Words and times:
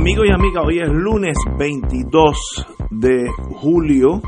Amigos 0.00 0.24
y 0.26 0.32
amigas, 0.32 0.64
hoy 0.66 0.78
es 0.78 0.88
lunes 0.88 1.36
22 1.58 2.66
de 2.90 3.28
julio, 3.60 4.22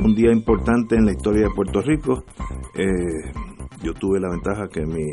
un 0.00 0.14
día 0.14 0.32
importante 0.32 0.96
en 0.96 1.04
la 1.04 1.12
historia 1.12 1.42
de 1.42 1.54
Puerto 1.54 1.82
Rico. 1.82 2.24
Eh, 2.74 3.30
yo 3.82 3.92
tuve 3.92 4.20
la 4.20 4.30
ventaja 4.30 4.68
que 4.68 4.86
mi 4.86 5.04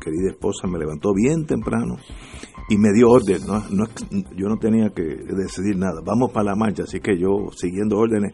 querida 0.00 0.32
esposa 0.32 0.66
me 0.66 0.76
levantó 0.76 1.14
bien 1.14 1.46
temprano 1.46 1.98
y 2.68 2.78
me 2.78 2.92
dio 2.92 3.10
orden. 3.10 3.42
¿no? 3.46 3.84
yo 4.36 4.48
no 4.48 4.56
tenía 4.56 4.90
que 4.90 5.04
decidir 5.04 5.78
nada. 5.78 6.00
Vamos 6.04 6.32
para 6.32 6.46
la 6.46 6.56
marcha, 6.56 6.82
así 6.82 6.98
que 6.98 7.16
yo 7.16 7.52
siguiendo 7.54 7.96
órdenes. 7.96 8.32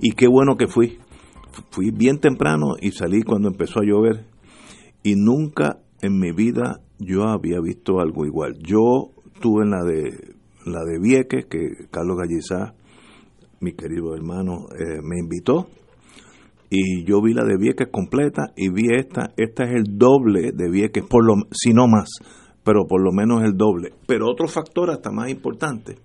Y 0.00 0.12
qué 0.12 0.28
bueno 0.28 0.56
que 0.56 0.66
fui. 0.66 0.98
Fui 1.72 1.90
bien 1.90 2.20
temprano 2.20 2.76
y 2.80 2.92
salí 2.92 3.22
cuando 3.22 3.48
empezó 3.48 3.80
a 3.80 3.84
llover. 3.84 4.24
Y 5.02 5.14
nunca 5.14 5.80
en 6.00 6.18
mi 6.18 6.32
vida 6.32 6.80
yo 6.98 7.24
había 7.24 7.60
visto 7.60 8.00
algo 8.00 8.24
igual. 8.24 8.56
Yo 8.60 9.10
tuve 9.42 9.64
en 9.64 9.70
la 9.72 9.84
de 9.84 10.39
la 10.66 10.84
de 10.84 10.98
Vieques, 10.98 11.46
que 11.46 11.88
Carlos 11.90 12.16
Gallizá, 12.16 12.74
mi 13.60 13.72
querido 13.72 14.14
hermano, 14.14 14.66
eh, 14.78 15.00
me 15.02 15.18
invitó. 15.18 15.68
Y 16.68 17.04
yo 17.04 17.20
vi 17.20 17.34
la 17.34 17.44
de 17.44 17.56
Vieques 17.56 17.88
completa 17.90 18.52
y 18.56 18.70
vi 18.70 18.88
esta. 18.94 19.32
Esta 19.36 19.64
es 19.64 19.74
el 19.74 19.98
doble 19.98 20.52
de 20.52 20.70
Vieques, 20.70 21.04
por 21.04 21.24
lo, 21.24 21.34
si 21.50 21.72
no 21.72 21.88
más, 21.88 22.08
pero 22.62 22.86
por 22.86 23.02
lo 23.02 23.12
menos 23.12 23.42
el 23.42 23.56
doble. 23.56 23.92
Pero 24.06 24.28
otro 24.30 24.46
factor 24.46 24.90
hasta 24.90 25.10
más 25.10 25.30
importante. 25.30 25.96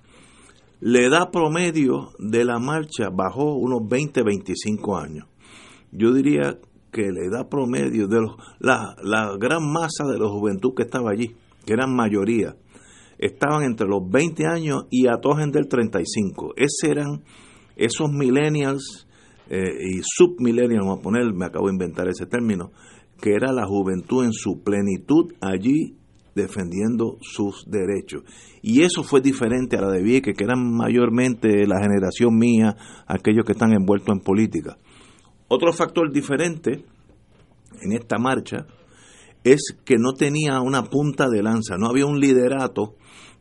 La 0.82 1.00
edad 1.00 1.32
promedio 1.32 2.10
de 2.20 2.44
la 2.44 2.60
marcha 2.60 3.10
bajó 3.12 3.56
unos 3.56 3.82
20-25 3.82 5.02
años. 5.02 5.28
Yo 5.92 6.14
diría 6.14 6.58
que 6.92 7.12
la 7.12 7.26
edad 7.26 7.50
promedio 7.50 8.08
de 8.08 8.22
los, 8.22 8.36
la, 8.60 8.96
la 9.02 9.36
gran 9.38 9.72
masa 9.72 10.06
de 10.12 10.20
la 10.20 10.28
juventud 10.28 10.74
que 10.76 10.84
estaba 10.84 11.12
allí, 11.12 11.36
que 11.66 11.74
eran 11.74 11.96
mayoría, 11.96 12.56
estaban 13.26 13.64
entre 13.64 13.88
los 13.88 14.10
20 14.10 14.46
años 14.46 14.86
y 14.90 15.08
a 15.08 15.18
todos 15.22 15.38
del 15.52 15.68
35. 15.68 16.54
Esos 16.56 16.84
eran 16.84 17.24
esos 17.76 18.12
millennials 18.12 19.08
eh, 19.50 19.60
y 19.80 20.02
submillennials, 20.04 20.86
vamos 20.86 21.00
a 21.00 21.04
poner, 21.04 21.34
me 21.34 21.46
acabo 21.46 21.68
de 21.68 21.74
inventar 21.74 22.08
ese 22.08 22.26
término, 22.26 22.72
que 23.22 23.34
era 23.34 23.52
la 23.52 23.66
juventud 23.66 24.26
en 24.26 24.34
su 24.34 24.64
plenitud 24.64 25.34
allí 25.42 25.98
defendiendo 26.36 27.18
sus 27.22 27.66
derechos. 27.70 28.24
Y 28.62 28.82
eso 28.82 29.04
fue 29.04 29.22
diferente 29.22 29.78
a 29.78 29.82
la 29.82 29.92
de 29.92 30.04
Vieque, 30.04 30.34
que 30.34 30.44
eran 30.44 30.76
mayormente 30.76 31.66
la 31.66 31.82
generación 31.82 32.38
mía, 32.38 32.76
aquellos 33.08 33.46
que 33.46 33.54
están 33.54 33.74
envueltos 33.74 34.16
en 34.16 34.22
política. 34.22 34.78
Otro 35.48 35.72
factor 35.72 36.12
diferente 36.12 36.84
en 37.82 37.92
esta 37.94 38.18
marcha 38.18 38.66
es 39.46 39.78
que 39.86 39.96
no 39.98 40.14
tenía 40.14 40.60
una 40.60 40.84
punta 40.86 41.30
de 41.30 41.44
lanza, 41.44 41.78
no 41.78 41.88
había 41.88 42.08
un 42.08 42.20
liderato 42.20 42.96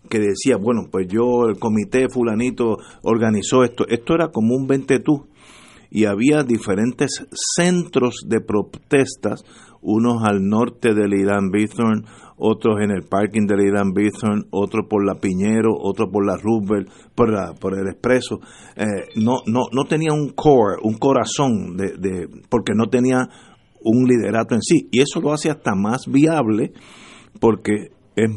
que 0.08 0.18
decía, 0.18 0.58
bueno, 0.58 0.82
pues 0.92 1.08
yo, 1.08 1.46
el 1.48 1.58
comité 1.58 2.08
fulanito 2.10 2.76
organizó 3.02 3.64
esto. 3.64 3.86
Esto 3.88 4.14
era 4.14 4.28
como 4.28 4.54
un 4.54 4.66
ventetú 4.66 5.26
y 5.90 6.04
había 6.04 6.42
diferentes 6.42 7.24
centros 7.56 8.16
de 8.28 8.40
protestas, 8.40 9.44
unos 9.80 10.22
al 10.24 10.46
norte 10.46 10.92
del 10.92 11.14
Irán 11.14 11.50
Bithorn, 11.50 12.04
otros 12.36 12.80
en 12.82 12.90
el 12.90 13.04
parking 13.04 13.46
del 13.46 13.60
Irán 13.60 13.92
Bithorn, 13.94 14.46
otros 14.50 14.86
por 14.88 15.06
la 15.06 15.14
Piñero, 15.14 15.72
otros 15.78 16.10
por 16.12 16.26
la 16.26 16.36
Roosevelt, 16.36 16.90
por, 17.14 17.32
la, 17.32 17.54
por 17.54 17.78
el 17.78 17.88
Expreso. 17.88 18.40
Eh, 18.76 19.08
no, 19.16 19.38
no, 19.46 19.60
no 19.72 19.84
tenía 19.84 20.12
un 20.12 20.30
core, 20.30 20.76
un 20.82 20.98
corazón, 20.98 21.76
de, 21.76 21.92
de, 21.96 22.28
porque 22.50 22.72
no 22.74 22.88
tenía 22.88 23.28
un 23.84 24.06
liderato 24.06 24.54
en 24.54 24.62
sí. 24.62 24.88
Y 24.90 25.00
eso 25.00 25.20
lo 25.20 25.32
hace 25.32 25.50
hasta 25.50 25.74
más 25.74 26.06
viable 26.08 26.72
porque 27.40 27.92
es 28.16 28.30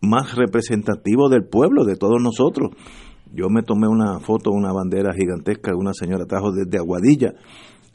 más 0.00 0.34
representativo 0.36 1.28
del 1.28 1.44
pueblo, 1.44 1.84
de 1.84 1.96
todos 1.96 2.20
nosotros. 2.22 2.70
Yo 3.32 3.48
me 3.48 3.62
tomé 3.62 3.88
una 3.88 4.20
foto, 4.20 4.50
una 4.50 4.72
bandera 4.72 5.12
gigantesca 5.12 5.74
una 5.74 5.92
señora 5.92 6.26
trajo 6.26 6.52
desde 6.52 6.78
Aguadilla. 6.78 7.34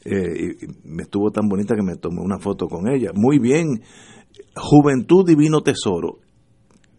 Eh, 0.05 0.55
y 0.61 0.87
me 0.87 1.03
estuvo 1.03 1.29
tan 1.31 1.47
bonita 1.47 1.75
que 1.75 1.83
me 1.83 1.95
tomé 1.95 2.21
una 2.21 2.39
foto 2.39 2.67
con 2.67 2.89
ella. 2.89 3.11
Muy 3.13 3.39
bien, 3.39 3.81
juventud 4.55 5.25
divino 5.25 5.61
tesoro. 5.61 6.19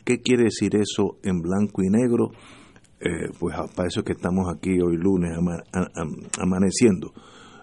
¿Qué 0.04 0.21
quiere 0.21 0.44
decir 0.44 0.75
eso 0.77 1.19
en 1.22 1.41
blanco 1.41 1.82
y 1.82 1.88
negro? 1.91 2.31
Eh, 3.00 3.31
pues 3.38 3.56
para 3.75 3.88
eso 3.88 4.00
es 4.00 4.06
que 4.06 4.12
estamos 4.12 4.47
aquí 4.54 4.81
hoy 4.81 4.97
lunes 4.97 5.32
amaneciendo. 6.38 7.12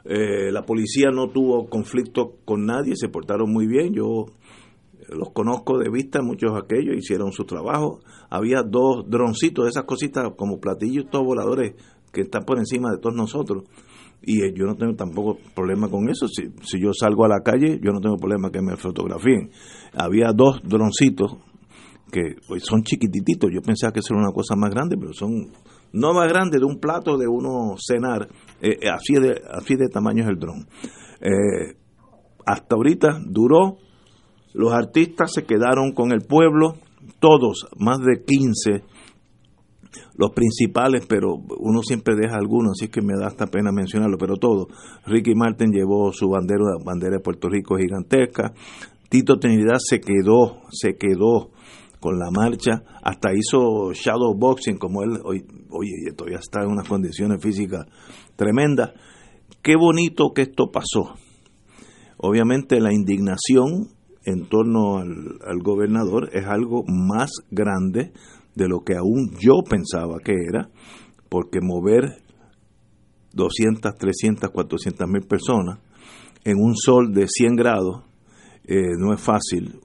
Eh, 0.10 0.52
la 0.52 0.64
policía 0.64 1.10
no 1.12 1.30
tuvo 1.30 1.68
conflicto 1.68 2.36
con 2.46 2.66
nadie, 2.66 2.96
se 2.96 3.10
portaron 3.10 3.52
muy 3.52 3.68
bien. 3.68 3.94
Yo 3.94 4.26
los 5.10 5.32
conozco 5.32 5.78
de 5.78 5.90
vista, 5.90 6.22
muchos 6.22 6.54
de 6.54 6.60
aquellos 6.60 6.96
hicieron 6.96 7.32
su 7.32 7.44
trabajo. 7.44 8.00
Había 8.30 8.64
dos 8.64 9.10
droncitos, 9.10 9.68
esas 9.68 9.84
cositas 9.84 10.32
como 10.38 10.60
platillos 10.60 11.10
todos 11.10 11.26
voladores 11.26 11.76
que 12.14 12.22
están 12.22 12.44
por 12.44 12.58
encima 12.58 12.92
de 12.92 13.00
todos 13.00 13.16
nosotros. 13.16 13.64
Y 14.22 14.44
eh, 14.44 14.54
yo 14.56 14.66
no 14.66 14.76
tengo 14.76 14.96
tampoco 14.96 15.38
problema 15.54 15.90
con 15.90 16.10
eso. 16.10 16.28
Si, 16.28 16.44
si 16.62 16.82
yo 16.82 16.92
salgo 16.94 17.26
a 17.26 17.30
la 17.30 17.42
calle, 17.44 17.80
yo 17.84 17.92
no 17.92 18.00
tengo 18.00 18.18
problema 18.18 18.50
que 18.50 18.62
me 18.62 18.78
fotografíen. 18.78 19.52
Había 19.94 20.32
dos 20.34 20.62
droncitos 20.64 21.38
que 22.12 22.36
pues, 22.48 22.64
son 22.66 22.84
chiquititos. 22.84 23.52
Yo 23.54 23.62
pensaba 23.62 23.92
que 23.94 24.00
eso 24.00 24.14
era 24.14 24.24
una 24.24 24.34
cosa 24.34 24.56
más 24.56 24.72
grande, 24.72 24.98
pero 24.98 25.14
son 25.14 25.52
no 25.94 26.14
más 26.14 26.28
grande 26.28 26.60
de 26.60 26.66
un 26.66 26.80
plato 26.80 27.18
de 27.18 27.28
uno 27.28 27.76
cenar, 27.78 28.28
eh, 28.62 28.78
eh, 28.82 28.90
así, 28.90 29.14
de, 29.14 29.42
así 29.52 29.76
de 29.76 29.88
tamaño 29.90 30.24
es 30.24 30.30
el 30.30 30.40
dron. 30.40 30.68
Eh, 31.22 31.76
hasta 32.46 32.76
ahorita 32.76 33.20
duró, 33.26 33.78
los 34.54 34.74
artistas 34.74 35.32
se 35.34 35.46
quedaron 35.46 35.92
con 35.94 36.12
el 36.12 36.22
pueblo, 36.22 36.76
todos, 37.20 37.68
más 37.78 38.00
de 38.00 38.24
15, 38.24 38.84
los 40.18 40.32
principales, 40.32 41.06
pero 41.08 41.36
uno 41.60 41.82
siempre 41.82 42.16
deja 42.16 42.36
algunos, 42.36 42.74
así 42.74 42.90
que 42.90 43.02
me 43.02 43.14
da 43.20 43.28
hasta 43.28 43.48
pena 43.48 43.72
mencionarlo, 43.72 44.18
pero 44.18 44.36
todos. 44.36 44.68
Ricky 45.06 45.36
Martin 45.36 45.72
llevó 45.72 46.12
su 46.12 46.30
bandera, 46.30 46.64
bandera 46.84 47.18
de 47.18 47.24
Puerto 47.24 47.50
Rico 47.50 47.78
gigantesca, 47.78 48.54
Tito 49.10 49.38
Trinidad 49.40 49.78
se 49.80 50.00
quedó, 50.00 50.62
se 50.72 50.98
quedó 50.98 51.52
con 52.00 52.20
la 52.20 52.30
marcha, 52.32 52.84
hasta 53.02 53.34
hizo 53.34 53.92
shadow 53.94 54.36
boxing 54.36 54.78
como 54.78 55.04
él, 55.04 55.20
oye, 55.24 56.12
todavía 56.16 56.40
está 56.40 56.62
en 56.64 56.72
unas 56.72 56.88
condiciones 56.88 57.42
físicas 57.42 57.86
tremendas. 58.36 58.92
Qué 59.62 59.76
bonito 59.76 60.32
que 60.34 60.44
esto 60.44 60.72
pasó. 60.72 61.16
Obviamente 62.18 62.80
la 62.80 62.94
indignación 62.94 63.90
en 64.26 64.48
torno 64.48 64.98
al, 64.98 65.60
gobernador 65.64 66.30
es 66.34 66.46
algo 66.46 66.84
más 66.88 67.32
grande 67.50 68.12
de 68.56 68.68
lo 68.68 68.82
que 68.82 68.96
aún 68.96 69.32
yo 69.40 69.64
pensaba 69.68 70.20
que 70.24 70.34
era, 70.34 70.70
porque 71.30 71.60
mover 71.62 72.22
200, 73.34 73.96
300, 73.96 74.50
400 74.50 75.08
mil 75.08 75.22
personas 75.28 75.80
en 76.44 76.58
un 76.58 76.76
sol 76.76 77.14
de 77.14 77.28
100 77.28 77.56
grados 77.56 78.04
eh, 78.66 78.96
no 78.98 79.14
es 79.14 79.22
fácil 79.22 79.80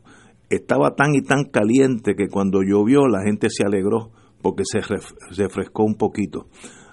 estaba 0.55 0.95
tan 0.95 1.15
y 1.15 1.23
tan 1.23 1.45
caliente 1.45 2.15
que 2.15 2.29
cuando 2.29 2.63
llovió 2.63 3.07
la 3.09 3.23
gente 3.25 3.49
se 3.51 3.65
alegró 3.65 4.11
porque 4.43 4.65
se, 4.65 4.81
refrescó 5.37 5.85
un 5.85 5.95
poquito. 5.95 6.47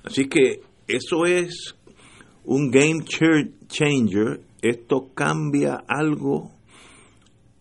Así 0.04 0.30
que 0.30 0.62
eso 0.88 1.26
es 1.26 1.76
un 2.46 2.70
game 2.70 3.04
changer. 3.04 4.42
Esto 4.62 5.10
cambia 5.14 5.84
algo. 5.88 6.52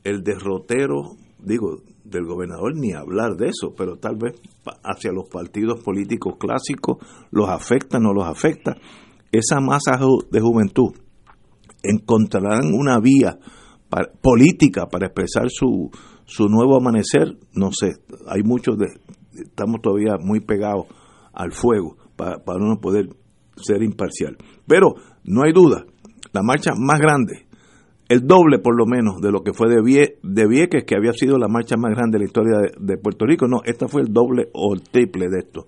El 0.04 0.22
derrotero, 0.22 1.16
digo, 1.42 1.82
del 2.04 2.24
gobernador, 2.24 2.74
ni 2.76 2.92
hablar 2.92 3.36
de 3.36 3.48
eso, 3.48 3.74
pero 3.76 3.96
tal 3.96 4.16
vez 4.16 4.40
hacia 4.84 5.12
los 5.12 5.28
partidos 5.28 5.82
políticos 5.82 6.34
clásicos 6.38 6.98
los 7.30 7.48
afecta, 7.48 7.98
no 7.98 8.12
los 8.12 8.26
afecta. 8.26 8.76
Esa 9.32 9.60
masa 9.60 9.98
de 10.30 10.40
juventud 10.40 10.94
encontrarán 11.82 12.72
una 12.72 12.98
vía 13.00 13.38
política 14.20 14.86
para 14.86 15.06
expresar 15.06 15.48
su, 15.48 15.90
su 16.24 16.48
nuevo 16.48 16.76
amanecer, 16.76 17.36
no 17.54 17.70
sé, 17.72 17.96
hay 18.26 18.42
muchos, 18.42 18.76
de, 18.78 18.86
estamos 19.32 19.80
todavía 19.82 20.16
muy 20.20 20.40
pegados 20.40 20.86
al 21.32 21.52
fuego 21.52 21.96
para, 22.16 22.38
para 22.44 22.58
uno 22.58 22.80
poder 22.80 23.08
ser 23.56 23.82
imparcial. 23.82 24.36
Pero 24.66 24.94
no 25.24 25.44
hay 25.44 25.52
duda, 25.52 25.84
la 26.32 26.42
marcha 26.42 26.72
más 26.76 26.98
grande 27.00 27.48
el 28.08 28.26
doble 28.26 28.58
por 28.58 28.76
lo 28.76 28.86
menos 28.86 29.20
de 29.20 29.30
lo 29.30 29.42
que 29.42 29.52
fue 29.52 29.68
de, 29.68 29.82
Vie 29.82 30.18
de 30.22 30.48
Vieques, 30.48 30.84
que 30.84 30.96
había 30.96 31.12
sido 31.12 31.38
la 31.38 31.48
marcha 31.48 31.76
más 31.76 31.92
grande 31.94 32.16
de 32.16 32.24
la 32.24 32.24
historia 32.24 32.54
de, 32.78 32.96
Puerto 32.96 33.26
Rico. 33.26 33.46
No, 33.46 33.60
esta 33.64 33.86
fue 33.86 34.02
el 34.02 34.12
doble 34.12 34.48
o 34.54 34.74
el 34.74 34.82
triple 34.82 35.28
de 35.28 35.40
esto. 35.40 35.66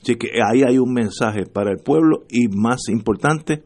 Así 0.00 0.16
que 0.16 0.28
ahí 0.46 0.62
hay 0.62 0.78
un 0.78 0.92
mensaje 0.92 1.46
para 1.46 1.70
el 1.70 1.78
pueblo 1.78 2.24
y 2.30 2.48
más 2.48 2.88
importante, 2.88 3.64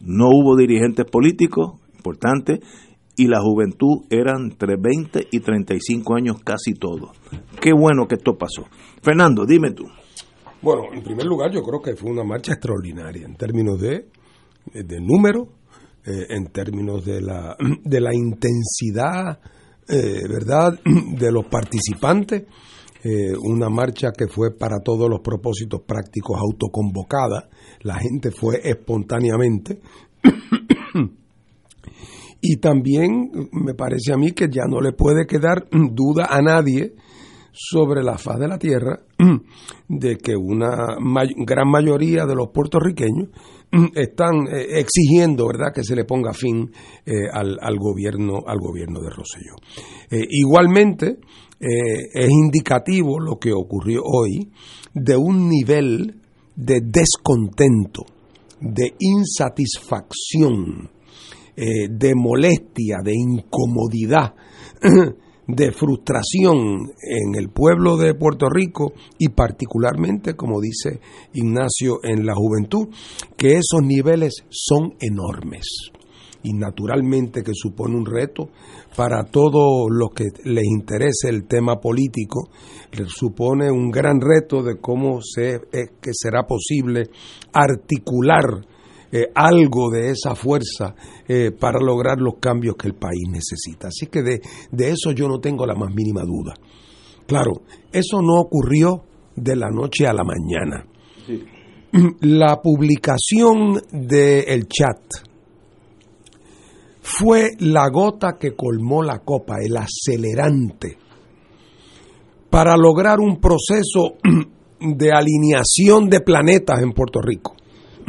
no 0.00 0.28
hubo 0.28 0.56
dirigentes 0.56 1.06
políticos 1.06 1.80
importantes 1.96 2.60
y 3.20 3.26
la 3.26 3.38
juventud 3.42 4.06
eran 4.08 4.44
entre 4.50 4.76
20 4.76 5.28
y 5.30 5.40
35 5.40 6.14
años 6.14 6.36
casi 6.42 6.72
todos. 6.72 7.10
Qué 7.60 7.70
bueno 7.70 8.06
que 8.08 8.14
esto 8.14 8.38
pasó. 8.38 8.64
Fernando, 9.02 9.44
dime 9.44 9.72
tú. 9.72 9.84
Bueno, 10.62 10.84
en 10.90 11.02
primer 11.02 11.26
lugar 11.26 11.52
yo 11.52 11.60
creo 11.60 11.82
que 11.82 11.96
fue 11.96 12.10
una 12.10 12.24
marcha 12.24 12.54
extraordinaria 12.54 13.26
en 13.26 13.36
términos 13.36 13.78
de, 13.78 14.06
de 14.72 15.00
número, 15.02 15.48
eh, 16.06 16.28
en 16.30 16.46
términos 16.46 17.04
de 17.04 17.20
la, 17.20 17.58
de 17.84 18.00
la 18.00 18.14
intensidad, 18.14 19.38
eh, 19.86 20.22
¿verdad?, 20.26 20.80
de 21.18 21.30
los 21.30 21.44
participantes. 21.44 22.44
Eh, 23.04 23.34
una 23.38 23.68
marcha 23.68 24.12
que 24.16 24.28
fue 24.28 24.56
para 24.56 24.78
todos 24.82 25.10
los 25.10 25.20
propósitos 25.20 25.82
prácticos 25.86 26.38
autoconvocada. 26.38 27.50
La 27.82 27.98
gente 27.98 28.30
fue 28.30 28.62
espontáneamente. 28.64 29.78
Y 32.40 32.56
también 32.56 33.30
me 33.52 33.74
parece 33.74 34.12
a 34.12 34.16
mí 34.16 34.32
que 34.32 34.48
ya 34.50 34.62
no 34.68 34.80
le 34.80 34.92
puede 34.92 35.26
quedar 35.26 35.68
duda 35.70 36.26
a 36.30 36.40
nadie 36.40 36.94
sobre 37.52 38.02
la 38.02 38.16
faz 38.16 38.38
de 38.38 38.48
la 38.48 38.58
tierra 38.58 39.00
de 39.88 40.16
que 40.16 40.36
una 40.36 40.96
gran 41.36 41.68
mayoría 41.68 42.24
de 42.24 42.34
los 42.34 42.48
puertorriqueños 42.52 43.28
están 43.94 44.46
eh, 44.48 44.80
exigiendo 44.80 45.46
verdad 45.46 45.72
que 45.74 45.84
se 45.84 45.94
le 45.94 46.04
ponga 46.04 46.32
fin 46.32 46.70
eh, 47.04 47.28
al, 47.32 47.58
al, 47.60 47.76
gobierno 47.78 48.38
al 48.46 48.58
gobierno 48.58 49.00
de 49.00 49.10
Rosselló. 49.10 49.56
Eh, 50.10 50.26
igualmente 50.30 51.18
es 51.62 52.30
indicativo 52.30 53.20
lo 53.20 53.38
que 53.38 53.52
ocurrió 53.52 54.00
hoy 54.02 54.50
de 54.94 55.14
un 55.14 55.46
nivel 55.46 56.22
de 56.56 56.80
descontento 56.80 58.06
de 58.62 58.94
insatisfacción 58.98 60.88
de 61.90 62.14
molestia 62.14 62.98
de 63.04 63.12
incomodidad 63.12 64.34
de 65.46 65.72
frustración 65.72 66.92
en 67.02 67.34
el 67.36 67.50
pueblo 67.50 67.96
de 67.96 68.14
Puerto 68.14 68.48
Rico 68.48 68.92
y 69.18 69.30
particularmente, 69.30 70.34
como 70.34 70.60
dice 70.60 71.00
Ignacio, 71.34 72.00
en 72.02 72.24
la 72.24 72.34
juventud, 72.34 72.88
que 73.36 73.52
esos 73.52 73.82
niveles 73.82 74.44
son 74.48 74.94
enormes 75.00 75.90
y 76.42 76.54
naturalmente 76.54 77.42
que 77.42 77.52
supone 77.52 77.96
un 77.96 78.06
reto 78.06 78.48
para 78.96 79.24
todos 79.24 79.88
los 79.90 80.10
que 80.14 80.24
les 80.44 80.64
interese 80.64 81.28
el 81.28 81.46
tema 81.46 81.80
político, 81.80 82.48
supone 83.06 83.70
un 83.70 83.90
gran 83.90 84.20
reto 84.20 84.62
de 84.62 84.78
cómo 84.78 85.20
se, 85.20 85.60
que 85.70 86.10
será 86.12 86.46
posible 86.46 87.10
articular 87.52 88.66
eh, 89.12 89.26
algo 89.34 89.90
de 89.90 90.10
esa 90.10 90.34
fuerza 90.34 90.94
eh, 91.26 91.50
para 91.50 91.80
lograr 91.80 92.18
los 92.18 92.34
cambios 92.40 92.76
que 92.76 92.88
el 92.88 92.94
país 92.94 93.28
necesita. 93.28 93.88
Así 93.88 94.06
que 94.06 94.22
de, 94.22 94.40
de 94.70 94.90
eso 94.90 95.12
yo 95.12 95.28
no 95.28 95.40
tengo 95.40 95.66
la 95.66 95.74
más 95.74 95.94
mínima 95.94 96.22
duda. 96.22 96.54
Claro, 97.26 97.62
eso 97.92 98.20
no 98.22 98.40
ocurrió 98.40 99.04
de 99.36 99.56
la 99.56 99.70
noche 99.70 100.06
a 100.06 100.12
la 100.12 100.24
mañana. 100.24 100.86
La 102.20 102.60
publicación 102.62 103.80
del 103.90 104.68
chat 104.68 105.00
fue 107.02 107.50
la 107.58 107.88
gota 107.88 108.36
que 108.38 108.54
colmó 108.54 109.02
la 109.02 109.18
copa, 109.20 109.56
el 109.60 109.76
acelerante, 109.76 110.96
para 112.48 112.76
lograr 112.76 113.18
un 113.18 113.40
proceso 113.40 114.18
de 114.80 115.12
alineación 115.12 116.08
de 116.08 116.20
planetas 116.20 116.80
en 116.82 116.92
Puerto 116.92 117.20
Rico. 117.20 117.56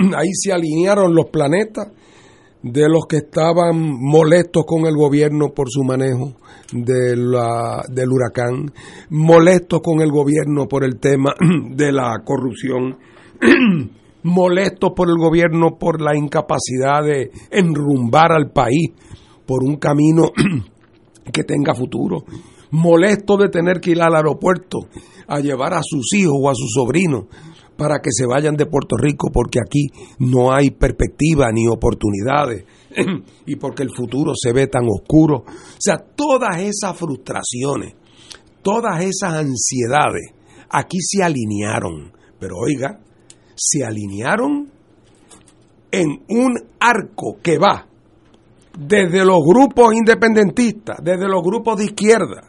ahí 0.17 0.29
se 0.33 0.51
alinearon 0.51 1.13
los 1.15 1.29
planetas 1.29 1.87
de 2.63 2.87
los 2.87 3.05
que 3.07 3.17
estaban 3.17 3.75
molestos 3.99 4.65
con 4.67 4.85
el 4.85 4.95
gobierno 4.95 5.49
por 5.49 5.67
su 5.69 5.83
manejo 5.83 6.33
de 6.71 7.15
la, 7.17 7.83
del 7.89 8.09
huracán, 8.11 8.71
molestos 9.09 9.81
con 9.81 10.01
el 10.01 10.11
gobierno 10.11 10.67
por 10.67 10.83
el 10.83 10.99
tema 10.99 11.33
de 11.71 11.91
la 11.91 12.21
corrupción, 12.23 12.97
molestos 14.23 14.91
por 14.95 15.09
el 15.09 15.17
gobierno 15.17 15.77
por 15.79 16.01
la 16.01 16.15
incapacidad 16.15 17.03
de 17.03 17.31
enrumbar 17.49 18.31
al 18.31 18.51
país 18.51 18.91
por 19.45 19.63
un 19.63 19.77
camino 19.77 20.31
que 21.33 21.43
tenga 21.43 21.73
futuro, 21.73 22.23
molestos 22.69 23.39
de 23.39 23.49
tener 23.49 23.79
que 23.81 23.91
ir 23.91 24.01
al 24.01 24.15
aeropuerto 24.15 24.87
a 25.27 25.39
llevar 25.39 25.73
a 25.73 25.81
sus 25.81 26.13
hijos 26.13 26.35
o 26.39 26.49
a 26.49 26.53
sus 26.53 26.71
sobrinos 26.75 27.25
para 27.81 27.99
que 27.99 28.11
se 28.11 28.27
vayan 28.27 28.55
de 28.55 28.67
Puerto 28.67 28.95
Rico 28.95 29.31
porque 29.33 29.57
aquí 29.59 29.87
no 30.19 30.53
hay 30.53 30.69
perspectiva 30.69 31.51
ni 31.51 31.67
oportunidades 31.67 32.63
y 33.47 33.55
porque 33.55 33.81
el 33.81 33.89
futuro 33.89 34.33
se 34.39 34.53
ve 34.53 34.67
tan 34.67 34.83
oscuro. 34.87 35.37
O 35.37 35.79
sea, 35.79 35.97
todas 35.97 36.59
esas 36.59 36.95
frustraciones, 36.95 37.95
todas 38.61 39.03
esas 39.03 39.33
ansiedades, 39.33 40.29
aquí 40.69 40.99
se 41.01 41.23
alinearon. 41.23 42.11
Pero 42.39 42.57
oiga, 42.57 42.99
se 43.55 43.83
alinearon 43.83 44.69
en 45.89 46.07
un 46.29 46.53
arco 46.79 47.39
que 47.41 47.57
va 47.57 47.87
desde 48.77 49.25
los 49.25 49.39
grupos 49.43 49.95
independentistas, 49.95 50.97
desde 51.03 51.27
los 51.27 51.41
grupos 51.41 51.77
de 51.79 51.85
izquierda, 51.85 52.43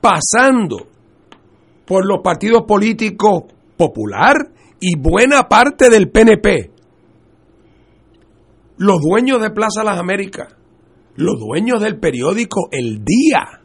pasando 0.00 0.88
por 1.84 2.06
los 2.06 2.22
partidos 2.24 2.62
políticos 2.66 3.55
Popular 3.76 4.34
y 4.80 4.96
buena 4.98 5.48
parte 5.48 5.90
del 5.90 6.10
PNP. 6.10 6.70
Los 8.78 9.00
dueños 9.00 9.40
de 9.40 9.50
Plaza 9.50 9.82
Las 9.84 9.98
Américas, 9.98 10.54
los 11.16 11.38
dueños 11.38 11.80
del 11.80 11.98
periódico 11.98 12.68
El 12.70 13.04
Día. 13.04 13.62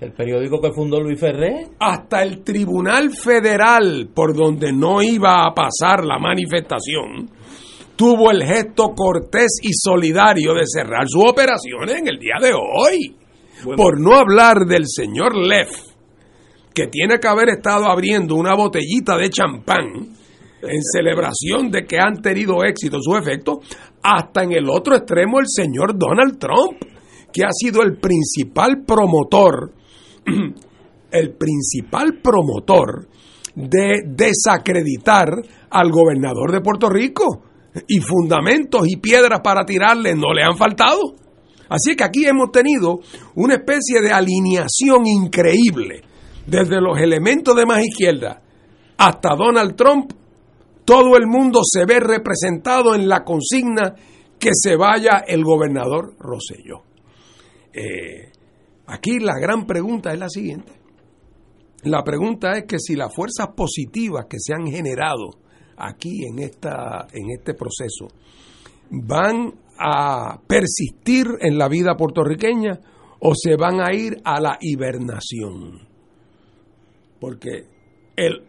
El 0.00 0.12
periódico 0.12 0.60
que 0.60 0.72
fundó 0.72 1.00
Luis 1.00 1.18
Ferré. 1.18 1.68
Hasta 1.78 2.22
el 2.22 2.44
Tribunal 2.44 3.10
Federal, 3.12 4.10
por 4.14 4.36
donde 4.36 4.70
no 4.72 5.02
iba 5.02 5.46
a 5.46 5.54
pasar 5.54 6.04
la 6.04 6.18
manifestación, 6.18 7.30
tuvo 7.96 8.30
el 8.30 8.44
gesto 8.44 8.92
cortés 8.94 9.58
y 9.62 9.70
solidario 9.72 10.52
de 10.52 10.66
cerrar 10.66 11.06
sus 11.06 11.24
operaciones 11.24 11.98
en 11.98 12.08
el 12.08 12.18
día 12.18 12.36
de 12.40 12.52
hoy. 12.52 13.16
Por 13.74 13.98
no 13.98 14.14
hablar 14.14 14.66
del 14.66 14.84
señor 14.86 15.34
Leff, 15.34 15.95
que 16.76 16.88
tiene 16.88 17.18
que 17.18 17.26
haber 17.26 17.48
estado 17.48 17.86
abriendo 17.86 18.34
una 18.34 18.54
botellita 18.54 19.16
de 19.16 19.30
champán 19.30 20.14
en 20.60 20.82
celebración 20.82 21.70
de 21.70 21.86
que 21.86 21.96
han 21.98 22.20
tenido 22.20 22.62
éxito 22.64 22.98
sus 23.00 23.18
efectos, 23.18 23.60
hasta 24.02 24.42
en 24.42 24.52
el 24.52 24.68
otro 24.68 24.94
extremo 24.94 25.40
el 25.40 25.46
señor 25.48 25.98
Donald 25.98 26.38
Trump, 26.38 26.76
que 27.32 27.44
ha 27.44 27.50
sido 27.50 27.80
el 27.80 27.96
principal 27.96 28.84
promotor, 28.86 29.72
el 31.10 31.34
principal 31.36 32.18
promotor 32.22 33.08
de 33.54 34.02
desacreditar 34.08 35.30
al 35.70 35.90
gobernador 35.90 36.52
de 36.52 36.60
Puerto 36.60 36.90
Rico. 36.90 37.42
Y 37.88 38.00
fundamentos 38.00 38.86
y 38.86 38.96
piedras 38.96 39.40
para 39.42 39.64
tirarle 39.64 40.14
no 40.14 40.32
le 40.34 40.42
han 40.42 40.56
faltado. 40.56 41.00
Así 41.68 41.94
que 41.94 42.04
aquí 42.04 42.26
hemos 42.26 42.50
tenido 42.50 43.00
una 43.34 43.54
especie 43.54 44.00
de 44.00 44.12
alineación 44.12 45.06
increíble 45.06 46.02
desde 46.46 46.80
los 46.80 46.98
elementos 46.98 47.56
de 47.56 47.66
más 47.66 47.84
izquierda 47.84 48.42
hasta 48.98 49.34
Donald 49.36 49.76
Trump, 49.76 50.12
todo 50.84 51.16
el 51.16 51.26
mundo 51.26 51.60
se 51.64 51.84
ve 51.84 52.00
representado 52.00 52.94
en 52.94 53.08
la 53.08 53.24
consigna 53.24 53.94
que 54.38 54.50
se 54.52 54.76
vaya 54.76 55.24
el 55.26 55.42
gobernador 55.44 56.14
Rosselló. 56.18 56.82
Eh, 57.72 58.30
aquí 58.86 59.18
la 59.18 59.38
gran 59.40 59.66
pregunta 59.66 60.12
es 60.12 60.18
la 60.18 60.28
siguiente. 60.28 60.72
La 61.82 62.02
pregunta 62.02 62.52
es 62.52 62.64
que 62.64 62.78
si 62.78 62.94
las 62.94 63.14
fuerzas 63.14 63.48
positivas 63.56 64.26
que 64.28 64.38
se 64.40 64.54
han 64.54 64.66
generado 64.66 65.30
aquí 65.76 66.24
en, 66.24 66.38
esta, 66.38 67.06
en 67.12 67.30
este 67.30 67.54
proceso 67.54 68.08
van 68.90 69.52
a 69.78 70.40
persistir 70.46 71.26
en 71.40 71.58
la 71.58 71.68
vida 71.68 71.96
puertorriqueña 71.96 72.78
o 73.20 73.32
se 73.34 73.56
van 73.56 73.80
a 73.80 73.94
ir 73.94 74.20
a 74.24 74.40
la 74.40 74.58
hibernación. 74.60 75.95
Porque 77.20 77.66
el 78.16 78.42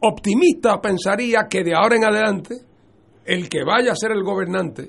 optimista 0.00 0.80
pensaría 0.80 1.46
que 1.48 1.62
de 1.62 1.74
ahora 1.74 1.96
en 1.96 2.04
adelante 2.04 2.56
el 3.24 3.48
que 3.48 3.64
vaya 3.64 3.92
a 3.92 3.96
ser 3.96 4.12
el 4.12 4.22
gobernante 4.22 4.88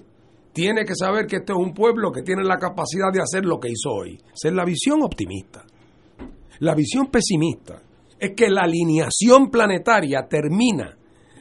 tiene 0.54 0.84
que 0.84 0.96
saber 0.96 1.28
que 1.28 1.38
este 1.38 1.54
es 1.54 1.58
un 1.58 1.74
pueblo 1.74 2.12
que 2.12 2.24
tiene 2.24 2.44
la 2.44 2.58
capacidad 2.58 3.12
de 3.12 3.22
hacer 3.22 3.46
lo 3.46 3.60
que 3.60 3.70
hizo 3.70 3.90
hoy. 3.92 4.18
Esa 4.34 4.50
es 4.50 4.54
la 4.54 4.66
visión 4.66 5.02
optimista. 5.02 5.64
La 6.60 6.76
visión 6.76 7.08
pesimista 7.08 7.82
es 8.20 8.32
que 8.36 8.50
la 8.50 8.64
alineación 8.64 9.50
planetaria 9.50 10.28
termina 10.30 10.98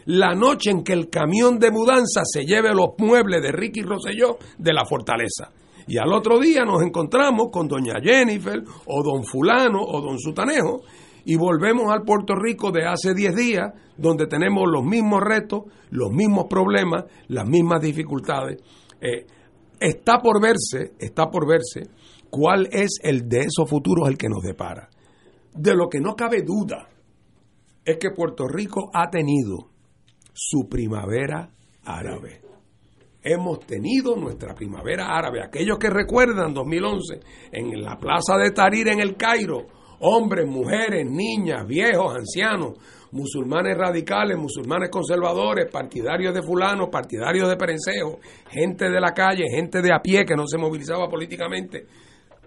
la 0.06 0.34
noche 0.34 0.70
en 0.70 0.82
que 0.82 0.92
el 0.92 1.10
camión 1.10 1.58
de 1.58 1.70
mudanza 1.70 2.22
se 2.24 2.44
lleve 2.44 2.74
los 2.74 2.90
muebles 2.98 3.42
de 3.42 3.52
Ricky 3.52 3.82
Rosselló 3.82 4.38
de 4.58 4.72
la 4.72 4.84
fortaleza. 4.86 5.52
Y 5.86 5.98
al 5.98 6.12
otro 6.12 6.38
día 6.38 6.64
nos 6.64 6.82
encontramos 6.82 7.48
con 7.50 7.68
doña 7.68 8.00
Jennifer 8.02 8.62
o 8.86 9.02
don 9.02 9.24
fulano 9.24 9.82
o 9.82 10.00
don 10.00 10.18
Sutanejo 10.18 10.82
y 11.24 11.36
volvemos 11.36 11.92
al 11.92 12.02
Puerto 12.02 12.34
Rico 12.34 12.70
de 12.70 12.86
hace 12.86 13.14
10 13.14 13.34
días, 13.36 13.72
donde 13.96 14.26
tenemos 14.26 14.64
los 14.70 14.84
mismos 14.84 15.20
retos, 15.22 15.64
los 15.90 16.10
mismos 16.10 16.46
problemas, 16.48 17.04
las 17.28 17.48
mismas 17.48 17.80
dificultades. 17.80 18.62
Eh, 19.00 19.26
está 19.78 20.18
por 20.18 20.40
verse, 20.40 20.92
está 20.98 21.30
por 21.30 21.46
verse 21.46 21.90
cuál 22.30 22.68
es 22.70 22.98
el 23.02 23.28
de 23.28 23.40
esos 23.40 23.68
futuros 23.68 24.08
el 24.08 24.16
que 24.16 24.28
nos 24.28 24.42
depara. 24.42 24.88
De 25.54 25.74
lo 25.74 25.88
que 25.88 26.00
no 26.00 26.14
cabe 26.14 26.42
duda 26.42 26.88
es 27.84 27.98
que 27.98 28.10
Puerto 28.10 28.46
Rico 28.46 28.90
ha 28.94 29.10
tenido 29.10 29.70
su 30.32 30.68
primavera 30.68 31.50
árabe. 31.84 32.42
Hemos 33.22 33.60
tenido 33.66 34.16
nuestra 34.16 34.54
primavera 34.54 35.08
árabe. 35.08 35.42
Aquellos 35.42 35.78
que 35.78 35.90
recuerdan 35.90 36.54
2011 36.54 37.20
en 37.52 37.82
la 37.82 37.98
plaza 37.98 38.36
de 38.38 38.50
Tarir 38.52 38.88
en 38.88 39.00
el 39.00 39.16
Cairo, 39.16 39.66
hombres, 40.00 40.46
mujeres, 40.46 41.06
niñas, 41.08 41.66
viejos, 41.66 42.16
ancianos, 42.16 42.78
musulmanes 43.12 43.76
radicales, 43.76 44.36
musulmanes 44.38 44.90
conservadores, 44.90 45.70
partidarios 45.70 46.34
de 46.34 46.42
fulano, 46.42 46.90
partidarios 46.90 47.48
de 47.48 47.56
perencejo, 47.56 48.20
gente 48.50 48.88
de 48.88 49.00
la 49.00 49.12
calle, 49.12 49.44
gente 49.50 49.82
de 49.82 49.92
a 49.92 50.00
pie 50.00 50.24
que 50.24 50.36
no 50.36 50.46
se 50.46 50.58
movilizaba 50.58 51.08
políticamente. 51.08 51.86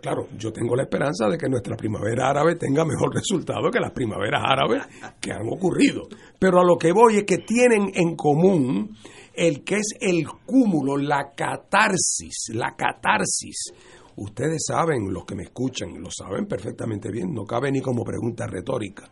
Claro, 0.01 0.27
yo 0.37 0.51
tengo 0.51 0.75
la 0.75 0.83
esperanza 0.83 1.29
de 1.29 1.37
que 1.37 1.47
nuestra 1.47 1.77
primavera 1.77 2.29
árabe 2.29 2.55
tenga 2.55 2.83
mejor 2.83 3.13
resultado 3.15 3.71
que 3.71 3.79
las 3.79 3.91
primaveras 3.91 4.41
árabes 4.43 4.83
que 5.21 5.31
han 5.31 5.47
ocurrido. 5.47 6.03
Pero 6.37 6.59
a 6.59 6.65
lo 6.65 6.75
que 6.77 6.91
voy 6.91 7.17
es 7.17 7.23
que 7.23 7.37
tienen 7.37 7.89
en 7.93 8.15
común 8.15 8.97
el 9.33 9.63
que 9.63 9.75
es 9.75 9.95
el 9.99 10.27
cúmulo, 10.45 10.97
la 10.97 11.31
catarsis, 11.35 12.51
la 12.53 12.75
catarsis 12.75 13.73
Ustedes 14.15 14.63
saben, 14.67 15.11
los 15.11 15.25
que 15.25 15.35
me 15.35 15.43
escuchan, 15.43 16.01
lo 16.01 16.09
saben 16.11 16.45
perfectamente 16.45 17.09
bien, 17.11 17.33
no 17.33 17.45
cabe 17.45 17.71
ni 17.71 17.81
como 17.81 18.03
pregunta 18.03 18.45
retórica. 18.47 19.09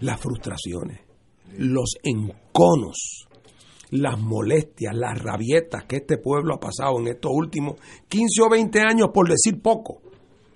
Las 0.00 0.20
frustraciones, 0.20 1.00
los 1.56 1.96
enconos, 2.02 3.28
las 3.90 4.18
molestias, 4.18 4.94
las 4.94 5.22
rabietas 5.22 5.84
que 5.84 5.96
este 5.96 6.18
pueblo 6.18 6.54
ha 6.54 6.60
pasado 6.60 6.98
en 6.98 7.08
estos 7.08 7.30
últimos 7.32 7.76
15 8.08 8.42
o 8.42 8.50
20 8.50 8.80
años, 8.80 9.08
por 9.12 9.28
decir 9.28 9.60
poco, 9.62 10.02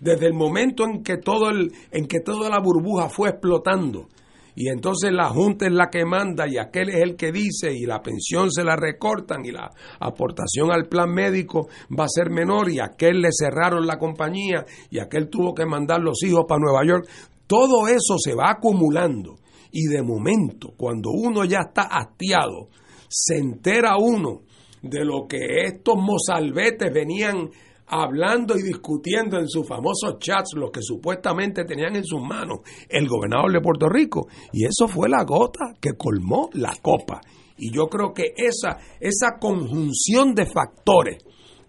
desde 0.01 0.27
el 0.27 0.35
momento 0.35 0.85
en 0.85 1.03
que, 1.03 1.17
todo 1.17 1.51
el, 1.51 1.73
en 1.93 2.07
que 2.07 2.21
toda 2.21 2.51
la 2.51 2.61
burbuja 2.61 3.09
fue 3.09 3.31
explotando 3.31 4.09
y 4.55 4.69
entonces 4.69 5.13
la 5.13 5.31
Junta 5.31 5.67
es 5.67 5.73
la 5.73 5.89
que 5.89 6.05
manda 6.05 6.47
y 6.47 6.59
aquel 6.59 6.91
es 6.91 7.03
el 7.03 7.17
que 7.17 7.33
dice 7.33 7.73
y 7.73 7.87
la 7.87 8.03
pensión 8.03 8.51
se 8.51 8.65
la 8.65 8.77
recortan 8.77 9.45
y 9.45 9.51
la 9.51 9.71
aportación 9.99 10.71
al 10.71 10.89
plan 10.89 11.11
médico 11.11 11.69
va 11.99 12.05
a 12.05 12.09
ser 12.09 12.31
menor 12.31 12.71
y 12.71 12.79
aquel 12.79 13.23
le 13.23 13.31
cerraron 13.33 13.87
la 13.87 13.99
compañía 13.99 14.65
y 14.91 14.99
aquel 14.99 15.31
tuvo 15.31 15.55
que 15.55 15.65
mandar 15.65 16.01
los 16.01 16.23
hijos 16.23 16.45
para 16.47 16.61
Nueva 16.61 16.85
York. 16.87 17.09
Todo 17.47 17.89
eso 17.89 18.19
se 18.19 18.35
va 18.35 18.51
acumulando 18.51 19.37
y 19.71 19.87
de 19.87 20.03
momento 20.03 20.75
cuando 20.77 21.11
uno 21.11 21.45
ya 21.45 21.61
está 21.69 21.83
hastiado 21.83 22.69
se 23.09 23.39
entera 23.39 23.97
uno 23.99 24.43
de 24.83 25.05
lo 25.05 25.27
que 25.27 25.65
estos 25.65 25.95
mozalbetes 25.97 26.93
venían 26.93 27.51
hablando 27.87 28.57
y 28.57 28.63
discutiendo 28.63 29.39
en 29.39 29.49
sus 29.49 29.67
famosos 29.67 30.19
chats 30.19 30.55
lo 30.55 30.71
que 30.71 30.81
supuestamente 30.83 31.65
tenían 31.65 31.97
en 31.97 32.05
sus 32.05 32.23
manos 32.23 32.61
el 32.89 33.09
gobernador 33.09 33.53
de 33.53 33.61
Puerto 33.61 33.89
Rico. 33.89 34.29
Y 34.53 34.65
eso 34.65 34.89
fue 34.89 35.09
la 35.09 35.25
gota 35.25 35.75
que 35.81 35.93
colmó 35.97 36.49
la 36.55 36.75
copa. 36.81 37.21
Y 37.57 37.73
yo 37.73 37.87
creo 37.87 38.13
que 38.13 38.33
esa, 38.37 38.79
esa 38.99 39.39
conjunción 39.39 40.35
de 40.35 40.47
factores 40.47 41.19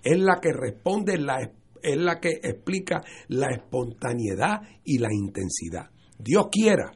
es 0.01 0.19
la 0.19 0.39
que 0.41 0.51
responde, 0.51 1.17
la, 1.17 1.51
es 1.81 1.97
la 1.97 2.19
que 2.19 2.39
explica 2.41 3.03
la 3.27 3.47
espontaneidad 3.51 4.61
y 4.83 4.97
la 4.97 5.09
intensidad. 5.11 5.89
Dios 6.17 6.47
quiera 6.51 6.91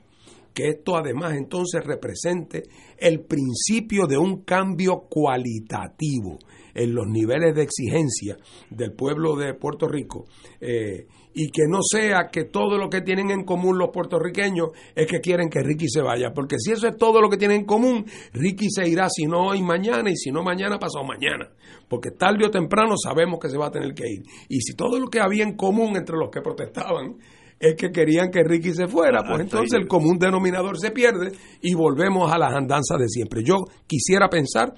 que 0.54 0.70
esto 0.70 0.98
además 0.98 1.34
entonces 1.36 1.84
represente 1.86 2.64
el 2.98 3.26
principio 3.26 4.08
de 4.08 4.18
un 4.18 4.44
cambio 4.44 5.02
cualitativo 5.08 6.40
en 6.78 6.94
los 6.94 7.08
niveles 7.08 7.56
de 7.56 7.64
exigencia 7.64 8.38
del 8.70 8.94
pueblo 8.94 9.36
de 9.36 9.56
Puerto 9.56 9.88
Rico 9.88 10.26
eh, 10.62 11.08
y 11.34 11.50
que 11.50 11.64
no 11.68 11.80
sea 11.82 12.30
que 12.32 12.46
todo 12.46 12.78
lo 12.78 12.88
que 12.88 13.02
tienen 13.02 13.32
en 13.32 13.44
común 13.44 13.78
los 13.78 13.90
puertorriqueños 13.90 14.70
es 14.96 15.08
que 15.08 15.20
quieren 15.20 15.50
que 15.50 15.62
Ricky 15.62 15.88
se 15.90 16.02
vaya, 16.02 16.32
porque 16.34 16.58
si 16.60 16.72
eso 16.72 16.88
es 16.88 16.96
todo 16.96 17.20
lo 17.20 17.30
que 17.30 17.38
tienen 17.38 17.62
en 17.62 17.66
común, 17.66 18.06
Ricky 18.34 18.70
se 18.70 18.88
irá 18.88 19.08
si 19.10 19.26
no 19.26 19.48
hoy 19.48 19.62
mañana 19.62 20.10
y 20.10 20.16
si 20.16 20.32
no 20.32 20.44
mañana 20.44 20.78
pasado 20.78 21.04
mañana, 21.04 21.50
porque 21.88 22.12
tarde 22.12 22.46
o 22.46 22.52
temprano 22.52 22.96
sabemos 22.98 23.40
que 23.40 23.50
se 23.50 23.58
va 23.58 23.68
a 23.68 23.72
tener 23.72 23.94
que 23.94 24.08
ir. 24.08 24.24
Y 24.50 24.62
si 24.62 24.76
todo 24.76 25.00
lo 25.00 25.08
que 25.08 25.20
había 25.20 25.44
en 25.44 25.56
común 25.56 25.96
entre 25.96 26.16
los 26.16 26.30
que 26.32 26.42
protestaban 26.42 27.18
es 27.60 27.76
que 27.76 27.90
querían 27.90 28.30
que 28.30 28.44
Ricky 28.44 28.74
se 28.74 28.88
fuera, 28.88 29.24
pues 29.28 29.42
entonces 29.42 29.80
el 29.80 29.88
común 29.88 30.20
denominador 30.20 30.80
se 30.80 30.92
pierde 30.92 31.32
y 31.62 31.74
volvemos 31.74 32.32
a 32.32 32.38
las 32.38 32.54
andanzas 32.54 33.00
de 33.00 33.10
siempre. 33.10 33.42
Yo 33.44 33.58
quisiera 33.88 34.30
pensar 34.30 34.74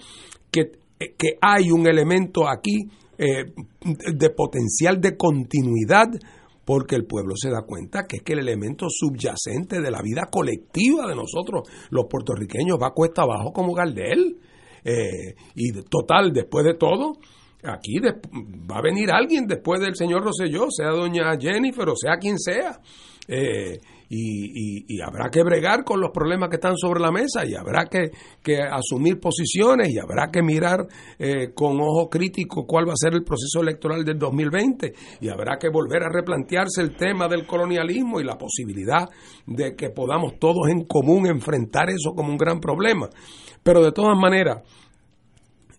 que 0.52 0.72
que 1.00 1.38
hay 1.42 1.72
un 1.72 1.88
elemento 1.88 2.48
aquí 2.48 2.90
eh, 3.18 3.46
de 3.82 4.30
potencial 4.32 5.00
de 5.00 5.16
continuidad 5.16 6.08
porque 6.66 6.96
el 6.96 7.06
pueblo 7.06 7.34
se 7.36 7.50
da 7.50 7.64
cuenta 7.64 8.06
que 8.08 8.18
es 8.18 8.24
que 8.24 8.34
el 8.34 8.40
elemento 8.40 8.86
subyacente 8.90 9.82
de 9.82 9.90
la 9.90 10.02
vida 10.04 10.30
colectiva 10.32 11.08
de 11.08 11.16
nosotros, 11.16 11.68
los 11.90 12.06
puertorriqueños, 12.08 12.78
va 12.80 12.94
cuesta 12.94 13.24
abajo 13.24 13.52
como 13.52 13.74
Gardel. 13.74 14.38
Eh, 14.84 15.36
y 15.56 15.72
total, 15.90 16.32
después 16.32 16.64
de 16.66 16.76
todo, 16.76 17.14
aquí 17.64 18.00
va 18.00 18.78
a 18.78 18.82
venir 18.82 19.10
alguien 19.12 19.48
después 19.48 19.82
del 19.82 19.96
señor 19.96 20.24
Rosselló, 20.24 20.68
sea 20.70 20.92
doña 20.92 21.38
Jennifer 21.40 21.90
o 21.90 21.96
sea 21.96 22.18
quien 22.18 22.38
sea. 22.38 22.80
Eh, 23.28 23.80
y, 24.10 25.02
habrá 25.02 25.30
que 25.30 25.44
bregar 25.44 25.84
con 25.84 26.02
los 26.02 26.10
problemas 26.12 26.50
que 26.50 26.56
están 26.56 26.76
sobre 26.78 27.00
la 27.00 27.12
mesa 27.12 27.46
y 27.46 27.54
habrá 27.54 27.86
que, 27.86 28.12
asumir 28.72 29.20
posiciones 29.20 29.90
y 29.90 30.00
habrá 30.00 30.30
que 30.32 30.42
mirar 30.42 30.88
eh, 31.20 31.54
con 31.54 31.80
ojo 31.80 32.10
crítico 32.10 32.66
cuál 32.66 32.88
va 32.88 32.94
a 32.94 32.98
ser 32.98 33.14
el 33.14 33.24
proceso 33.24 33.62
electoral 33.62 34.04
del 34.04 34.18
2020 34.18 34.94
y 35.22 35.30
habrá 35.30 35.58
que 35.60 35.70
volver 35.70 36.04
a 36.04 36.10
replantearse 36.10 36.82
el 36.82 36.96
tema 36.96 37.28
del 37.28 37.46
colonialismo 37.46 38.20
y 38.20 38.24
la 38.24 38.38
posibilidad 38.38 39.08
de 39.46 39.76
que 39.76 39.92
podamos 39.92 40.40
todos 40.40 40.70
en 40.70 40.86
común 40.86 41.28
enfrentar 41.28 41.90
eso 41.90 42.14
como 42.16 42.32
un 42.32 42.38
gran 42.38 42.60
problema. 42.60 43.10
Pero 43.62 43.84
de 43.84 43.92
todas 43.92 44.18
maneras, 44.18 44.64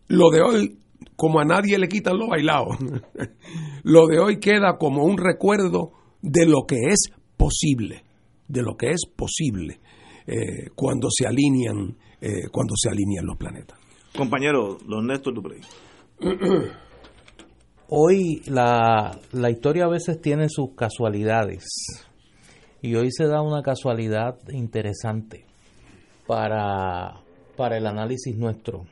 lo 0.07 0.31
de 0.31 0.43
hoy 0.43 0.77
como 1.17 1.41
a 1.41 1.45
nadie 1.45 1.79
le 1.79 1.89
quitan 1.89 2.19
los 2.19 2.29
bailados. 2.29 2.77
lo 3.83 4.07
de 4.07 4.19
hoy 4.19 4.39
queda 4.39 4.77
como 4.79 5.05
un 5.05 5.19
recuerdo 5.19 5.93
de 6.23 6.47
lo 6.47 6.67
que 6.67 6.77
es 6.89 7.11
posible 7.37 8.05
de 8.51 8.63
lo 8.63 8.77
que 8.77 8.91
es 8.91 9.07
posible 9.07 9.81
eh, 10.27 10.71
cuando 10.75 11.09
se 11.11 11.27
alinean 11.27 11.97
eh, 12.21 12.49
cuando 12.51 12.75
se 12.77 12.91
alinean 12.91 13.25
los 13.25 13.39
planetas. 13.39 13.79
Compañero, 14.15 14.77
don 14.87 15.07
Néstor 15.07 15.35
Duprey. 15.35 15.61
Hoy 17.89 18.43
la, 18.47 19.19
la 19.33 19.51
historia 19.51 19.87
a 19.87 19.89
veces 19.89 20.21
tiene 20.21 20.49
sus 20.49 20.75
casualidades 20.77 21.65
y 22.83 22.95
hoy 22.95 23.11
se 23.11 23.27
da 23.27 23.43
una 23.43 23.63
casualidad 23.63 24.37
interesante 24.53 25.45
para, 26.27 27.21
para 27.57 27.79
el 27.79 27.87
análisis 27.87 28.37
nuestro. 28.37 28.87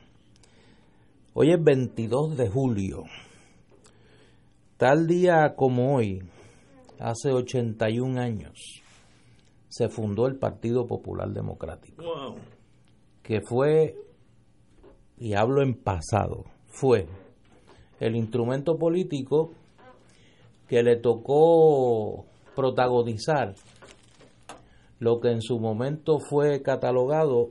Hoy 1.32 1.52
es 1.52 1.62
22 1.62 2.36
de 2.36 2.48
julio. 2.48 3.04
Tal 4.76 5.06
día 5.06 5.54
como 5.54 5.94
hoy, 5.94 6.22
hace 6.98 7.30
81 7.30 8.20
años, 8.20 8.82
se 9.68 9.88
fundó 9.88 10.26
el 10.26 10.36
Partido 10.36 10.86
Popular 10.86 11.30
Democrático, 11.30 12.36
que 13.22 13.40
fue, 13.40 13.96
y 15.18 15.34
hablo 15.34 15.62
en 15.62 15.74
pasado, 15.74 16.44
fue 16.66 17.06
el 18.00 18.16
instrumento 18.16 18.78
político 18.78 19.52
que 20.66 20.82
le 20.82 20.96
tocó 20.96 22.26
protagonizar 22.54 23.54
lo 24.98 25.20
que 25.20 25.30
en 25.30 25.42
su 25.42 25.58
momento 25.58 26.18
fue 26.18 26.62
catalogado 26.62 27.50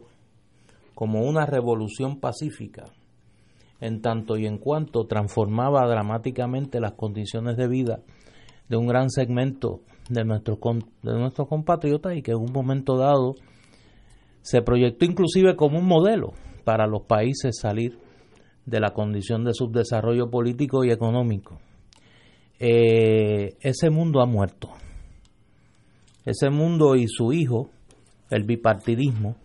como 0.96 1.22
una 1.22 1.46
revolución 1.46 2.20
pacífica, 2.20 2.86
en 3.80 4.02
tanto 4.02 4.38
y 4.38 4.48
en 4.48 4.58
cuanto 4.58 5.06
transformaba 5.06 5.88
dramáticamente 5.88 6.80
las 6.80 6.94
condiciones 6.94 7.58
de 7.58 7.68
vida 7.68 8.02
de 8.70 8.78
un 8.78 8.88
gran 8.88 9.10
segmento 9.10 9.82
de 10.10 10.24
nuestros, 10.24 10.60
de 11.04 11.46
compatriotas 11.48 12.16
y 12.16 12.22
que 12.22 12.32
en 12.32 12.38
un 12.38 12.52
momento 12.52 12.98
dado 12.98 13.36
se 14.42 14.62
proyectó 14.62 15.06
inclusive 15.06 15.56
como 15.56 15.80
un 15.80 15.86
modelo 15.86 16.34
para 16.64 16.88
los 16.88 17.04
países 17.04 17.58
salir 17.60 18.00
de 18.66 18.80
la 18.80 18.92
condición 18.92 19.44
de 19.44 19.54
subdesarrollo 19.54 20.30
político 20.30 20.84
y 20.84 20.92
económico. 20.92 21.60
Eh, 22.60 23.56
ese 23.62 23.90
mundo 23.90 24.22
ha 24.22 24.26
muerto. 24.26 24.70
Ese 26.26 26.50
mundo 26.50 26.96
y 26.96 27.08
su 27.08 27.32
hijo, 27.32 27.70
el 28.30 28.44
bipartidismo, 28.44 29.38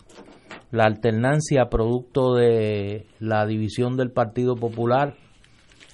la 0.73 0.85
alternancia 0.85 1.69
producto 1.69 2.35
de 2.35 3.07
la 3.21 3.47
división 3.47 3.97
del 3.97 4.11
Partido 4.11 4.57
Popular 4.57 5.15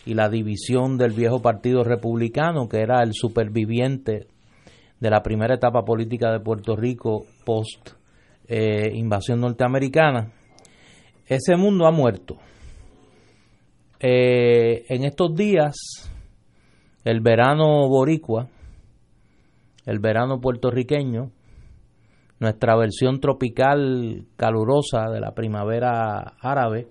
y 0.07 0.15
la 0.15 0.31
división 0.31 0.97
del 0.97 1.13
viejo 1.13 1.43
Partido 1.43 1.85
Republicano, 1.85 2.69
que 2.69 2.81
era 2.81 3.03
el 3.03 3.13
superviviente 3.13 4.29
de 5.01 5.11
la 5.11 5.23
primera 5.23 5.55
etapa 5.55 5.85
política 5.85 6.33
de 6.33 6.41
Puerto 6.41 6.75
Rico 6.75 7.25
post 7.45 7.91
eh, 8.47 8.91
invasión 8.95 9.41
norteamericana, 9.41 10.33
ese 11.27 11.57
mundo 11.57 11.87
ha 11.87 11.91
muerto. 11.91 12.39
Eh, 14.01 14.85
en 14.89 15.05
estos 15.05 15.35
días, 15.35 15.77
el 17.05 17.21
verano 17.21 17.89
boricua, 17.89 18.49
el 19.85 19.99
verano 19.99 20.41
puertorriqueño, 20.41 21.31
nuestra 22.41 22.77
versión 22.77 23.21
tropical 23.21 24.25
calurosa 24.37 25.11
de 25.11 25.21
la 25.21 25.33
primavera 25.33 26.35
árabe, 26.41 26.89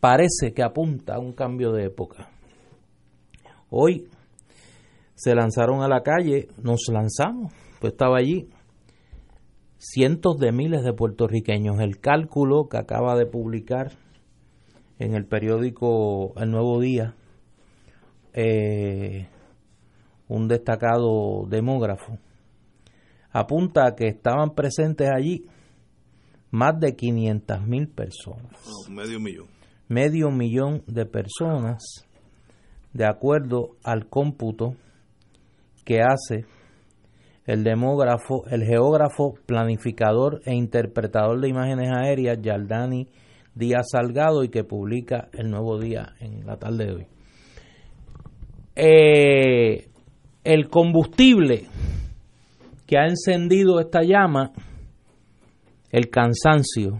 parece 0.00 0.52
que 0.52 0.62
apunta 0.62 1.14
a 1.14 1.18
un 1.18 1.32
cambio 1.32 1.72
de 1.72 1.86
época. 1.86 2.28
Hoy 3.70 4.08
se 5.22 5.36
lanzaron 5.36 5.82
a 5.82 5.88
la 5.88 6.02
calle, 6.02 6.48
nos 6.60 6.88
lanzamos, 6.90 7.52
pues 7.78 7.92
estaba 7.92 8.18
allí 8.18 8.48
cientos 9.78 10.36
de 10.38 10.50
miles 10.50 10.82
de 10.82 10.92
puertorriqueños. 10.92 11.78
El 11.78 12.00
cálculo 12.00 12.68
que 12.68 12.78
acaba 12.78 13.14
de 13.14 13.26
publicar 13.26 13.92
en 14.98 15.14
el 15.14 15.24
periódico 15.24 16.32
El 16.34 16.50
Nuevo 16.50 16.80
Día, 16.80 17.14
eh, 18.32 19.28
un 20.26 20.48
destacado 20.48 21.46
demógrafo, 21.48 22.18
apunta 23.30 23.86
a 23.86 23.94
que 23.94 24.08
estaban 24.08 24.56
presentes 24.56 25.08
allí 25.08 25.46
más 26.50 26.80
de 26.80 26.96
500 26.96 27.64
mil 27.64 27.86
personas. 27.86 28.56
medio 28.90 29.20
millón. 29.20 29.46
Medio 29.86 30.32
millón 30.32 30.82
de 30.88 31.06
personas, 31.06 32.08
de 32.92 33.06
acuerdo 33.06 33.76
al 33.84 34.08
cómputo 34.08 34.74
que 35.84 36.00
hace 36.00 36.44
el 37.44 37.64
demógrafo, 37.64 38.44
el 38.50 38.64
geógrafo, 38.64 39.34
planificador 39.46 40.40
e 40.44 40.54
interpretador 40.54 41.40
de 41.40 41.48
imágenes 41.48 41.90
aéreas 41.90 42.38
Yaldani 42.40 43.08
Díaz 43.54 43.90
Salgado 43.90 44.44
y 44.44 44.48
que 44.48 44.64
publica 44.64 45.28
el 45.32 45.50
nuevo 45.50 45.78
día 45.78 46.14
en 46.20 46.46
la 46.46 46.56
tarde 46.56 46.86
de 46.86 46.92
hoy. 46.92 47.06
Eh, 48.74 49.88
el 50.44 50.68
combustible 50.68 51.66
que 52.86 52.98
ha 52.98 53.06
encendido 53.06 53.80
esta 53.80 54.02
llama, 54.02 54.52
el 55.90 56.08
cansancio, 56.08 56.98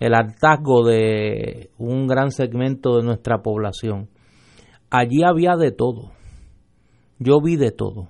el 0.00 0.14
hartazgo 0.14 0.86
de 0.86 1.70
un 1.78 2.06
gran 2.06 2.30
segmento 2.30 2.96
de 2.96 3.04
nuestra 3.04 3.42
población. 3.42 4.08
Allí 4.90 5.22
había 5.24 5.56
de 5.56 5.72
todo. 5.72 6.12
Yo 7.20 7.40
vi 7.40 7.56
de 7.56 7.72
todo. 7.72 8.08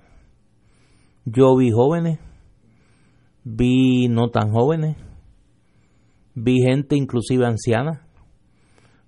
Yo 1.25 1.55
vi 1.57 1.71
jóvenes, 1.71 2.19
vi 3.43 4.07
no 4.07 4.29
tan 4.29 4.51
jóvenes, 4.51 4.97
vi 6.35 6.61
gente 6.61 6.95
inclusive 6.95 7.45
anciana, 7.45 8.07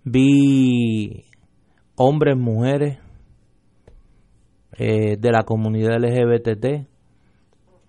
vi 0.03 1.25
hombres, 1.96 2.36
mujeres, 2.36 2.98
eh, 4.77 5.17
de 5.20 5.31
la 5.31 5.43
comunidad 5.43 6.00
LGBT, 6.00 6.88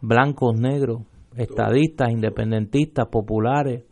blancos, 0.02 0.58
negros, 0.58 1.02
estadistas, 1.36 2.10
independentistas, 2.10 3.08
populares, 3.08 3.84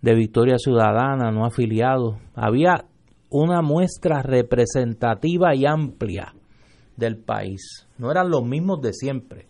de 0.00 0.14
Victoria 0.14 0.56
Ciudadana, 0.56 1.30
no 1.32 1.44
afiliados. 1.44 2.16
Había 2.34 2.86
una 3.28 3.60
muestra 3.60 4.22
representativa 4.22 5.54
y 5.54 5.66
amplia 5.66 6.35
del 6.96 7.18
país. 7.18 7.86
No 7.98 8.10
eran 8.10 8.30
los 8.30 8.44
mismos 8.44 8.80
de 8.80 8.92
siempre, 8.92 9.46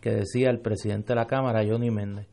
que 0.00 0.10
decía 0.10 0.50
el 0.50 0.60
presidente 0.60 1.08
de 1.08 1.16
la 1.16 1.26
Cámara, 1.26 1.64
Johnny 1.66 1.90
Méndez. 1.90 2.26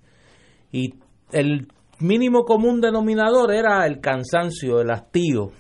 Y 0.71 0.95
el 1.31 1.67
mínimo 1.99 2.43
común 2.43 2.82
denominador 2.82 3.53
era 3.53 3.86
el 3.86 3.99
cansancio, 3.99 4.79
el 4.79 4.91
hastío, 4.91 5.51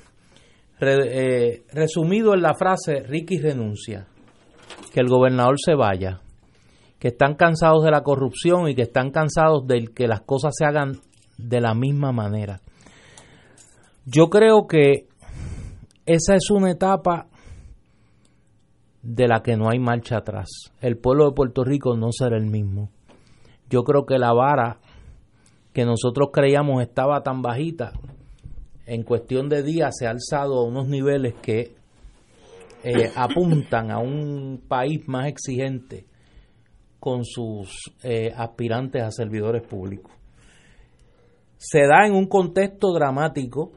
eh, 0.79 1.63
resumido 1.73 2.33
en 2.33 2.41
la 2.41 2.53
frase 2.53 3.01
Ricky 3.01 3.39
renuncia, 3.39 4.07
que 4.93 4.99
el 4.99 5.07
gobernador 5.07 5.55
se 5.63 5.73
vaya, 5.73 6.21
que 6.99 7.09
están 7.09 7.35
cansados 7.35 7.83
de 7.83 7.91
la 7.91 8.01
corrupción 8.01 8.69
y 8.69 8.75
que 8.75 8.83
están 8.83 9.11
cansados 9.11 9.65
de 9.67 9.87
que 9.93 10.07
las 10.07 10.21
cosas 10.21 10.53
se 10.55 10.65
hagan 10.65 10.99
de 11.37 11.61
la 11.61 11.73
misma 11.73 12.11
manera. 12.11 12.61
Yo 14.05 14.29
creo 14.29 14.67
que 14.67 15.07
esa 16.05 16.35
es 16.35 16.49
una 16.49 16.71
etapa 16.71 17.27
de 19.07 19.25
la 19.25 19.41
que 19.41 19.55
no 19.55 19.69
hay 19.69 19.79
marcha 19.79 20.17
atrás. 20.17 20.49
El 20.81 20.97
pueblo 20.97 21.29
de 21.29 21.31
Puerto 21.31 21.63
Rico 21.63 21.95
no 21.95 22.11
será 22.11 22.35
el 22.35 22.47
mismo. 22.47 22.89
Yo 23.69 23.83
creo 23.83 24.05
que 24.05 24.17
la 24.17 24.33
vara 24.33 24.79
que 25.71 25.85
nosotros 25.85 26.29
creíamos 26.33 26.81
estaba 26.81 27.23
tan 27.23 27.41
bajita 27.41 27.93
en 28.85 29.03
cuestión 29.03 29.47
de 29.47 29.63
días 29.63 29.95
se 29.97 30.07
ha 30.07 30.11
alzado 30.11 30.59
a 30.59 30.65
unos 30.65 30.87
niveles 30.87 31.35
que 31.35 31.75
eh, 32.83 33.11
apuntan 33.15 33.91
a 33.91 33.99
un 33.99 34.61
país 34.67 35.07
más 35.07 35.27
exigente 35.27 36.05
con 36.99 37.23
sus 37.23 37.93
eh, 38.03 38.33
aspirantes 38.35 39.03
a 39.03 39.11
servidores 39.11 39.65
públicos. 39.65 40.11
Se 41.57 41.87
da 41.87 42.05
en 42.05 42.13
un 42.13 42.27
contexto 42.27 42.91
dramático, 42.91 43.71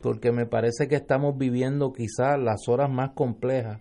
porque 0.00 0.32
me 0.32 0.46
parece 0.46 0.88
que 0.88 0.96
estamos 0.96 1.36
viviendo 1.36 1.92
quizás 1.92 2.38
las 2.38 2.66
horas 2.66 2.90
más 2.90 3.10
complejas 3.14 3.80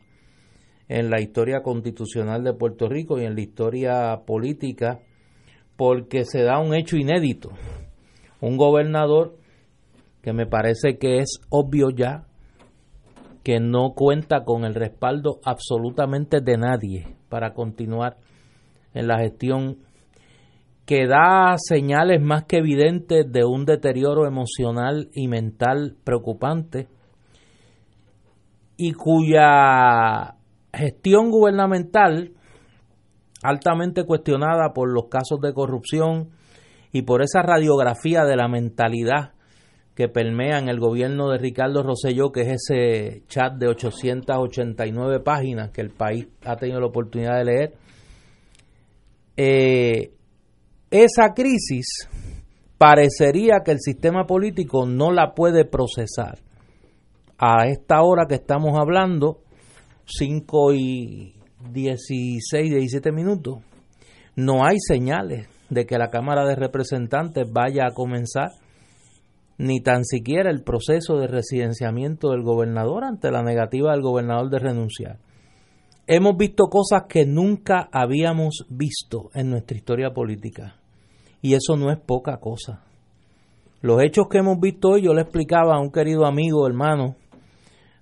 en 0.90 1.12
la 1.12 1.22
historia 1.22 1.62
constitucional 1.62 2.44
de 2.44 2.54
Puerto 2.54 2.90
Rico 2.90 3.20
y 3.20 3.26
en 3.26 3.36
la 3.36 3.42
historia 3.42 4.22
política, 4.26 5.00
porque 5.78 6.26
se 6.26 6.44
da 6.44 6.60
un 6.60 6.74
hecho 6.74 6.98
inédito. 6.98 7.52
Un 8.42 8.58
gobernador 8.58 9.38
que 10.24 10.34
me 10.34 10.48
parece 10.48 10.98
que 10.98 11.20
es 11.20 11.40
obvio 11.50 11.92
ya 11.92 12.26
que 13.44 13.60
no 13.60 13.94
cuenta 13.94 14.44
con 14.44 14.66
el 14.66 14.76
respaldo 14.76 15.40
absolutamente 15.46 16.42
de 16.42 16.58
nadie 16.58 17.16
para 17.30 17.54
continuar 17.54 18.18
en 18.94 19.08
la 19.08 19.20
gestión 19.20 19.78
que 20.86 21.08
da 21.08 21.56
señales 21.58 22.22
más 22.22 22.46
que 22.46 22.58
evidentes 22.58 23.32
de 23.32 23.46
un 23.46 23.66
deterioro 23.66 24.26
emocional 24.26 25.10
y 25.14 25.28
mental 25.28 25.96
preocupante 26.04 26.88
y 28.76 28.94
cuya 28.94 30.39
gestión 30.74 31.30
gubernamental 31.32 32.34
altamente 33.42 34.04
cuestionada 34.04 34.74
por 34.74 34.90
los 34.90 35.06
casos 35.10 35.40
de 35.42 35.54
corrupción 35.54 36.30
y 36.92 37.04
por 37.04 37.22
esa 37.22 37.42
radiografía 37.42 38.26
de 38.26 38.36
la 38.36 38.48
mentalidad 38.48 39.34
que 39.96 40.08
permean 40.08 40.70
el 40.70 40.80
gobierno 40.80 41.30
de 41.30 41.38
Ricardo 41.38 41.84
Rosselló, 41.84 42.32
que 42.32 42.42
es 42.42 42.70
ese 42.70 43.24
chat 43.28 43.54
de 43.56 43.68
889 43.68 45.20
páginas 45.20 45.72
que 45.72 45.82
el 45.82 45.90
país 45.90 46.28
ha 46.46 46.56
tenido 46.56 46.80
la 46.80 46.88
oportunidad 46.88 47.38
de 47.38 47.44
leer. 47.44 47.74
Eh, 49.36 50.14
esa 50.90 51.34
crisis 51.34 52.08
parecería 52.78 53.60
que 53.64 53.72
el 53.72 53.80
sistema 53.80 54.26
político 54.26 54.86
no 54.86 55.12
la 55.12 55.34
puede 55.34 55.66
procesar. 55.66 56.40
A 57.38 57.68
esta 57.68 58.02
hora 58.02 58.26
que 58.26 58.36
estamos 58.36 58.80
hablando, 58.80 59.42
5 60.10 60.74
y 60.74 61.36
16, 61.72 62.70
17 62.72 63.12
minutos, 63.12 63.60
no 64.36 64.66
hay 64.66 64.78
señales 64.80 65.48
de 65.70 65.86
que 65.86 65.98
la 65.98 66.10
Cámara 66.10 66.46
de 66.46 66.56
Representantes 66.56 67.48
vaya 67.52 67.86
a 67.86 67.94
comenzar 67.94 68.50
ni 69.58 69.82
tan 69.82 70.06
siquiera 70.06 70.50
el 70.50 70.64
proceso 70.64 71.18
de 71.18 71.28
residenciamiento 71.28 72.32
del 72.32 72.44
gobernador 72.44 73.04
ante 73.04 73.30
la 73.30 73.44
negativa 73.44 73.92
del 73.92 74.02
gobernador 74.02 74.50
de 74.50 74.60
renunciar. 74.60 75.18
Hemos 76.08 76.38
visto 76.38 76.66
cosas 76.70 77.04
que 77.08 77.26
nunca 77.26 77.90
habíamos 77.92 78.66
visto 78.70 79.30
en 79.34 79.52
nuestra 79.52 79.78
historia 79.78 80.12
política 80.12 80.76
y 81.42 81.54
eso 81.54 81.76
no 81.76 81.92
es 81.92 82.00
poca 82.00 82.38
cosa. 82.38 82.84
Los 83.82 84.02
hechos 84.02 84.28
que 84.30 84.40
hemos 84.40 84.60
visto 84.60 84.90
hoy, 84.90 85.04
yo 85.04 85.14
le 85.14 85.22
explicaba 85.22 85.76
a 85.76 85.80
un 85.80 85.92
querido 85.92 86.26
amigo, 86.26 86.66
hermano 86.66 87.16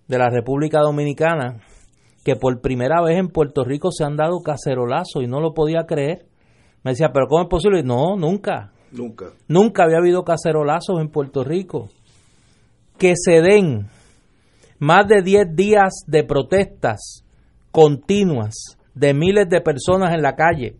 de 0.07 0.17
la 0.17 0.29
República 0.29 0.79
Dominicana, 0.79 1.59
que 2.27 2.35
por 2.35 2.59
primera 2.59 3.01
vez 3.01 3.17
en 3.17 3.29
Puerto 3.29 3.63
Rico 3.63 3.89
se 3.89 4.03
han 4.03 4.17
dado 4.17 4.41
cacerolazos 4.41 5.23
y 5.23 5.27
no 5.27 5.39
lo 5.39 5.53
podía 5.53 5.85
creer. 5.85 6.25
Me 6.83 6.91
decía, 6.91 7.13
pero 7.13 7.27
¿cómo 7.27 7.43
es 7.43 7.47
posible? 7.47 7.83
No, 7.83 8.17
nunca. 8.17 8.73
Nunca. 8.91 9.27
Nunca 9.47 9.85
había 9.85 9.99
habido 9.99 10.25
cacerolazos 10.25 10.99
en 10.99 11.07
Puerto 11.07 11.45
Rico. 11.45 11.87
Que 12.97 13.13
se 13.15 13.39
den 13.39 13.87
más 14.77 15.07
de 15.07 15.21
10 15.21 15.55
días 15.55 16.03
de 16.05 16.25
protestas 16.25 17.23
continuas 17.71 18.77
de 18.93 19.13
miles 19.13 19.47
de 19.47 19.61
personas 19.61 20.13
en 20.13 20.21
la 20.21 20.35
calle 20.35 20.75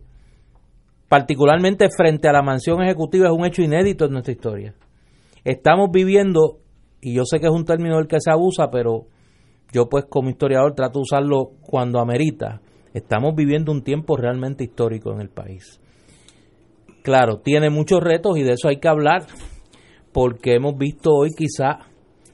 particularmente 1.08 1.88
frente 1.88 2.28
a 2.28 2.32
la 2.32 2.42
mansión 2.42 2.82
ejecutiva, 2.82 3.28
es 3.28 3.32
un 3.32 3.46
hecho 3.46 3.62
inédito 3.62 4.04
en 4.04 4.12
nuestra 4.12 4.34
historia. 4.34 4.74
Estamos 5.44 5.88
viviendo, 5.90 6.58
y 7.00 7.14
yo 7.14 7.22
sé 7.24 7.40
que 7.40 7.46
es 7.46 7.52
un 7.54 7.64
término 7.64 7.96
del 7.96 8.06
que 8.06 8.20
se 8.20 8.30
abusa, 8.30 8.70
pero 8.70 9.06
yo 9.72 9.88
pues 9.88 10.06
como 10.08 10.30
historiador 10.30 10.74
trato 10.74 10.98
de 10.98 11.02
usarlo 11.02 11.50
cuando 11.60 12.00
amerita, 12.00 12.60
estamos 12.94 13.34
viviendo 13.34 13.72
un 13.72 13.82
tiempo 13.82 14.16
realmente 14.16 14.64
histórico 14.64 15.12
en 15.12 15.20
el 15.20 15.28
país. 15.28 15.80
Claro, 17.02 17.38
tiene 17.38 17.70
muchos 17.70 18.00
retos 18.02 18.36
y 18.36 18.42
de 18.42 18.52
eso 18.52 18.68
hay 18.68 18.78
que 18.78 18.88
hablar, 18.88 19.26
porque 20.12 20.54
hemos 20.54 20.76
visto 20.76 21.10
hoy 21.14 21.30
quizá 21.36 21.86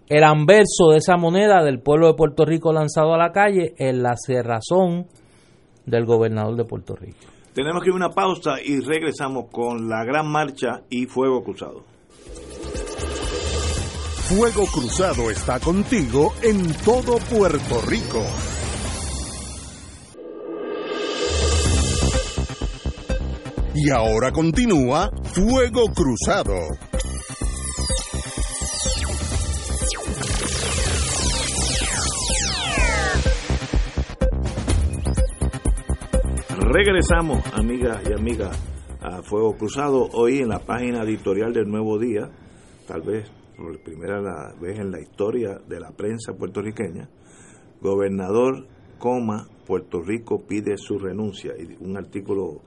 el 0.09 0.25
anverso 0.25 0.91
de 0.91 0.99
esa 0.99 1.17
moneda 1.17 1.63
del 1.63 1.81
pueblo 1.81 2.09
de 2.09 2.15
Puerto 2.15 2.45
Rico 2.45 2.73
lanzado 2.73 3.15
a 3.15 3.19
la 3.19 3.33
calle 3.33 3.75
en 3.79 4.03
la 4.03 4.15
cerrazón 4.17 5.07
del 5.87 6.05
gobernador 6.05 6.57
de 6.57 6.65
Puerto 6.65 6.95
Rico. 6.95 7.19
Tenemos 7.55 7.83
que 7.83 7.91
ir 7.91 7.95
a 7.95 7.97
una 7.97 8.11
pausa 8.11 8.57
y 8.65 8.81
regresamos 8.81 9.47
con 9.51 9.89
la 9.89 10.05
gran 10.05 10.27
marcha 10.27 10.83
y 10.91 11.07
fuego 11.07 11.43
cruzado. 11.45 11.94
Fuego 14.37 14.67
Cruzado 14.67 15.31
está 15.31 15.61
contigo 15.61 16.35
en 16.43 16.75
todo 16.85 17.19
Puerto 17.19 17.81
Rico. 17.87 18.21
Y 23.77 23.91
ahora 23.91 24.33
continúa 24.33 25.09
Fuego 25.23 25.85
Cruzado. 25.95 26.53
Regresamos, 36.59 37.41
amigas 37.53 38.03
y 38.11 38.13
amigas, 38.13 38.59
a 39.01 39.23
Fuego 39.23 39.57
Cruzado. 39.57 40.09
Hoy 40.13 40.41
en 40.41 40.49
la 40.49 40.59
página 40.59 41.05
editorial 41.05 41.53
del 41.53 41.69
Nuevo 41.69 42.01
Día, 42.01 42.29
tal 42.89 43.03
vez 43.03 43.31
por 43.57 43.79
primera 43.83 44.55
vez 44.61 44.79
en 44.79 44.91
la 44.91 45.01
historia 45.01 45.61
de 45.69 45.81
la 45.81 45.91
prensa 45.91 46.33
puertorriqueña, 46.35 47.09
gobernador, 47.81 48.67
coma, 48.99 49.49
Puerto 49.67 50.03
Rico 50.03 50.43
pide 50.47 50.77
su 50.77 50.99
renuncia. 50.99 51.53
Y 51.59 51.83
un 51.83 51.97
artículo 51.97 52.61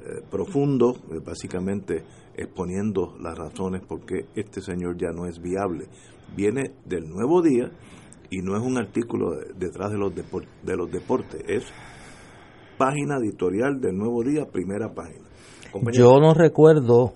eh, 0.00 0.22
profundo, 0.30 0.94
eh, 1.10 1.20
básicamente 1.24 2.04
exponiendo 2.36 3.16
las 3.20 3.36
razones 3.36 3.82
por 3.86 4.06
qué 4.06 4.26
este 4.34 4.60
señor 4.60 4.96
ya 4.96 5.10
no 5.10 5.26
es 5.26 5.40
viable. 5.40 5.86
Viene 6.36 6.72
del 6.84 7.08
Nuevo 7.08 7.42
Día 7.42 7.70
y 8.30 8.38
no 8.38 8.56
es 8.56 8.62
un 8.62 8.78
artículo 8.78 9.36
detrás 9.56 9.90
de 9.90 9.98
los, 9.98 10.14
de 10.14 10.76
los 10.76 10.90
deportes, 10.90 11.42
es 11.48 11.64
página 12.76 13.16
editorial 13.16 13.80
del 13.80 13.96
Nuevo 13.96 14.22
Día, 14.22 14.46
primera 14.46 14.94
página. 14.94 15.24
Yo 15.92 16.18
no 16.20 16.32
recuerdo, 16.34 17.12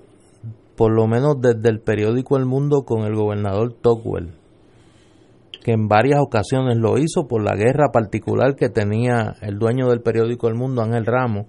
por 0.76 0.92
lo 0.92 1.06
menos 1.06 1.40
desde 1.40 1.68
el 1.68 1.80
periódico 1.80 2.36
El 2.36 2.46
Mundo, 2.46 2.84
con 2.84 3.02
el 3.02 3.14
gobernador 3.14 3.74
Tocqueville, 3.74 4.32
que 5.62 5.72
en 5.72 5.88
varias 5.88 6.20
ocasiones 6.20 6.76
lo 6.76 6.98
hizo 6.98 7.28
por 7.28 7.42
la 7.42 7.54
guerra 7.54 7.90
particular 7.92 8.56
que 8.56 8.68
tenía 8.68 9.36
el 9.42 9.58
dueño 9.58 9.88
del 9.88 10.00
periódico 10.00 10.48
El 10.48 10.54
Mundo, 10.54 10.82
Ángel 10.82 11.06
Ramos, 11.06 11.46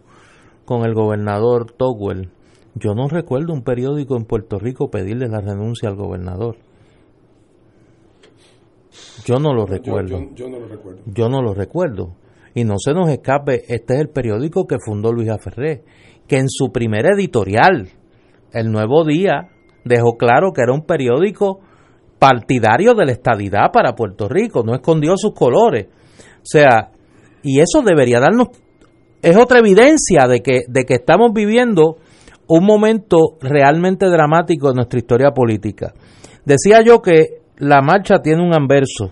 con 0.66 0.86
el 0.86 0.94
gobernador 0.94 1.72
Tocqueville. 1.72 2.30
Yo 2.76 2.96
no 2.96 3.08
recuerdo 3.08 3.54
un 3.54 3.64
periódico 3.64 4.18
en 4.18 4.26
Puerto 4.26 4.58
Rico 4.58 4.90
pedirle 4.90 5.28
la 5.28 5.42
renuncia 5.42 5.90
al 5.90 5.96
gobernador. 5.96 6.58
Yo 9.26 9.40
no 9.40 9.54
lo 9.54 9.66
recuerdo. 9.66 10.20
Yo, 10.34 10.50
no 10.50 10.60
lo 10.60 10.68
recuerdo. 10.68 11.02
Yo 11.06 11.30
no 11.30 11.42
lo 11.42 11.54
recuerdo. 11.54 12.16
Y 12.56 12.64
no 12.66 12.76
se 12.78 12.94
nos 12.94 13.10
escape, 13.10 13.64
este 13.68 13.96
es 13.96 14.00
el 14.00 14.10
periódico 14.10 14.68
que 14.68 14.78
fundó 14.84 15.12
Luis 15.12 15.30
Aferré, 15.30 15.84
que 16.28 16.38
en 16.38 16.50
su 16.50 16.72
primer 16.72 17.06
editorial, 17.06 17.90
El 18.54 18.72
Nuevo 18.72 19.04
Día, 19.04 19.50
dejó 19.84 20.18
claro 20.18 20.54
que 20.54 20.62
era 20.62 20.74
un 20.74 20.86
periódico 20.86 21.60
partidario 22.20 22.94
de 22.94 23.06
la 23.06 23.12
estadidad 23.12 23.72
para 23.74 23.96
Puerto 23.96 24.30
Rico, 24.30 24.64
no 24.64 24.76
escondió 24.76 25.18
sus 25.18 25.34
colores. 25.34 25.88
O 25.88 26.46
sea, 26.46 26.92
y 27.42 27.60
eso 27.60 27.82
debería 27.82 28.20
darnos, 28.20 28.48
es 29.22 29.36
otra 29.36 29.60
evidencia 29.60 30.28
de 30.28 30.42
que, 30.42 30.62
de 30.68 30.86
que 30.86 30.96
estamos 30.96 31.34
viviendo 31.34 31.98
un 32.48 32.66
momento 32.66 33.38
realmente 33.42 34.06
dramático 34.08 34.70
en 34.70 34.76
nuestra 34.76 35.00
historia 35.00 35.32
política. 35.32 35.94
Decía 36.46 36.82
yo 36.82 37.02
que 37.02 37.42
la 37.58 37.82
marcha 37.82 38.22
tiene 38.22 38.42
un 38.42 38.54
anverso 38.54 39.12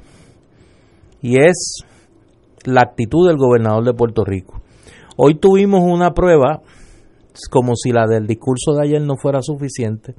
y 1.21 1.41
es 1.41 1.83
la 2.65 2.81
actitud 2.81 3.27
del 3.27 3.37
gobernador 3.37 3.85
de 3.85 3.93
Puerto 3.93 4.23
Rico. 4.23 4.61
Hoy 5.17 5.35
tuvimos 5.35 5.81
una 5.83 6.11
prueba, 6.13 6.61
como 7.49 7.75
si 7.75 7.91
la 7.91 8.07
del 8.07 8.27
discurso 8.27 8.73
de 8.73 8.83
ayer 8.83 9.01
no 9.01 9.15
fuera 9.15 9.41
suficiente, 9.41 10.15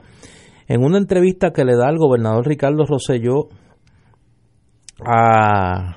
en 0.69 0.85
una 0.85 0.99
entrevista 0.99 1.53
que 1.53 1.65
le 1.65 1.77
da 1.77 1.91
el 1.91 1.99
gobernador 1.99 2.47
Ricardo 2.47 2.85
Rosselló 2.87 3.49
a, 5.05 5.97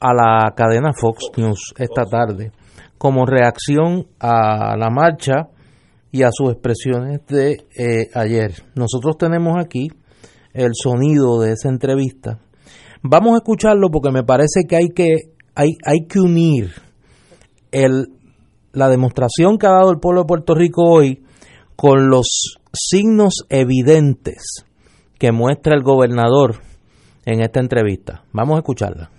a 0.00 0.14
la 0.14 0.52
cadena 0.54 0.92
Fox 0.92 1.30
News 1.36 1.74
esta 1.78 2.04
tarde, 2.04 2.52
como 2.98 3.26
reacción 3.26 4.06
a 4.18 4.76
la 4.76 4.90
marcha 4.90 5.48
y 6.10 6.22
a 6.22 6.28
sus 6.30 6.52
expresiones 6.52 7.20
de 7.26 7.64
eh, 7.76 8.08
ayer. 8.14 8.52
Nosotros 8.74 9.16
tenemos 9.18 9.56
aquí 9.58 9.88
el 10.52 10.70
sonido 10.74 11.40
de 11.40 11.52
esa 11.52 11.68
entrevista. 11.68 12.38
Vamos 13.02 13.34
a 13.34 13.38
escucharlo 13.38 13.90
porque 13.90 14.12
me 14.12 14.22
parece 14.22 14.62
que 14.68 14.76
hay 14.76 14.88
que, 14.94 15.32
hay, 15.54 15.70
hay 15.84 16.06
que 16.06 16.20
unir 16.20 16.70
el, 17.72 18.06
la 18.74 18.88
demostración 18.88 19.58
que 19.58 19.66
ha 19.66 19.70
dado 19.70 19.90
el 19.90 19.98
pueblo 19.98 20.22
de 20.22 20.26
Puerto 20.26 20.54
Rico 20.54 20.84
hoy 20.84 21.24
con 21.76 22.08
los 22.08 22.58
signos 22.72 23.44
evidentes 23.48 24.64
que 25.18 25.32
muestra 25.32 25.74
el 25.74 25.82
gobernador 25.82 26.56
en 27.24 27.40
esta 27.40 27.60
entrevista. 27.60 28.22
Vamos 28.32 28.56
a 28.56 28.58
escucharla. 28.58 29.10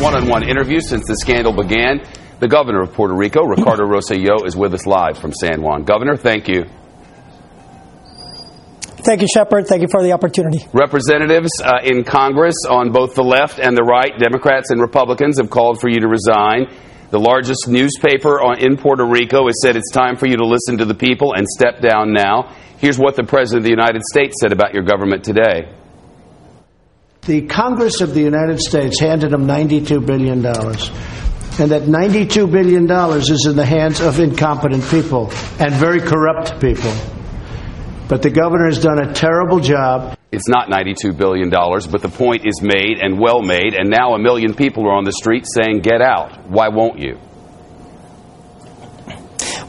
One-on-one 0.00 0.48
interview 0.48 0.80
since 0.80 1.04
the 1.06 1.16
scandal 1.16 1.52
began. 1.52 2.00
The 2.38 2.48
governor 2.48 2.82
of 2.82 2.92
Puerto 2.92 3.14
Rico, 3.14 3.44
Ricardo 3.44 3.84
Rosselló, 3.84 4.46
is 4.46 4.54
with 4.54 4.74
us 4.74 4.86
live 4.86 5.18
from 5.18 5.32
San 5.32 5.62
Juan. 5.62 5.84
Governor, 5.84 6.16
thank 6.16 6.48
you. 6.48 6.64
Thank 9.06 9.22
you, 9.22 9.28
Shepard. 9.32 9.66
Thank 9.66 9.82
you 9.82 9.88
for 9.88 10.02
the 10.02 10.12
opportunity. 10.12 10.66
Representatives 10.72 11.50
uh, 11.64 11.78
in 11.82 12.04
Congress 12.04 12.56
on 12.68 12.92
both 12.92 13.14
the 13.14 13.22
left 13.22 13.58
and 13.58 13.76
the 13.76 13.84
right, 13.84 14.18
Democrats 14.18 14.70
and 14.70 14.80
Republicans, 14.80 15.38
have 15.38 15.48
called 15.48 15.80
for 15.80 15.88
you 15.88 16.00
to 16.00 16.08
resign. 16.08 16.66
The 17.10 17.20
largest 17.20 17.68
newspaper 17.68 18.40
in 18.58 18.76
Puerto 18.76 19.06
Rico 19.06 19.46
has 19.46 19.60
said 19.62 19.76
it's 19.76 19.92
time 19.92 20.16
for 20.16 20.26
you 20.26 20.36
to 20.38 20.46
listen 20.46 20.78
to 20.78 20.84
the 20.84 20.94
people 20.94 21.34
and 21.34 21.46
step 21.46 21.80
down 21.80 22.12
now. 22.12 22.54
Here's 22.78 22.98
what 22.98 23.16
the 23.16 23.22
President 23.22 23.60
of 23.60 23.64
the 23.64 23.70
United 23.70 24.02
States 24.02 24.36
said 24.40 24.52
about 24.52 24.74
your 24.74 24.82
government 24.82 25.24
today. 25.24 25.72
The 27.22 27.42
Congress 27.46 28.00
of 28.00 28.14
the 28.14 28.20
United 28.20 28.60
States 28.60 29.00
handed 29.00 29.32
him 29.32 29.46
$92 29.46 30.04
billion. 30.04 30.44
And 30.46 31.70
that 31.70 31.82
$92 31.82 32.50
billion 32.50 32.90
is 33.16 33.46
in 33.46 33.56
the 33.56 33.64
hands 33.64 34.00
of 34.00 34.20
incompetent 34.20 34.84
people 34.90 35.30
and 35.58 35.72
very 35.72 36.00
corrupt 36.00 36.60
people. 36.60 36.92
But 38.08 38.22
the 38.22 38.30
governor 38.30 38.66
has 38.66 38.80
done 38.80 38.98
a 38.98 39.12
terrible 39.12 39.60
job. 39.60 40.15
It's 40.32 40.48
not 40.48 40.68
$92 40.68 41.16
billion, 41.16 41.48
but 41.50 42.02
the 42.02 42.08
point 42.08 42.46
is 42.46 42.60
made 42.60 42.98
and 43.00 43.18
well 43.18 43.42
made, 43.42 43.74
and 43.74 43.88
now 43.88 44.14
a 44.14 44.18
million 44.18 44.54
people 44.54 44.84
are 44.86 44.94
on 44.94 45.04
the 45.04 45.12
street 45.12 45.46
saying, 45.46 45.80
get 45.80 46.00
out. 46.00 46.48
Why 46.50 46.68
won't 46.68 46.98
you? 46.98 47.18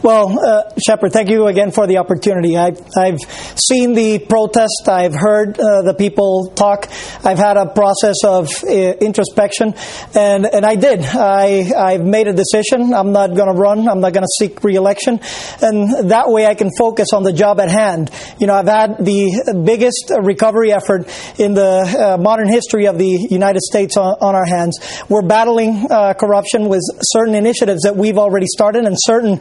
Well, 0.03 0.37
uh, 0.39 0.71
Shepard, 0.85 1.11
thank 1.11 1.29
you 1.29 1.47
again 1.47 1.71
for 1.71 1.87
the 1.87 1.97
opportunity. 1.97 2.55
I've, 2.55 2.79
I've 2.95 3.17
seen 3.55 3.93
the 3.93 4.19
protest. 4.19 4.87
I've 4.87 5.15
heard 5.15 5.59
uh, 5.59 5.81
the 5.81 5.95
people 5.97 6.53
talk. 6.55 6.87
I've 7.23 7.39
had 7.39 7.57
a 7.57 7.65
process 7.65 8.17
of 8.23 8.47
uh, 8.63 8.69
introspection, 8.69 9.73
and, 10.13 10.45
and 10.45 10.63
I 10.63 10.75
did. 10.75 11.01
I, 11.01 11.71
I've 11.75 12.05
made 12.05 12.27
a 12.27 12.33
decision. 12.33 12.93
I'm 12.93 13.11
not 13.11 13.35
going 13.35 13.51
to 13.51 13.59
run. 13.59 13.89
I'm 13.89 13.99
not 13.99 14.13
going 14.13 14.23
to 14.23 14.35
seek 14.37 14.63
reelection, 14.63 15.19
and 15.63 16.11
that 16.11 16.25
way 16.29 16.45
I 16.45 16.53
can 16.53 16.69
focus 16.77 17.07
on 17.13 17.23
the 17.23 17.33
job 17.33 17.59
at 17.59 17.69
hand. 17.69 18.11
You 18.39 18.45
know, 18.45 18.53
I've 18.53 18.67
had 18.67 18.99
the 18.99 19.61
biggest 19.65 20.11
recovery 20.21 20.71
effort 20.71 21.07
in 21.39 21.55
the 21.55 22.15
uh, 22.17 22.21
modern 22.21 22.49
history 22.49 22.85
of 22.85 22.99
the 22.99 23.27
United 23.31 23.61
States 23.61 23.97
on, 23.97 24.15
on 24.21 24.35
our 24.35 24.45
hands. 24.45 24.77
We're 25.09 25.27
battling 25.27 25.87
uh, 25.89 26.13
corruption 26.13 26.69
with 26.69 26.81
certain 27.01 27.33
initiatives 27.33 27.81
that 27.81 27.95
we've 27.95 28.19
already 28.19 28.45
started 28.47 28.85
and 28.85 28.95
certain 28.99 29.39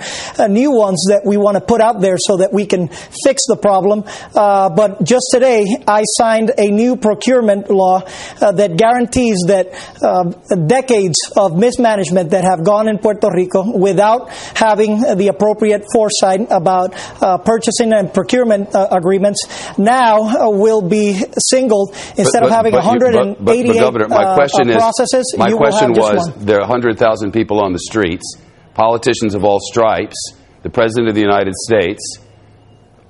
new 0.48 0.72
ones 0.72 1.04
that 1.08 1.22
we 1.24 1.36
want 1.36 1.56
to 1.56 1.60
put 1.60 1.80
out 1.80 2.00
there 2.00 2.16
so 2.18 2.38
that 2.38 2.52
we 2.52 2.66
can 2.66 2.88
fix 2.88 3.42
the 3.48 3.56
problem. 3.60 4.04
Uh, 4.34 4.70
but 4.70 5.02
just 5.02 5.26
today, 5.32 5.64
I 5.86 6.02
signed 6.16 6.52
a 6.58 6.68
new 6.68 6.96
procurement 6.96 7.70
law 7.70 8.02
uh, 8.40 8.52
that 8.52 8.76
guarantees 8.76 9.36
that 9.46 9.72
uh, 10.02 10.24
decades 10.66 11.16
of 11.36 11.56
mismanagement 11.56 12.30
that 12.30 12.44
have 12.44 12.64
gone 12.64 12.88
in 12.88 12.98
Puerto 12.98 13.30
Rico 13.32 13.76
without 13.76 14.30
having 14.54 15.00
the 15.00 15.28
appropriate 15.28 15.84
foresight 15.92 16.46
about 16.50 16.94
uh, 17.22 17.38
purchasing 17.38 17.92
and 17.92 18.12
procurement 18.12 18.74
uh, 18.74 18.88
agreements 18.90 19.40
now 19.78 20.22
uh, 20.22 20.50
will 20.50 20.82
be 20.82 21.20
singled 21.38 21.90
instead 22.16 22.40
but, 22.40 22.44
of 22.44 22.50
having 22.50 22.72
but, 22.72 22.84
188 22.84 23.66
but, 23.66 23.76
Governor, 23.76 24.08
my 24.08 24.34
question 24.34 24.72
processes. 24.72 25.34
My 25.38 25.50
question 25.50 25.92
was: 25.92 26.32
there 26.36 26.56
are 26.56 26.68
100,000 26.68 27.32
people 27.32 27.60
on 27.60 27.72
the 27.72 27.78
streets 27.78 28.36
politicians 28.76 29.34
of 29.34 29.42
all 29.42 29.58
stripes, 29.58 30.14
the 30.62 30.68
President 30.68 31.08
of 31.08 31.14
the 31.14 31.20
United 31.22 31.54
States, 31.54 32.18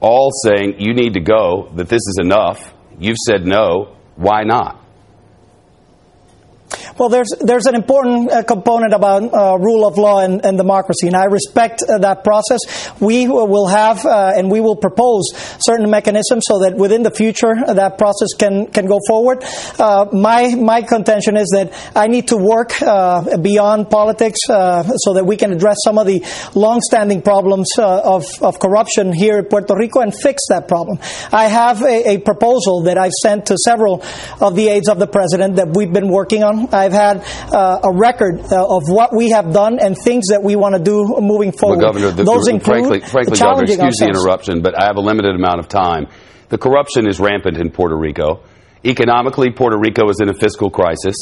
all 0.00 0.30
saying, 0.44 0.76
you 0.78 0.94
need 0.94 1.14
to 1.14 1.20
go, 1.20 1.72
that 1.74 1.88
this 1.88 2.02
is 2.06 2.18
enough. 2.20 2.72
You've 3.00 3.16
said 3.26 3.44
no. 3.44 3.96
Why 4.14 4.44
not? 4.44 4.85
Well, 6.98 7.10
there's 7.10 7.28
there's 7.40 7.66
an 7.66 7.74
important 7.74 8.32
uh, 8.32 8.42
component 8.42 8.94
about 8.94 9.22
uh, 9.22 9.58
rule 9.58 9.86
of 9.86 9.98
law 9.98 10.20
and, 10.20 10.42
and 10.44 10.56
democracy, 10.56 11.06
and 11.06 11.14
I 11.16 11.24
respect 11.24 11.82
uh, 11.82 11.98
that 11.98 12.24
process. 12.24 12.60
We 13.00 13.28
will 13.28 13.66
have 13.66 14.06
uh, 14.06 14.32
and 14.34 14.50
we 14.50 14.60
will 14.60 14.76
propose 14.76 15.24
certain 15.60 15.90
mechanisms 15.90 16.44
so 16.46 16.60
that 16.60 16.74
within 16.76 17.02
the 17.02 17.10
future 17.10 17.52
uh, 17.54 17.74
that 17.74 17.98
process 17.98 18.28
can 18.38 18.68
can 18.68 18.86
go 18.86 18.98
forward. 19.06 19.44
Uh, 19.78 20.06
my 20.12 20.54
my 20.54 20.80
contention 20.80 21.36
is 21.36 21.48
that 21.52 21.74
I 21.94 22.06
need 22.06 22.28
to 22.28 22.38
work 22.38 22.72
beyond 23.42 23.90
politics 23.90 24.40
so 24.46 25.12
that 25.14 25.24
we 25.26 25.36
can 25.36 25.52
address 25.52 25.76
some 25.84 25.98
of 25.98 26.06
the 26.06 26.24
long-standing 26.54 27.20
problems 27.20 27.68
of 27.78 28.24
of 28.40 28.58
corruption 28.58 29.12
here 29.12 29.38
in 29.38 29.44
Puerto 29.44 29.76
Rico 29.76 30.00
and 30.00 30.14
fix 30.14 30.44
that 30.48 30.66
problem. 30.66 30.98
I 31.30 31.48
have 31.48 31.82
a, 31.82 32.12
a 32.12 32.18
proposal 32.18 32.84
that 32.84 32.96
I've 32.96 33.12
sent 33.22 33.46
to 33.46 33.56
several 33.58 34.02
of 34.40 34.56
the 34.56 34.68
aides 34.68 34.88
of 34.88 34.98
the 34.98 35.06
president 35.06 35.56
that 35.56 35.76
we've 35.76 35.92
been 35.92 36.08
working 36.08 36.42
on. 36.42 36.68
I've 36.86 36.92
had 36.92 37.16
uh, 37.52 37.80
a 37.82 37.92
record 37.92 38.40
uh, 38.40 38.64
of 38.64 38.84
what 38.86 39.10
we 39.14 39.30
have 39.30 39.52
done 39.52 39.78
and 39.80 39.96
things 39.98 40.28
that 40.28 40.42
we 40.42 40.54
want 40.54 40.76
to 40.76 40.82
do 40.82 41.18
moving 41.20 41.50
forward. 41.50 41.78
Well, 41.78 41.92
Governor, 41.92 42.10
the, 42.12 42.24
Those 42.24 42.44
the, 42.44 42.60
frankly, 42.62 43.00
frankly 43.00 43.38
Governor, 43.38 43.64
excuse 43.64 43.96
the 43.98 44.06
interruption, 44.06 44.62
but 44.62 44.80
I 44.80 44.86
have 44.86 44.96
a 44.96 45.00
limited 45.00 45.34
amount 45.34 45.58
of 45.58 45.68
time. 45.68 46.06
The 46.48 46.58
corruption 46.58 47.08
is 47.08 47.18
rampant 47.18 47.58
in 47.58 47.70
Puerto 47.70 47.96
Rico. 47.96 48.44
Economically, 48.84 49.50
Puerto 49.50 49.76
Rico 49.76 50.08
is 50.10 50.20
in 50.20 50.28
a 50.28 50.34
fiscal 50.34 50.70
crisis, 50.70 51.16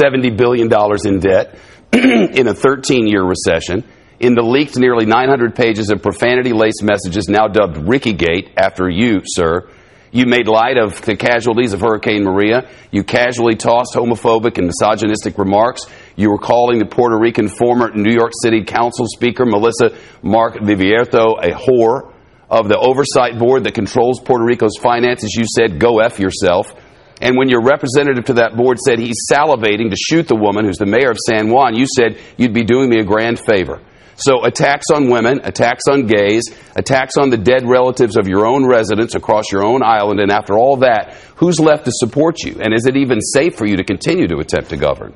$70 0.00 0.36
billion 0.36 0.68
in 1.04 1.20
debt, 1.20 1.58
in 1.92 2.46
a 2.46 2.54
13 2.54 3.06
year 3.06 3.24
recession. 3.24 3.84
In 4.20 4.34
the 4.34 4.42
leaked 4.42 4.76
nearly 4.76 5.06
900 5.06 5.54
pages 5.54 5.90
of 5.90 6.02
profanity 6.02 6.52
laced 6.52 6.82
messages, 6.82 7.28
now 7.28 7.48
dubbed 7.48 7.88
Ricky 7.88 8.12
Gate, 8.12 8.50
after 8.56 8.88
you, 8.88 9.20
sir, 9.24 9.68
you 10.12 10.26
made 10.26 10.48
light 10.48 10.78
of 10.78 11.00
the 11.02 11.16
casualties 11.16 11.72
of 11.72 11.80
Hurricane 11.80 12.24
Maria. 12.24 12.68
You 12.90 13.04
casually 13.04 13.54
tossed 13.54 13.94
homophobic 13.94 14.58
and 14.58 14.66
misogynistic 14.66 15.38
remarks. 15.38 15.82
You 16.16 16.30
were 16.30 16.38
calling 16.38 16.78
the 16.78 16.86
Puerto 16.86 17.18
Rican 17.18 17.48
former 17.48 17.90
New 17.94 18.12
York 18.12 18.32
City 18.42 18.64
Council 18.64 19.06
Speaker 19.06 19.44
Melissa 19.44 19.96
Mark 20.22 20.60
Vivierto 20.62 21.34
a 21.36 21.50
whore. 21.50 22.12
Of 22.48 22.68
the 22.68 22.78
oversight 22.78 23.40
board 23.40 23.64
that 23.64 23.74
controls 23.74 24.20
Puerto 24.20 24.44
Rico's 24.44 24.76
finances, 24.80 25.34
you 25.34 25.44
said, 25.52 25.80
go 25.80 25.98
F 25.98 26.20
yourself. 26.20 26.72
And 27.20 27.36
when 27.36 27.48
your 27.48 27.60
representative 27.60 28.26
to 28.26 28.34
that 28.34 28.56
board 28.56 28.78
said 28.78 29.00
he's 29.00 29.26
salivating 29.28 29.90
to 29.90 29.96
shoot 29.96 30.28
the 30.28 30.36
woman 30.36 30.64
who's 30.64 30.76
the 30.76 30.86
mayor 30.86 31.10
of 31.10 31.18
San 31.18 31.50
Juan, 31.50 31.74
you 31.74 31.86
said 31.86 32.18
you'd 32.36 32.54
be 32.54 32.62
doing 32.62 32.88
me 32.88 33.00
a 33.00 33.04
grand 33.04 33.40
favor. 33.40 33.80
So 34.16 34.44
attacks 34.44 34.86
on 34.92 35.10
women, 35.10 35.40
attacks 35.44 35.84
on 35.90 36.06
gays, 36.06 36.42
attacks 36.74 37.16
on 37.16 37.30
the 37.30 37.36
dead 37.36 37.68
relatives 37.68 38.16
of 38.16 38.26
your 38.26 38.46
own 38.46 38.66
residents 38.66 39.14
across 39.14 39.52
your 39.52 39.64
own 39.64 39.82
island, 39.82 40.20
and 40.20 40.30
after 40.30 40.56
all 40.56 40.78
that, 40.78 41.14
who's 41.36 41.60
left 41.60 41.84
to 41.84 41.92
support 41.92 42.42
you? 42.42 42.56
And 42.60 42.72
is 42.74 42.86
it 42.86 42.96
even 42.96 43.20
safe 43.20 43.56
for 43.56 43.66
you 43.66 43.76
to 43.76 43.84
continue 43.84 44.26
to 44.28 44.38
attempt 44.38 44.70
to 44.70 44.76
govern? 44.76 45.14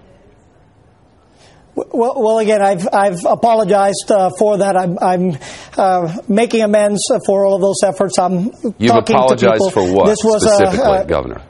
Well, 1.74 2.14
well, 2.16 2.38
again, 2.38 2.60
I've 2.60 2.86
I've 2.92 3.24
apologized 3.24 4.10
uh, 4.10 4.30
for 4.38 4.58
that. 4.58 4.76
I'm, 4.76 4.98
I'm 4.98 5.38
uh, 5.78 6.20
making 6.28 6.62
amends 6.62 7.00
for 7.24 7.46
all 7.46 7.54
of 7.54 7.62
those 7.62 7.82
efforts. 7.84 8.18
I'm 8.18 8.50
You've 8.78 8.96
apologized 8.96 9.72
for 9.72 9.90
what 9.90 10.06
this 10.06 10.18
was 10.22 10.42
specifically, 10.42 10.98
uh, 10.98 11.04
Governor? 11.04 11.42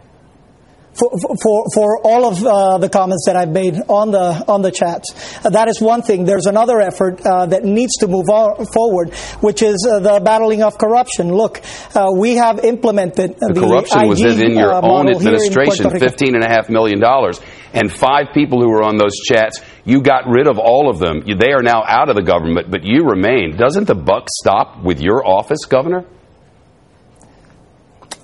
For, 1.00 1.10
for, 1.42 1.64
for 1.74 2.00
all 2.04 2.26
of 2.26 2.44
uh, 2.44 2.78
the 2.78 2.88
comments 2.88 3.24
that 3.26 3.36
I've 3.36 3.48
made 3.48 3.76
on 3.88 4.10
the 4.10 4.44
on 4.46 4.62
the 4.62 4.70
chats. 4.70 5.08
Uh, 5.44 5.50
that 5.50 5.68
is 5.68 5.80
one 5.80 6.02
thing. 6.02 6.24
There's 6.24 6.46
another 6.46 6.80
effort 6.80 7.20
uh, 7.24 7.46
that 7.46 7.64
needs 7.64 7.96
to 7.98 8.06
move 8.06 8.28
on, 8.28 8.66
forward, 8.66 9.14
which 9.40 9.62
is 9.62 9.86
uh, 9.88 9.98
the 10.00 10.20
battling 10.20 10.62
of 10.62 10.76
corruption. 10.76 11.32
Look, 11.32 11.62
uh, 11.94 12.08
we 12.14 12.36
have 12.36 12.60
implemented 12.64 13.38
the, 13.38 13.52
the 13.54 13.60
corruption 13.60 14.00
IG, 14.02 14.08
was 14.08 14.20
in 14.22 14.56
your 14.56 14.72
uh, 14.72 14.80
own 14.82 15.08
administration, 15.08 15.90
fifteen 15.90 16.34
and 16.34 16.44
a 16.44 16.48
half 16.48 16.68
million 16.68 17.00
dollars, 17.00 17.40
and 17.72 17.90
five 17.90 18.34
people 18.34 18.60
who 18.60 18.68
were 18.68 18.82
on 18.82 18.98
those 18.98 19.16
chats. 19.16 19.60
You 19.84 20.02
got 20.02 20.28
rid 20.28 20.46
of 20.46 20.58
all 20.58 20.90
of 20.90 20.98
them. 20.98 21.22
They 21.26 21.52
are 21.52 21.62
now 21.62 21.82
out 21.86 22.10
of 22.10 22.16
the 22.16 22.22
government, 22.22 22.70
but 22.70 22.84
you 22.84 23.04
remain. 23.04 23.56
Doesn't 23.56 23.86
the 23.86 23.94
buck 23.94 24.28
stop 24.28 24.82
with 24.84 25.00
your 25.00 25.26
office, 25.26 25.64
Governor? 25.64 26.04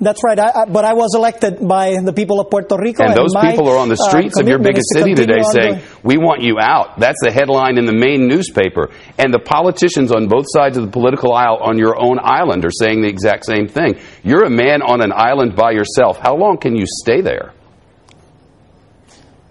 That's 0.01 0.21
right. 0.25 0.39
I, 0.39 0.51
I, 0.51 0.65
but 0.67 0.85
I 0.85 0.93
was 0.93 1.15
elected 1.15 1.67
by 1.67 1.97
the 2.03 2.13
people 2.13 2.41
of 2.41 2.51
Puerto 2.51 2.77
Rico. 2.79 3.03
And, 3.03 3.13
and 3.13 3.19
those 3.19 3.33
my, 3.33 3.51
people 3.51 3.69
are 3.69 3.79
on 3.79 3.89
the 3.89 3.99
uh, 3.99 4.09
streets 4.09 4.39
uh, 4.39 4.43
of 4.43 4.49
your 4.49 4.59
biggest 4.59 4.93
city 4.93 5.15
today 5.15 5.41
saying, 5.53 5.83
we 6.03 6.19
want 6.19 6.43
you 6.43 6.59
out. 6.61 6.99
That's 6.99 7.19
the 7.25 7.33
headline 7.33 7.79
in 7.79 7.87
the 7.87 7.95
main 7.97 8.29
newspaper. 8.29 8.91
And 9.19 9.33
the 9.33 9.39
politicians 9.39 10.13
on 10.13 10.29
both 10.29 10.45
sides 10.49 10.77
of 10.77 10.85
the 10.85 10.91
political 10.91 11.33
aisle 11.33 11.59
on 11.63 11.79
your 11.79 11.97
own 11.99 12.19
island 12.23 12.65
are 12.65 12.71
saying 12.71 13.03
the 13.03 13.09
exact 13.09 13.47
same 13.47 13.69
thing. 13.69 13.99
You're 14.23 14.45
a 14.45 14.51
man 14.51 14.83
on 14.83 15.01
an 15.03 15.13
island 15.15 15.57
by 15.57 15.73
yourself. 15.73 16.19
How 16.19 16.37
long 16.37 16.59
can 16.59 16.77
you 16.77 16.85
stay 16.87 17.23
there? 17.23 17.56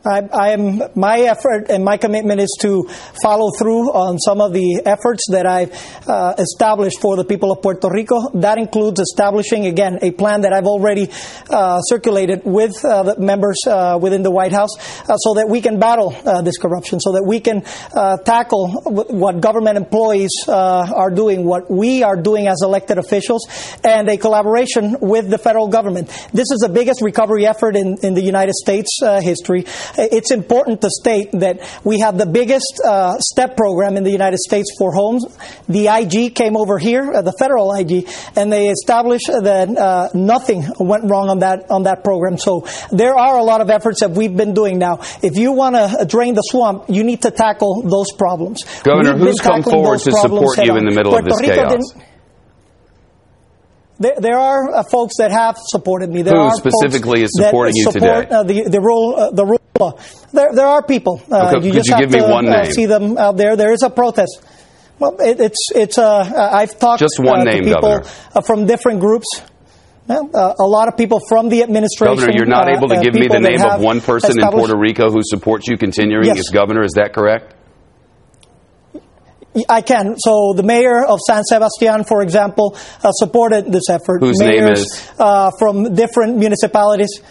I, 0.06 0.22
I, 0.32 0.50
am 0.52 0.82
my 0.94 1.20
effort 1.22 1.66
and 1.70 1.84
my 1.84 1.98
commitment 1.98 2.40
is 2.40 2.56
to 2.62 2.84
follow 3.24 3.50
through 3.58 3.92
on 3.92 4.20
some 4.20 4.40
of 4.40 4.54
the 4.54 4.84
efforts 4.86 5.24
that 5.32 5.48
I've 5.48 5.74
uh, 6.08 6.36
established 6.38 7.02
for 7.02 7.16
the 7.16 7.26
people 7.26 7.52
of 7.52 7.64
Puerto 7.64 7.90
Rico. 7.90 8.30
That 8.36 8.60
includes 8.60 9.00
establishing 9.00 9.66
again 9.66 10.00
a 10.04 10.12
plan 10.12 10.42
that 10.42 10.54
I've 10.54 10.66
already 10.66 11.10
uh, 11.50 11.82
circulated 11.82 12.42
with 12.46 12.86
uh, 12.86 13.02
the 13.02 13.20
members 13.20 13.58
uh, 13.66 13.98
within 14.00 14.22
the 14.22 14.30
White 14.30 14.52
House, 14.52 14.78
uh, 15.10 15.18
so 15.18 15.34
that 15.36 15.50
we 15.50 15.60
can 15.60 15.80
battle 15.80 16.16
uh, 16.26 16.42
this 16.44 16.58
corruption, 16.58 17.00
so 17.00 17.14
that 17.14 17.24
we 17.26 17.40
can 17.40 17.64
tackle 18.26 18.70
what 18.86 19.42
government 19.42 19.78
employees 19.78 20.32
are 20.48 21.10
doing, 21.10 21.46
what 21.46 21.72
we 21.72 22.04
are 22.04 22.16
doing 22.16 22.48
as 22.48 22.62
elected 22.62 23.00
officials, 23.00 23.48
and 23.84 24.08
a 24.10 24.18
collaboration 24.18 24.98
with 25.02 25.30
the 25.30 25.38
federal 25.38 25.68
government. 25.68 26.08
This 26.32 26.52
is 26.52 26.60
the 26.60 26.70
biggest 26.70 27.02
recovery 27.02 27.48
effort 27.48 27.76
in, 27.76 27.98
in 28.04 28.14
the 28.14 28.22
United 28.22 28.54
States 28.54 29.00
history 29.22 29.66
it's 29.98 30.32
important 30.32 30.82
to 30.82 30.90
state 30.90 31.32
that 31.34 31.60
we 31.84 32.00
have 32.00 32.18
the 32.18 32.26
biggest 32.26 32.82
uh, 32.84 33.18
STEP 33.20 33.58
program 33.58 33.98
in 33.98 34.04
the 34.04 34.12
United 34.12 34.40
States 34.40 34.70
for 34.78 34.94
homes. 34.94 35.26
The 35.68 35.88
IG 35.88 36.36
came 36.36 36.58
over 36.58 36.78
here, 36.78 37.14
uh, 37.14 37.22
the 37.22 37.34
federal 37.38 37.74
IG, 37.74 38.08
and 38.36 38.52
they 38.52 38.70
established 38.70 39.28
that 39.28 39.70
uh, 39.70 40.10
nothing 40.14 40.66
went 40.80 41.10
wrong 41.10 41.30
on 41.30 41.40
that 41.40 41.70
on 41.70 41.84
that 41.84 42.04
program. 42.04 42.38
So 42.38 42.68
there 42.92 43.16
are 43.16 43.38
a 43.38 43.44
lot 43.44 43.62
of 43.62 43.70
efforts 43.70 44.00
that 44.02 44.12
we've 44.12 44.36
been 44.36 44.54
doing 44.54 44.80
now. 44.80 45.00
If 45.22 45.38
you 45.38 45.52
want 45.52 45.76
to 45.76 46.06
drain 46.06 46.34
the 46.36 46.42
swamp, 46.42 46.86
you 46.90 47.04
need 47.04 47.22
to 47.24 47.32
tackle 47.32 47.84
those 47.84 48.12
problems. 48.18 48.64
Governor, 48.84 49.14
we've 49.14 49.28
who's 49.28 49.40
come 49.40 49.64
forward 49.64 50.00
to 50.00 50.12
support 50.12 50.58
you 50.58 50.76
in 50.78 50.86
the 50.86 50.92
middle 50.92 51.12
Puerto 51.12 51.28
of 51.28 51.40
this 51.40 51.50
Rico 51.50 51.70
chaos? 51.70 51.94
There, 53.98 54.16
there, 54.20 54.38
are 54.38 54.76
uh, 54.76 54.84
folks 54.84 55.14
that 55.20 55.32
have 55.32 55.56
supported 55.58 56.10
me. 56.10 56.22
There 56.22 56.36
Who 56.36 56.42
are 56.42 56.56
specifically 56.56 57.24
is 57.24 57.30
supporting 57.34 57.76
you 57.76 57.84
support, 57.84 58.24
today? 58.24 58.36
Uh, 58.36 58.44
the, 58.44 58.70
the 58.70 58.82
rule, 58.82 59.16
uh, 59.16 59.32
the 59.32 59.46
rule. 59.46 59.62
There, 59.78 60.54
there 60.54 60.68
are 60.68 60.84
people. 60.84 61.22
Uh, 61.30 61.52
okay, 61.56 61.66
you 61.66 61.74
could 61.74 61.84
just 61.84 61.90
you 61.90 61.96
have 61.96 62.02
give 62.02 62.12
me 62.12 62.20
to 62.20 62.32
one 62.32 62.48
uh, 62.48 62.66
see 62.66 62.86
them 62.86 63.18
out 63.18 63.36
there. 63.36 63.56
There 63.56 63.74
is 63.74 63.84
a 63.84 63.90
protest. 63.90 64.42
Well, 65.00 65.18
it, 65.20 65.40
it's 65.42 65.70
it's. 65.76 65.98
Uh, 65.98 66.50
I've 66.54 66.80
talked 66.80 67.02
just 67.02 67.20
one 67.20 67.42
uh, 67.42 67.44
name, 67.44 67.66
to 67.66 67.76
people 67.76 68.04
from 68.46 68.66
different 68.66 69.02
groups. 69.02 69.28
Yeah, 70.08 70.22
a 70.34 70.64
lot 70.64 70.88
of 70.88 70.96
people 70.96 71.20
from 71.28 71.50
the 71.50 71.64
administration. 71.64 72.16
Governor, 72.16 72.34
you're 72.38 72.46
not 72.46 72.70
able 72.70 72.88
to 72.90 73.02
give 73.02 73.16
me 73.16 73.28
the 73.28 73.40
name 73.40 73.62
of 73.62 73.82
one 73.82 74.02
person 74.02 74.40
in 74.40 74.48
Puerto 74.50 74.78
Rico 74.78 75.10
who 75.10 75.22
supports 75.24 75.68
you 75.68 75.78
continuing 75.78 76.26
yes. 76.26 76.40
as 76.40 76.50
governor. 76.54 76.84
Is 76.84 76.94
that 76.94 77.14
correct? 77.14 77.54
I 79.70 79.82
can. 79.82 80.18
So 80.18 80.54
the 80.54 80.64
mayor 80.64 81.06
of 81.06 81.20
San 81.26 81.44
Sebastian, 81.44 82.04
for 82.04 82.22
example, 82.22 82.78
uh, 83.04 83.12
supported 83.12 83.72
this 83.72 83.90
effort. 83.90 84.20
Whose 84.20 84.40
Mayors, 84.40 84.62
name 84.62 84.74
is? 84.74 85.12
Uh, 85.18 85.52
from 85.58 85.96
different 85.96 86.38
municipalities 86.38 87.22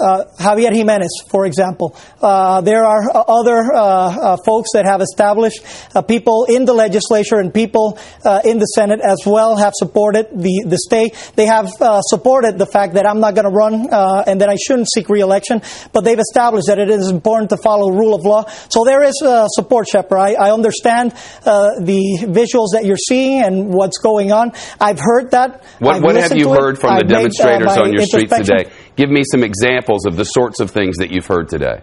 uh, 0.00 0.24
Javier 0.38 0.72
Jimenez, 0.72 1.10
for 1.28 1.46
example. 1.46 1.96
Uh, 2.20 2.60
there 2.60 2.84
are 2.84 3.02
uh, 3.10 3.24
other 3.28 3.72
uh, 3.72 3.80
uh, 3.80 4.36
folks 4.44 4.70
that 4.72 4.84
have 4.84 5.00
established 5.00 5.60
uh, 5.94 6.02
people 6.02 6.46
in 6.48 6.64
the 6.64 6.72
legislature 6.72 7.38
and 7.38 7.52
people 7.52 7.98
in 8.44 8.58
the 8.58 8.66
Senate 8.66 9.00
as 9.00 9.20
well 9.26 9.56
have 9.56 9.72
supported 9.74 10.26
the, 10.32 10.64
the 10.66 10.78
state. 10.78 11.32
They 11.36 11.46
have 11.46 11.68
supported 12.02 12.58
the 12.58 12.66
fact 12.66 12.94
that 12.94 13.06
I'm 13.06 13.20
not 13.20 13.34
going 13.34 13.44
to 13.44 13.54
run 13.54 13.88
and 14.26 14.40
that 14.40 14.48
I 14.48 14.56
shouldn't 14.56 14.88
seek 14.92 15.08
reelection, 15.08 15.62
but 15.92 16.02
they've 16.04 16.18
established 16.18 16.66
that 16.68 16.78
it 16.78 16.90
is 16.90 17.10
important 17.10 17.50
to 17.50 17.56
follow 17.56 17.90
rule 17.90 18.14
of 18.14 18.24
law. 18.24 18.44
So 18.68 18.84
there 18.84 19.02
is 19.02 19.14
support, 19.54 19.88
Shepard. 19.88 20.18
I, 20.18 20.32
I 20.34 20.52
understand 20.52 21.12
the 21.44 22.26
visuals 22.28 22.72
that 22.72 22.84
you're 22.84 22.96
seeing 22.96 23.42
and 23.42 23.72
what's 23.72 23.98
going 23.98 24.32
on. 24.32 24.52
I've 24.80 25.00
heard 25.00 25.32
that. 25.32 25.64
What, 25.78 26.02
what 26.02 26.16
have 26.16 26.36
you 26.36 26.50
heard 26.50 26.78
from 26.78 26.96
the 26.96 27.04
demonstrators 27.04 27.76
made, 27.76 27.78
on 27.78 27.92
your 27.92 28.02
streets 28.02 28.36
today? 28.36 28.70
Give 29.00 29.08
me 29.08 29.22
some 29.24 29.42
examples 29.42 30.04
of 30.04 30.16
the 30.16 30.24
sorts 30.24 30.60
of 30.60 30.72
things 30.72 30.98
that 30.98 31.10
you've 31.10 31.24
heard 31.24 31.48
today. 31.48 31.80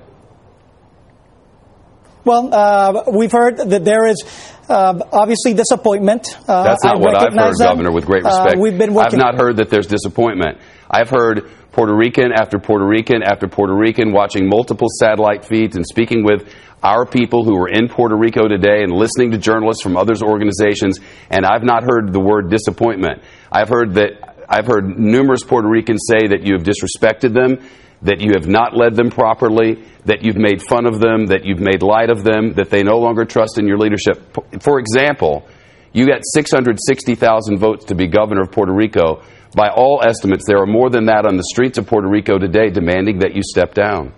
Well, 2.23 2.53
uh, 2.53 3.06
we've 3.12 3.32
heard 3.32 3.58
that 3.58 3.84
there 3.84 4.06
is 4.06 4.23
uh, 4.69 4.99
obviously 5.12 5.56
disappointment. 5.56 6.27
Uh, 6.47 6.62
That's 6.62 6.84
not 6.84 6.97
I 6.97 6.99
what 6.99 7.15
I've 7.15 7.34
heard, 7.34 7.56
that. 7.58 7.69
Governor, 7.69 7.91
with 7.91 8.06
great 8.06 8.23
uh, 8.23 8.27
respect. 8.27 8.60
we've 8.60 8.77
been 8.77 8.93
working. 8.93 9.19
I've 9.19 9.34
not 9.34 9.41
heard 9.41 9.58
that 9.58 9.71
there's 9.71 9.88
disappointment. 9.88 10.60
I've 10.91 11.10
heard 11.10 11.49
Puerto 11.71 11.95
Rican 11.95 12.32
after 12.32 12.60
Puerto 12.60 12.86
Rican 12.86 13.23
after 13.23 13.47
Puerto 13.47 13.73
Rican 13.73 14.13
watching 14.13 14.47
multiple 14.47 14.88
satellite 14.99 15.43
feeds 15.43 15.75
and 15.75 15.88
speaking 15.88 16.23
with 16.23 16.53
our 16.84 17.08
people 17.08 17.43
who 17.43 17.58
are 17.58 17.67
in 17.67 17.88
Puerto 17.88 18.15
Rico 18.15 18.47
today 18.47 18.84
and 18.84 18.91
listening 18.91 19.32
to 19.32 19.39
journalists 19.39 19.82
from 19.82 19.97
other 19.97 20.13
organizations, 20.21 20.99
and 21.32 21.47
I've 21.47 21.63
not 21.63 21.82
heard 21.82 22.13
the 22.13 22.19
word 22.19 22.51
disappointment. 22.51 23.23
I've 23.51 23.69
heard 23.69 23.95
that 23.95 24.26
I've 24.47 24.67
heard 24.67 24.97
numerous 24.97 25.43
Puerto 25.43 25.67
Ricans 25.67 26.07
say 26.07 26.27
that 26.27 26.43
you 26.43 26.53
have 26.53 26.63
disrespected 26.63 27.33
them, 27.33 27.67
that 28.01 28.21
you 28.21 28.31
have 28.36 28.47
not 28.47 28.75
led 28.75 28.95
them 28.95 29.10
properly, 29.10 29.83
that 30.05 30.23
you've 30.23 30.38
made 30.38 30.62
fun 30.62 30.86
of 30.86 30.99
them, 30.99 31.27
that 31.27 31.43
you've 31.43 31.60
made 31.60 31.81
light 31.81 32.10
of 32.10 32.23
them, 32.23 32.53
that 32.53 32.69
they 32.69 32.83
no 32.83 32.99
longer 32.99 33.25
trust 33.25 33.57
in 33.57 33.67
your 33.67 33.77
leadership. 33.77 34.38
For 34.62 34.79
example, 34.79 35.47
you 35.93 36.07
got 36.07 36.21
660,000 36.33 37.57
votes 37.57 37.86
to 37.86 37.95
be 37.95 38.07
governor 38.07 38.41
of 38.41 38.51
Puerto 38.51 38.73
Rico. 38.73 39.23
By 39.55 39.69
all 39.69 40.01
estimates, 40.05 40.45
there 40.45 40.62
are 40.62 40.67
more 40.67 40.89
than 40.89 41.05
that 41.05 41.25
on 41.25 41.38
the 41.38 41.43
streets 41.51 41.77
of 41.77 41.88
Puerto 41.88 42.07
Rico 42.07 42.38
today 42.38 42.69
demanding 42.69 43.19
that 43.19 43.36
you 43.36 43.41
step 43.43 43.73
down. 43.73 44.13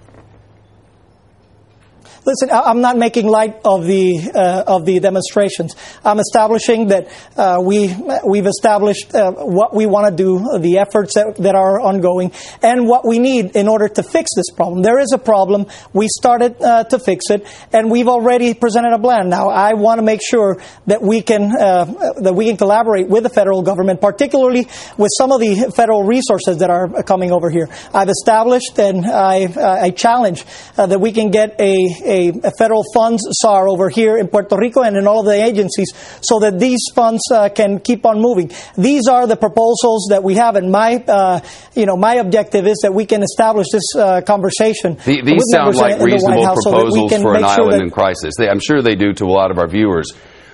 Listen, 2.29 2.51
I'm 2.51 2.81
not 2.81 2.95
making 2.95 3.25
light 3.25 3.59
of 3.65 3.85
the 3.85 4.19
uh, 4.35 4.75
of 4.75 4.85
the 4.85 4.99
demonstrations. 4.99 5.75
I'm 6.05 6.19
establishing 6.19 6.89
that 6.89 7.07
uh, 7.35 7.57
we 7.59 7.91
we've 8.23 8.45
established 8.45 9.15
uh, 9.15 9.31
what 9.31 9.73
we 9.73 9.87
want 9.87 10.05
to 10.11 10.15
do, 10.15 10.59
the 10.59 10.77
efforts 10.77 11.15
that, 11.15 11.37
that 11.39 11.55
are 11.55 11.81
ongoing, 11.81 12.31
and 12.61 12.87
what 12.87 13.03
we 13.03 13.17
need 13.17 13.55
in 13.55 13.67
order 13.67 13.87
to 13.89 14.03
fix 14.03 14.29
this 14.35 14.51
problem. 14.55 14.83
There 14.83 14.99
is 14.99 15.11
a 15.11 15.17
problem. 15.17 15.65
We 15.91 16.07
started 16.07 16.61
uh, 16.61 16.83
to 16.83 16.99
fix 16.99 17.31
it, 17.31 17.47
and 17.73 17.89
we've 17.89 18.07
already 18.07 18.53
presented 18.53 18.93
a 18.93 18.99
plan. 18.99 19.29
Now, 19.29 19.49
I 19.49 19.73
want 19.73 19.97
to 19.97 20.03
make 20.03 20.21
sure 20.21 20.61
that 20.85 21.01
we 21.01 21.23
can 21.23 21.49
uh, 21.59 21.85
that 22.21 22.35
we 22.35 22.45
can 22.45 22.57
collaborate 22.57 23.07
with 23.07 23.23
the 23.23 23.29
federal 23.29 23.63
government, 23.63 24.01
particularly 24.01 24.67
with 24.99 25.09
some 25.17 25.31
of 25.31 25.39
the 25.39 25.73
federal 25.75 26.03
resources 26.03 26.59
that 26.59 26.69
are 26.69 27.01
coming 27.01 27.31
over 27.31 27.49
here. 27.49 27.69
I've 27.91 28.09
established 28.09 28.77
and 28.77 29.07
I 29.07 29.87
I 29.87 29.89
challenge 29.89 30.45
uh, 30.77 30.85
that 30.85 31.01
we 31.01 31.11
can 31.11 31.31
get 31.31 31.59
a 31.59 31.73
a, 32.05 32.18
a, 32.27 32.51
federal 32.57 32.83
funds 32.93 33.21
SAR 33.31 33.67
over 33.67 33.89
here 33.89 34.17
in 34.17 34.27
Puerto 34.27 34.57
Rico 34.57 34.81
and 34.81 34.97
in 34.97 35.07
all 35.07 35.21
of 35.21 35.25
the 35.25 35.43
agencies 35.43 35.93
so 36.21 36.39
that 36.39 36.59
these 36.59 36.79
funds 36.93 37.21
uh, 37.31 37.49
can 37.49 37.79
keep 37.79 38.05
on 38.05 38.19
moving. 38.19 38.51
These 38.77 39.07
are 39.07 39.27
the 39.27 39.35
proposals 39.35 40.07
that 40.09 40.23
we 40.23 40.35
have, 40.35 40.55
and 40.55 40.71
my, 40.71 41.03
uh, 41.07 41.39
you 41.75 41.85
know, 41.85 41.95
my 41.97 42.15
objective 42.15 42.67
is 42.67 42.79
that 42.83 42.93
we 42.93 43.05
can 43.05 43.23
establish 43.23 43.67
this 43.71 43.95
uh, 43.95 44.21
conversation. 44.21 44.95
The, 45.05 45.21
these 45.23 45.43
sound 45.51 45.75
like 45.75 46.01
reasonable 46.01 46.45
proposals 46.45 47.11
so 47.11 47.21
for 47.21 47.35
an 47.35 47.43
island 47.43 47.73
sure 47.73 47.83
in 47.83 47.89
crisis. 47.89 48.33
They, 48.37 48.49
I'm 48.49 48.59
sure 48.59 48.81
they 48.81 48.95
do 48.95 49.13
to 49.13 49.25
a 49.25 49.33
lot 49.33 49.51
of 49.51 49.57
our 49.57 49.67
viewers. 49.67 50.11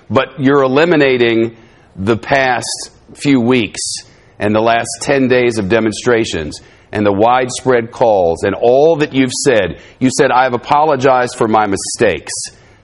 But 0.09 0.39
you're 0.39 0.63
eliminating 0.63 1.57
the 1.95 2.17
past 2.17 2.91
few 3.13 3.39
weeks 3.41 3.81
and 4.39 4.53
the 4.53 4.61
last 4.61 4.87
10 5.01 5.27
days 5.27 5.57
of 5.57 5.69
demonstrations 5.69 6.61
and 6.95 7.05
the 7.05 7.11
widespread 7.11 7.91
calls 7.91 8.43
and 8.43 8.55
all 8.55 8.95
that 8.95 9.13
you've 9.13 9.33
said. 9.45 9.81
You 9.99 10.09
said, 10.17 10.31
I've 10.31 10.53
apologized 10.53 11.35
for 11.35 11.45
my 11.45 11.67
mistakes. 11.67 12.31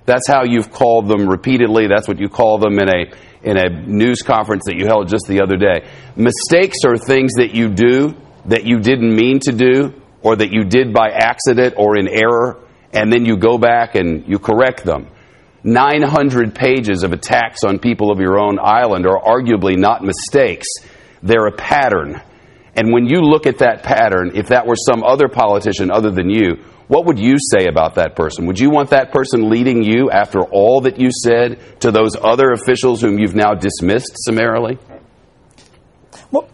That's 0.06 0.28
how 0.28 0.44
you've 0.44 0.70
called 0.70 1.08
them 1.08 1.30
repeatedly. 1.30 1.88
That's 1.88 2.10
what 2.10 2.20
you 2.20 2.28
call 2.28 2.60
them 2.60 2.78
in 2.78 2.90
a, 2.90 3.06
in 3.42 3.58
a 3.58 3.70
news 3.70 4.22
conference 4.22 4.64
that 4.66 4.76
you 4.76 4.86
held 4.86 5.08
just 5.08 5.28
the 5.28 5.42
other 5.42 5.56
day. 5.56 5.90
Mistakes 6.18 6.80
are 6.86 6.98
things 6.98 7.36
that 7.36 7.56
you 7.56 7.70
do 7.70 8.14
that 8.48 8.66
you 8.66 8.80
didn't 8.80 9.16
mean 9.16 9.40
to 9.46 9.54
do 9.54 9.94
or 10.22 10.36
that 10.36 10.52
you 10.52 10.66
did 10.66 10.94
by 10.94 11.08
accident 11.10 11.76
or 11.78 11.98
in 11.98 12.10
error, 12.10 12.60
and 12.92 13.14
then 13.14 13.24
you 13.24 13.38
go 13.38 13.58
back 13.58 13.96
and 13.96 14.28
you 14.28 14.40
correct 14.40 14.84
them. 14.84 15.08
900 15.64 16.54
pages 16.54 17.04
of 17.04 17.14
attacks 17.14 17.64
on 17.64 17.80
people 17.80 18.12
of 18.12 18.20
your 18.20 18.38
own 18.38 18.60
island 18.62 19.06
are 19.06 19.22
arguably 19.22 19.78
not 19.78 20.04
mistakes. 20.04 20.68
They're 21.24 21.48
a 21.48 21.56
pattern. 21.56 22.22
And 22.76 22.94
when 22.94 23.06
you 23.06 23.22
look 23.22 23.46
at 23.46 23.58
that 23.60 23.84
pattern, 23.84 24.32
if 24.36 24.48
that 24.48 24.66
were 24.66 24.76
some 24.76 25.04
other 25.04 25.28
politician 25.28 25.92
other 25.92 26.10
than 26.10 26.30
you, 26.30 26.58
what 26.88 27.06
would 27.06 27.20
you 27.20 27.38
say 27.40 27.68
about 27.68 27.96
that 27.96 28.16
person? 28.16 28.48
Would 28.48 28.60
you 28.60 28.70
want 28.70 28.90
that 28.90 29.12
person 29.12 29.50
leading 29.50 29.84
you 29.84 30.10
after 30.12 30.42
all 30.42 30.82
that 30.82 31.00
you 31.00 31.10
said 31.10 31.80
to 31.82 31.92
those 31.92 32.18
other 32.22 32.52
officials 32.52 33.02
whom 33.02 33.18
you've 33.18 33.36
now 33.36 33.54
dismissed 33.54 34.12
summarily? 34.26 34.78
Well, 36.32 36.50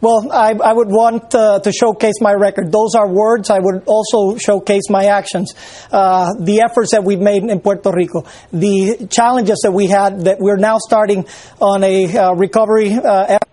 well 0.00 0.32
I, 0.32 0.52
I 0.52 0.72
would 0.72 0.88
want 0.88 1.34
uh, 1.34 1.60
to 1.60 1.72
showcase 1.72 2.14
my 2.20 2.32
record. 2.32 2.72
Those 2.72 2.94
are 2.94 3.08
words. 3.10 3.50
I 3.50 3.58
would 3.58 3.84
also 3.86 4.38
showcase 4.38 4.88
my 4.88 5.04
actions. 5.06 5.52
Uh, 5.92 6.32
the 6.40 6.62
efforts 6.62 6.92
that 6.92 7.04
we've 7.04 7.20
made 7.20 7.42
in 7.42 7.60
Puerto 7.60 7.90
Rico, 7.90 8.24
the 8.52 9.06
challenges 9.10 9.60
that 9.64 9.72
we 9.72 9.86
had, 9.86 10.22
that 10.22 10.38
we're 10.40 10.56
now 10.56 10.78
starting 10.78 11.26
on 11.60 11.84
a 11.84 12.16
uh, 12.16 12.32
recovery 12.32 12.90
effort 12.92 13.43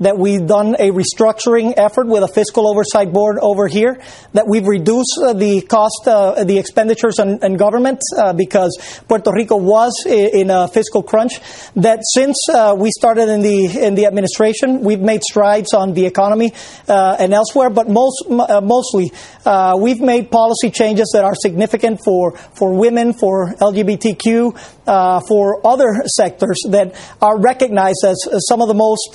that 0.00 0.18
we've 0.18 0.46
done 0.46 0.74
a 0.78 0.90
restructuring 0.90 1.74
effort 1.76 2.06
with 2.06 2.22
a 2.22 2.28
fiscal 2.28 2.68
oversight 2.68 3.12
board 3.12 3.38
over 3.40 3.68
here, 3.68 4.00
that 4.32 4.46
we've 4.46 4.66
reduced 4.66 5.18
uh, 5.22 5.32
the 5.32 5.60
cost, 5.62 6.06
uh, 6.06 6.44
the 6.44 6.58
expenditures 6.58 7.18
in, 7.18 7.38
in 7.42 7.56
government 7.56 8.00
uh, 8.16 8.32
because 8.32 9.02
Puerto 9.08 9.30
Rico 9.32 9.56
was 9.56 10.04
in 10.06 10.50
a 10.50 10.68
fiscal 10.68 11.02
crunch, 11.02 11.40
that 11.76 12.00
since 12.12 12.36
uh, 12.52 12.74
we 12.76 12.90
started 12.90 13.28
in 13.28 13.42
the, 13.42 13.86
in 13.86 13.94
the 13.94 14.06
administration, 14.06 14.80
we've 14.80 15.00
made 15.00 15.22
strides 15.22 15.72
on 15.72 15.94
the 15.94 16.06
economy 16.06 16.52
uh, 16.88 17.16
and 17.18 17.32
elsewhere, 17.32 17.70
but 17.70 17.88
most, 17.88 18.24
uh, 18.30 18.60
mostly 18.60 19.12
we've 19.78 20.00
made 20.00 20.30
policy 20.30 20.70
changes 20.70 21.10
that 21.14 21.24
are 21.24 21.34
significant 21.34 22.00
for, 22.04 22.32
for 22.32 22.74
women, 22.74 23.12
for 23.12 23.54
LGBTQ, 23.54 24.83
for 24.84 25.66
other 25.66 26.02
sectors 26.06 26.58
that 26.68 26.94
are 27.20 27.38
recognized 27.38 28.04
as 28.06 28.16
some 28.48 28.60
of 28.60 28.68
the 28.68 28.74
most 28.74 29.12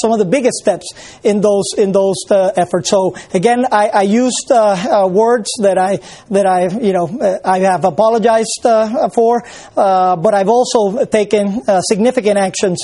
some 0.00 0.12
of 0.12 0.18
the 0.18 0.24
biggest 0.24 0.58
steps 0.58 0.86
in 1.22 1.40
those 1.40 1.64
in 1.76 1.92
those 1.92 2.16
uh, 2.30 2.52
efforts. 2.56 2.90
So 2.90 3.14
again, 3.34 3.66
I, 3.70 3.88
I 3.88 4.02
used 4.02 4.50
uh, 4.50 5.04
uh 5.04 5.08
words 5.08 5.50
that 5.60 5.78
I 5.78 6.00
that 6.30 6.46
I 6.46 6.68
you 6.68 6.92
know 6.92 7.06
uh, 7.08 7.38
I 7.44 7.60
have 7.60 7.84
apologized 7.84 8.64
uh, 8.64 9.08
for, 9.10 9.42
but 9.74 10.34
I've 10.34 10.48
also 10.48 11.04
taken 11.04 11.62
significant 11.82 12.38
actions 12.38 12.78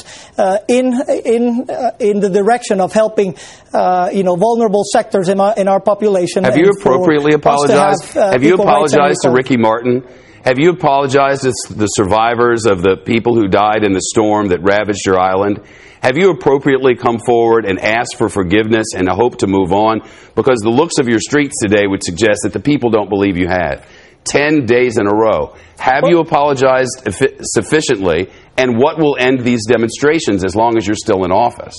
in 0.68 0.94
in 1.24 1.66
in 1.98 2.20
the 2.20 2.30
direction 2.32 2.80
of 2.80 2.92
helping 2.92 3.36
you 4.12 4.22
know 4.22 4.36
vulnerable 4.36 4.84
sectors 4.92 5.28
in 5.28 5.40
our 5.40 5.54
in 5.56 5.68
our 5.68 5.80
population. 5.80 6.44
Have 6.44 6.56
you 6.56 6.70
appropriately 6.70 7.34
apologized? 7.34 8.12
Have, 8.14 8.32
have 8.32 8.42
you 8.42 8.54
apologized 8.54 9.20
to 9.22 9.30
Ricky 9.30 9.56
Martin? 9.56 10.04
Have 10.46 10.60
you 10.60 10.70
apologized 10.70 11.42
to 11.42 11.74
the 11.74 11.88
survivors 11.88 12.66
of 12.66 12.80
the 12.80 12.96
people 13.04 13.34
who 13.34 13.48
died 13.48 13.82
in 13.82 13.90
the 13.90 14.00
storm 14.00 14.46
that 14.50 14.62
ravaged 14.62 15.04
your 15.04 15.18
island? 15.18 15.58
Have 16.00 16.16
you 16.16 16.30
appropriately 16.30 16.94
come 16.94 17.18
forward 17.18 17.64
and 17.64 17.80
asked 17.80 18.14
for 18.16 18.28
forgiveness 18.28 18.94
and 18.94 19.08
a 19.08 19.12
hope 19.12 19.38
to 19.38 19.48
move 19.48 19.72
on? 19.72 20.02
Because 20.36 20.60
the 20.60 20.70
looks 20.70 20.98
of 21.00 21.08
your 21.08 21.18
streets 21.18 21.56
today 21.60 21.88
would 21.88 22.04
suggest 22.04 22.42
that 22.44 22.52
the 22.52 22.60
people 22.60 22.90
don't 22.90 23.10
believe 23.10 23.36
you 23.36 23.48
have. 23.48 23.90
Ten 24.22 24.66
days 24.66 24.98
in 24.98 25.08
a 25.08 25.12
row. 25.12 25.56
Have 25.80 26.04
you 26.06 26.20
apologized 26.20 27.02
sufficiently? 27.42 28.30
And 28.56 28.78
what 28.78 29.00
will 29.00 29.16
end 29.18 29.40
these 29.40 29.66
demonstrations 29.66 30.44
as 30.44 30.54
long 30.54 30.76
as 30.76 30.86
you're 30.86 30.94
still 30.94 31.24
in 31.24 31.32
office? 31.32 31.74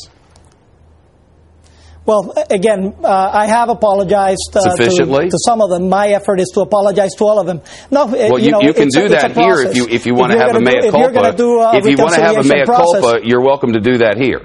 Well, 2.08 2.34
again, 2.50 2.96
uh, 3.04 3.32
I 3.34 3.48
have 3.48 3.68
apologized 3.68 4.56
uh, 4.56 4.62
Sufficiently? 4.62 5.26
To, 5.26 5.32
to, 5.32 5.38
some 5.46 5.62
of 5.62 5.70
them. 5.70 5.90
My 5.90 6.08
effort 6.08 6.40
is 6.40 6.50
to 6.54 6.62
apologize 6.62 7.12
to 7.18 7.26
all 7.26 7.38
of 7.38 7.48
them. 7.48 7.60
No, 7.92 8.06
well, 8.06 8.40
you, 8.40 8.46
you 8.46 8.52
know, 8.52 8.62
you 8.62 8.74
can 8.74 8.88
do 8.88 9.10
that 9.10 9.36
here 9.36 9.60
if 9.60 9.76
you 9.76 9.88
if 9.90 10.06
you 10.06 10.16
want 10.16 10.32
to 10.32 10.40
have 10.40 10.56
a 10.56 10.62
mea 10.62 10.90
culpa. 10.90 11.36
Do, 11.36 11.68
if 11.74 11.86
you 11.86 11.98
want 11.98 12.16
to 12.16 12.22
have 12.22 12.38
a 12.38 12.44
mea 12.44 12.64
culpa, 12.66 13.20
you're 13.24 13.44
welcome 13.44 13.74
to 13.74 13.82
do 13.82 13.98
that 13.98 14.16
here. 14.18 14.40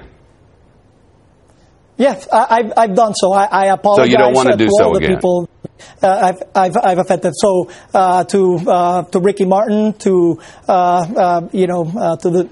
Yes, 1.99 2.27
I, 2.33 2.73
have 2.77 2.97
done 2.97 3.15
so. 3.15 3.33
I, 3.33 3.45
I, 3.45 3.67
apologize 3.67 4.07
so 4.07 4.11
you 4.11 4.17
don't 4.17 4.35
want 4.35 4.49
to, 4.49 4.57
to 4.57 4.65
do 4.65 4.69
so 4.69 4.87
all 4.87 4.93
the 4.95 5.05
again. 5.05 5.15
people 5.15 5.49
uh, 6.03 6.33
I've, 6.33 6.43
I've, 6.57 6.77
I've, 6.83 6.99
offended. 6.99 7.35
So 7.37 7.71
uh, 7.95 8.25
to 8.25 8.59
uh, 8.67 9.03
to 9.05 9.21
Ricky 9.21 9.45
Martin, 9.45 9.93
to 10.01 10.41
uh, 10.67 10.73
uh, 10.73 11.49
you 11.53 11.69
know, 11.69 11.83
uh, 11.85 12.17
to 12.17 12.31
the 12.31 12.45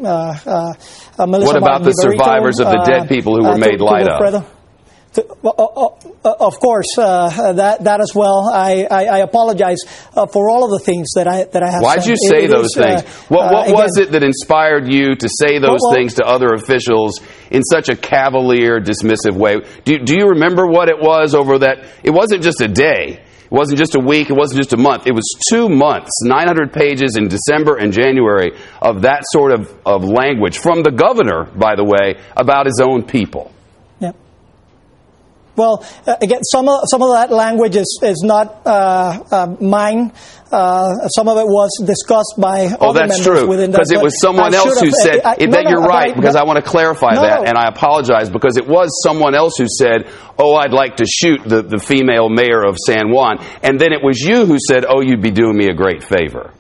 Melissa 1.19 1.47
What 1.47 1.57
about 1.57 1.83
Martin 1.83 1.87
the 1.87 1.93
survivors 1.93 2.61
of 2.61 2.67
the 2.67 2.85
dead 2.87 3.09
people 3.09 3.35
who 3.35 3.49
were 3.49 3.59
made 3.59 3.79
to, 3.79 3.85
light 3.85 4.05
to 4.05 4.37
of? 4.37 4.60
To, 5.15 5.27
uh, 5.45 5.49
uh, 6.23 6.35
of 6.39 6.61
course, 6.61 6.87
uh, 6.97 7.53
that 7.55 7.83
that 7.83 8.01
as 8.01 8.13
well. 8.15 8.49
I, 8.49 8.87
I, 8.89 9.05
I 9.07 9.19
apologize 9.19 9.79
uh, 10.15 10.27
for 10.27 10.49
all 10.49 10.65
of 10.65 10.71
the 10.71 10.79
things 10.79 11.11
that 11.17 11.27
I 11.27 11.45
that 11.45 11.63
I 11.65 11.71
have. 11.71 11.83
Why'd 11.83 12.03
said. 12.03 12.11
you 12.11 12.17
say 12.17 12.45
it, 12.45 12.51
those 12.51 12.67
is, 12.67 12.77
uh, 12.77 13.01
things? 13.01 13.15
what 13.29 13.53
what 13.53 13.67
again, 13.67 13.75
was 13.75 13.99
it 13.99 14.13
that 14.13 14.23
inspired 14.23 14.93
you 14.93 15.17
to 15.17 15.29
say 15.29 15.59
those 15.59 15.81
well, 15.83 15.95
things 15.95 16.15
to 16.15 16.25
other 16.25 16.55
officials 16.55 17.21
in 17.51 17.65
such 17.65 17.89
a 17.89 17.97
cavalier, 17.97 18.81
dismissive 18.81 19.35
way? 19.35 19.57
Do 19.85 19.99
do 19.99 20.15
you 20.17 20.29
remember 20.29 20.67
what 20.67 20.89
it 20.89 21.01
was 21.01 21.35
over 21.35 21.59
that? 21.59 21.85
It 22.05 22.11
wasn't 22.11 22.45
just 22.45 22.61
a 22.61 22.69
day. 22.69 23.25
It 23.51 23.51
wasn't 23.51 23.79
just 23.79 23.97
a 23.97 24.01
week. 24.01 24.31
It 24.31 24.37
wasn't 24.37 24.59
just 24.59 24.75
a 24.75 24.77
month. 24.77 25.09
It 25.09 25.15
was 25.15 25.27
two 25.51 25.69
months, 25.69 26.23
900 26.23 26.73
pages 26.73 27.17
in 27.17 27.27
December 27.27 27.79
and 27.79 27.93
January 27.93 28.53
of 28.81 29.03
that 29.03 29.25
sort 29.33 29.51
of, 29.51 29.77
of 29.85 30.05
language 30.05 30.59
from 30.59 30.85
the 30.85 30.93
governor, 30.93 31.47
by 31.47 31.75
the 31.75 31.83
way, 31.83 32.23
about 32.37 32.67
his 32.67 32.81
own 32.81 33.03
people. 33.03 33.51
Well, 35.57 35.85
uh, 36.07 36.17
again, 36.23 36.43
some 36.45 36.69
of, 36.69 36.83
some 36.87 37.03
of 37.03 37.13
that 37.13 37.31
language 37.31 37.77
is, 37.77 38.01
is 38.03 38.23
not 38.25 38.67
uh, 38.67 39.23
uh, 39.31 39.57
mine. 39.61 40.13
Uh, 40.51 41.07
some 41.09 41.29
of 41.29 41.39
it 41.39 41.47
was 41.47 41.71
discussed 41.85 42.35
by 42.37 42.75
oh, 42.81 42.93
that's 42.93 43.23
true 43.23 43.47
because 43.47 43.93
it 43.93 44.03
was 44.03 44.21
someone 44.21 44.53
else 44.53 44.81
who 44.81 44.91
said 44.91 45.21
I, 45.21 45.37
that 45.37 45.49
no, 45.49 45.71
you're 45.71 45.83
right 45.83 46.13
because 46.13 46.35
I 46.35 46.43
want 46.43 46.57
to 46.57 46.69
clarify 46.69 47.15
no, 47.15 47.23
that 47.23 47.47
and 47.47 47.57
I 47.57 47.69
apologize 47.69 48.31
because 48.31 48.57
it 48.57 48.67
was 48.67 48.91
someone 49.05 49.37
else 49.37 49.57
who 49.57 49.67
said 49.69 50.11
oh 50.41 50.57
I'd 50.57 50.73
like 50.73 50.97
to 50.97 51.07
shoot 51.07 51.45
the, 51.45 51.63
the 51.63 51.79
female 51.79 52.29
mayor 52.29 52.65
of 52.67 52.79
San 52.79 53.13
Juan 53.13 53.39
and 53.63 53.79
then 53.81 53.93
it 53.93 54.03
was 54.03 54.19
you 54.19 54.45
who 54.45 54.59
said 54.59 54.85
oh 54.89 55.01
you'd 55.01 55.23
be 55.23 55.31
doing 55.31 55.57
me 55.57 55.69
a 55.69 55.75
great 55.75 56.03
favor 56.03 56.53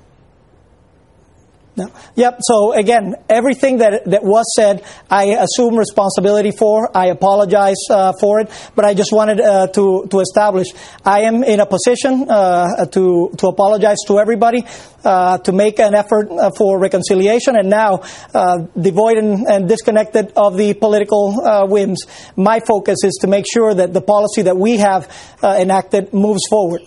No. 1.81 1.91
Yep. 2.17 2.39
So 2.43 2.73
again, 2.73 3.15
everything 3.29 3.79
that 3.79 4.05
that 4.07 4.23
was 4.23 4.45
said, 4.55 4.85
I 5.11 5.37
assume 5.47 5.77
responsibility 5.77 6.51
for. 6.51 6.95
I 6.97 7.07
apologize 7.07 7.83
uh, 7.89 8.13
for 8.21 8.41
it, 8.41 8.51
but 8.75 8.85
I 8.85 8.93
just 8.95 9.13
wanted 9.13 9.41
uh, 9.41 9.69
to 9.69 10.07
to 10.11 10.21
establish 10.21 10.69
I 11.05 11.23
am 11.23 11.43
in 11.43 11.61
a 11.61 11.67
position 11.67 12.29
uh, 12.29 12.87
to 12.87 13.31
to 13.39 13.47
apologize 13.47 13.99
to 14.09 14.19
everybody, 14.19 14.65
uh, 15.05 15.39
to 15.39 15.53
make 15.53 15.79
an 15.79 15.95
effort 15.95 16.31
uh, 16.31 16.51
for 16.57 16.79
reconciliation, 16.79 17.57
and 17.57 17.71
now 17.71 18.03
uh, 18.35 18.59
devoid 18.79 19.17
and, 19.17 19.47
and, 19.49 19.69
disconnected 19.69 20.33
of 20.37 20.57
the 20.57 20.75
political 20.75 21.67
whims. 21.69 22.05
My 22.37 22.61
focus 22.61 22.99
is 23.05 23.19
to 23.23 23.27
make 23.27 23.47
sure 23.51 23.73
that 23.73 23.93
the 23.93 24.03
policy 24.03 24.43
that 24.43 24.57
we 24.57 24.77
have 24.77 25.09
enacted 25.43 26.13
moves 26.13 26.43
forward. 26.49 26.83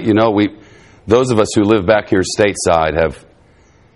you 0.00 0.14
know, 0.14 0.30
we 0.30 0.48
those 1.06 1.30
of 1.30 1.40
us 1.40 1.48
who 1.54 1.64
live 1.64 1.86
back 1.86 2.08
here 2.08 2.22
stateside 2.22 2.94
have 2.96 3.24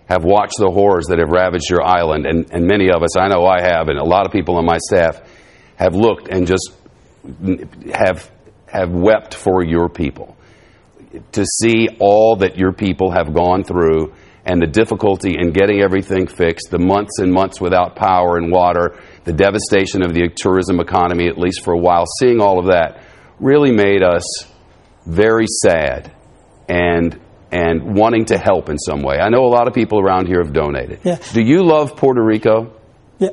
have 0.08 0.24
watched 0.24 0.58
the 0.58 0.70
horrors 0.70 1.06
that 1.06 1.18
have 1.18 1.30
ravaged 1.30 1.70
your 1.70 1.82
island, 1.82 2.26
and, 2.26 2.50
and 2.52 2.66
many 2.66 2.90
of 2.90 3.02
us, 3.02 3.16
I 3.16 3.28
know 3.28 3.46
I 3.46 3.62
have, 3.62 3.88
and 3.88 3.98
a 3.98 4.04
lot 4.04 4.26
of 4.26 4.32
people 4.32 4.56
on 4.56 4.66
my 4.66 4.78
staff 4.78 5.20
have 5.76 5.94
looked 5.94 6.28
and 6.28 6.46
just 6.46 6.72
have, 7.92 8.30
have 8.66 8.90
wept 8.90 9.34
for 9.34 9.64
your 9.64 9.88
people. 9.88 10.36
To 11.32 11.44
see 11.44 11.88
all 12.00 12.36
that 12.36 12.58
your 12.58 12.72
people 12.72 13.12
have 13.12 13.32
gone 13.32 13.64
through 13.64 14.12
and 14.44 14.60
the 14.60 14.66
difficulty 14.66 15.36
in 15.38 15.52
getting 15.52 15.80
everything 15.80 16.26
fixed, 16.26 16.70
the 16.70 16.78
months 16.78 17.18
and 17.18 17.32
months 17.32 17.60
without 17.60 17.96
power 17.96 18.36
and 18.36 18.52
water, 18.52 19.00
the 19.24 19.32
devastation 19.32 20.02
of 20.02 20.12
the 20.12 20.28
tourism 20.36 20.80
economy, 20.80 21.28
at 21.28 21.38
least 21.38 21.64
for 21.64 21.72
a 21.72 21.78
while, 21.78 22.04
seeing 22.20 22.40
all 22.40 22.58
of 22.58 22.66
that 22.66 23.02
really 23.40 23.72
made 23.72 24.02
us 24.02 24.24
very 25.06 25.46
sad 25.46 26.14
and 26.68 27.18
and 27.54 27.94
wanting 27.96 28.24
to 28.26 28.36
help 28.36 28.68
in 28.68 28.76
some 28.78 29.00
way. 29.02 29.18
I 29.18 29.28
know 29.28 29.44
a 29.44 29.52
lot 29.54 29.68
of 29.68 29.74
people 29.74 30.00
around 30.00 30.26
here 30.26 30.42
have 30.42 30.52
donated. 30.52 30.98
Yeah. 31.04 31.18
Do 31.32 31.40
you 31.40 31.62
love 31.64 31.96
Puerto 31.96 32.20
Rico? 32.20 32.72
Yeah. 33.20 33.28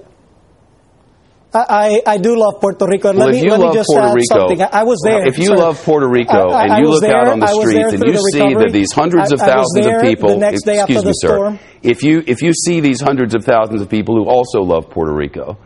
I, 1.53 2.01
I 2.05 2.17
do 2.19 2.37
love 2.37 2.61
Puerto 2.61 2.85
Rico. 2.87 3.13
Well, 3.13 3.27
let 3.27 3.33
me, 3.33 3.49
let 3.49 3.59
me 3.59 3.73
just 3.73 3.89
Puerto 3.89 4.09
add 4.09 4.13
Rico, 4.13 4.39
something. 4.39 4.61
I 4.61 4.83
was 4.83 5.01
there. 5.03 5.27
If 5.27 5.39
you 5.39 5.55
love 5.55 5.83
Puerto 5.83 6.07
Rico 6.07 6.51
I, 6.51 6.53
I, 6.53 6.63
and 6.67 6.85
you 6.85 6.91
look 6.91 7.01
there, 7.01 7.17
out 7.17 7.27
on 7.29 7.39
the 7.39 7.47
streets 7.47 7.93
and 7.93 8.03
you 8.05 8.15
see 8.31 8.53
that 8.53 8.69
these 8.71 8.93
hundreds 8.93 9.33
of 9.33 9.39
thousands 9.39 9.87
of 9.87 10.01
people, 10.03 10.41
excuse 10.43 11.03
me, 11.03 11.11
sir, 11.15 11.59
if 11.81 12.03
you 12.03 12.23
if 12.27 12.43
you 12.43 12.53
see 12.53 12.79
these 12.79 13.01
hundreds 13.01 13.33
of 13.33 13.43
thousands 13.43 13.81
of 13.81 13.89
people 13.89 14.15
who 14.15 14.29
also 14.29 14.61
love 14.61 14.91
Puerto 14.91 15.13
Rico 15.13 15.57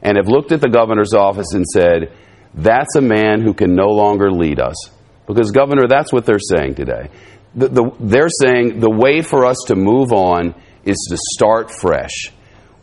and 0.00 0.16
have 0.16 0.28
looked 0.28 0.50
at 0.50 0.62
the 0.62 0.70
governor's 0.70 1.12
office 1.12 1.52
and 1.52 1.64
said, 1.66 2.10
"That's 2.54 2.96
a 2.96 3.02
man 3.02 3.42
who 3.42 3.52
can 3.52 3.76
no 3.76 3.90
longer 3.90 4.32
lead 4.32 4.58
us," 4.58 4.90
because 5.26 5.52
governor, 5.52 5.86
that's 5.88 6.12
what 6.12 6.24
they're 6.24 6.40
saying 6.40 6.74
today 6.74 7.10
the, 7.58 7.68
the, 7.68 7.90
they're 7.98 8.28
saying 8.28 8.80
the 8.80 8.90
way 8.90 9.20
for 9.20 9.44
us 9.44 9.56
to 9.66 9.74
move 9.74 10.12
on 10.12 10.54
is 10.84 10.96
to 11.10 11.16
start 11.34 11.70
fresh. 11.70 12.32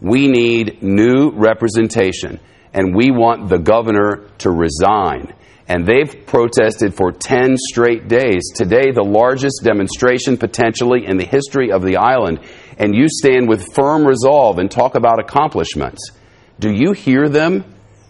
We 0.01 0.27
need 0.27 0.83
new 0.83 1.31
representation, 1.31 2.39
and 2.73 2.95
we 2.95 3.09
want 3.11 3.49
the 3.49 3.57
governor 3.57 4.27
to 4.39 4.51
resign. 4.51 5.33
And 5.67 5.87
they've 5.87 6.25
protested 6.27 6.93
for 6.93 7.11
10 7.11 7.55
straight 7.57 8.07
days. 8.07 8.51
Today, 8.53 8.91
the 8.91 9.03
largest 9.03 9.61
demonstration 9.63 10.37
potentially 10.37 11.07
in 11.07 11.17
the 11.17 11.25
history 11.25 11.71
of 11.71 11.81
the 11.81 11.97
island. 11.97 12.39
And 12.77 12.93
you 12.93 13.07
stand 13.09 13.47
with 13.47 13.73
firm 13.73 14.05
resolve 14.05 14.59
and 14.59 14.69
talk 14.69 14.93
about 14.93 15.19
accomplishments. 15.19 16.11
Do 16.59 16.71
you 16.71 16.91
hear 16.91 17.29
them? 17.29 17.63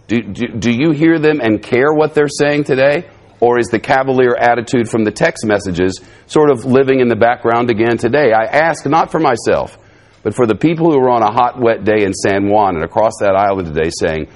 Do, 0.08 0.20
do, 0.20 0.48
do 0.48 0.70
you 0.70 0.90
hear 0.90 1.18
them 1.18 1.40
and 1.40 1.62
care 1.62 1.92
what 1.92 2.14
they're 2.14 2.28
saying 2.28 2.64
today? 2.64 3.08
Or 3.40 3.58
is 3.58 3.68
the 3.68 3.78
cavalier 3.78 4.34
attitude 4.34 4.88
from 4.88 5.04
the 5.04 5.10
text 5.10 5.44
messages 5.44 6.00
sort 6.26 6.50
of 6.50 6.64
living 6.64 7.00
in 7.00 7.08
the 7.08 7.16
background 7.16 7.70
again 7.70 7.98
today? 7.98 8.32
I 8.32 8.44
ask 8.44 8.86
not 8.86 9.10
for 9.10 9.20
myself, 9.20 9.78
but 10.22 10.34
for 10.34 10.46
the 10.46 10.54
people 10.54 10.90
who 10.90 10.98
are 10.98 11.10
on 11.10 11.22
a 11.22 11.30
hot, 11.30 11.60
wet 11.60 11.84
day 11.84 12.04
in 12.04 12.12
San 12.14 12.48
Juan 12.48 12.76
and 12.76 12.84
across 12.84 13.12
that 13.20 13.36
island 13.36 13.74
today 13.74 13.90
saying, 13.90 14.28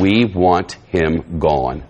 We 0.00 0.24
want 0.24 0.72
him 0.88 1.38
gone. 1.38 1.87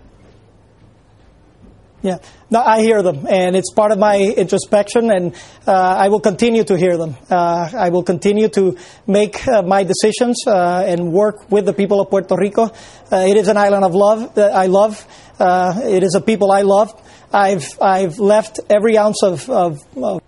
Yeah, 2.01 2.19
no, 2.49 2.61
I 2.61 2.79
hear 2.79 3.03
them, 3.03 3.27
and 3.29 3.57
it's 3.57 3.73
part 3.73 3.91
of 3.91 3.99
my 3.99 4.17
introspection, 4.17 5.11
and 5.11 5.35
uh, 5.67 5.73
I 5.73 6.07
will 6.07 6.21
continue 6.21 6.63
to 6.63 6.77
hear 6.77 6.95
them. 6.97 7.17
Uh, 7.29 7.69
I 7.77 7.89
will 7.89 8.03
continue 8.03 8.47
to 8.49 8.77
make 9.05 9.45
uh, 9.45 9.63
my 9.63 9.83
decisions 9.83 10.37
uh, 10.47 10.85
and 10.87 11.11
work 11.11 11.51
with 11.51 11.65
the 11.65 11.73
people 11.73 11.99
of 11.99 12.09
Puerto 12.09 12.37
Rico. 12.37 12.71
Uh, 13.11 13.25
it 13.27 13.35
is 13.35 13.49
an 13.49 13.57
island 13.57 13.83
of 13.83 13.93
love 13.93 14.33
that 14.35 14.53
I 14.53 14.67
love. 14.67 15.05
Uh, 15.37 15.81
it 15.83 16.03
is 16.03 16.15
a 16.15 16.21
people 16.21 16.53
I 16.53 16.61
love. 16.61 16.89
I've 17.33 17.67
I've 17.81 18.17
left 18.17 18.61
every 18.69 18.97
ounce 18.97 19.21
of, 19.21 19.49
of, 19.49 19.79
of 19.97 20.21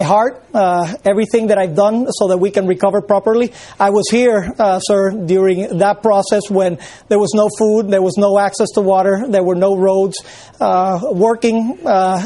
heart, 0.00 0.44
uh, 0.54 0.94
everything 1.04 1.48
that 1.48 1.58
I've 1.58 1.74
done 1.74 2.06
so 2.10 2.28
that 2.28 2.38
we 2.38 2.50
can 2.50 2.66
recover 2.66 3.02
properly. 3.02 3.52
I 3.78 3.90
was 3.90 4.08
here, 4.10 4.52
uh, 4.58 4.78
sir, 4.80 5.10
during 5.10 5.78
that 5.78 6.02
process 6.02 6.48
when 6.50 6.78
there 7.08 7.18
was 7.18 7.32
no 7.34 7.48
food, 7.58 7.90
there 7.90 8.02
was 8.02 8.16
no 8.16 8.38
access 8.38 8.68
to 8.74 8.80
water, 8.80 9.24
there 9.28 9.42
were 9.42 9.56
no 9.56 9.76
roads, 9.76 10.16
uh, 10.60 11.00
working 11.10 11.78
uh, 11.84 12.24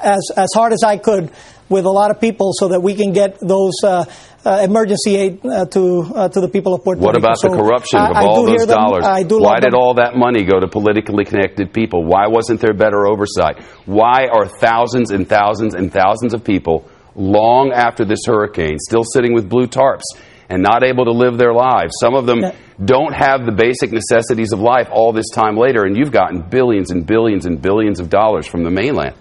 as, 0.00 0.30
as 0.36 0.48
hard 0.54 0.72
as 0.72 0.82
I 0.82 0.96
could 0.96 1.30
with 1.70 1.86
a 1.86 1.90
lot 1.90 2.10
of 2.10 2.20
people 2.20 2.50
so 2.52 2.68
that 2.68 2.82
we 2.82 2.94
can 2.94 3.12
get 3.12 3.38
those 3.40 3.74
uh, 3.82 4.04
uh, 4.44 4.60
emergency 4.62 5.16
aid 5.16 5.46
uh, 5.46 5.64
to 5.66 6.02
uh, 6.14 6.28
to 6.28 6.40
the 6.40 6.48
people 6.48 6.74
of 6.74 6.82
Puerto 6.82 7.00
what 7.00 7.14
Rico. 7.14 7.28
What 7.28 7.32
about 7.32 7.38
so 7.38 7.48
the 7.48 7.56
corruption 7.56 7.98
I, 8.00 8.10
of 8.10 8.16
I 8.16 8.24
all 8.24 8.46
those 8.46 8.66
them. 8.66 8.76
dollars? 8.76 9.04
Why 9.04 9.60
did 9.60 9.72
them. 9.72 9.80
all 9.80 9.94
that 9.94 10.16
money 10.16 10.44
go 10.44 10.58
to 10.58 10.68
politically 10.68 11.24
connected 11.24 11.72
people? 11.72 12.04
Why 12.04 12.26
wasn't 12.26 12.60
there 12.60 12.74
better 12.74 13.06
oversight? 13.06 13.62
Why 13.86 14.26
are 14.32 14.46
thousands 14.46 15.10
and 15.10 15.28
thousands 15.28 15.74
and 15.74 15.92
thousands 15.92 16.34
of 16.34 16.44
people 16.44 16.88
long 17.14 17.72
after 17.72 18.04
this 18.04 18.20
hurricane 18.26 18.78
still 18.78 19.04
sitting 19.04 19.34
with 19.34 19.48
blue 19.48 19.66
tarps 19.66 20.04
and 20.48 20.62
not 20.62 20.82
able 20.82 21.04
to 21.04 21.12
live 21.12 21.38
their 21.38 21.54
lives? 21.54 21.92
Some 22.00 22.14
of 22.14 22.26
them 22.26 22.42
don't 22.82 23.14
have 23.14 23.46
the 23.46 23.52
basic 23.52 23.92
necessities 23.92 24.52
of 24.52 24.58
life 24.58 24.88
all 24.90 25.12
this 25.12 25.30
time 25.30 25.56
later, 25.56 25.84
and 25.84 25.96
you've 25.96 26.12
gotten 26.12 26.42
billions 26.42 26.90
and 26.90 27.06
billions 27.06 27.46
and 27.46 27.60
billions 27.62 28.00
of 28.00 28.08
dollars 28.10 28.46
from 28.46 28.64
the 28.64 28.70
mainland. 28.70 29.14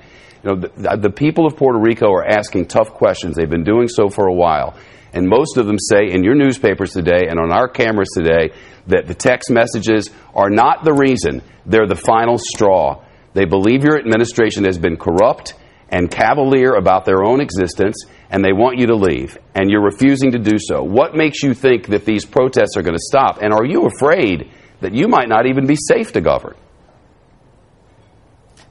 You 0.44 0.50
know, 0.50 0.56
the, 0.62 0.98
the 0.98 1.10
people 1.10 1.46
of 1.46 1.58
Puerto 1.58 1.80
Rico 1.80 2.12
are 2.12 2.26
asking 2.26 2.68
tough 2.68 2.94
questions. 2.94 3.36
They've 3.36 3.50
been 3.50 3.64
doing 3.64 3.88
so 3.88 4.10
for 4.10 4.28
a 4.28 4.34
while. 4.34 4.76
And 5.14 5.28
most 5.28 5.58
of 5.58 5.66
them 5.66 5.78
say 5.80 6.12
in 6.12 6.24
your 6.24 6.36
newspapers 6.36 6.94
today 6.94 7.28
and 7.30 7.40
on 7.40 7.52
our 7.52 7.68
cameras 7.68 8.10
today 8.14 8.54
that 8.88 9.08
the 9.08 9.16
text 9.16 9.50
messages 9.50 10.10
are 10.36 10.50
not 10.50 10.84
the 10.84 10.94
reason, 10.94 11.42
they're 11.66 11.88
the 11.88 11.96
final 11.96 12.38
straw. 12.38 13.04
They 13.34 13.46
believe 13.46 13.84
your 13.84 13.98
administration 13.98 14.66
has 14.66 14.78
been 14.78 14.98
corrupt 14.98 15.56
and 15.90 16.10
cavalier 16.10 16.76
about 16.76 17.06
their 17.06 17.24
own 17.24 17.42
existence, 17.42 18.06
and 18.30 18.46
they 18.46 18.54
want 18.54 18.78
you 18.78 18.88
to 18.88 18.96
leave, 18.96 19.38
and 19.56 19.72
you're 19.72 19.84
refusing 19.84 20.32
to 20.32 20.40
do 20.40 20.58
so. 20.60 20.84
What 20.84 21.16
makes 21.16 21.42
you 21.42 21.56
think 21.56 21.88
that 21.88 22.06
these 22.06 22.26
protests 22.26 22.78
are 22.78 22.84
going 22.84 22.96
to 22.96 23.04
stop? 23.04 23.40
And 23.42 23.52
are 23.52 23.66
you 23.66 23.88
afraid 23.88 24.52
that 24.82 24.94
you 24.94 25.08
might 25.08 25.28
not 25.28 25.48
even 25.48 25.66
be 25.66 25.76
safe 25.76 26.14
to 26.14 26.22
govern? 26.22 26.56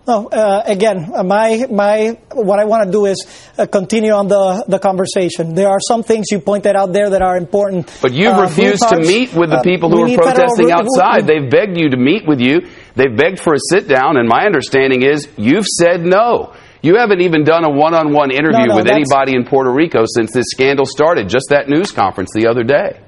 No, 0.09 0.27
uh, 0.29 0.63
again, 0.65 1.13
uh, 1.15 1.23
my 1.23 1.67
my 1.71 2.17
what 2.33 2.59
I 2.59 2.65
want 2.65 2.87
to 2.87 2.91
do 2.91 3.05
is 3.05 3.27
uh, 3.59 3.67
continue 3.67 4.13
on 4.13 4.27
the 4.27 4.65
the 4.67 4.79
conversation. 4.79 5.53
There 5.55 5.69
are 5.69 5.81
some 5.81 6.03
things 6.03 6.29
you 6.31 6.41
pointed 6.41 6.77
out 6.77 6.95
there 6.95 7.11
that 7.11 7.21
are 7.21 7.37
important. 7.37 7.93
But 8.01 8.15
you've 8.15 8.33
uh, 8.33 8.41
refused 8.49 8.89
to 8.89 8.97
meet 8.97 9.35
with 9.35 9.51
the 9.51 9.59
uh, 9.59 9.63
people 9.63 9.91
who 9.91 10.09
are 10.09 10.17
protesting 10.17 10.71
outside. 10.73 11.27
They've 11.27 11.51
begged 11.51 11.77
you 11.77 11.91
to 11.91 11.99
meet 11.99 12.27
with 12.27 12.41
you. 12.41 12.65
They've 12.97 13.15
begged 13.15 13.39
for 13.39 13.53
a 13.53 13.61
sit 13.71 13.87
down, 13.87 14.17
and 14.17 14.27
my 14.27 14.47
understanding 14.47 15.03
is 15.03 15.29
you've 15.37 15.67
said 15.67 16.01
no. 16.01 16.55
You 16.81 16.97
haven't 16.97 17.21
even 17.21 17.45
done 17.45 17.65
a 17.65 17.71
one-on-one 17.71 18.31
interview 18.31 18.65
no, 18.65 18.73
no, 18.73 18.77
with 18.77 18.89
anybody 18.89 19.35
in 19.37 19.45
Puerto 19.45 19.71
Rico 19.71 20.05
since 20.07 20.33
this 20.33 20.47
scandal 20.49 20.87
started. 20.87 21.29
Just 21.29 21.51
that 21.51 21.69
news 21.69 21.93
conference 21.93 22.31
the 22.33 22.47
other 22.49 22.63
day. 22.63 23.01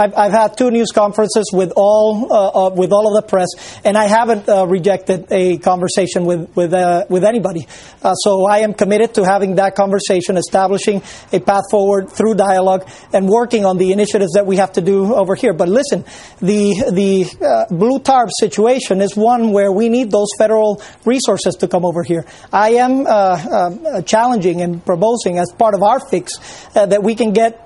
I've, 0.00 0.14
I've 0.16 0.32
had 0.32 0.56
two 0.56 0.70
news 0.70 0.92
conferences 0.92 1.50
with 1.52 1.74
all 1.76 2.32
uh, 2.32 2.68
uh, 2.68 2.70
with 2.70 2.90
all 2.90 3.14
of 3.14 3.22
the 3.22 3.28
press, 3.28 3.48
and 3.84 3.98
I 3.98 4.06
haven't 4.06 4.48
uh, 4.48 4.66
rejected 4.66 5.26
a 5.30 5.58
conversation 5.58 6.24
with 6.24 6.48
with 6.56 6.72
uh, 6.72 7.04
with 7.10 7.22
anybody. 7.22 7.66
Uh, 8.02 8.14
so 8.14 8.46
I 8.46 8.60
am 8.60 8.72
committed 8.72 9.12
to 9.14 9.24
having 9.24 9.56
that 9.56 9.74
conversation, 9.74 10.38
establishing 10.38 11.02
a 11.34 11.40
path 11.40 11.64
forward 11.70 12.10
through 12.10 12.36
dialogue, 12.36 12.88
and 13.12 13.28
working 13.28 13.66
on 13.66 13.76
the 13.76 13.92
initiatives 13.92 14.32
that 14.32 14.46
we 14.46 14.56
have 14.56 14.72
to 14.72 14.80
do 14.80 15.14
over 15.14 15.34
here. 15.34 15.52
But 15.52 15.68
listen, 15.68 16.06
the 16.40 16.90
the 16.90 17.26
uh, 17.44 17.74
blue 17.74 17.98
tarp 17.98 18.30
situation 18.38 19.02
is 19.02 19.14
one 19.14 19.52
where 19.52 19.70
we 19.70 19.90
need 19.90 20.10
those 20.10 20.28
federal 20.38 20.80
resources 21.04 21.56
to 21.56 21.68
come 21.68 21.84
over 21.84 22.02
here. 22.02 22.24
I 22.50 22.70
am 22.70 23.04
challenging 24.04 24.62
and 24.62 24.82
proposing 24.82 25.36
as 25.36 25.52
part 25.52 25.74
of 25.74 25.82
our 25.82 26.00
fix 26.00 26.32
that 26.72 27.02
we 27.02 27.14
can 27.14 27.34
get 27.34 27.60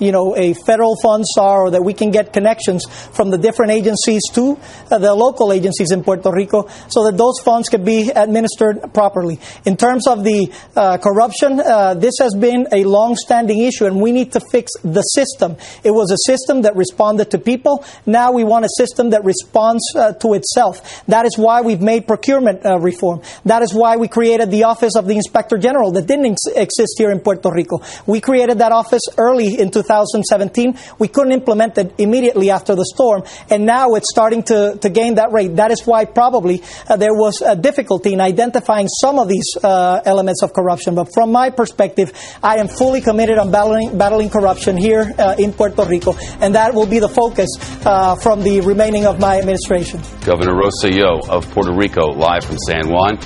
you 0.00 0.12
know 0.12 0.34
a 0.34 0.54
federal 0.54 0.96
fund 1.02 1.24
SAR 1.26 1.65
that 1.70 1.82
we 1.82 1.94
can 1.94 2.10
get 2.10 2.32
connections 2.32 2.84
from 3.12 3.30
the 3.30 3.38
different 3.38 3.72
agencies 3.72 4.22
to 4.32 4.58
uh, 4.90 4.98
the 4.98 5.14
local 5.14 5.52
agencies 5.52 5.90
in 5.92 6.02
Puerto 6.02 6.30
Rico 6.30 6.68
so 6.88 7.04
that 7.04 7.16
those 7.16 7.38
funds 7.44 7.68
can 7.68 7.84
be 7.84 8.10
administered 8.10 8.92
properly. 8.94 9.38
In 9.64 9.76
terms 9.76 10.06
of 10.06 10.24
the 10.24 10.52
uh, 10.74 10.98
corruption, 10.98 11.60
uh, 11.60 11.94
this 11.94 12.14
has 12.20 12.34
been 12.34 12.66
a 12.72 12.84
long-standing 12.84 13.60
issue 13.60 13.86
and 13.86 14.00
we 14.00 14.12
need 14.12 14.32
to 14.32 14.40
fix 14.40 14.72
the 14.82 15.02
system. 15.02 15.56
It 15.84 15.90
was 15.90 16.10
a 16.10 16.18
system 16.30 16.62
that 16.62 16.76
responded 16.76 17.30
to 17.30 17.38
people. 17.38 17.84
Now 18.04 18.32
we 18.32 18.44
want 18.44 18.64
a 18.64 18.68
system 18.76 19.10
that 19.10 19.24
responds 19.24 19.82
uh, 19.94 20.12
to 20.14 20.34
itself. 20.34 21.04
That 21.06 21.26
is 21.26 21.36
why 21.38 21.62
we've 21.62 21.80
made 21.80 22.06
procurement 22.06 22.64
uh, 22.64 22.78
reform. 22.78 23.22
That 23.44 23.62
is 23.62 23.72
why 23.74 23.96
we 23.96 24.08
created 24.08 24.50
the 24.50 24.64
Office 24.64 24.96
of 24.96 25.06
the 25.06 25.16
Inspector 25.16 25.56
General 25.58 25.92
that 25.92 26.06
didn't 26.06 26.26
ex- 26.32 26.46
exist 26.54 26.94
here 26.98 27.10
in 27.10 27.20
Puerto 27.20 27.50
Rico. 27.50 27.80
We 28.06 28.20
created 28.20 28.58
that 28.58 28.72
office 28.72 29.02
early 29.18 29.58
in 29.58 29.70
2017. 29.70 30.78
We 30.98 31.08
couldn't 31.08 31.32
implement 31.32 31.55
it 31.60 31.94
immediately 31.98 32.50
after 32.50 32.74
the 32.74 32.84
storm, 32.84 33.24
and 33.50 33.66
now 33.66 33.94
it's 33.94 34.08
starting 34.10 34.42
to, 34.44 34.78
to 34.80 34.88
gain 34.88 35.16
that 35.16 35.32
rate. 35.32 35.56
That 35.56 35.70
is 35.70 35.86
why 35.86 36.04
probably 36.04 36.62
uh, 36.88 36.96
there 36.96 37.14
was 37.14 37.42
a 37.42 37.56
difficulty 37.56 38.12
in 38.12 38.20
identifying 38.20 38.88
some 38.88 39.18
of 39.18 39.28
these 39.28 39.56
uh, 39.62 40.00
elements 40.04 40.42
of 40.42 40.52
corruption. 40.52 40.94
But 40.94 41.08
from 41.12 41.32
my 41.32 41.50
perspective, 41.50 42.12
I 42.42 42.56
am 42.56 42.68
fully 42.68 43.00
committed 43.00 43.38
on 43.38 43.50
battling, 43.50 43.98
battling 43.98 44.30
corruption 44.30 44.76
here 44.76 45.12
uh, 45.18 45.36
in 45.38 45.52
Puerto 45.52 45.84
Rico, 45.84 46.14
and 46.40 46.54
that 46.54 46.74
will 46.74 46.86
be 46.86 46.98
the 46.98 47.08
focus 47.08 47.48
uh, 47.84 48.16
from 48.16 48.42
the 48.42 48.60
remaining 48.60 49.06
of 49.06 49.18
my 49.18 49.38
administration. 49.38 50.00
Governor 50.24 50.54
Rosselló 50.54 51.28
of 51.28 51.50
Puerto 51.50 51.72
Rico, 51.72 52.12
live 52.12 52.44
from 52.44 52.58
San 52.58 52.88
Juan. 52.88 53.18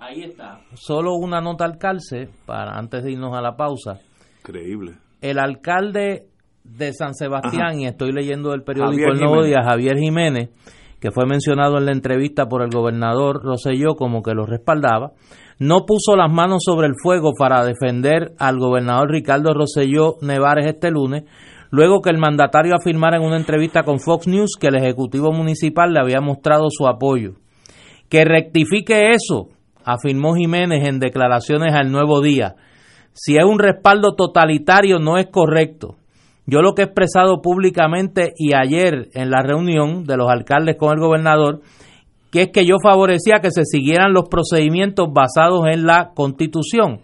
Ahí 0.00 0.22
está. 0.24 0.60
Solo 0.74 1.16
una 1.16 1.40
nota 1.40 1.66
al 1.66 1.76
calce, 1.76 2.30
para 2.46 2.78
antes 2.78 3.04
de 3.04 3.12
irnos 3.12 3.36
a 3.36 3.42
la 3.42 3.56
pausa. 3.56 4.00
Increíble. 4.48 4.94
El 5.20 5.38
alcalde 5.38 6.26
de 6.64 6.92
San 6.92 7.14
Sebastián, 7.14 7.70
Ajá. 7.72 7.78
y 7.78 7.86
estoy 7.86 8.12
leyendo 8.12 8.50
del 8.50 8.62
periódico 8.62 8.92
Javier 8.92 9.10
El 9.10 9.20
Nuevo. 9.20 9.44
Día, 9.44 9.62
Javier 9.62 9.98
Jiménez, 9.98 10.50
que 11.00 11.10
fue 11.10 11.26
mencionado 11.26 11.78
en 11.78 11.86
la 11.86 11.92
entrevista 11.92 12.46
por 12.46 12.62
el 12.62 12.70
gobernador 12.70 13.42
Roselló 13.42 13.94
como 13.94 14.22
que 14.22 14.34
lo 14.34 14.46
respaldaba, 14.46 15.12
no 15.58 15.84
puso 15.86 16.16
las 16.16 16.32
manos 16.32 16.62
sobre 16.64 16.86
el 16.86 16.94
fuego 17.02 17.32
para 17.38 17.64
defender 17.64 18.32
al 18.38 18.58
gobernador 18.58 19.10
Ricardo 19.10 19.52
Roselló 19.52 20.16
Nevares 20.22 20.66
este 20.66 20.90
lunes, 20.90 21.24
luego 21.70 22.00
que 22.00 22.10
el 22.10 22.18
mandatario 22.18 22.74
afirmara 22.74 23.16
en 23.18 23.24
una 23.24 23.36
entrevista 23.36 23.82
con 23.82 23.98
Fox 24.00 24.28
News 24.28 24.52
que 24.58 24.68
el 24.68 24.76
Ejecutivo 24.76 25.32
Municipal 25.32 25.92
le 25.92 26.00
había 26.00 26.20
mostrado 26.20 26.68
su 26.70 26.86
apoyo. 26.86 27.32
Que 28.08 28.24
rectifique 28.24 29.10
eso, 29.10 29.48
afirmó 29.84 30.34
Jiménez 30.34 30.88
en 30.88 31.00
declaraciones 31.00 31.74
al 31.74 31.90
Nuevo 31.92 32.22
Día. 32.22 32.54
Si 33.20 33.36
es 33.36 33.44
un 33.44 33.58
respaldo 33.58 34.14
totalitario 34.14 35.00
no 35.00 35.18
es 35.18 35.26
correcto. 35.26 35.96
Yo 36.46 36.62
lo 36.62 36.74
que 36.74 36.82
he 36.82 36.84
expresado 36.84 37.42
públicamente 37.42 38.32
y 38.36 38.54
ayer 38.54 39.08
en 39.12 39.30
la 39.30 39.42
reunión 39.42 40.04
de 40.04 40.16
los 40.16 40.30
alcaldes 40.30 40.76
con 40.76 40.92
el 40.92 41.00
gobernador, 41.00 41.60
que 42.30 42.42
es 42.42 42.50
que 42.52 42.64
yo 42.64 42.76
favorecía 42.80 43.40
que 43.40 43.50
se 43.50 43.64
siguieran 43.64 44.12
los 44.12 44.28
procedimientos 44.28 45.08
basados 45.12 45.66
en 45.66 45.84
la 45.84 46.12
constitución. 46.14 47.00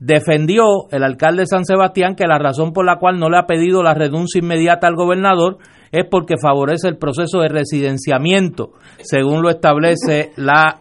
Defendió 0.00 0.64
el 0.90 1.04
alcalde 1.04 1.42
de 1.42 1.46
San 1.46 1.64
Sebastián 1.64 2.16
que 2.16 2.26
la 2.26 2.40
razón 2.40 2.72
por 2.72 2.84
la 2.84 2.98
cual 2.98 3.20
no 3.20 3.30
le 3.30 3.38
ha 3.38 3.46
pedido 3.46 3.84
la 3.84 3.94
renuncia 3.94 4.40
inmediata 4.40 4.88
al 4.88 4.96
gobernador 4.96 5.58
es 5.92 6.04
porque 6.10 6.34
favorece 6.42 6.88
el 6.88 6.98
proceso 6.98 7.38
de 7.38 7.48
residenciamiento, 7.48 8.72
según 9.02 9.40
lo 9.40 9.50
establece 9.50 10.32
la... 10.34 10.80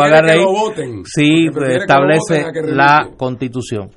haga 0.00 0.18
Prefiere 0.18 0.26
que 0.26 0.32
reír. 0.32 0.44
lo 0.44 0.52
voten. 0.52 1.02
Sí, 1.04 1.44
Que 1.46 1.50
prefiere 1.52 1.68
que 1.68 1.74
lo 1.74 1.80
establece 1.80 2.44
a 2.44 2.52
la 2.74 3.08
constitución. 3.16 3.90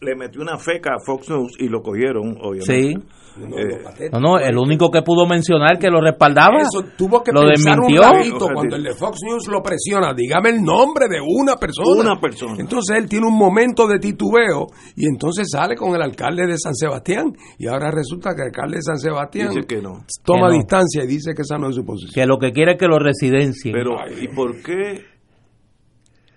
Le 0.00 0.14
metió 0.16 0.40
una 0.42 0.56
feca 0.58 0.90
a 0.94 0.98
Fox 1.04 1.28
News 1.30 1.52
y 1.58 1.68
lo 1.68 1.82
cogieron, 1.82 2.36
obviamente. 2.40 2.64
Sí. 2.64 2.94
No, 3.38 3.56
Eh. 3.56 4.10
No, 4.12 4.18
no, 4.20 4.38
el 4.38 4.58
único 4.58 4.90
que 4.90 5.02
pudo 5.02 5.24
mencionar 5.24 5.78
que 5.78 5.88
lo 5.88 6.00
respaldaba 6.00 6.58
Eso 6.62 6.82
tuvo 6.98 7.22
que 7.22 7.30
lo 7.32 7.42
desmintió. 7.46 8.02
un 8.02 8.52
cuando 8.52 8.76
el 8.76 8.82
de 8.82 8.92
Fox 8.94 9.20
News 9.24 9.46
lo 9.48 9.62
presiona. 9.62 10.12
Dígame 10.14 10.50
el 10.50 10.60
nombre 10.62 11.06
de 11.08 11.20
una 11.20 11.54
persona. 11.56 11.88
Una 12.12 12.20
persona. 12.20 12.56
Entonces 12.58 12.96
él 12.98 13.08
tiene 13.08 13.26
un 13.28 13.38
momento 13.38 13.86
de 13.86 13.98
titubeo 14.00 14.66
y 14.96 15.06
entonces 15.06 15.48
sale 15.50 15.76
con 15.76 15.94
el 15.94 16.02
alcalde 16.02 16.46
de 16.46 16.58
San 16.58 16.74
Sebastián 16.74 17.32
y 17.56 17.68
ahora 17.68 17.90
resulta 17.92 18.34
que 18.34 18.42
el 18.42 18.48
alcalde 18.48 18.76
de 18.78 18.82
San 18.82 18.98
Sebastián 18.98 19.50
Dice 19.54 19.66
que 19.66 19.80
no. 19.80 20.04
toma 20.24 20.48
Que 20.48 20.52
no. 20.54 20.58
distancia 20.58 21.04
y 21.04 21.06
dice 21.06 21.32
que 21.34 21.42
esa 21.42 21.56
no 21.56 21.68
es 21.70 21.76
su 21.76 21.84
posición. 21.84 22.12
que 22.12 22.26
lo 22.26 22.38
que 22.38 22.50
quiere 22.52 22.72
es 22.72 22.78
que 22.78 22.86
lo 22.88 22.98
residencien. 22.98 23.72
Pero, 23.72 23.92
¿y 24.20 24.26
por 24.28 24.60
qué? 24.60 25.04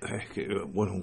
Es 0.01 0.29
que, 0.33 0.45
bueno, 0.73 0.93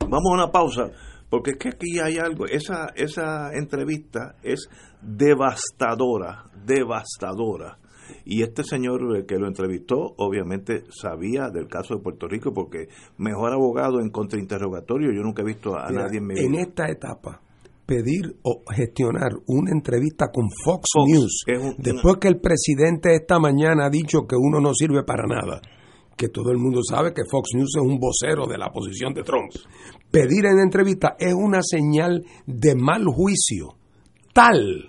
vamos 0.00 0.30
a 0.30 0.34
una 0.34 0.50
pausa, 0.52 0.90
porque 1.32 1.52
es 1.52 1.56
que 1.56 1.68
aquí 1.70 1.98
hay 1.98 2.18
algo. 2.18 2.44
Esa, 2.46 2.88
esa 2.94 3.52
entrevista 3.54 4.36
es 4.42 4.68
devastadora, 5.00 6.44
devastadora. 6.66 7.78
Y 8.24 8.42
este 8.42 8.62
señor 8.62 9.00
eh, 9.16 9.24
que 9.26 9.38
lo 9.38 9.46
entrevistó, 9.48 9.96
obviamente 10.18 10.84
sabía 10.90 11.48
del 11.48 11.66
caso 11.68 11.94
de 11.96 12.02
Puerto 12.02 12.28
Rico, 12.28 12.52
porque 12.52 12.88
mejor 13.16 13.52
abogado 13.52 14.00
en 14.00 14.10
contrainterrogatorio, 14.10 15.10
yo 15.12 15.22
nunca 15.22 15.42
he 15.42 15.46
visto 15.46 15.74
a 15.76 15.88
Mira, 15.88 16.02
nadie 16.04 16.18
en 16.18 16.26
mi 16.26 16.34
en 16.38 16.52
vida. 16.52 16.62
esta 16.62 16.88
etapa, 16.90 17.40
pedir 17.86 18.36
o 18.42 18.62
gestionar 18.70 19.32
una 19.46 19.70
entrevista 19.72 20.26
con 20.32 20.44
Fox, 20.64 20.84
Fox 20.92 21.10
News, 21.10 21.44
un- 21.60 21.74
después 21.78 22.16
que 22.20 22.28
el 22.28 22.40
presidente 22.40 23.14
esta 23.14 23.38
mañana 23.38 23.86
ha 23.86 23.90
dicho 23.90 24.26
que 24.28 24.36
uno 24.38 24.60
no 24.60 24.72
sirve 24.74 25.02
para 25.04 25.24
nada, 25.26 25.60
que 26.16 26.28
todo 26.28 26.50
el 26.50 26.58
mundo 26.58 26.80
sabe 26.88 27.12
que 27.12 27.22
Fox 27.30 27.50
News 27.54 27.72
es 27.76 27.82
un 27.82 27.98
vocero 27.98 28.46
de 28.46 28.58
la 28.58 28.70
posición 28.70 29.12
de 29.14 29.22
Trump, 29.22 29.50
pedir 30.10 30.46
en 30.46 30.58
entrevista 30.60 31.16
es 31.18 31.34
una 31.34 31.60
señal 31.62 32.24
de 32.46 32.74
mal 32.74 33.04
juicio, 33.06 33.74
tal 34.32 34.88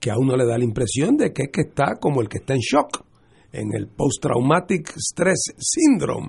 que 0.00 0.10
a 0.10 0.16
uno 0.18 0.36
le 0.36 0.44
da 0.46 0.58
la 0.58 0.64
impresión 0.64 1.16
de 1.16 1.32
que 1.32 1.44
es 1.44 1.48
que 1.52 1.62
está 1.62 1.96
como 2.00 2.20
el 2.20 2.28
que 2.28 2.38
está 2.38 2.54
en 2.54 2.60
shock, 2.60 3.04
en 3.52 3.68
el 3.74 3.88
post-traumatic 3.88 4.92
stress 4.96 5.54
syndrome, 5.58 6.28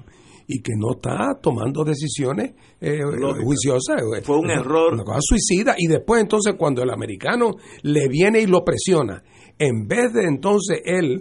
y 0.50 0.62
que 0.62 0.72
no 0.78 0.94
está 0.96 1.38
tomando 1.42 1.84
decisiones 1.84 2.54
eh, 2.80 3.00
juiciosas. 3.44 4.02
Fue 4.24 4.38
un 4.38 4.46
una- 4.46 4.62
error. 4.62 4.94
Una 4.94 5.04
cosa 5.04 5.20
suicida. 5.22 5.76
Y 5.78 5.88
después 5.88 6.22
entonces 6.22 6.54
cuando 6.58 6.82
el 6.84 6.90
americano 6.90 7.52
le 7.82 8.08
viene 8.08 8.40
y 8.40 8.46
lo 8.48 8.64
presiona, 8.64 9.22
en 9.60 9.88
vez 9.88 10.14
de 10.14 10.24
entonces 10.24 10.80
él 10.86 11.20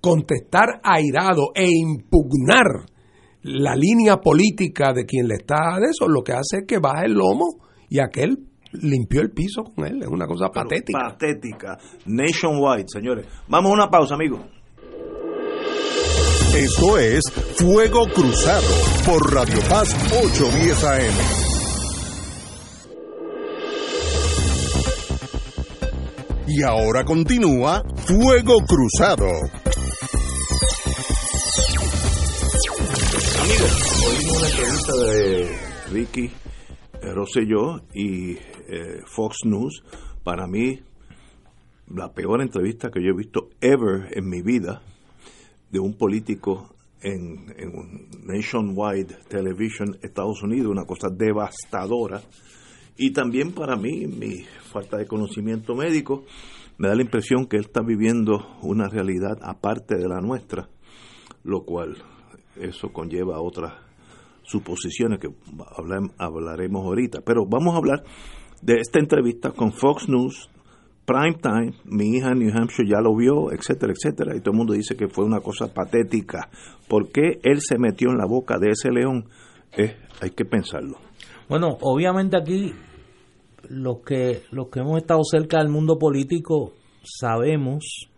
contestar 0.00 0.80
airado 0.82 1.52
e 1.54 1.68
impugnar 1.68 2.86
la 3.42 3.76
línea 3.76 4.16
política 4.18 4.92
de 4.92 5.04
quien 5.04 5.28
le 5.28 5.36
está 5.36 5.78
de 5.78 5.86
eso, 5.90 6.08
lo 6.08 6.22
que 6.22 6.32
hace 6.32 6.58
es 6.58 6.64
que 6.66 6.78
baja 6.78 7.04
el 7.04 7.12
lomo 7.12 7.58
y 7.88 8.00
aquel 8.00 8.38
limpió 8.72 9.20
el 9.20 9.30
piso 9.30 9.62
con 9.62 9.86
él. 9.86 10.02
Es 10.02 10.08
una 10.08 10.26
cosa 10.26 10.50
Pero 10.52 10.64
patética. 10.64 10.98
Patética. 11.10 11.78
Nationwide, 12.06 12.86
señores. 12.88 13.26
Vamos 13.48 13.70
a 13.70 13.74
una 13.74 13.88
pausa, 13.88 14.14
amigos. 14.14 14.40
Esto 16.56 16.98
es 16.98 17.22
Fuego 17.56 18.06
Cruzado 18.14 18.66
por 19.04 19.32
Radio 19.32 19.58
Paz 19.68 19.94
810 20.10 20.84
AM. 20.84 21.46
Y 26.48 26.62
ahora 26.62 27.04
continúa 27.04 27.82
Fuego 28.06 28.56
Cruzado. 28.66 29.26
Oímos 33.62 34.36
una 34.36 34.48
entrevista 34.48 34.92
de 34.92 35.48
Ricky 35.90 36.30
Rosselló 37.14 37.80
y 37.94 38.32
eh, 38.32 39.00
Fox 39.06 39.38
News. 39.44 39.82
Para 40.22 40.46
mí, 40.46 40.80
la 41.88 42.12
peor 42.12 42.42
entrevista 42.42 42.90
que 42.90 43.02
yo 43.02 43.10
he 43.10 43.16
visto 43.16 43.48
ever 43.60 44.08
en 44.12 44.28
mi 44.28 44.42
vida 44.42 44.82
de 45.70 45.78
un 45.78 45.96
político 45.96 46.74
en, 47.00 47.54
en 47.56 47.68
un 47.68 48.08
Nationwide 48.24 49.16
Television, 49.28 49.96
Estados 50.02 50.42
Unidos, 50.42 50.70
una 50.70 50.84
cosa 50.84 51.08
devastadora. 51.08 52.20
Y 52.98 53.12
también 53.12 53.52
para 53.52 53.76
mí, 53.76 54.06
mi 54.06 54.44
falta 54.70 54.98
de 54.98 55.06
conocimiento 55.06 55.74
médico, 55.74 56.24
me 56.78 56.88
da 56.88 56.94
la 56.94 57.02
impresión 57.02 57.46
que 57.46 57.56
él 57.56 57.64
está 57.64 57.80
viviendo 57.80 58.58
una 58.62 58.88
realidad 58.88 59.38
aparte 59.42 59.96
de 59.96 60.08
la 60.08 60.20
nuestra, 60.20 60.68
lo 61.42 61.64
cual 61.64 61.96
eso 62.60 62.92
conlleva 62.92 63.40
otras 63.40 63.74
suposiciones 64.42 65.18
que 65.18 65.28
hablaremos 66.18 66.84
ahorita. 66.84 67.20
Pero 67.24 67.46
vamos 67.46 67.74
a 67.74 67.78
hablar 67.78 68.04
de 68.62 68.74
esta 68.80 68.98
entrevista 68.98 69.50
con 69.50 69.72
Fox 69.72 70.08
News, 70.08 70.48
Prime 71.04 71.38
Time, 71.40 71.72
mi 71.84 72.16
hija 72.16 72.32
en 72.32 72.40
New 72.40 72.52
Hampshire 72.52 72.88
ya 72.88 73.00
lo 73.00 73.14
vio, 73.14 73.52
etcétera, 73.52 73.92
etcétera, 73.92 74.36
y 74.36 74.40
todo 74.40 74.52
el 74.52 74.58
mundo 74.58 74.72
dice 74.72 74.96
que 74.96 75.08
fue 75.08 75.24
una 75.24 75.40
cosa 75.40 75.72
patética. 75.72 76.48
¿Por 76.88 77.10
qué 77.10 77.38
él 77.42 77.60
se 77.60 77.78
metió 77.78 78.10
en 78.10 78.18
la 78.18 78.26
boca 78.26 78.58
de 78.58 78.70
ese 78.70 78.90
león? 78.90 79.26
Eh, 79.76 79.96
hay 80.20 80.30
que 80.30 80.44
pensarlo. 80.44 80.98
Bueno, 81.48 81.78
obviamente 81.82 82.36
aquí 82.36 82.72
los 83.68 83.98
que 83.98 84.42
los 84.50 84.68
que 84.68 84.80
hemos 84.80 84.96
estado 84.96 85.20
cerca 85.24 85.58
del 85.58 85.68
mundo 85.68 85.98
político 85.98 86.72
sabemos 87.02 88.08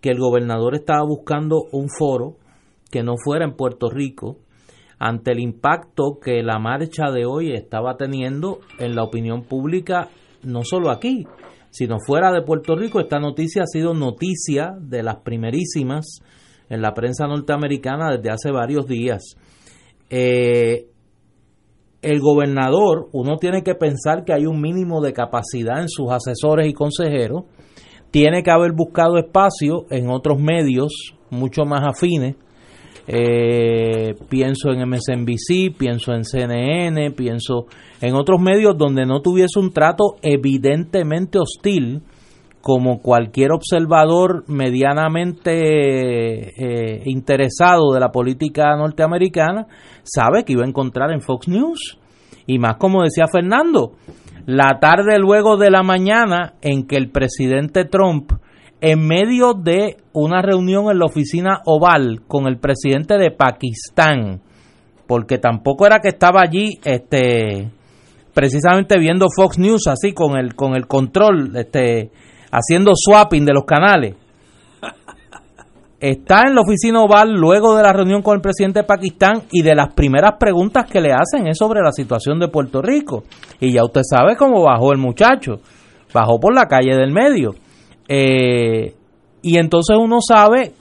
que 0.00 0.10
el 0.10 0.18
gobernador 0.18 0.74
estaba 0.74 1.02
buscando 1.04 1.64
un 1.72 1.88
foro 1.88 2.36
que 2.90 3.02
no 3.02 3.14
fuera 3.16 3.44
en 3.44 3.54
Puerto 3.54 3.88
Rico, 3.90 4.38
ante 4.98 5.32
el 5.32 5.40
impacto 5.40 6.18
que 6.22 6.42
la 6.42 6.58
marcha 6.58 7.10
de 7.10 7.24
hoy 7.24 7.52
estaba 7.52 7.96
teniendo 7.96 8.60
en 8.78 8.94
la 8.94 9.02
opinión 9.02 9.44
pública, 9.44 10.08
no 10.42 10.62
solo 10.62 10.90
aquí, 10.90 11.26
sino 11.70 11.98
fuera 12.04 12.32
de 12.32 12.42
Puerto 12.42 12.76
Rico. 12.76 13.00
Esta 13.00 13.18
noticia 13.18 13.62
ha 13.62 13.66
sido 13.66 13.94
noticia 13.94 14.74
de 14.78 15.02
las 15.02 15.16
primerísimas 15.16 16.20
en 16.68 16.82
la 16.82 16.92
prensa 16.92 17.26
norteamericana 17.26 18.10
desde 18.10 18.30
hace 18.30 18.50
varios 18.50 18.86
días. 18.86 19.36
Eh, 20.10 20.86
el 22.02 22.20
gobernador, 22.20 23.08
uno 23.12 23.36
tiene 23.36 23.62
que 23.62 23.74
pensar 23.74 24.24
que 24.24 24.32
hay 24.32 24.46
un 24.46 24.60
mínimo 24.60 25.00
de 25.00 25.12
capacidad 25.12 25.80
en 25.80 25.88
sus 25.88 26.10
asesores 26.10 26.68
y 26.68 26.72
consejeros, 26.72 27.44
tiene 28.10 28.42
que 28.42 28.50
haber 28.50 28.72
buscado 28.72 29.18
espacio 29.18 29.86
en 29.90 30.10
otros 30.10 30.40
medios 30.40 31.14
mucho 31.30 31.64
más 31.64 31.86
afines. 31.86 32.36
Eh, 33.12 34.14
pienso 34.28 34.70
en 34.70 34.88
MSNBC, 34.88 35.76
pienso 35.76 36.12
en 36.12 36.22
CNN, 36.24 37.10
pienso 37.10 37.66
en 38.00 38.14
otros 38.14 38.40
medios 38.40 38.78
donde 38.78 39.04
no 39.04 39.20
tuviese 39.20 39.58
un 39.58 39.72
trato 39.72 40.14
evidentemente 40.22 41.40
hostil, 41.40 42.02
como 42.60 43.00
cualquier 43.00 43.50
observador 43.50 44.44
medianamente 44.46 45.50
eh, 46.50 47.02
interesado 47.06 47.92
de 47.92 47.98
la 47.98 48.12
política 48.12 48.76
norteamericana 48.76 49.66
sabe 50.04 50.44
que 50.44 50.52
iba 50.52 50.62
a 50.62 50.68
encontrar 50.68 51.10
en 51.10 51.20
Fox 51.20 51.48
News. 51.48 51.98
Y 52.46 52.60
más 52.60 52.76
como 52.76 53.02
decía 53.02 53.24
Fernando, 53.32 53.94
la 54.46 54.78
tarde 54.80 55.18
luego 55.18 55.56
de 55.56 55.72
la 55.72 55.82
mañana 55.82 56.54
en 56.62 56.86
que 56.86 56.96
el 56.96 57.10
presidente 57.10 57.86
Trump, 57.86 58.30
en 58.80 59.06
medio 59.06 59.54
de 59.54 59.96
una 60.12 60.42
reunión 60.42 60.90
en 60.90 60.98
la 60.98 61.06
oficina 61.06 61.60
oval 61.64 62.22
con 62.26 62.46
el 62.46 62.58
presidente 62.58 63.18
de 63.18 63.30
Pakistán, 63.30 64.40
porque 65.06 65.38
tampoco 65.38 65.86
era 65.86 66.00
que 66.00 66.08
estaba 66.08 66.40
allí 66.42 66.78
este 66.84 67.70
precisamente 68.32 68.98
viendo 68.98 69.26
Fox 69.34 69.58
News 69.58 69.86
así 69.88 70.12
con 70.12 70.38
el 70.38 70.54
con 70.54 70.76
el 70.76 70.86
control 70.86 71.56
este 71.56 72.10
haciendo 72.52 72.92
swapping 72.94 73.44
de 73.44 73.52
los 73.52 73.64
canales 73.64 74.14
está 76.00 76.44
en 76.46 76.54
la 76.54 76.62
oficina 76.62 77.02
oval 77.02 77.32
luego 77.32 77.76
de 77.76 77.82
la 77.82 77.92
reunión 77.92 78.22
con 78.22 78.34
el 78.34 78.40
presidente 78.40 78.80
de 78.80 78.86
Pakistán 78.86 79.42
y 79.52 79.62
de 79.62 79.74
las 79.74 79.92
primeras 79.94 80.32
preguntas 80.40 80.86
que 80.90 81.00
le 81.00 81.12
hacen 81.12 81.46
es 81.46 81.58
sobre 81.58 81.82
la 81.82 81.92
situación 81.92 82.38
de 82.40 82.48
Puerto 82.48 82.80
Rico. 82.80 83.24
Y 83.60 83.74
ya 83.74 83.84
usted 83.84 84.00
sabe 84.02 84.34
cómo 84.36 84.62
bajó 84.62 84.92
el 84.92 84.98
muchacho, 84.98 85.60
bajó 86.14 86.40
por 86.40 86.54
la 86.54 86.66
calle 86.66 86.96
del 86.96 87.12
medio. 87.12 87.54
Eh, 88.12 88.92
y 89.40 89.56
entonces 89.56 89.96
uno 89.96 90.18
sabe 90.20 90.72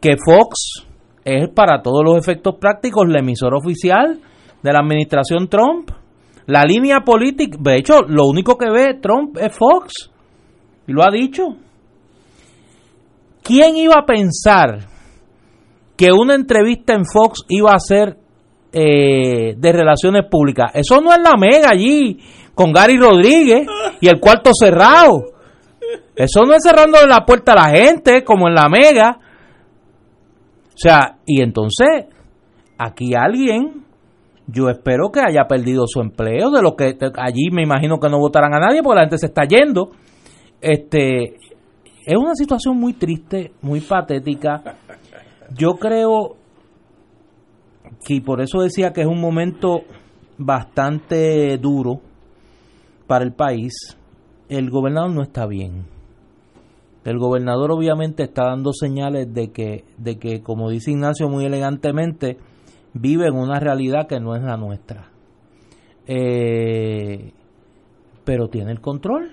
que 0.00 0.16
Fox 0.16 0.86
es 1.22 1.50
para 1.50 1.82
todos 1.82 2.02
los 2.02 2.16
efectos 2.16 2.54
prácticos 2.58 3.06
la 3.06 3.18
emisora 3.18 3.58
oficial 3.58 4.18
de 4.62 4.72
la 4.72 4.78
administración 4.78 5.48
Trump. 5.48 5.90
La 6.46 6.64
línea 6.64 7.00
política, 7.00 7.58
de 7.60 7.76
hecho, 7.76 8.00
lo 8.08 8.26
único 8.26 8.56
que 8.56 8.70
ve 8.70 8.98
Trump 9.02 9.36
es 9.36 9.54
Fox. 9.54 10.10
Y 10.86 10.92
lo 10.92 11.02
ha 11.02 11.10
dicho. 11.12 11.42
¿Quién 13.42 13.76
iba 13.76 13.96
a 14.00 14.06
pensar 14.06 14.88
que 15.94 16.10
una 16.10 16.34
entrevista 16.34 16.94
en 16.94 17.04
Fox 17.04 17.44
iba 17.50 17.72
a 17.72 17.78
ser 17.78 18.16
eh, 18.72 19.54
de 19.56 19.72
relaciones 19.72 20.24
públicas? 20.30 20.72
Eso 20.74 21.02
no 21.02 21.12
es 21.12 21.18
la 21.22 21.36
mega 21.38 21.68
allí, 21.70 22.18
con 22.54 22.72
Gary 22.72 22.96
Rodríguez 22.96 23.66
y 24.00 24.08
el 24.08 24.18
cuarto 24.18 24.52
cerrado. 24.54 25.39
Eso 26.20 26.42
no 26.44 26.52
es 26.52 26.62
cerrando 26.62 26.98
la 27.06 27.24
puerta 27.24 27.52
a 27.52 27.68
la 27.68 27.70
gente, 27.70 28.22
como 28.24 28.46
en 28.46 28.54
la 28.54 28.68
mega. 28.68 29.18
O 30.68 30.76
sea, 30.76 31.16
y 31.24 31.40
entonces, 31.40 32.06
aquí 32.76 33.14
alguien, 33.14 33.84
yo 34.46 34.68
espero 34.68 35.10
que 35.10 35.20
haya 35.20 35.46
perdido 35.48 35.84
su 35.86 36.00
empleo, 36.00 36.50
de 36.50 36.60
lo 36.60 36.76
que 36.76 36.96
allí 37.16 37.50
me 37.50 37.62
imagino 37.62 37.98
que 37.98 38.10
no 38.10 38.18
votarán 38.18 38.52
a 38.52 38.60
nadie, 38.60 38.82
porque 38.82 38.96
la 38.96 39.02
gente 39.04 39.16
se 39.16 39.26
está 39.26 39.44
yendo. 39.44 39.92
Este, 40.60 41.36
es 42.04 42.16
una 42.18 42.34
situación 42.34 42.76
muy 42.76 42.92
triste, 42.92 43.52
muy 43.62 43.80
patética. 43.80 44.62
Yo 45.56 45.76
creo 45.76 46.36
que 48.04 48.20
por 48.20 48.42
eso 48.42 48.60
decía 48.60 48.92
que 48.92 49.00
es 49.00 49.06
un 49.06 49.20
momento 49.20 49.84
bastante 50.36 51.56
duro 51.56 52.00
para 53.06 53.24
el 53.24 53.32
país. 53.32 53.96
El 54.50 54.68
gobernador 54.68 55.12
no 55.12 55.22
está 55.22 55.46
bien. 55.46 55.89
El 57.04 57.18
gobernador 57.18 57.72
obviamente 57.72 58.24
está 58.24 58.44
dando 58.44 58.72
señales 58.72 59.32
de 59.32 59.50
que, 59.52 59.84
de 59.96 60.18
que, 60.18 60.42
como 60.42 60.70
dice 60.70 60.90
Ignacio 60.90 61.28
muy 61.28 61.46
elegantemente, 61.46 62.38
vive 62.92 63.26
en 63.26 63.36
una 63.36 63.58
realidad 63.58 64.06
que 64.06 64.20
no 64.20 64.34
es 64.36 64.42
la 64.42 64.56
nuestra. 64.56 65.10
Eh, 66.06 67.32
pero 68.24 68.48
tiene 68.48 68.72
el 68.72 68.80
control 68.80 69.30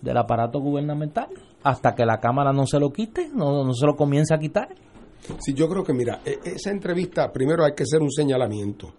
del 0.00 0.16
aparato 0.16 0.60
gubernamental 0.60 1.28
hasta 1.62 1.94
que 1.94 2.04
la 2.04 2.18
Cámara 2.18 2.52
no 2.52 2.66
se 2.66 2.78
lo 2.78 2.90
quite, 2.90 3.28
no, 3.28 3.64
no 3.64 3.74
se 3.74 3.86
lo 3.86 3.94
comience 3.94 4.34
a 4.34 4.38
quitar. 4.38 4.68
Sí, 5.38 5.54
yo 5.54 5.68
creo 5.68 5.84
que, 5.84 5.92
mira, 5.92 6.20
e, 6.24 6.38
esa 6.44 6.70
entrevista, 6.70 7.30
primero 7.30 7.64
hay 7.64 7.74
que 7.74 7.84
hacer 7.84 8.00
un 8.00 8.10
señalamiento. 8.10 8.94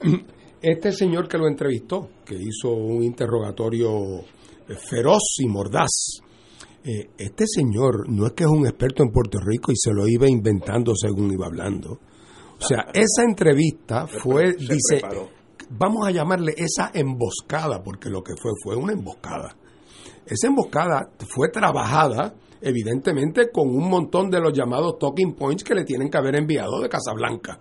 Este 0.62 0.92
señor 0.92 1.26
que 1.26 1.38
lo 1.38 1.48
entrevistó, 1.48 2.10
que 2.22 2.34
hizo 2.34 2.68
un 2.68 3.02
interrogatorio 3.02 4.18
eh, 4.18 4.74
feroz 4.76 5.36
y 5.38 5.46
mordaz, 5.46 6.20
eh, 6.82 7.10
este 7.18 7.44
señor 7.46 8.08
no 8.08 8.26
es 8.26 8.32
que 8.32 8.44
es 8.44 8.50
un 8.50 8.66
experto 8.66 9.02
en 9.02 9.10
Puerto 9.10 9.38
Rico 9.38 9.70
y 9.70 9.76
se 9.76 9.92
lo 9.92 10.06
iba 10.08 10.28
inventando 10.28 10.94
según 10.94 11.32
iba 11.32 11.46
hablando. 11.46 11.98
O 12.58 12.66
sea, 12.66 12.86
esa 12.92 13.22
entrevista 13.22 14.06
fue, 14.06 14.52
dice, 14.52 15.02
vamos 15.70 16.06
a 16.06 16.10
llamarle 16.10 16.54
esa 16.56 16.90
emboscada, 16.92 17.82
porque 17.82 18.10
lo 18.10 18.22
que 18.22 18.34
fue 18.40 18.52
fue 18.62 18.76
una 18.76 18.92
emboscada. 18.92 19.56
Esa 20.26 20.48
emboscada 20.48 21.10
fue 21.28 21.48
trabajada, 21.48 22.34
evidentemente, 22.60 23.50
con 23.50 23.68
un 23.68 23.88
montón 23.88 24.30
de 24.30 24.40
los 24.40 24.52
llamados 24.52 24.98
talking 24.98 25.34
points 25.34 25.64
que 25.64 25.74
le 25.74 25.84
tienen 25.84 26.10
que 26.10 26.18
haber 26.18 26.36
enviado 26.36 26.80
de 26.80 26.88
Casablanca. 26.88 27.58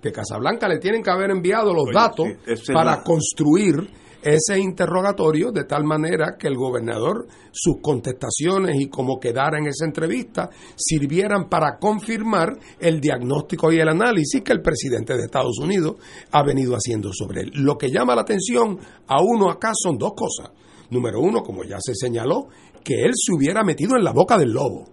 Que 0.00 0.12
Casablanca 0.12 0.68
le 0.68 0.78
tienen 0.78 1.02
que 1.02 1.10
haber 1.10 1.30
enviado 1.30 1.72
los 1.74 1.86
datos 1.92 2.26
para 2.72 3.02
construir 3.02 3.88
ese 4.22 4.58
interrogatorio 4.58 5.52
de 5.52 5.64
tal 5.64 5.84
manera 5.84 6.36
que 6.38 6.48
el 6.48 6.56
gobernador, 6.56 7.26
sus 7.52 7.76
contestaciones 7.80 8.80
y 8.80 8.88
cómo 8.88 9.18
quedara 9.20 9.58
en 9.58 9.66
esa 9.66 9.84
entrevista, 9.84 10.50
sirvieran 10.76 11.48
para 11.48 11.78
confirmar 11.78 12.58
el 12.80 13.00
diagnóstico 13.00 13.72
y 13.72 13.78
el 13.78 13.88
análisis 13.88 14.42
que 14.42 14.52
el 14.52 14.62
presidente 14.62 15.16
de 15.16 15.24
Estados 15.24 15.58
Unidos 15.60 15.96
ha 16.32 16.42
venido 16.42 16.74
haciendo 16.74 17.10
sobre 17.12 17.42
él. 17.42 17.50
Lo 17.54 17.76
que 17.76 17.90
llama 17.90 18.14
la 18.14 18.22
atención 18.22 18.78
a 19.06 19.22
uno 19.22 19.50
acá 19.50 19.72
son 19.74 19.96
dos 19.96 20.12
cosas. 20.16 20.50
Número 20.90 21.20
uno, 21.20 21.42
como 21.42 21.64
ya 21.64 21.78
se 21.80 21.94
señaló, 21.94 22.48
que 22.82 22.94
él 23.02 23.12
se 23.14 23.34
hubiera 23.34 23.64
metido 23.64 23.96
en 23.96 24.04
la 24.04 24.12
boca 24.12 24.38
del 24.38 24.50
lobo. 24.52 24.88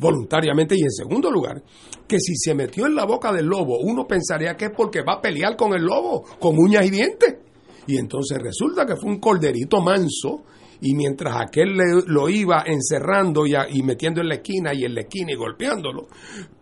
voluntariamente 0.00 0.76
y 0.76 0.82
en 0.82 0.92
segundo 0.92 1.28
lugar, 1.30 1.60
que 2.06 2.20
si 2.20 2.36
se 2.36 2.54
metió 2.54 2.86
en 2.86 2.94
la 2.94 3.04
boca 3.04 3.32
del 3.32 3.46
lobo, 3.46 3.78
uno 3.82 4.06
pensaría 4.06 4.54
que 4.56 4.66
es 4.66 4.70
porque 4.76 5.02
va 5.02 5.14
a 5.14 5.20
pelear 5.20 5.56
con 5.56 5.74
el 5.74 5.82
lobo, 5.82 6.22
con 6.38 6.56
uñas 6.56 6.86
y 6.86 6.90
dientes. 6.90 7.34
Y 7.88 7.96
entonces 7.96 8.38
resulta 8.38 8.86
que 8.86 8.94
fue 8.96 9.10
un 9.10 9.18
corderito 9.18 9.80
manso 9.80 10.44
y 10.80 10.94
mientras 10.94 11.34
aquel 11.40 11.76
lo 12.06 12.28
iba 12.28 12.62
encerrando 12.64 13.46
y, 13.46 13.54
y, 13.70 13.82
metiendo 13.82 14.20
en 14.20 14.28
la 14.28 14.36
esquina 14.36 14.72
y 14.72 14.84
en 14.84 14.94
la 14.94 15.00
esquina 15.00 15.32
y 15.32 15.36
golpeándolo, 15.36 16.06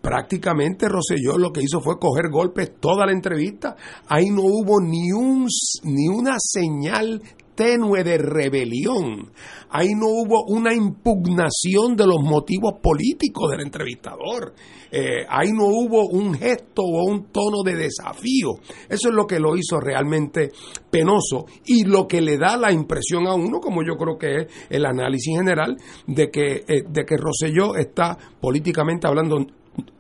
prácticamente 0.01 0.89
Roselló 0.89 1.37
lo 1.37 1.53
que 1.53 1.63
hizo 1.63 1.81
fue 1.81 1.99
coger 1.99 2.31
golpes 2.31 2.81
toda 2.81 3.05
la 3.05 3.13
entrevista. 3.13 3.77
Ahí 4.09 4.31
no 4.31 4.43
hubo 4.43 4.81
ni, 4.81 5.13
un, 5.13 5.47
ni 5.83 6.09
una 6.09 6.37
señal 6.39 7.21
tenue 7.57 8.05
de 8.05 8.19
rebelión. 8.19 9.33
Ahí 9.71 9.89
no 9.97 10.07
hubo 10.07 10.45
una 10.47 10.73
impugnación 10.73 11.97
de 11.97 12.07
los 12.07 12.23
motivos 12.23 12.75
políticos 12.81 13.51
del 13.51 13.63
entrevistador. 13.63 14.55
Eh, 14.93 15.27
ahí 15.29 15.51
no 15.53 15.65
hubo 15.65 16.07
un 16.07 16.35
gesto 16.35 16.83
o 16.83 17.11
un 17.11 17.33
tono 17.33 17.63
de 17.65 17.75
desafío. 17.75 18.55
Eso 18.89 19.09
es 19.09 19.15
lo 19.15 19.27
que 19.27 19.41
lo 19.41 19.57
hizo 19.57 19.81
realmente 19.81 20.53
penoso 20.91 21.47
y 21.65 21.85
lo 21.85 22.07
que 22.07 22.21
le 22.21 22.39
da 22.39 22.57
la 22.57 22.73
impresión 22.73 23.27
a 23.27 23.35
uno, 23.35 23.59
como 23.59 23.83
yo 23.83 23.97
creo 23.97 24.17
que 24.17 24.43
es 24.43 24.47
el 24.71 24.87
análisis 24.87 25.37
general, 25.37 25.77
de 26.07 26.31
que, 26.31 26.65
eh, 26.69 26.85
de 26.89 27.05
que 27.05 27.17
Rosselló 27.17 27.75
está 27.77 28.17
políticamente 28.41 29.09
hablando 29.09 29.45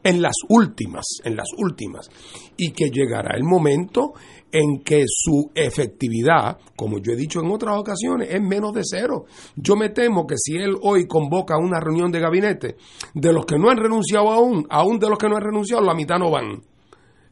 en 0.02 0.22
las 0.22 0.36
últimas, 0.48 1.04
en 1.24 1.36
las 1.36 1.48
últimas, 1.58 2.08
y 2.56 2.70
que 2.70 2.90
llegará 2.90 3.36
el 3.36 3.44
momento 3.44 4.14
en 4.52 4.82
que 4.82 5.04
su 5.06 5.50
efectividad, 5.54 6.58
como 6.76 6.98
yo 6.98 7.12
he 7.12 7.16
dicho 7.16 7.40
en 7.40 7.50
otras 7.50 7.78
ocasiones, 7.78 8.28
es 8.30 8.40
menos 8.40 8.72
de 8.72 8.82
cero. 8.84 9.24
Yo 9.56 9.76
me 9.76 9.90
temo 9.90 10.26
que 10.26 10.36
si 10.38 10.56
él 10.56 10.76
hoy 10.82 11.06
convoca 11.06 11.56
una 11.58 11.80
reunión 11.80 12.10
de 12.10 12.20
gabinete, 12.20 12.76
de 13.14 13.32
los 13.32 13.44
que 13.44 13.58
no 13.58 13.70
han 13.70 13.76
renunciado 13.76 14.30
aún, 14.30 14.66
aún 14.70 14.98
de 14.98 15.08
los 15.08 15.18
que 15.18 15.28
no 15.28 15.36
han 15.36 15.42
renunciado, 15.42 15.82
la 15.82 15.94
mitad 15.94 16.18
no 16.18 16.30
van. 16.30 16.62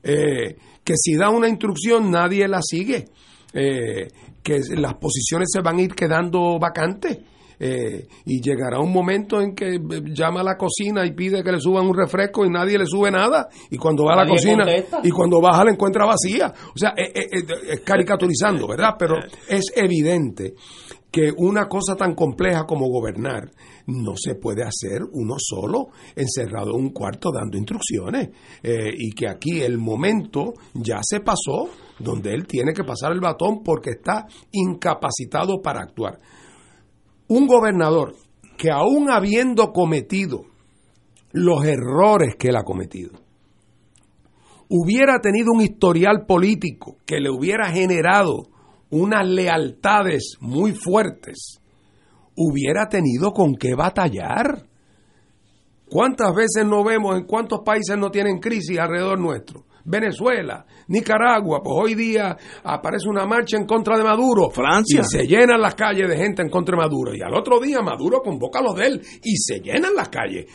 Eh, 0.02 0.56
que 0.84 0.94
si 0.96 1.16
da 1.16 1.30
una 1.30 1.48
instrucción 1.48 2.10
nadie 2.10 2.46
la 2.46 2.60
sigue, 2.62 3.06
eh, 3.54 4.08
que 4.42 4.60
las 4.76 4.94
posiciones 4.94 5.48
se 5.50 5.62
van 5.62 5.78
a 5.78 5.82
ir 5.82 5.94
quedando 5.94 6.58
vacantes. 6.58 7.18
Eh, 7.58 8.06
y 8.26 8.40
llegará 8.40 8.80
un 8.80 8.92
momento 8.92 9.40
en 9.40 9.54
que 9.54 9.78
llama 10.12 10.40
a 10.40 10.44
la 10.44 10.56
cocina 10.56 11.06
y 11.06 11.12
pide 11.12 11.42
que 11.42 11.52
le 11.52 11.60
suban 11.60 11.86
un 11.86 11.96
refresco 11.96 12.44
y 12.44 12.50
nadie 12.50 12.78
le 12.78 12.86
sube 12.86 13.10
nada. 13.10 13.48
Y 13.70 13.76
cuando 13.76 14.04
va 14.04 14.14
a 14.14 14.24
la 14.24 14.28
cocina 14.28 14.64
contesta. 14.64 15.00
y 15.02 15.10
cuando 15.10 15.40
baja 15.40 15.64
la 15.64 15.72
encuentra 15.72 16.06
vacía. 16.06 16.52
O 16.74 16.78
sea, 16.78 16.94
eh, 16.96 17.12
eh, 17.14 17.28
eh, 17.32 17.44
es 17.72 17.80
caricaturizando, 17.80 18.66
¿verdad? 18.68 18.94
Pero 18.98 19.16
es 19.48 19.72
evidente 19.76 20.54
que 21.14 21.30
una 21.36 21.68
cosa 21.68 21.94
tan 21.94 22.12
compleja 22.16 22.64
como 22.66 22.88
gobernar 22.88 23.48
no 23.86 24.14
se 24.16 24.34
puede 24.34 24.64
hacer 24.64 25.00
uno 25.12 25.36
solo, 25.38 25.90
encerrado 26.16 26.70
en 26.74 26.86
un 26.86 26.90
cuarto 26.90 27.30
dando 27.32 27.56
instrucciones. 27.56 28.30
Eh, 28.60 28.90
y 28.98 29.12
que 29.12 29.28
aquí 29.28 29.60
el 29.60 29.78
momento 29.78 30.54
ya 30.74 30.98
se 31.02 31.20
pasó 31.20 31.68
donde 32.00 32.32
él 32.32 32.48
tiene 32.48 32.72
que 32.72 32.82
pasar 32.82 33.12
el 33.12 33.20
batón 33.20 33.62
porque 33.62 33.90
está 33.90 34.26
incapacitado 34.50 35.62
para 35.62 35.82
actuar. 35.82 36.18
Un 37.28 37.46
gobernador 37.46 38.14
que 38.56 38.70
aún 38.70 39.10
habiendo 39.10 39.72
cometido 39.72 40.44
los 41.32 41.64
errores 41.64 42.36
que 42.38 42.48
él 42.48 42.56
ha 42.56 42.64
cometido, 42.64 43.12
hubiera 44.68 45.20
tenido 45.20 45.52
un 45.52 45.60
historial 45.60 46.26
político 46.26 46.96
que 47.04 47.20
le 47.20 47.30
hubiera 47.30 47.70
generado 47.70 48.48
unas 48.90 49.26
lealtades 49.26 50.36
muy 50.40 50.72
fuertes, 50.72 51.60
hubiera 52.36 52.88
tenido 52.88 53.32
con 53.32 53.54
qué 53.54 53.74
batallar. 53.74 54.66
¿Cuántas 55.88 56.34
veces 56.34 56.64
no 56.66 56.84
vemos 56.84 57.16
en 57.16 57.24
cuántos 57.26 57.60
países 57.64 57.96
no 57.98 58.10
tienen 58.10 58.38
crisis 58.38 58.78
alrededor 58.78 59.18
nuestro? 59.18 59.64
Venezuela, 59.84 60.64
Nicaragua, 60.88 61.60
pues 61.62 61.74
hoy 61.76 61.94
día 61.94 62.36
aparece 62.62 63.08
una 63.08 63.26
marcha 63.26 63.56
en 63.56 63.66
contra 63.66 63.96
de 63.96 64.04
Maduro. 64.04 64.50
Francia. 64.50 65.00
Y 65.00 65.04
se 65.04 65.26
llenan 65.26 65.60
las 65.60 65.74
calles 65.74 66.08
de 66.08 66.16
gente 66.16 66.42
en 66.42 66.48
contra 66.48 66.76
de 66.76 66.82
Maduro. 66.82 67.14
Y 67.14 67.22
al 67.22 67.34
otro 67.34 67.60
día 67.60 67.80
Maduro 67.82 68.20
convoca 68.22 68.60
a 68.60 68.62
los 68.62 68.74
de 68.74 68.86
él 68.86 69.02
y 69.22 69.36
se 69.36 69.60
llenan 69.60 69.94
las 69.94 70.08
calles. 70.08 70.46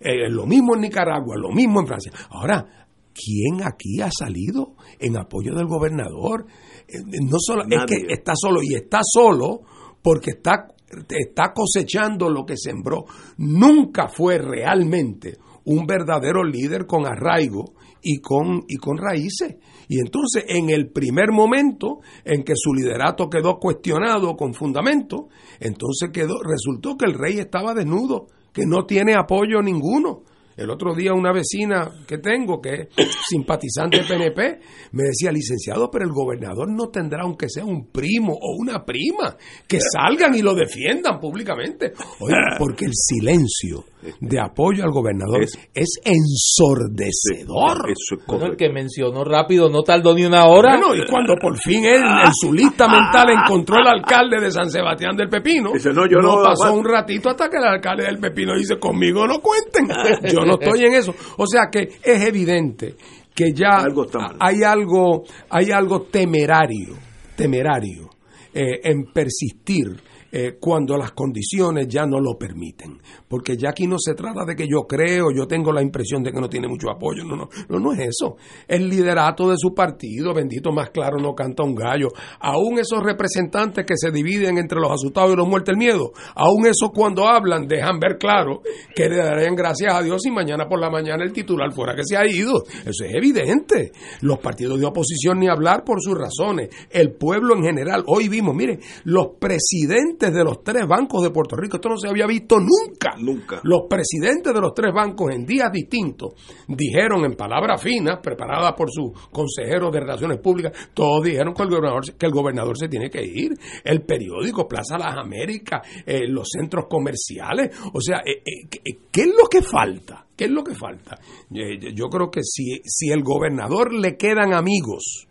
Eh, 0.00 0.28
lo 0.30 0.46
mismo 0.46 0.74
en 0.74 0.82
Nicaragua, 0.82 1.36
lo 1.36 1.50
mismo 1.50 1.80
en 1.80 1.86
Francia. 1.86 2.12
Ahora, 2.30 2.86
¿quién 3.12 3.66
aquí 3.66 4.00
ha 4.00 4.10
salido 4.10 4.76
en 4.98 5.16
apoyo 5.16 5.54
del 5.54 5.66
gobernador? 5.66 6.46
Eh, 6.86 6.98
no 7.22 7.36
solo, 7.38 7.64
es 7.68 7.84
que 7.86 8.12
está 8.12 8.32
solo 8.36 8.60
y 8.62 8.74
está 8.74 9.00
solo 9.02 9.62
porque 10.02 10.30
está, 10.30 10.68
está 11.08 11.52
cosechando 11.52 12.30
lo 12.30 12.44
que 12.44 12.56
sembró. 12.56 13.06
Nunca 13.38 14.08
fue 14.08 14.38
realmente 14.38 15.38
un 15.64 15.84
verdadero 15.86 16.44
líder 16.44 16.86
con 16.86 17.06
arraigo 17.06 17.74
y 18.02 18.20
con, 18.20 18.64
y 18.68 18.76
con 18.76 18.96
raíces. 18.98 19.56
Y 19.88 20.00
entonces, 20.00 20.44
en 20.48 20.70
el 20.70 20.90
primer 20.90 21.32
momento 21.32 22.00
en 22.24 22.44
que 22.44 22.54
su 22.56 22.74
liderato 22.74 23.28
quedó 23.28 23.58
cuestionado 23.58 24.36
con 24.36 24.54
fundamento, 24.54 25.28
entonces 25.60 26.10
quedó, 26.12 26.34
resultó 26.42 26.96
que 26.96 27.06
el 27.06 27.14
rey 27.14 27.38
estaba 27.38 27.74
desnudo, 27.74 28.26
que 28.52 28.66
no 28.66 28.84
tiene 28.84 29.14
apoyo 29.14 29.62
ninguno. 29.62 30.22
El 30.58 30.70
otro 30.70 30.94
día 30.94 31.12
una 31.14 31.32
vecina 31.32 31.88
que 32.06 32.18
tengo, 32.18 32.60
que 32.60 32.88
es 32.96 33.16
simpatizante 33.28 33.98
del 33.98 34.06
PNP, 34.08 34.58
me 34.92 35.04
decía, 35.04 35.30
licenciado, 35.30 35.88
pero 35.90 36.04
el 36.04 36.12
gobernador 36.12 36.68
no 36.68 36.88
tendrá, 36.88 37.22
aunque 37.22 37.48
sea 37.48 37.64
un 37.64 37.86
primo 37.92 38.32
o 38.34 38.56
una 38.58 38.84
prima, 38.84 39.36
que 39.68 39.78
salgan 39.80 40.34
y 40.34 40.42
lo 40.42 40.54
defiendan 40.54 41.20
públicamente. 41.20 41.92
Oye, 42.20 42.34
porque 42.58 42.86
el 42.86 42.92
silencio 42.94 43.84
de 44.20 44.40
apoyo 44.40 44.84
al 44.84 44.90
gobernador 44.90 45.42
es, 45.42 45.58
Es- 45.74 46.00
ensordecedor. 46.04 47.90
Eso 47.90 48.14
es 48.20 48.26
Bueno, 48.26 48.46
el 48.46 48.56
que 48.56 48.68
mencionó 48.70 49.24
rápido 49.24 49.68
no 49.68 49.82
tardó 49.82 50.14
ni 50.14 50.24
una 50.24 50.46
hora. 50.46 50.76
Bueno, 50.78 50.94
y 50.94 51.06
cuando 51.08 51.34
por 51.40 51.56
fin 51.58 51.84
él 51.84 52.02
en 52.02 52.32
su 52.34 52.52
lista 52.52 52.86
mental 52.88 53.30
encontró 53.30 53.76
el 53.78 53.86
alcalde 53.88 54.40
de 54.40 54.50
San 54.50 54.70
Sebastián 54.70 55.16
del 55.16 55.28
Pepino, 55.28 55.72
Dice, 55.72 55.90
no, 55.92 56.06
yo 56.08 56.18
no 56.18 56.42
pasó 56.42 56.72
un 56.72 56.84
ratito 56.84 57.28
hasta 57.30 57.48
que 57.48 57.56
el 57.58 57.64
alcalde 57.64 58.04
del 58.04 58.18
Pepino 58.18 58.54
dice, 58.56 58.78
conmigo 58.78 59.26
no 59.26 59.40
cuenten, 59.40 59.88
yo 60.32 60.44
no 60.48 60.58
estoy 60.60 60.84
en 60.84 60.94
eso. 60.94 61.14
O 61.36 61.46
sea 61.46 61.68
que 61.70 61.80
es 62.02 62.26
evidente 62.26 62.94
que 63.34 63.52
ya 63.52 63.76
Algo 63.76 64.06
hay 64.40 64.62
algo, 64.64 65.22
hay 65.50 65.70
algo 65.70 66.02
temerario, 66.02 66.96
temerario 67.36 68.10
eh, 68.52 68.80
en 68.82 69.04
persistir 69.12 69.96
eh, 70.30 70.58
cuando 70.60 70.96
las 70.96 71.12
condiciones 71.12 71.88
ya 71.88 72.04
no 72.04 72.20
lo 72.20 72.36
permiten. 72.36 73.00
Porque 73.26 73.56
ya 73.56 73.70
aquí 73.70 73.86
no 73.86 73.96
se 73.98 74.14
trata 74.14 74.44
de 74.44 74.54
que 74.54 74.66
yo 74.68 74.86
creo, 74.86 75.30
yo 75.34 75.46
tengo 75.46 75.72
la 75.72 75.82
impresión 75.82 76.22
de 76.22 76.32
que 76.32 76.40
no 76.40 76.48
tiene 76.48 76.68
mucho 76.68 76.90
apoyo. 76.90 77.24
No, 77.24 77.36
no, 77.36 77.48
no, 77.68 77.78
no 77.78 77.92
es 77.92 78.00
eso. 78.00 78.36
El 78.66 78.88
liderato 78.88 79.48
de 79.48 79.56
su 79.56 79.74
partido, 79.74 80.34
bendito 80.34 80.70
más 80.70 80.90
claro, 80.90 81.18
no 81.18 81.34
canta 81.34 81.62
un 81.62 81.74
gallo. 81.74 82.08
Aún 82.40 82.78
esos 82.78 83.02
representantes 83.02 83.86
que 83.86 83.94
se 83.96 84.10
dividen 84.10 84.58
entre 84.58 84.78
los 84.78 84.90
asustados 84.90 85.32
y 85.32 85.36
los 85.36 85.48
muertos 85.48 85.72
del 85.72 85.78
miedo, 85.78 86.12
aún 86.34 86.66
esos 86.66 86.90
cuando 86.94 87.26
hablan 87.26 87.66
dejan 87.66 87.98
ver 87.98 88.18
claro 88.18 88.62
que 88.94 89.08
le 89.08 89.16
darían 89.16 89.54
gracias 89.54 89.94
a 89.94 90.02
Dios 90.02 90.20
si 90.22 90.30
mañana 90.30 90.68
por 90.68 90.80
la 90.80 90.90
mañana 90.90 91.24
el 91.24 91.32
titular 91.32 91.72
fuera 91.72 91.94
que 91.94 92.04
se 92.04 92.16
ha 92.16 92.26
ido. 92.26 92.64
Eso 92.84 93.04
es 93.04 93.14
evidente. 93.14 93.92
Los 94.20 94.38
partidos 94.38 94.78
de 94.78 94.86
oposición 94.86 95.38
ni 95.38 95.48
hablar 95.48 95.84
por 95.84 96.02
sus 96.02 96.16
razones. 96.16 96.68
El 96.90 97.12
pueblo 97.12 97.56
en 97.56 97.62
general. 97.62 98.04
Hoy 98.06 98.28
vimos, 98.28 98.54
mire, 98.54 98.78
los 99.04 99.28
presidentes 99.38 100.17
de 100.18 100.42
los 100.44 100.62
tres 100.64 100.86
bancos 100.86 101.22
de 101.22 101.30
Puerto 101.30 101.54
Rico, 101.56 101.76
esto 101.76 101.88
no 101.88 101.96
se 101.96 102.08
había 102.08 102.26
visto 102.26 102.56
nunca. 102.58 103.14
Nunca. 103.18 103.60
Los 103.62 103.82
presidentes 103.88 104.52
de 104.52 104.60
los 104.60 104.74
tres 104.74 104.92
bancos 104.92 105.32
en 105.32 105.46
días 105.46 105.70
distintos 105.72 106.32
dijeron 106.66 107.24
en 107.24 107.34
palabras 107.36 107.80
finas, 107.80 108.18
preparadas 108.22 108.72
por 108.76 108.90
sus 108.90 109.12
consejeros 109.30 109.92
de 109.92 110.00
Relaciones 110.00 110.38
Públicas, 110.40 110.72
todos 110.92 111.22
dijeron 111.24 111.54
que 111.54 111.62
el 111.62 111.68
gobernador, 111.70 112.02
que 112.18 112.26
el 112.26 112.32
gobernador 112.32 112.76
se 112.76 112.88
tiene 112.88 113.08
que 113.08 113.24
ir. 113.24 113.52
El 113.84 114.02
periódico, 114.02 114.66
Plaza 114.66 114.98
Las 114.98 115.16
Américas, 115.16 115.80
eh, 116.04 116.26
los 116.26 116.48
centros 116.50 116.86
comerciales. 116.88 117.76
O 117.92 118.00
sea, 118.00 118.18
eh, 118.18 118.42
eh, 118.44 118.66
¿qué- 118.68 118.80
¿qué 119.12 119.20
es 119.22 119.28
lo 119.28 119.46
que 119.48 119.62
falta? 119.62 120.26
¿Qué 120.36 120.44
es 120.46 120.50
lo 120.50 120.62
que 120.64 120.74
falta? 120.74 121.18
Yo 121.50 122.06
creo 122.08 122.30
que 122.30 122.42
si, 122.42 122.80
si 122.84 123.10
el 123.10 123.22
gobernador 123.22 123.92
le 123.92 124.16
quedan 124.16 124.54
amigos, 124.54 125.26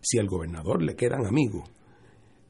si 0.00 0.18
al 0.18 0.26
gobernador 0.26 0.82
le 0.82 0.96
quedan 0.96 1.24
amigos, 1.24 1.70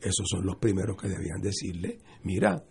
esos 0.02 0.28
son 0.28 0.44
los 0.44 0.56
primeros 0.56 0.96
que 0.96 1.08
debían 1.08 1.40
decirle, 1.40 1.98
mira, 2.24 2.62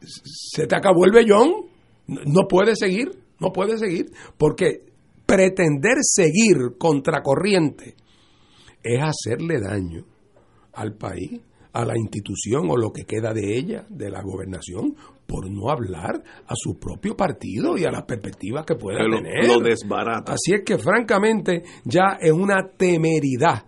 se 0.00 0.66
te 0.66 0.76
acabó 0.76 1.04
el 1.04 1.12
vellón, 1.12 1.66
no 2.06 2.48
puedes 2.48 2.78
seguir, 2.78 3.10
no 3.40 3.52
puedes 3.52 3.80
seguir, 3.80 4.10
porque 4.36 4.84
pretender 5.26 5.96
seguir 6.02 6.76
contracorriente 6.78 7.94
es 8.82 9.00
hacerle 9.00 9.60
daño 9.60 10.04
al 10.72 10.94
país, 10.94 11.40
a 11.72 11.84
la 11.84 11.96
institución 11.96 12.68
o 12.68 12.76
lo 12.76 12.92
que 12.92 13.04
queda 13.04 13.32
de 13.32 13.56
ella, 13.56 13.86
de 13.88 14.10
la 14.10 14.22
gobernación, 14.22 14.94
por 15.26 15.50
no 15.50 15.70
hablar 15.70 16.22
a 16.46 16.54
su 16.54 16.78
propio 16.78 17.16
partido 17.16 17.78
y 17.78 17.84
a 17.84 17.90
las 17.90 18.02
perspectivas 18.02 18.66
que 18.66 18.74
pueda 18.74 18.98
tener. 18.98 19.46
lo 19.46 19.60
desbarata. 19.60 20.32
Así 20.32 20.52
es 20.52 20.62
que 20.64 20.76
francamente 20.76 21.62
ya 21.84 22.18
es 22.20 22.32
una 22.32 22.68
temeridad 22.76 23.64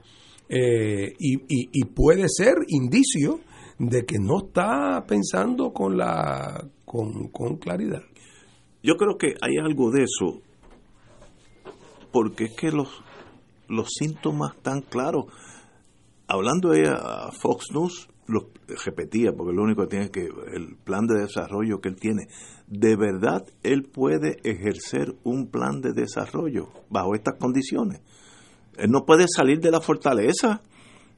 eh, 0.49 1.12
y, 1.18 1.34
y- 1.49 1.68
y 1.72 1.84
puede 1.84 2.26
ser 2.28 2.55
indicio 2.68 3.40
de 3.78 4.05
que 4.05 4.18
no 4.18 4.47
está 4.47 5.05
pensando 5.07 5.72
con 5.72 5.97
la 5.97 6.68
con, 6.84 7.57
claridad. 7.59 8.03
Yo 8.82 8.97
creo 8.97 9.16
que 9.18 9.34
hay 9.40 9.57
algo 9.57 9.90
de 9.90 10.05
eso, 10.05 10.42
porque 12.12 12.45
es 12.45 12.55
que 12.57 12.70
los, 12.70 12.88
los 13.68 13.88
síntomas 13.99 14.57
tan 14.62 14.82
claros. 14.82 15.26
Hablando 16.26 16.70
de 16.70 16.88
a 16.88 17.30
Fox 17.32 17.66
News, 17.72 18.09
lo 18.26 18.49
repetía, 18.84 19.32
porque 19.36 19.55
lo 19.55 19.62
único 19.62 19.82
que 19.82 19.88
tiene 19.88 20.11
que 20.11 20.28
el 20.55 20.76
plan 20.82 21.07
de 21.07 21.20
desarrollo 21.20 21.80
que 21.80 21.90
él 21.90 21.97
tiene, 21.97 22.26
de 22.66 22.97
verdad 22.97 23.45
él 23.62 23.82
puede 23.82 24.38
ejercer 24.45 25.14
un 25.24 25.49
plan 25.51 25.80
de 25.82 25.92
desarrollo 25.92 26.68
bajo 26.88 27.14
estas 27.14 27.34
condiciones. 27.38 28.01
Él 28.79 28.91
no 28.91 29.05
puede 29.05 29.25
salir 29.29 29.61
de 29.61 29.70
la 29.70 29.81
fortaleza. 29.81 30.62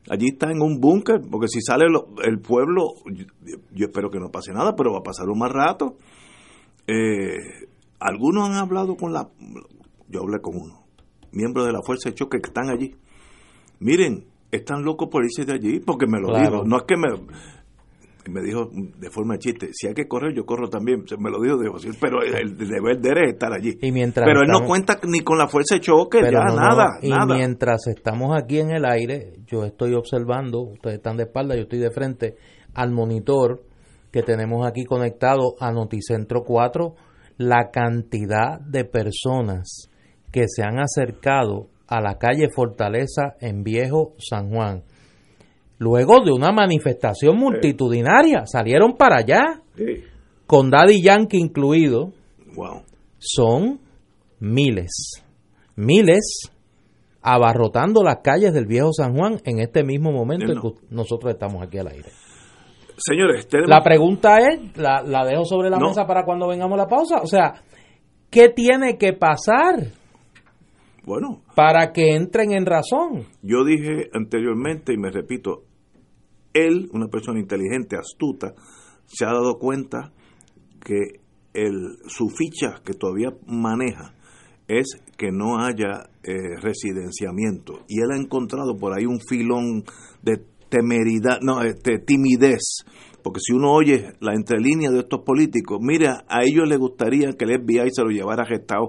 Allí 0.08 0.26
está 0.32 0.50
en 0.52 0.62
un 0.62 0.78
búnker, 0.80 1.20
porque 1.30 1.48
si 1.48 1.60
sale 1.60 1.84
el 2.24 2.38
pueblo, 2.38 2.94
yo, 3.72 3.86
espero 3.86 4.08
que 4.10 4.20
no 4.20 4.30
pase 4.30 4.52
nada, 4.52 4.76
pero 4.76 4.92
va 4.92 4.98
a 5.00 5.02
pasar 5.02 5.28
un 5.28 5.38
más 5.38 5.50
rato. 5.50 5.96
Eh, 6.86 7.66
algunos 7.98 8.48
han 8.48 8.54
hablado 8.56 8.96
con 8.96 9.12
la, 9.12 9.28
yo 10.08 10.20
hablé 10.22 10.40
con 10.40 10.56
uno, 10.56 10.84
miembros 11.32 11.66
de 11.66 11.72
la 11.72 11.80
fuerza 11.82 12.10
de 12.10 12.14
choque 12.14 12.38
que 12.40 12.48
están 12.48 12.68
allí. 12.70 12.94
Miren, 13.80 14.24
están 14.52 14.84
locos 14.84 15.08
por 15.10 15.24
irse 15.24 15.44
de 15.44 15.54
allí, 15.54 15.80
porque 15.80 16.06
me 16.06 16.20
lo 16.20 16.28
Claro. 16.28 16.50
dijo. 16.50 16.64
No 16.64 16.76
es 16.76 16.82
que 16.84 16.96
me, 16.96 17.08
me 18.30 18.42
dijo 18.42 18.70
de 18.72 19.10
forma 19.10 19.34
de 19.34 19.38
chiste, 19.38 19.68
si 19.72 19.86
hay 19.86 19.94
que 19.94 20.06
correr, 20.06 20.34
yo 20.34 20.44
corro 20.44 20.68
también. 20.68 21.06
Se 21.06 21.16
Me 21.16 21.30
lo 21.30 21.40
dijo 21.40 21.56
pero 22.00 22.22
el 22.22 22.56
deber 22.56 23.00
de 23.00 23.08
él 23.10 23.18
es 23.24 23.32
estar 23.34 23.52
allí. 23.52 23.78
Y 23.80 23.92
mientras 23.92 24.26
pero 24.26 24.42
él 24.42 24.48
no 24.48 24.66
cuenta 24.66 24.98
ni 25.04 25.20
con 25.20 25.38
la 25.38 25.48
fuerza 25.48 25.76
de 25.76 25.80
choque, 25.80 26.20
ya 26.22 26.30
no, 26.30 26.54
no, 26.54 26.56
nada, 26.56 26.98
Y 27.02 27.10
nada. 27.10 27.34
mientras 27.34 27.86
estamos 27.86 28.36
aquí 28.36 28.58
en 28.58 28.70
el 28.70 28.84
aire, 28.84 29.34
yo 29.46 29.64
estoy 29.64 29.94
observando, 29.94 30.60
ustedes 30.60 30.96
están 30.96 31.16
de 31.16 31.24
espalda, 31.24 31.54
yo 31.54 31.62
estoy 31.62 31.78
de 31.78 31.90
frente 31.90 32.36
al 32.74 32.92
monitor 32.92 33.62
que 34.10 34.22
tenemos 34.22 34.66
aquí 34.66 34.84
conectado 34.84 35.54
a 35.60 35.72
Noticentro 35.72 36.42
4, 36.44 36.94
la 37.38 37.70
cantidad 37.70 38.60
de 38.60 38.84
personas 38.84 39.90
que 40.32 40.44
se 40.48 40.62
han 40.62 40.78
acercado 40.78 41.68
a 41.86 42.00
la 42.00 42.18
calle 42.18 42.48
Fortaleza 42.48 43.34
en 43.40 43.62
Viejo 43.62 44.14
San 44.18 44.50
Juan. 44.50 44.82
Luego 45.78 46.24
de 46.24 46.32
una 46.32 46.52
manifestación 46.52 47.36
multitudinaria. 47.36 48.46
Salieron 48.46 48.96
para 48.96 49.16
allá, 49.18 49.60
Sí. 49.76 50.02
con 50.46 50.70
Daddy 50.70 51.02
Yankee 51.02 51.38
incluido. 51.38 52.12
Wow. 52.54 52.82
Son 53.18 53.80
miles, 54.40 55.22
miles 55.74 56.50
abarrotando 57.22 58.02
las 58.04 58.18
calles 58.22 58.52
del 58.52 58.66
viejo 58.66 58.92
San 58.92 59.14
Juan 59.16 59.40
en 59.44 59.58
este 59.58 59.82
mismo 59.82 60.12
momento 60.12 60.52
en 60.52 60.60
que 60.60 60.68
nosotros 60.90 61.32
estamos 61.32 61.62
aquí 61.62 61.78
al 61.78 61.88
aire. 61.88 62.08
Señores, 62.98 63.46
tenemos... 63.48 63.68
La 63.70 63.82
pregunta 63.82 64.38
es, 64.38 64.76
la, 64.78 65.02
la 65.02 65.24
dejo 65.26 65.44
sobre 65.44 65.68
la 65.68 65.78
No. 65.78 65.88
mesa 65.88 66.06
para 66.06 66.24
cuando 66.24 66.46
vengamos 66.48 66.78
a 66.78 66.82
la 66.82 66.88
pausa, 66.88 67.16
o 67.22 67.26
sea, 67.26 67.54
¿qué 68.30 68.48
tiene 68.50 68.96
que 68.96 69.12
pasar 69.12 69.88
Bueno, 71.06 71.44
para 71.54 71.92
que 71.92 72.16
entren 72.16 72.50
en 72.52 72.66
razón? 72.66 73.26
yo 73.40 73.64
dije 73.64 74.10
anteriormente 74.12 74.92
y 74.92 74.98
me 74.98 75.12
repito, 75.12 75.62
él, 76.52 76.88
una 76.92 77.06
persona 77.06 77.38
inteligente, 77.38 77.96
astuta, 77.96 78.54
se 79.06 79.24
ha 79.24 79.28
dado 79.28 79.56
cuenta 79.58 80.12
que 80.84 81.20
el, 81.54 81.98
su 82.08 82.28
ficha 82.28 82.82
que 82.84 82.92
todavía 82.92 83.28
maneja 83.46 84.14
es 84.66 85.00
que 85.16 85.30
no 85.30 85.60
haya 85.60 86.10
eh, 86.24 86.56
residenciamiento 86.60 87.84
y 87.88 88.00
él 88.00 88.10
ha 88.12 88.20
encontrado 88.20 88.76
por 88.76 88.92
ahí 88.92 89.06
un 89.06 89.20
filón 89.20 89.84
de 90.22 90.42
temeridad, 90.68 91.38
no, 91.40 91.62
este, 91.62 92.00
timidez, 92.00 92.84
porque 93.22 93.38
si 93.40 93.52
uno 93.52 93.72
oye 93.72 94.14
la 94.18 94.34
entrelínea 94.34 94.90
de 94.90 95.00
estos 95.00 95.22
políticos, 95.24 95.78
mira, 95.80 96.24
a 96.28 96.42
ellos 96.42 96.68
les 96.68 96.78
gustaría 96.78 97.32
que 97.32 97.44
el 97.44 97.60
FBI 97.60 97.90
se 97.92 98.02
lo 98.02 98.10
llevara 98.10 98.42
arrestado 98.42 98.88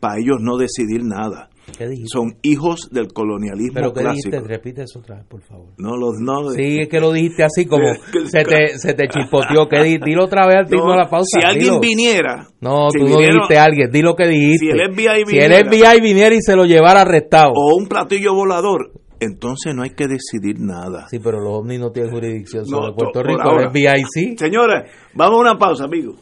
para 0.00 0.18
ellos 0.18 0.38
no 0.40 0.56
decidir 0.56 1.04
nada. 1.04 1.50
¿Qué? 1.76 1.86
Son 2.06 2.36
hijos 2.42 2.88
del 2.90 3.08
colonialismo 3.12 3.74
¿Pero 3.74 3.92
qué 3.92 4.00
clásico. 4.00 4.30
dijiste? 4.30 4.48
Repite 4.48 4.82
eso 4.82 4.98
otra 5.00 5.16
vez, 5.16 5.24
por 5.26 5.42
favor. 5.42 5.68
No, 5.78 5.96
los 5.96 6.14
no. 6.20 6.50
Sí, 6.50 6.78
es 6.80 6.88
que 6.88 7.00
lo 7.00 7.12
dijiste 7.12 7.44
así 7.44 7.66
como 7.66 7.84
se 8.26 8.44
te, 8.44 8.68
se 8.78 8.94
te 8.94 9.08
chispoteó. 9.08 9.68
Que 9.68 9.82
di- 9.82 9.98
dilo 10.04 10.24
otra 10.24 10.46
vez 10.46 10.56
al 10.58 10.70
no, 10.70 10.90
de 10.90 10.96
la 10.96 11.08
pausa. 11.08 11.38
si 11.40 11.46
alguien 11.46 11.64
dilo. 11.64 11.80
viniera. 11.80 12.48
No, 12.60 12.90
si 12.90 12.98
tú 13.00 13.08
no 13.08 13.18
dijiste 13.18 13.58
a 13.58 13.64
alguien. 13.64 13.90
Di 13.90 14.02
lo 14.02 14.14
que 14.14 14.26
dijiste. 14.26 14.66
Si 14.66 14.70
el 14.70 14.92
FBI 14.92 15.24
Si 15.26 15.38
el 15.38 15.50
viniera- 15.52 15.58
FBI 15.64 16.00
viniera 16.00 16.34
y 16.34 16.40
se 16.40 16.56
lo 16.56 16.64
llevara 16.64 17.02
arrestado. 17.02 17.52
O 17.54 17.76
un 17.76 17.86
platillo 17.88 18.34
volador, 18.34 18.90
entonces 19.20 19.74
no 19.74 19.82
hay 19.82 19.90
que 19.90 20.06
decidir 20.06 20.60
nada. 20.60 21.06
Sí, 21.10 21.18
pero 21.18 21.40
los 21.40 21.52
ovnis 21.58 21.80
no 21.80 21.90
tienen 21.90 22.12
jurisdicción 22.12 22.64
No, 22.68 22.78
sobre 22.78 22.92
Puerto 22.94 23.22
Rico. 23.22 23.42
ahora. 23.42 23.64
El 23.64 23.70
FBI 23.70 24.04
sí. 24.12 24.36
Señores, 24.38 24.90
vamos 25.14 25.38
a 25.38 25.40
una 25.40 25.58
pausa, 25.58 25.84
amigos. 25.84 26.16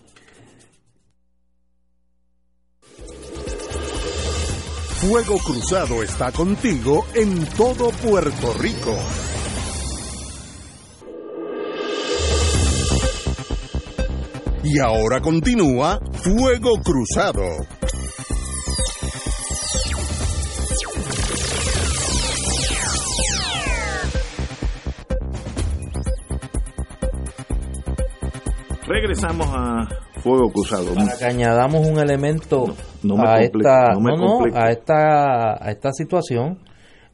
Fuego 5.09 5.39
Cruzado 5.39 6.03
está 6.03 6.33
contigo 6.33 7.07
en 7.15 7.47
todo 7.51 7.91
Puerto 7.91 8.53
Rico. 8.55 8.93
Y 14.65 14.81
ahora 14.81 15.21
continúa 15.21 16.01
Fuego 16.13 16.81
Cruzado. 16.83 17.45
Regresamos 28.89 29.47
a 29.53 30.06
Fuego 30.27 30.51
Cruzado. 30.51 30.95
Para 30.95 31.17
que 31.17 31.25
añadamos 31.25 31.87
un 31.87 31.99
elemento 31.99 32.67
No, 33.03 33.17
no 33.17 33.23
me 33.23 33.29
a, 33.29 33.37
esta, 33.43 33.93
no 33.95 34.01
me 34.01 34.11
no, 34.13 34.17
no, 34.17 34.27
complique. 34.39 34.59
a, 34.59 34.71
esta, 34.71 35.65
a 35.65 35.71
esta 35.71 35.93
situación, 35.93 36.59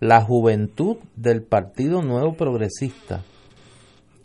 la 0.01 0.23
juventud 0.23 0.97
del 1.17 1.43
Partido 1.43 2.01
Nuevo 2.03 2.33
Progresista 2.35 3.23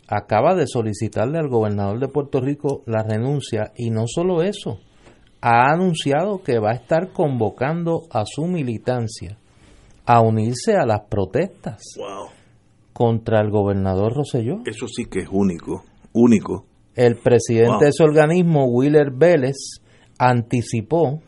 acaba 0.08 0.54
de 0.54 0.66
solicitarle 0.66 1.38
al 1.38 1.48
gobernador 1.48 2.00
de 2.00 2.08
Puerto 2.08 2.40
Rico 2.40 2.82
la 2.86 3.02
renuncia 3.02 3.72
y 3.76 3.90
no 3.90 4.04
solo 4.06 4.42
eso, 4.42 4.78
ha 5.42 5.70
anunciado 5.72 6.42
que 6.42 6.58
va 6.58 6.70
a 6.70 6.74
estar 6.74 7.12
convocando 7.12 8.04
a 8.10 8.24
su 8.24 8.46
militancia 8.46 9.36
a 10.06 10.20
unirse 10.22 10.74
a 10.76 10.86
las 10.86 11.02
protestas 11.10 11.82
Wow, 11.98 12.28
contra 12.94 13.40
el 13.42 13.50
gobernador 13.50 14.14
Rosselló. 14.14 14.60
eso 14.64 14.86
sí 14.88 15.04
que 15.04 15.20
es 15.20 15.28
único, 15.30 15.84
único. 16.14 16.64
El 16.98 17.14
presidente 17.14 17.70
Wow. 17.70 17.80
de 17.80 17.88
ese 17.90 18.02
organismo, 18.02 18.64
Willer 18.66 19.12
Vélez, 19.12 19.56
anticipó, 20.18 21.20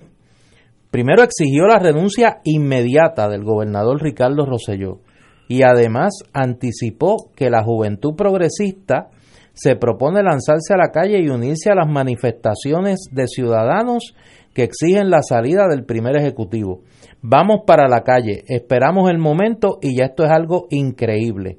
primero 0.90 1.22
exigió 1.22 1.66
la 1.68 1.78
renuncia 1.78 2.40
inmediata 2.42 3.28
del 3.28 3.44
gobernador 3.44 4.02
Ricardo 4.02 4.46
Rosselló 4.46 4.98
y 5.46 5.62
además 5.62 6.10
anticipó 6.32 7.30
que 7.36 7.50
la 7.50 7.62
juventud 7.62 8.16
progresista 8.16 9.10
se 9.52 9.76
propone 9.76 10.22
lanzarse 10.24 10.74
a 10.74 10.76
la 10.76 10.90
calle 10.90 11.20
y 11.20 11.28
unirse 11.28 11.70
a 11.70 11.76
las 11.76 11.88
manifestaciones 11.88 13.08
de 13.12 13.26
ciudadanos 13.28 14.14
que 14.52 14.64
exigen 14.64 15.08
la 15.08 15.22
salida 15.22 15.68
del 15.68 15.84
primer 15.84 16.16
ejecutivo. 16.16 16.80
Vamos 17.22 17.60
para 17.64 17.86
la 17.88 18.02
calle, 18.02 18.42
esperamos 18.48 19.08
el 19.08 19.18
momento 19.18 19.78
y 19.80 19.96
ya 19.98 20.06
esto 20.06 20.24
es 20.24 20.30
algo 20.30 20.66
increíble, 20.70 21.58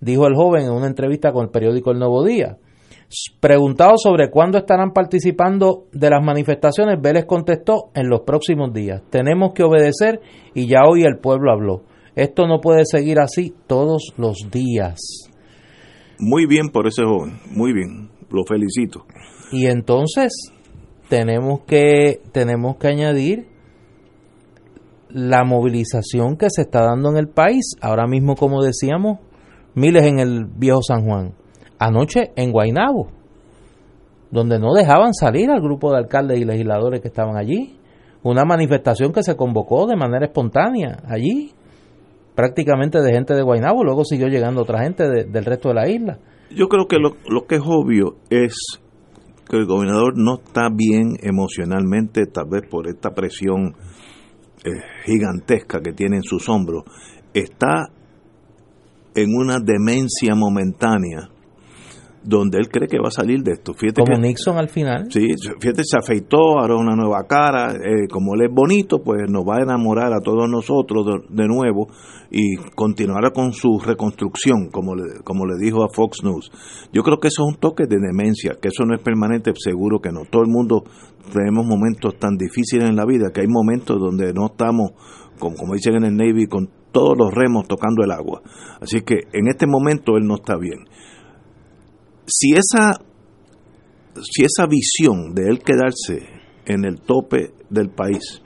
dijo 0.00 0.26
el 0.26 0.34
joven 0.34 0.64
en 0.64 0.72
una 0.72 0.88
entrevista 0.88 1.32
con 1.32 1.44
el 1.44 1.50
periódico 1.50 1.90
El 1.92 2.00
Nuevo 2.00 2.22
Día. 2.24 2.58
Preguntado 3.40 3.94
sobre 3.96 4.30
cuándo 4.30 4.58
estarán 4.58 4.92
participando 4.92 5.86
de 5.92 6.10
las 6.10 6.24
manifestaciones, 6.24 7.00
Vélez 7.00 7.24
contestó 7.24 7.90
en 7.94 8.08
los 8.08 8.20
próximos 8.20 8.72
días. 8.72 9.02
Tenemos 9.10 9.52
que 9.52 9.64
obedecer 9.64 10.20
y 10.54 10.68
ya 10.68 10.82
hoy 10.88 11.02
el 11.02 11.18
pueblo 11.18 11.50
habló. 11.50 11.82
Esto 12.14 12.46
no 12.46 12.60
puede 12.60 12.84
seguir 12.84 13.18
así 13.18 13.52
todos 13.66 14.12
los 14.16 14.48
días. 14.52 15.00
Muy 16.20 16.46
bien 16.46 16.68
por 16.68 16.86
ese 16.86 17.02
joven, 17.02 17.40
muy 17.50 17.72
bien, 17.72 18.10
lo 18.30 18.44
felicito. 18.44 19.06
Y 19.50 19.66
entonces 19.66 20.32
tenemos 21.08 21.62
que 21.66 22.20
tenemos 22.30 22.76
que 22.76 22.88
añadir 22.88 23.48
la 25.08 25.42
movilización 25.44 26.36
que 26.36 26.46
se 26.48 26.62
está 26.62 26.82
dando 26.84 27.10
en 27.10 27.16
el 27.16 27.28
país. 27.28 27.74
Ahora 27.80 28.06
mismo, 28.06 28.36
como 28.36 28.62
decíamos, 28.62 29.18
miles 29.74 30.04
en 30.04 30.20
el 30.20 30.44
viejo 30.44 30.82
San 30.82 31.04
Juan. 31.04 31.39
Anoche 31.80 32.30
en 32.36 32.52
Guainabo, 32.52 33.08
donde 34.30 34.58
no 34.60 34.72
dejaban 34.74 35.14
salir 35.14 35.50
al 35.50 35.60
grupo 35.62 35.90
de 35.90 35.96
alcaldes 35.98 36.38
y 36.38 36.44
legisladores 36.44 37.00
que 37.00 37.08
estaban 37.08 37.36
allí. 37.36 37.76
Una 38.22 38.44
manifestación 38.44 39.12
que 39.12 39.22
se 39.22 39.34
convocó 39.34 39.86
de 39.86 39.96
manera 39.96 40.26
espontánea 40.26 41.02
allí, 41.08 41.52
prácticamente 42.34 43.00
de 43.00 43.12
gente 43.12 43.34
de 43.34 43.42
Guainabo. 43.42 43.82
Luego 43.82 44.04
siguió 44.04 44.28
llegando 44.28 44.60
otra 44.62 44.82
gente 44.82 45.08
de- 45.08 45.24
del 45.24 45.44
resto 45.46 45.70
de 45.70 45.74
la 45.74 45.88
isla. 45.88 46.18
Yo 46.54 46.68
creo 46.68 46.86
que 46.86 46.98
lo, 46.98 47.16
lo 47.28 47.46
que 47.46 47.54
es 47.56 47.62
obvio 47.64 48.16
es 48.28 48.54
que 49.48 49.56
el 49.56 49.66
gobernador 49.66 50.12
no 50.18 50.34
está 50.34 50.68
bien 50.70 51.16
emocionalmente, 51.22 52.26
tal 52.26 52.44
vez 52.50 52.62
por 52.70 52.88
esta 52.88 53.10
presión 53.12 53.74
eh, 54.64 54.70
gigantesca 55.06 55.80
que 55.80 55.92
tiene 55.92 56.16
en 56.16 56.22
sus 56.22 56.46
hombros. 56.50 56.84
Está 57.32 57.86
en 59.14 59.28
una 59.34 59.58
demencia 59.58 60.34
momentánea 60.36 61.30
donde 62.22 62.58
él 62.58 62.68
cree 62.68 62.86
que 62.86 62.98
va 62.98 63.08
a 63.08 63.10
salir 63.10 63.42
de 63.42 63.52
esto. 63.52 63.72
Fíjate 63.74 64.02
Como 64.02 64.16
que- 64.20 64.28
Nixon 64.28 64.58
al 64.58 64.68
final. 64.68 65.06
Sí, 65.10 65.28
fíjate, 65.60 65.82
se 65.84 65.96
afeitó, 65.98 66.58
ahora 66.58 66.76
una 66.76 66.94
nueva 66.94 67.24
cara, 67.26 67.72
eh, 67.72 68.08
como 68.10 68.34
él 68.34 68.42
es 68.42 68.54
bonito, 68.54 68.98
pues 69.02 69.30
nos 69.30 69.42
va 69.44 69.56
a 69.58 69.62
enamorar 69.62 70.12
a 70.12 70.20
todos 70.20 70.48
nosotros 70.50 71.06
de, 71.06 71.42
de 71.42 71.48
nuevo 71.48 71.88
y 72.30 72.56
continuará 72.74 73.30
con 73.30 73.52
su 73.52 73.78
reconstrucción, 73.84 74.68
como 74.70 74.94
le, 74.94 75.20
como 75.24 75.46
le 75.46 75.54
dijo 75.58 75.82
a 75.82 75.88
Fox 75.92 76.22
News. 76.22 76.50
Yo 76.92 77.02
creo 77.02 77.18
que 77.18 77.28
eso 77.28 77.42
es 77.48 77.54
un 77.54 77.60
toque 77.60 77.84
de 77.88 77.96
demencia, 77.98 78.52
que 78.60 78.68
eso 78.68 78.84
no 78.84 78.94
es 78.94 79.02
permanente, 79.02 79.52
seguro 79.56 80.00
que 80.00 80.12
no. 80.12 80.20
Todo 80.30 80.42
el 80.42 80.48
mundo 80.48 80.84
tenemos 81.32 81.64
momentos 81.66 82.18
tan 82.18 82.36
difíciles 82.36 82.88
en 82.88 82.96
la 82.96 83.06
vida 83.06 83.30
que 83.32 83.40
hay 83.40 83.48
momentos 83.48 83.98
donde 83.98 84.32
no 84.32 84.46
estamos, 84.46 84.90
como, 85.38 85.56
como 85.56 85.74
dicen 85.74 85.96
en 85.96 86.04
el 86.04 86.16
Navy, 86.16 86.46
con 86.46 86.68
todos 86.92 87.16
los 87.16 87.32
remos 87.32 87.66
tocando 87.66 88.04
el 88.04 88.10
agua. 88.10 88.42
Así 88.80 89.00
que 89.02 89.20
en 89.32 89.48
este 89.48 89.66
momento 89.66 90.16
él 90.16 90.26
no 90.26 90.34
está 90.36 90.56
bien. 90.58 90.80
Si 92.32 92.52
esa 92.52 92.92
si 94.22 94.44
esa 94.44 94.66
visión 94.66 95.34
de 95.34 95.48
él 95.48 95.58
quedarse 95.60 96.28
en 96.66 96.84
el 96.84 97.00
tope 97.00 97.52
del 97.70 97.90
país 97.90 98.42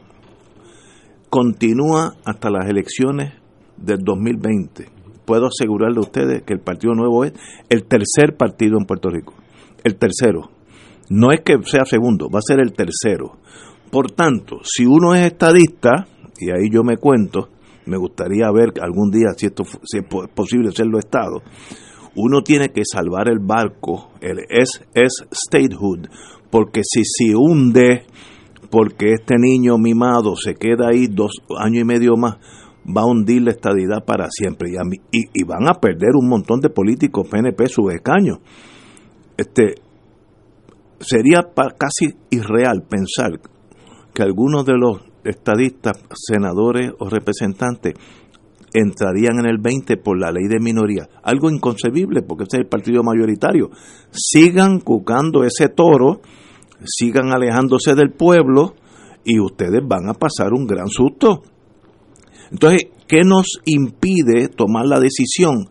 continúa 1.31 2.15
hasta 2.25 2.51
las 2.51 2.69
elecciones 2.69 3.33
del 3.77 3.99
2020, 4.05 4.87
puedo 5.25 5.47
asegurarle 5.47 5.99
a 5.99 6.03
ustedes 6.03 6.43
que 6.43 6.55
el 6.55 6.61
Partido 6.61 6.95
Nuevo 6.95 7.25
es 7.25 7.33
el 7.69 7.85
tercer 7.85 8.37
partido 8.37 8.79
en 8.79 8.87
Puerto 8.87 9.11
Rico. 9.11 9.35
El 9.83 9.97
tercero. 9.97 10.51
No 11.11 11.33
es 11.33 11.41
que 11.41 11.57
sea 11.65 11.85
segundo, 11.85 12.29
va 12.31 12.39
a 12.39 12.43
ser 12.47 12.61
el 12.61 12.73
tercero. 12.73 13.37
Por 13.91 14.11
tanto, 14.13 14.61
si 14.63 14.87
uno 14.87 15.15
es 15.15 15.27
estadista, 15.27 16.07
y 16.39 16.51
ahí 16.51 16.71
yo 16.73 16.83
me 16.83 16.97
cuento, 16.97 17.49
me 17.87 17.99
gustaría 17.99 18.51
ver 18.53 18.73
algún 18.81 19.11
día 19.11 19.29
si, 19.37 19.47
esto, 19.47 19.65
si 19.85 19.99
es 19.99 20.05
po- 20.09 20.27
posible 20.29 20.71
serlo 20.73 20.99
Estado, 20.99 21.43
uno 22.17 22.43
tiene 22.43 22.71
que 22.71 22.83
salvar 22.85 23.29
el 23.29 23.39
barco, 23.41 24.11
el 24.21 24.39
es, 24.49 24.83
statehood, 25.33 26.07
porque 26.51 26.83
si 26.85 27.03
se 27.05 27.35
hunde, 27.35 28.07
porque 28.71 29.13
este 29.13 29.37
niño 29.39 29.79
mimado 29.79 30.37
se 30.37 30.55
queda 30.55 30.89
ahí 30.93 31.07
dos 31.07 31.33
años 31.59 31.83
y 31.83 31.85
medio 31.85 32.17
más, 32.17 32.37
va 32.87 33.03
a 33.03 33.07
hundir 33.07 33.43
la 33.43 33.51
estadidad 33.51 34.05
para 34.05 34.29
siempre 34.31 34.71
y, 34.71 34.77
a 34.77 34.85
mí- 34.85 35.01
y, 35.11 35.45
van 35.45 35.67
a 35.69 35.81
perder 35.81 36.11
un 36.15 36.29
montón 36.29 36.61
de 36.61 36.71
políticos 36.71 37.27
PNP 37.29 37.67
sus 37.67 37.93
escaños. 37.93 38.39
Este, 39.37 39.75
sería 41.01 41.43
casi 41.79 42.15
irreal 42.31 42.83
pensar 42.83 43.41
que 44.13 44.23
algunos 44.23 44.65
de 44.65 44.75
los 44.77 45.03
estadistas, 45.25 45.99
senadores 46.15 46.93
o 46.99 47.09
representantes 47.09 47.95
entrarían 48.75 49.39
en 49.39 49.47
el 49.47 49.59
20 49.59 49.97
por 49.97 50.19
la 50.21 50.31
ley 50.33 50.49
de 50.49 50.59
minoría. 50.61 51.09
Algo 51.23 51.49
inconcebible 51.51 52.21
porque 52.23 52.45
ese 52.45 52.57
es 52.59 52.61
el 52.65 52.69
partido 52.69 53.03
mayoritario. 53.03 53.71
Sigan 54.11 54.81
cucando 54.81 55.45
ese 55.45 55.69
toro, 55.69 56.21
sigan 56.85 57.33
alejándose 57.33 57.95
del 57.95 58.11
pueblo 58.13 58.75
y 59.25 59.41
ustedes 59.41 59.81
van 59.87 60.09
a 60.11 60.15
pasar 60.15 60.53
un 60.53 60.67
gran 60.67 60.89
susto. 60.89 61.43
Entonces, 62.51 62.89
¿qué 63.09 63.21
nos 63.25 63.47
impide 63.65 64.49
tomar 64.49 64.87
la 64.87 65.01
decisión? 65.01 65.69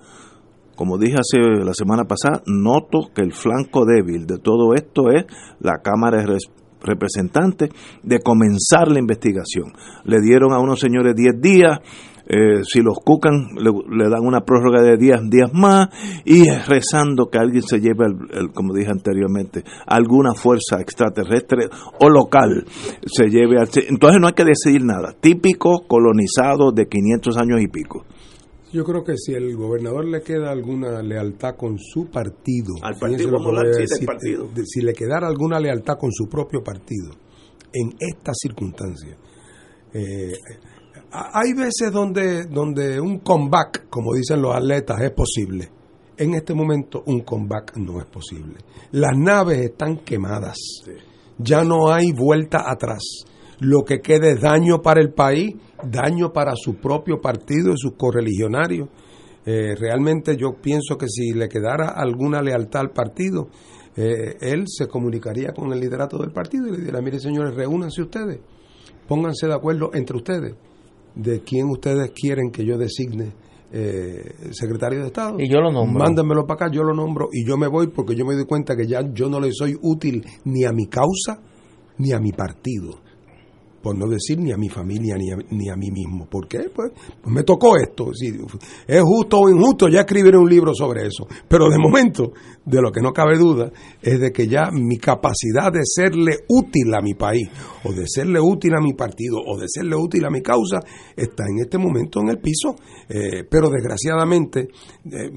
Como 0.75 0.97
dije 0.97 1.15
hace 1.19 1.37
la 1.63 1.73
semana 1.75 2.05
pasada, 2.05 2.41
noto 2.47 3.11
que 3.13 3.21
el 3.21 3.31
flanco 3.31 3.85
débil 3.85 4.25
de 4.25 4.39
todo 4.39 4.73
esto 4.73 5.11
es 5.11 5.25
la 5.59 5.79
Cámara 5.83 6.21
de 6.21 6.25
Res- 6.27 6.49
Representantes 6.81 7.69
de 8.01 8.19
comenzar 8.19 8.91
la 8.91 8.99
investigación. 8.99 9.71
Le 10.03 10.19
dieron 10.19 10.51
a 10.51 10.59
unos 10.59 10.79
señores 10.81 11.13
10 11.15 11.39
días, 11.39 11.79
eh, 12.27 12.61
si 12.63 12.79
los 12.81 12.97
cucan 13.03 13.49
le, 13.55 13.71
le 13.97 14.09
dan 14.09 14.25
una 14.25 14.41
prórroga 14.41 14.81
de 14.81 14.97
10 14.97 15.29
días 15.29 15.51
más 15.53 15.89
y 16.25 16.49
rezando 16.49 17.29
que 17.29 17.37
alguien 17.37 17.63
se 17.63 17.79
lleve, 17.79 18.05
el- 18.05 18.37
el- 18.39 18.51
como 18.53 18.73
dije 18.73 18.89
anteriormente, 18.91 19.63
alguna 19.85 20.33
fuerza 20.33 20.79
extraterrestre 20.79 21.67
o 21.99 22.09
local 22.09 22.65
se 23.05 23.25
lleve 23.29 23.59
al... 23.59 23.67
Entonces 23.89 24.21
no 24.21 24.27
hay 24.27 24.33
que 24.33 24.45
decidir 24.45 24.83
nada. 24.85 25.13
Típico 25.19 25.85
colonizado 25.87 26.71
de 26.71 26.87
500 26.87 27.37
años 27.37 27.61
y 27.61 27.67
pico. 27.67 28.05
Yo 28.71 28.83
creo 28.85 29.03
que 29.03 29.17
si 29.17 29.33
el 29.33 29.55
gobernador 29.55 30.05
le 30.05 30.21
queda 30.21 30.49
alguna 30.51 31.01
lealtad 31.03 31.55
con 31.55 31.77
su 31.77 32.09
partido, 32.09 32.73
Al 32.81 32.95
partido 32.99 33.37
Popular, 33.37 33.67
decir, 33.67 34.05
partido. 34.07 34.47
de- 34.47 34.65
si 34.65 34.81
le 34.81 34.93
quedara 34.93 35.27
alguna 35.27 35.59
lealtad 35.59 35.95
con 35.99 36.11
su 36.11 36.27
propio 36.27 36.63
partido 36.63 37.11
en 37.71 37.89
estas 37.99 38.35
circunstancias, 38.41 39.17
eh, 39.93 40.31
hay 41.13 41.53
veces 41.53 41.91
donde, 41.91 42.45
donde 42.45 42.99
un 42.99 43.19
comeback, 43.19 43.87
como 43.89 44.15
dicen 44.15 44.41
los 44.41 44.55
atletas, 44.55 44.99
es 45.01 45.11
posible. 45.11 45.69
En 46.17 46.33
este 46.33 46.53
momento 46.53 47.03
un 47.05 47.21
comeback 47.21 47.77
no 47.77 47.99
es 47.99 48.05
posible. 48.05 48.55
Las 48.91 49.15
naves 49.15 49.59
están 49.59 49.97
quemadas. 49.97 50.57
Ya 51.37 51.63
no 51.63 51.91
hay 51.91 52.11
vuelta 52.11 52.63
atrás. 52.67 53.25
Lo 53.59 53.83
que 53.83 53.99
queda 53.99 54.29
es 54.29 54.41
daño 54.41 54.81
para 54.81 55.01
el 55.01 55.13
país, 55.13 55.55
daño 55.83 56.33
para 56.33 56.53
su 56.55 56.75
propio 56.75 57.21
partido 57.21 57.73
y 57.73 57.77
sus 57.77 57.93
correligionarios. 57.95 58.89
Eh, 59.45 59.75
realmente 59.75 60.35
yo 60.35 60.55
pienso 60.61 60.97
que 60.97 61.07
si 61.07 61.33
le 61.33 61.47
quedara 61.47 61.89
alguna 61.89 62.41
lealtad 62.41 62.81
al 62.81 62.91
partido, 62.91 63.49
eh, 63.95 64.37
él 64.41 64.63
se 64.67 64.87
comunicaría 64.87 65.53
con 65.53 65.71
el 65.71 65.79
liderato 65.79 66.17
del 66.17 66.31
partido 66.31 66.67
y 66.67 66.71
le 66.71 66.77
diría, 66.77 67.01
mire 67.01 67.19
señores, 67.19 67.53
reúnanse 67.53 68.01
ustedes, 68.01 68.39
pónganse 69.07 69.47
de 69.47 69.53
acuerdo 69.53 69.91
entre 69.93 70.17
ustedes 70.17 70.55
de 71.15 71.41
quién 71.41 71.69
ustedes 71.69 72.11
quieren 72.11 72.51
que 72.51 72.65
yo 72.65 72.77
designe 72.77 73.33
eh, 73.71 74.51
secretario 74.51 75.01
de 75.01 75.07
Estado. 75.07 75.39
Y 75.39 75.49
yo 75.49 75.59
lo 75.59 75.71
nombro. 75.71 76.03
Mándenmelo 76.03 76.45
para 76.45 76.65
acá, 76.65 76.71
yo 76.73 76.83
lo 76.83 76.93
nombro 76.93 77.29
y 77.31 77.45
yo 77.45 77.57
me 77.57 77.67
voy 77.67 77.87
porque 77.87 78.15
yo 78.15 78.25
me 78.25 78.35
doy 78.35 78.45
cuenta 78.45 78.75
que 78.75 78.87
ya 78.87 79.01
yo 79.13 79.29
no 79.29 79.39
le 79.39 79.51
soy 79.51 79.77
útil 79.81 80.23
ni 80.45 80.63
a 80.63 80.71
mi 80.71 80.85
causa 80.87 81.41
ni 81.97 82.11
a 82.11 82.19
mi 82.19 82.31
partido. 82.31 82.99
Por 83.83 83.97
no 83.97 84.07
decir 84.07 84.39
ni 84.39 84.53
a 84.53 84.57
mi 84.57 84.69
familia 84.69 85.17
ni 85.17 85.29
a, 85.29 85.35
ni 85.49 85.69
a 85.69 85.75
mí 85.75 85.91
mismo. 85.91 86.25
¿Por 86.25 86.47
qué? 86.47 86.69
Pues, 86.73 86.91
pues 87.21 87.35
me 87.35 87.43
tocó 87.43 87.75
esto. 87.75 88.13
Si 88.13 88.27
es 88.87 89.01
justo 89.01 89.39
o 89.39 89.49
injusto, 89.49 89.89
ya 89.89 89.99
escribiré 89.99 90.37
un 90.37 90.49
libro 90.49 90.73
sobre 90.73 91.05
eso. 91.05 91.27
Pero 91.49 91.69
de 91.69 91.77
momento, 91.77 92.31
de 92.65 92.81
lo 92.81 92.93
que 92.93 93.01
no 93.01 93.11
cabe 93.11 93.37
duda, 93.37 93.71
es 94.01 94.21
de 94.21 94.31
que 94.31 94.47
ya 94.47 94.71
mi 94.71 94.97
capacidad 94.97 95.69
de 95.71 95.81
serle 95.83 96.45
útil 96.47 96.93
a 96.93 97.01
mi 97.01 97.13
país, 97.13 97.49
o 97.83 97.91
de 97.91 98.05
serle 98.07 98.39
útil 98.39 98.73
a 98.73 98.81
mi 98.81 98.93
partido, 98.93 99.37
o 99.45 99.59
de 99.59 99.67
serle 99.67 99.97
útil 99.97 100.23
a 100.23 100.29
mi 100.29 100.41
causa, 100.41 100.79
está 101.15 101.43
en 101.43 101.59
este 101.59 101.77
momento 101.77 102.21
en 102.21 102.29
el 102.29 102.39
piso. 102.39 102.75
Eh, 103.09 103.43
pero 103.49 103.69
desgraciadamente, 103.69 104.69
eh, 105.11 105.29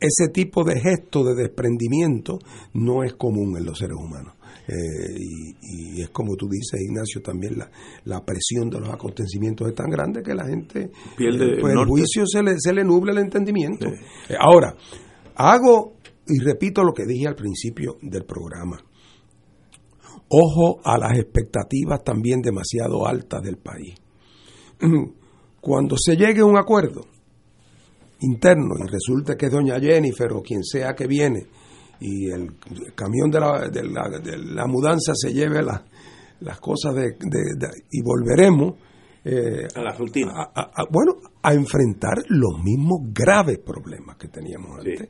ese 0.00 0.32
tipo 0.32 0.64
de 0.64 0.80
gesto 0.80 1.22
de 1.22 1.36
desprendimiento 1.36 2.38
no 2.74 3.04
es 3.04 3.14
común 3.14 3.56
en 3.56 3.64
los 3.64 3.78
seres 3.78 3.96
humanos. 3.96 4.35
Eh, 4.68 5.16
y, 5.18 5.98
y 5.98 6.02
es 6.02 6.10
como 6.10 6.34
tú 6.36 6.48
dices, 6.48 6.80
Ignacio, 6.80 7.22
también 7.22 7.58
la, 7.58 7.70
la 8.04 8.24
presión 8.24 8.68
de 8.70 8.80
los 8.80 8.88
acontecimientos 8.88 9.68
es 9.68 9.74
tan 9.74 9.88
grande 9.90 10.22
que 10.22 10.34
la 10.34 10.46
gente, 10.46 10.90
Pierde 11.16 11.44
eh, 11.44 11.58
pues 11.60 11.64
el 11.64 11.70
el 11.70 11.74
norte. 11.74 11.90
juicio 11.90 12.26
se 12.26 12.42
le, 12.42 12.54
se 12.58 12.72
le 12.72 12.84
nubla 12.84 13.12
el 13.12 13.18
entendimiento. 13.18 13.86
Eh, 13.86 14.36
ahora, 14.38 14.74
hago 15.36 15.96
y 16.26 16.40
repito 16.40 16.82
lo 16.82 16.92
que 16.92 17.04
dije 17.06 17.28
al 17.28 17.36
principio 17.36 17.96
del 18.02 18.24
programa. 18.24 18.78
Ojo 20.28 20.80
a 20.84 20.98
las 20.98 21.16
expectativas 21.18 22.02
también 22.02 22.42
demasiado 22.42 23.06
altas 23.06 23.42
del 23.42 23.58
país. 23.58 23.94
Cuando 25.60 25.96
se 25.96 26.16
llegue 26.16 26.40
a 26.40 26.44
un 26.44 26.58
acuerdo 26.58 27.06
interno 28.20 28.74
y 28.84 28.90
resulta 28.90 29.36
que 29.36 29.46
es 29.46 29.52
doña 29.52 29.78
Jennifer 29.78 30.32
o 30.32 30.42
quien 30.42 30.64
sea 30.64 30.94
que 30.94 31.06
viene 31.06 31.46
y 32.00 32.30
el 32.30 32.56
camión 32.94 33.30
de 33.30 33.40
la, 33.40 33.68
de 33.68 33.82
la, 33.84 34.08
de 34.22 34.38
la 34.38 34.66
mudanza 34.66 35.12
se 35.14 35.32
lleve 35.32 35.62
la- 35.62 35.84
las 36.40 36.60
cosas 36.60 36.94
de, 36.94 37.02
de- 37.12 37.68
y 37.90 38.02
volveremos 38.02 38.74
eh, 39.28 39.66
A 39.74 39.82
la 39.82 39.92
rutina. 39.92 40.30
a- 40.36 40.52
a- 40.54 40.70
a- 40.82 40.86
bueno, 40.88 41.14
a 41.42 41.52
enfrentar 41.52 42.14
los 42.28 42.62
mismos 42.62 43.00
graves 43.12 43.58
problemas 43.58 44.16
que 44.18 44.28
teníamos 44.28 44.82
Sí. 44.84 44.90
antes. 44.90 45.08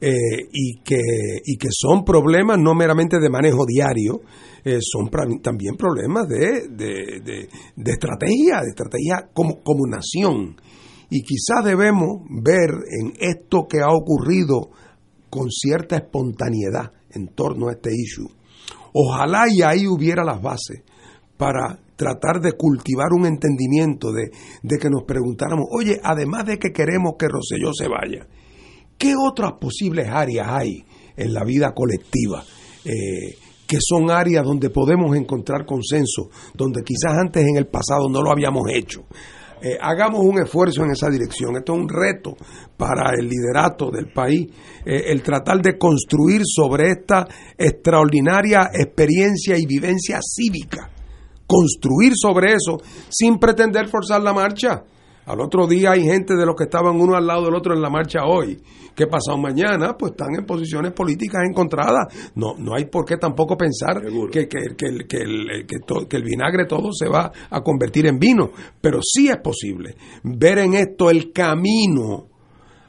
Eh, 0.00 0.14
y, 0.50 0.80
que, 0.82 0.96
y 1.44 1.58
que 1.58 1.68
son 1.70 2.02
problemas 2.02 2.56
no 2.58 2.74
meramente 2.74 3.18
de 3.20 3.28
manejo 3.28 3.66
diario, 3.66 4.22
eh, 4.64 4.78
son 4.80 5.10
pra- 5.10 5.42
también 5.42 5.74
problemas 5.76 6.26
de, 6.28 6.68
de, 6.70 7.20
de- 7.22 7.48
de 7.76 7.90
estrategia, 7.92 8.60
de 8.62 8.68
estrategia 8.70 9.28
como, 9.34 9.60
como 9.62 9.86
nación. 9.86 10.56
Y 11.10 11.22
quizás 11.22 11.62
debemos 11.64 12.22
ver 12.42 12.70
en 12.70 13.12
esto 13.20 13.66
que 13.68 13.80
ha 13.80 13.92
ocurrido 13.92 14.70
con 15.30 15.50
cierta 15.50 15.96
espontaneidad 15.96 16.92
en 17.10 17.28
torno 17.28 17.68
a 17.68 17.72
este 17.72 17.90
issue. 17.94 18.28
Ojalá 18.92 19.44
y 19.48 19.62
ahí 19.62 19.86
hubiera 19.86 20.24
las 20.24 20.40
bases 20.40 20.82
para 21.36 21.78
tratar 21.96 22.40
de 22.40 22.52
cultivar 22.52 23.12
un 23.12 23.26
entendimiento 23.26 24.12
de, 24.12 24.30
que 24.78 24.90
nos 24.90 25.04
preguntáramos, 25.04 25.66
oye, 25.70 26.00
además 26.02 26.46
de 26.46 26.58
que 26.58 26.72
queremos 26.72 27.14
que 27.18 27.28
Rosselló 27.28 27.72
se 27.72 27.88
vaya, 27.88 28.26
¿qué 28.96 29.14
otras 29.16 29.52
posibles 29.60 30.08
áreas 30.08 30.48
hay 30.48 30.84
en 31.16 31.34
la 31.34 31.44
vida 31.44 31.74
colectiva? 31.74 32.44
eh, 32.84 33.36
que 33.66 33.78
son 33.80 34.10
áreas 34.10 34.44
donde 34.44 34.70
podemos 34.70 35.14
encontrar 35.14 35.66
consenso, 35.66 36.30
donde 36.54 36.82
quizás 36.82 37.18
antes 37.18 37.44
en 37.46 37.56
el 37.56 37.66
pasado 37.66 38.08
no 38.08 38.22
lo 38.22 38.30
habíamos 38.30 38.62
hecho. 38.72 39.04
Eh, 39.60 39.76
hagamos 39.80 40.20
un 40.22 40.40
esfuerzo 40.42 40.84
en 40.84 40.90
esa 40.90 41.08
dirección. 41.08 41.56
Esto 41.56 41.74
es 41.74 41.78
un 41.80 41.88
reto 41.88 42.36
para 42.76 43.12
el 43.18 43.28
liderato 43.28 43.90
del 43.90 44.12
país, 44.12 44.46
eh, 44.84 45.04
el 45.06 45.22
tratar 45.22 45.60
de 45.60 45.76
construir 45.76 46.42
sobre 46.44 46.90
esta 46.90 47.26
extraordinaria 47.56 48.70
experiencia 48.72 49.56
y 49.58 49.66
vivencia 49.66 50.20
cívica 50.22 50.90
construir 51.48 52.12
sobre 52.14 52.52
eso 52.52 52.76
sin 53.08 53.38
pretender 53.38 53.88
forzar 53.88 54.20
la 54.20 54.34
marcha. 54.34 54.84
Al 55.28 55.40
otro 55.40 55.66
día 55.66 55.90
hay 55.92 56.04
gente 56.04 56.34
de 56.34 56.46
los 56.46 56.56
que 56.56 56.64
estaban 56.64 56.98
uno 56.98 57.14
al 57.14 57.26
lado 57.26 57.44
del 57.44 57.54
otro 57.54 57.74
en 57.74 57.82
la 57.82 57.90
marcha 57.90 58.20
hoy, 58.26 58.58
que 58.94 59.06
pasado 59.06 59.36
mañana 59.36 59.94
pues 59.98 60.12
están 60.12 60.34
en 60.34 60.46
posiciones 60.46 60.92
políticas 60.92 61.42
encontradas. 61.48 62.32
No, 62.34 62.54
no 62.58 62.74
hay 62.74 62.86
por 62.86 63.04
qué 63.04 63.18
tampoco 63.18 63.54
pensar 63.56 64.02
que, 64.32 64.48
que, 64.48 64.58
que 64.74 64.86
el- 64.86 65.06
que 65.06 65.16
el, 65.18 65.66
que 65.66 65.78
to- 65.86 66.08
que 66.08 66.16
el 66.16 66.22
vinagre 66.24 66.64
todo 66.66 66.90
se 66.92 67.08
va 67.08 67.30
a 67.50 67.60
convertir 67.60 68.06
en 68.06 68.18
vino, 68.18 68.50
pero 68.80 69.00
sí 69.02 69.28
es 69.28 69.36
posible 69.42 69.96
ver 70.24 70.58
en 70.60 70.72
esto 70.74 71.10
el 71.10 71.30
camino 71.30 72.26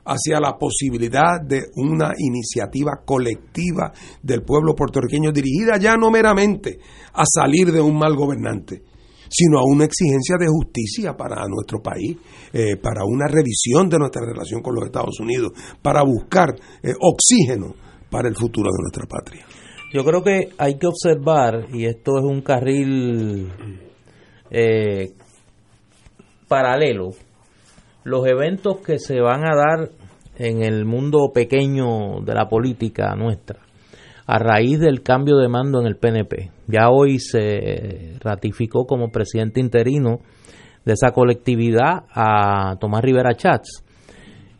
hacia 0.05 0.39
la 0.39 0.57
posibilidad 0.57 1.39
de 1.45 1.65
una 1.75 2.13
iniciativa 2.17 3.01
colectiva 3.05 3.91
del 4.23 4.41
pueblo 4.43 4.73
puertorriqueño 4.73 5.31
dirigida 5.31 5.77
ya 5.77 5.97
no 5.97 6.09
meramente 6.09 6.79
a 7.13 7.23
salir 7.25 7.71
de 7.71 7.81
un 7.81 7.97
mal 7.99 8.15
gobernante, 8.15 8.81
sino 9.29 9.59
a 9.59 9.63
una 9.63 9.85
exigencia 9.85 10.35
de 10.39 10.47
justicia 10.47 11.15
para 11.15 11.45
nuestro 11.47 11.79
país, 11.81 12.17
eh, 12.51 12.75
para 12.77 13.05
una 13.05 13.27
revisión 13.27 13.87
de 13.89 13.99
nuestra 13.99 14.25
relación 14.25 14.61
con 14.61 14.75
los 14.75 14.85
Estados 14.85 15.19
Unidos, 15.19 15.51
para 15.81 16.03
buscar 16.03 16.49
eh, 16.83 16.93
oxígeno 16.99 17.75
para 18.09 18.27
el 18.27 18.35
futuro 18.35 18.69
de 18.71 18.81
nuestra 18.81 19.05
patria. 19.05 19.45
Yo 19.93 20.03
creo 20.03 20.23
que 20.23 20.49
hay 20.57 20.77
que 20.77 20.87
observar, 20.87 21.67
y 21.73 21.85
esto 21.85 22.17
es 22.17 22.23
un 22.23 22.41
carril 22.41 23.51
eh, 24.51 25.13
paralelo, 26.47 27.09
los 28.03 28.27
eventos 28.27 28.77
que 28.85 28.99
se 28.99 29.19
van 29.19 29.43
a 29.45 29.55
dar 29.55 29.89
en 30.37 30.63
el 30.63 30.85
mundo 30.85 31.31
pequeño 31.33 32.21
de 32.21 32.33
la 32.33 32.47
política 32.47 33.13
nuestra 33.15 33.68
a 34.29 34.37
raíz 34.37 34.79
del 34.79 35.01
cambio 35.01 35.37
de 35.37 35.47
mando 35.47 35.81
en 35.81 35.87
el 35.87 35.95
PNP. 35.95 36.51
Ya 36.67 36.91
hoy 36.91 37.17
se 37.17 38.13
ratificó 38.19 38.85
como 38.85 39.09
presidente 39.09 39.59
interino 39.59 40.19
de 40.85 40.93
esa 40.93 41.13
colectividad 41.13 42.03
a 42.13 42.77
Tomás 42.79 43.01
Rivera 43.01 43.33
Chats. 43.33 43.83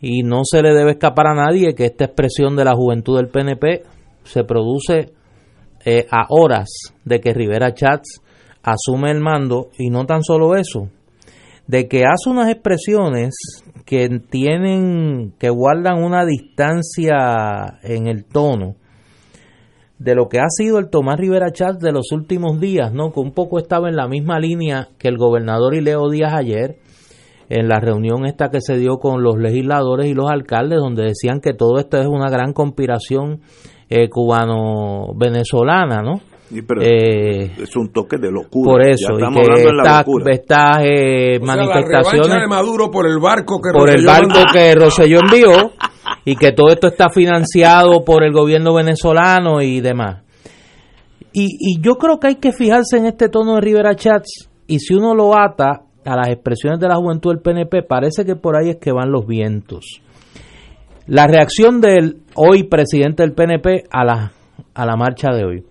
Y 0.02 0.24
no 0.24 0.42
se 0.44 0.64
le 0.64 0.74
debe 0.74 0.94
escapar 0.94 1.28
a 1.28 1.36
nadie 1.36 1.76
que 1.76 1.86
esta 1.86 2.06
expresión 2.06 2.56
de 2.56 2.66
la 2.66 2.74
juventud 2.74 3.18
del 3.18 3.28
PNP 3.28 3.84
se 4.24 4.44
produce 4.44 5.14
eh, 5.86 6.08
a 6.10 6.26
horas 6.30 6.70
de 7.06 7.20
que 7.20 7.36
Rivera 7.36 7.72
Chats 7.76 8.24
asume 8.64 9.12
el 9.12 9.20
mando 9.20 9.70
y 9.78 9.92
no 9.92 10.08
tan 10.08 10.24
solo 10.24 10.56
eso, 10.56 10.90
de 11.68 11.88
que 11.88 12.06
hace 12.06 12.28
unas 12.28 12.50
expresiones 12.50 13.36
que 13.86 14.10
tienen, 14.32 15.36
que 15.38 15.52
guardan 15.52 16.04
una 16.04 16.26
distancia 16.26 17.78
en 17.84 18.08
el 18.08 18.26
tono 18.26 18.76
de 20.00 20.16
lo 20.16 20.30
que 20.30 20.40
ha 20.40 20.48
sido 20.50 20.80
el 20.80 20.90
Tomás 20.90 21.20
Rivera 21.20 21.52
Chats 21.52 21.80
de 21.80 21.92
los 21.92 22.12
últimos 22.14 22.60
días, 22.60 22.94
¿no? 22.94 23.12
Que 23.12 23.20
un 23.20 23.34
poco 23.34 23.60
estaba 23.60 23.90
en 23.90 23.98
la 23.98 24.08
misma 24.08 24.40
línea 24.40 24.88
que 24.98 25.10
el 25.10 25.18
gobernador 25.18 25.76
y 25.76 25.82
Leo 25.82 26.10
Díaz 26.10 26.34
ayer, 26.34 26.78
en 27.50 27.68
la 27.68 27.80
reunión 27.80 28.26
esta 28.26 28.50
que 28.50 28.62
se 28.62 28.78
dio 28.78 28.98
con 28.98 29.22
los 29.24 29.38
legisladores 29.38 30.08
y 30.08 30.14
los 30.14 30.30
alcaldes, 30.30 30.80
donde 30.80 31.04
decían 31.04 31.42
que 31.42 31.54
todo 31.54 31.80
esto 31.80 31.98
es 31.98 32.08
una 32.08 32.30
gran 32.30 32.54
conspiración 32.54 33.42
eh, 33.90 34.08
cubano-venezolana, 34.10 36.02
¿no? 36.02 36.22
eh, 36.82 37.52
es 37.62 37.76
un 37.76 37.92
toque 37.92 38.18
de 38.18 38.32
locura. 38.32 38.72
Por 38.72 38.82
eso, 38.82 39.14
y 39.14 39.34
que 39.34 40.32
estas 40.32 40.78
eh, 40.82 41.40
manifestaciones 41.42 42.42
de 42.42 42.48
Maduro 42.48 42.90
por 42.90 43.06
el 43.06 43.20
barco 43.20 43.60
que 43.62 43.78
por 43.78 43.90
el 43.90 44.06
barco 44.06 44.40
que 44.52 44.74
Rosselló 44.76 45.20
envió 45.20 45.74
y 46.26 46.36
que 46.36 46.52
todo 46.52 46.70
esto 46.70 46.88
está 46.88 47.10
financiado 47.10 48.04
por 48.04 48.24
el 48.24 48.32
gobierno 48.32 48.74
venezolano 48.74 49.62
y 49.62 49.82
demás. 49.82 50.24
Y, 51.32 51.48
y 51.60 51.82
yo 51.82 51.96
creo 51.96 52.20
que 52.20 52.28
hay 52.28 52.36
que 52.36 52.52
fijarse 52.52 52.98
en 52.98 53.06
este 53.06 53.30
tono 53.30 53.56
de 53.56 53.62
Rivera 53.62 53.96
Chats 53.96 54.50
y 54.68 54.80
si 54.80 54.94
uno 54.94 55.16
lo 55.16 55.38
ata 55.38 55.84
a 56.06 56.16
las 56.16 56.30
expresiones 56.30 56.80
de 56.80 56.88
la 56.88 56.96
juventud 56.96 57.32
del 57.32 57.42
PNP, 57.42 57.84
parece 57.84 58.26
que 58.26 58.36
por 58.36 58.56
ahí 58.56 58.70
es 58.70 58.78
que 58.78 58.92
van 58.92 59.12
los 59.12 59.26
vientos. 59.26 60.02
La 61.08 61.26
reacción 61.26 61.82
del 61.82 62.22
hoy 62.36 62.64
presidente 62.64 63.24
del 63.24 63.34
PNP 63.34 63.86
a 63.90 64.04
la, 64.04 64.32
a 64.74 64.86
la 64.86 64.96
marcha 64.96 65.30
de 65.32 65.44
hoy. 65.44 65.64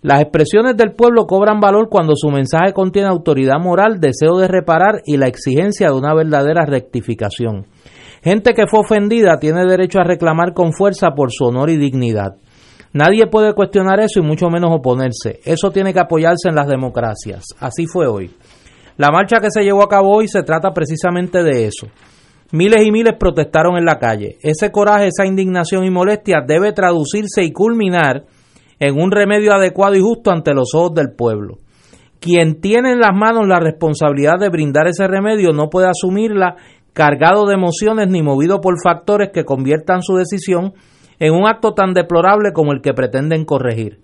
Las 0.00 0.20
expresiones 0.20 0.76
del 0.76 0.92
pueblo 0.92 1.26
cobran 1.26 1.60
valor 1.60 1.88
cuando 1.88 2.12
su 2.14 2.28
mensaje 2.28 2.72
contiene 2.72 3.08
autoridad 3.08 3.58
moral, 3.58 4.00
deseo 4.00 4.38
de 4.38 4.48
reparar 4.48 5.00
y 5.06 5.16
la 5.16 5.26
exigencia 5.26 5.88
de 5.88 5.94
una 5.94 6.14
verdadera 6.14 6.66
rectificación. 6.66 7.66
Gente 8.24 8.54
que 8.54 8.66
fue 8.66 8.80
ofendida 8.80 9.38
tiene 9.38 9.66
derecho 9.66 10.00
a 10.00 10.04
reclamar 10.04 10.54
con 10.54 10.72
fuerza 10.72 11.10
por 11.14 11.30
su 11.30 11.44
honor 11.44 11.68
y 11.68 11.76
dignidad. 11.76 12.36
Nadie 12.94 13.26
puede 13.26 13.52
cuestionar 13.52 14.00
eso 14.00 14.18
y 14.18 14.22
mucho 14.22 14.48
menos 14.48 14.70
oponerse. 14.72 15.40
Eso 15.44 15.70
tiene 15.70 15.92
que 15.92 16.00
apoyarse 16.00 16.48
en 16.48 16.54
las 16.54 16.66
democracias. 16.66 17.44
Así 17.60 17.84
fue 17.86 18.06
hoy. 18.06 18.34
La 18.96 19.10
marcha 19.10 19.40
que 19.40 19.50
se 19.50 19.62
llevó 19.62 19.82
a 19.82 19.90
cabo 19.90 20.16
hoy 20.16 20.28
se 20.28 20.42
trata 20.42 20.72
precisamente 20.72 21.42
de 21.42 21.66
eso. 21.66 21.86
Miles 22.50 22.86
y 22.86 22.92
miles 22.92 23.12
protestaron 23.20 23.76
en 23.76 23.84
la 23.84 23.98
calle. 23.98 24.38
Ese 24.42 24.72
coraje, 24.72 25.08
esa 25.08 25.26
indignación 25.26 25.84
y 25.84 25.90
molestia 25.90 26.38
debe 26.46 26.72
traducirse 26.72 27.44
y 27.44 27.52
culminar 27.52 28.24
en 28.80 28.98
un 28.98 29.10
remedio 29.10 29.52
adecuado 29.52 29.96
y 29.96 30.00
justo 30.00 30.30
ante 30.30 30.54
los 30.54 30.74
ojos 30.74 30.94
del 30.94 31.12
pueblo. 31.14 31.58
Quien 32.20 32.62
tiene 32.62 32.92
en 32.92 33.00
las 33.00 33.14
manos 33.14 33.46
la 33.46 33.60
responsabilidad 33.60 34.38
de 34.40 34.48
brindar 34.48 34.86
ese 34.86 35.06
remedio 35.06 35.52
no 35.52 35.68
puede 35.68 35.88
asumirla 35.88 36.56
cargado 36.94 37.46
de 37.46 37.54
emociones 37.54 38.08
ni 38.08 38.22
movido 38.22 38.60
por 38.60 38.76
factores 38.82 39.30
que 39.34 39.44
conviertan 39.44 40.02
su 40.02 40.14
decisión 40.14 40.72
en 41.18 41.34
un 41.34 41.46
acto 41.46 41.74
tan 41.74 41.92
deplorable 41.92 42.52
como 42.52 42.72
el 42.72 42.80
que 42.80 42.94
pretenden 42.94 43.44
corregir. 43.44 44.00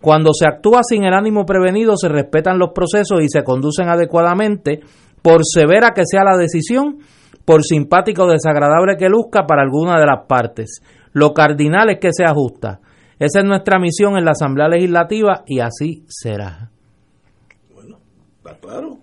Cuando 0.00 0.32
se 0.32 0.46
actúa 0.46 0.82
sin 0.82 1.04
el 1.04 1.14
ánimo 1.14 1.46
prevenido, 1.46 1.96
se 1.96 2.08
respetan 2.08 2.58
los 2.58 2.70
procesos 2.74 3.22
y 3.22 3.28
se 3.28 3.42
conducen 3.42 3.88
adecuadamente, 3.88 4.80
por 5.22 5.40
severa 5.44 5.92
que 5.94 6.02
sea 6.04 6.22
la 6.22 6.36
decisión, 6.36 6.98
por 7.44 7.64
simpático 7.64 8.24
o 8.24 8.30
desagradable 8.30 8.96
que 8.98 9.08
luzca 9.08 9.46
para 9.46 9.62
alguna 9.62 9.98
de 9.98 10.06
las 10.06 10.26
partes. 10.28 10.82
Lo 11.12 11.32
cardinal 11.32 11.90
es 11.90 11.98
que 11.98 12.12
sea 12.12 12.34
justa. 12.34 12.80
Esa 13.18 13.40
es 13.40 13.46
nuestra 13.46 13.78
misión 13.78 14.18
en 14.18 14.26
la 14.26 14.32
Asamblea 14.32 14.68
Legislativa 14.68 15.42
y 15.46 15.60
así 15.60 16.04
será. 16.06 16.70
Bueno, 17.74 17.96
está 18.36 18.58
claro. 18.60 18.98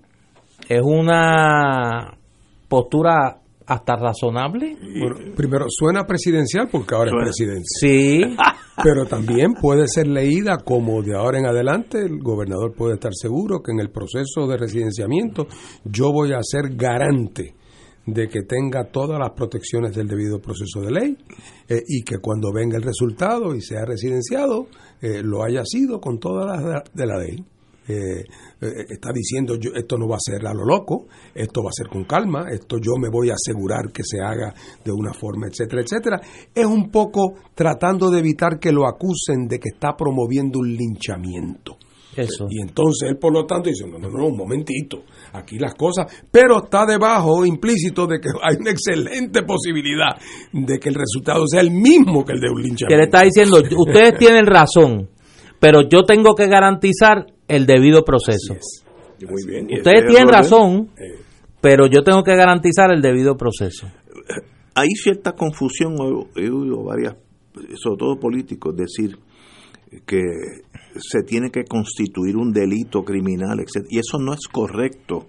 Es 0.69 0.81
una 0.83 2.13
postura 2.73 3.39
hasta 3.67 3.95
razonable. 3.95 4.75
primero, 5.35 5.67
suena 5.69 6.07
presidencial 6.07 6.69
porque 6.71 6.95
ahora 6.95 7.11
es 7.11 7.23
presidencia. 7.23 7.63
Sí. 7.79 8.21
Pero 8.83 9.05
también 9.05 9.53
puede 9.53 9.87
ser 9.87 10.07
leída 10.07 10.57
como 10.65 11.03
de 11.03 11.15
ahora 11.15 11.37
en 11.37 11.45
adelante 11.45 11.99
el 11.99 12.17
gobernador 12.17 12.73
puede 12.73 12.95
estar 12.95 13.11
seguro 13.13 13.61
que 13.61 13.71
en 13.71 13.79
el 13.79 13.91
proceso 13.91 14.47
de 14.47 14.57
residenciamiento 14.57 15.45
yo 15.85 16.11
voy 16.11 16.33
a 16.33 16.39
ser 16.41 16.75
garante 16.75 17.53
de 18.07 18.27
que 18.27 18.41
tenga 18.41 18.85
todas 18.85 19.19
las 19.19 19.29
protecciones 19.33 19.95
del 19.95 20.07
debido 20.07 20.39
proceso 20.39 20.81
de 20.81 20.91
ley 20.91 21.17
eh, 21.69 21.83
y 21.87 22.01
que 22.01 22.17
cuando 22.17 22.51
venga 22.51 22.75
el 22.75 22.83
resultado 22.83 23.53
y 23.53 23.61
sea 23.61 23.85
residenciado 23.85 24.65
eh, 24.99 25.21
lo 25.23 25.43
haya 25.43 25.61
sido 25.63 26.01
con 26.01 26.17
todas 26.17 26.59
las 26.59 26.83
de 26.91 27.05
la 27.05 27.17
ley. 27.19 27.45
Eh, 27.87 28.23
eh, 28.63 28.85
está 28.89 29.11
diciendo 29.13 29.55
yo, 29.55 29.71
esto 29.75 29.97
no 29.97 30.07
va 30.07 30.15
a 30.15 30.19
ser 30.19 30.45
a 30.47 30.53
lo 30.53 30.65
loco, 30.65 31.07
esto 31.33 31.61
va 31.61 31.69
a 31.69 31.73
ser 31.73 31.87
con 31.87 32.05
calma, 32.05 32.47
esto 32.49 32.77
yo 32.77 32.93
me 32.99 33.09
voy 33.09 33.29
a 33.29 33.33
asegurar 33.33 33.91
que 33.91 34.03
se 34.03 34.21
haga 34.21 34.53
de 34.83 34.91
una 34.91 35.13
forma, 35.13 35.47
etcétera, 35.47 35.81
etcétera. 35.81 36.21
Es 36.53 36.65
un 36.65 36.89
poco 36.89 37.35
tratando 37.53 38.09
de 38.09 38.19
evitar 38.19 38.59
que 38.59 38.71
lo 38.71 38.87
acusen 38.87 39.47
de 39.47 39.59
que 39.59 39.69
está 39.73 39.95
promoviendo 39.95 40.59
un 40.59 40.73
linchamiento. 40.73 41.77
Eso. 42.15 42.45
Y 42.49 42.61
entonces 42.61 43.09
él, 43.09 43.17
por 43.17 43.33
lo 43.33 43.45
tanto, 43.45 43.69
dice, 43.69 43.87
no, 43.87 43.97
no, 43.97 44.07
no, 44.09 44.27
un 44.27 44.37
momentito, 44.37 45.03
aquí 45.33 45.57
las 45.57 45.73
cosas, 45.73 46.05
pero 46.31 46.63
está 46.63 46.85
debajo 46.85 47.45
implícito 47.45 48.05
de 48.05 48.19
que 48.19 48.29
hay 48.41 48.57
una 48.59 48.71
excelente 48.71 49.41
posibilidad 49.43 50.15
de 50.51 50.79
que 50.79 50.89
el 50.89 50.95
resultado 50.95 51.45
sea 51.47 51.61
el 51.61 51.71
mismo 51.71 52.23
que 52.23 52.33
el 52.33 52.39
de 52.39 52.49
un 52.49 52.61
linchamiento. 52.61 52.87
Que 52.87 52.97
le 52.97 53.03
está 53.05 53.21
diciendo, 53.23 53.57
ustedes 53.77 54.17
tienen 54.19 54.45
razón, 54.45 55.09
pero 55.59 55.81
yo 55.89 56.03
tengo 56.03 56.35
que 56.35 56.47
garantizar 56.47 57.25
el 57.53 57.65
debido 57.65 58.03
proceso. 58.03 58.55
Muy 59.29 59.45
bien. 59.47 59.67
Ustedes 59.77 60.07
tienen 60.07 60.27
razón, 60.27 60.89
pero 61.61 61.87
yo 61.87 62.03
tengo 62.03 62.23
que 62.23 62.35
garantizar 62.35 62.91
el 62.91 63.01
debido 63.01 63.37
proceso. 63.37 63.87
Hay 64.75 64.89
cierta 64.89 65.33
confusión, 65.33 65.95
he 66.35 66.49
oído 66.49 66.83
varias, 66.83 67.15
sobre 67.75 67.97
todo 67.97 68.19
políticos, 68.19 68.75
decir 68.75 69.17
que 70.05 70.21
se 70.95 71.23
tiene 71.23 71.51
que 71.51 71.63
constituir 71.63 72.35
un 72.35 72.51
delito 72.51 73.03
criminal, 73.03 73.59
etc. 73.59 73.85
Y 73.89 73.99
eso 73.99 74.17
no 74.19 74.33
es 74.33 74.47
correcto. 74.51 75.27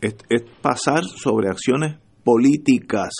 Es, 0.00 0.16
es, 0.28 0.42
pasar 0.60 1.04
sobre 1.04 1.48
acciones 1.48 1.96
políticas 2.24 3.10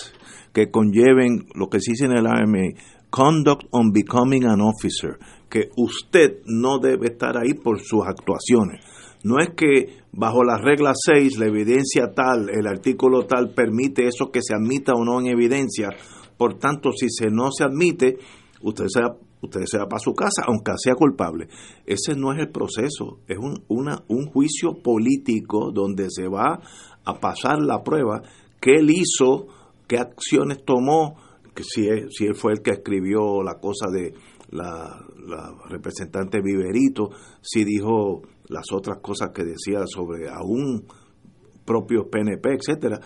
que 0.53 0.69
conlleven 0.69 1.47
lo 1.55 1.67
que 1.67 1.79
se 1.79 1.91
dice 1.91 2.05
en 2.05 2.17
el 2.17 2.27
AMI, 2.27 2.73
conduct 3.09 3.65
on 3.71 3.91
becoming 3.91 4.45
an 4.45 4.61
officer, 4.61 5.17
que 5.53 5.69
usted 5.77 6.41
no 6.47 6.79
debe 6.79 7.09
estar 7.09 7.37
ahí 7.37 7.53
por 7.53 7.79
sus 7.79 8.03
actuaciones. 8.07 8.83
No 9.23 9.39
es 9.39 9.51
que 9.55 9.99
bajo 10.11 10.43
la 10.43 10.57
regla 10.57 10.93
6, 10.95 11.37
la 11.37 11.45
evidencia 11.45 12.11
tal, 12.15 12.49
el 12.49 12.65
artículo 12.65 13.27
tal 13.27 13.53
permite 13.53 14.07
eso 14.07 14.31
que 14.31 14.41
se 14.41 14.55
admita 14.55 14.93
o 14.93 15.05
no 15.05 15.19
en 15.19 15.27
evidencia. 15.27 15.89
Por 16.37 16.57
tanto, 16.57 16.91
si 16.91 17.07
se 17.07 17.29
no 17.29 17.51
se 17.51 17.65
admite, 17.65 18.17
usted 18.63 18.85
se 18.87 19.03
va, 19.03 19.15
usted 19.43 19.61
se 19.65 19.77
va 19.77 19.87
para 19.87 19.99
su 19.99 20.15
casa, 20.15 20.41
aunque 20.47 20.71
sea 20.75 20.95
culpable. 20.95 21.47
Ese 21.85 22.15
no 22.15 22.33
es 22.33 22.39
el 22.39 22.49
proceso, 22.49 23.19
es 23.27 23.37
un, 23.37 23.63
una, 23.67 24.03
un 24.07 24.25
juicio 24.25 24.81
político 24.81 25.69
donde 25.71 26.07
se 26.09 26.27
va 26.27 26.59
a 27.05 27.19
pasar 27.19 27.61
la 27.61 27.83
prueba 27.83 28.23
qué 28.59 28.79
él 28.79 28.89
hizo, 28.89 29.45
qué 29.87 29.99
acciones 29.99 30.65
tomó, 30.65 31.15
que 31.53 31.63
si, 31.63 31.87
si 32.09 32.25
él 32.25 32.33
fue 32.33 32.53
el 32.53 32.63
que 32.63 32.71
escribió 32.71 33.43
la 33.43 33.59
cosa 33.59 33.91
de 33.91 34.15
la, 34.53 35.03
representante 35.69 36.41
Viverito, 36.41 37.09
si 37.41 37.63
dijo 37.63 38.21
las 38.49 38.65
otras 38.71 38.99
cosas 39.01 39.31
que 39.33 39.43
decía 39.43 39.85
sobre 39.85 40.29
aún 40.29 40.85
propio 41.65 42.09
PNP, 42.09 42.49
etcétera. 42.53 42.99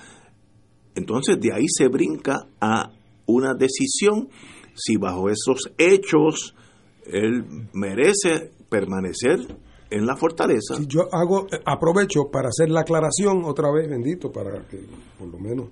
Entonces 0.96 1.40
de 1.40 1.54
ahí 1.54 1.66
se 1.68 1.88
brinca 1.88 2.48
a 2.60 2.92
una 3.28 3.54
decisión 3.54 4.30
si 4.74 4.98
bajo 4.98 5.30
esos 5.30 5.72
hechos 5.78 6.56
él 7.06 7.46
merece 7.74 8.52
permanecer 8.70 9.40
en 9.90 10.06
la 10.06 10.18
fortaleza. 10.18 10.76
yo 10.88 11.08
hago 11.14 11.48
aprovecho 11.66 12.30
para 12.32 12.50
hacer 12.50 12.70
la 12.70 12.82
aclaración 12.82 13.44
otra 13.46 13.72
vez, 13.72 13.90
bendito, 13.90 14.32
para 14.32 14.68
que 14.68 14.80
por 15.18 15.30
lo 15.30 15.40
menos 15.40 15.70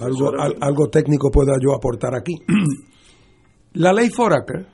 algo, 0.00 0.32
algo 0.60 0.88
técnico 0.88 1.30
pueda 1.30 1.52
yo 1.60 1.74
aportar 1.74 2.14
aquí. 2.14 2.32
la 3.74 3.92
ley 3.92 4.08
Foraker 4.08 4.73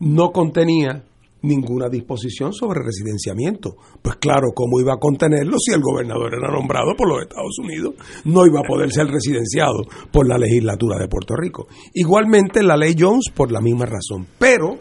no 0.00 0.30
contenía 0.30 1.04
ninguna 1.42 1.88
disposición 1.88 2.52
sobre 2.52 2.80
residenciamiento. 2.82 3.76
Pues 4.02 4.16
claro, 4.16 4.48
¿cómo 4.54 4.80
iba 4.80 4.94
a 4.94 4.98
contenerlo 4.98 5.56
si 5.58 5.72
el 5.72 5.80
gobernador 5.80 6.34
era 6.34 6.52
nombrado 6.52 6.94
por 6.96 7.08
los 7.08 7.22
Estados 7.22 7.58
Unidos? 7.60 7.94
No 8.24 8.44
iba 8.46 8.60
a 8.60 8.68
poder 8.68 8.90
ser 8.90 9.06
residenciado 9.06 9.84
por 10.10 10.28
la 10.28 10.36
legislatura 10.36 10.98
de 10.98 11.08
Puerto 11.08 11.34
Rico. 11.36 11.68
Igualmente 11.94 12.62
la 12.62 12.76
ley 12.76 12.96
Jones 12.98 13.30
por 13.34 13.52
la 13.52 13.60
misma 13.60 13.86
razón. 13.86 14.26
Pero 14.38 14.78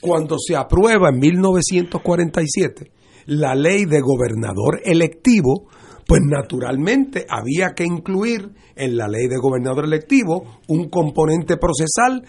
cuando 0.00 0.36
se 0.38 0.54
aprueba 0.54 1.08
en 1.08 1.18
1947 1.18 2.92
la 3.26 3.56
ley 3.56 3.84
de 3.86 4.00
gobernador 4.00 4.80
electivo, 4.84 5.66
Pues 6.06 6.20
naturalmente 6.24 7.26
había 7.28 7.74
que 7.74 7.84
incluir 7.84 8.50
en 8.76 8.96
la 8.96 9.08
ley 9.08 9.26
de 9.26 9.38
gobernador 9.38 9.86
electivo 9.86 10.60
un 10.68 10.88
componente 10.88 11.56
procesal 11.56 12.22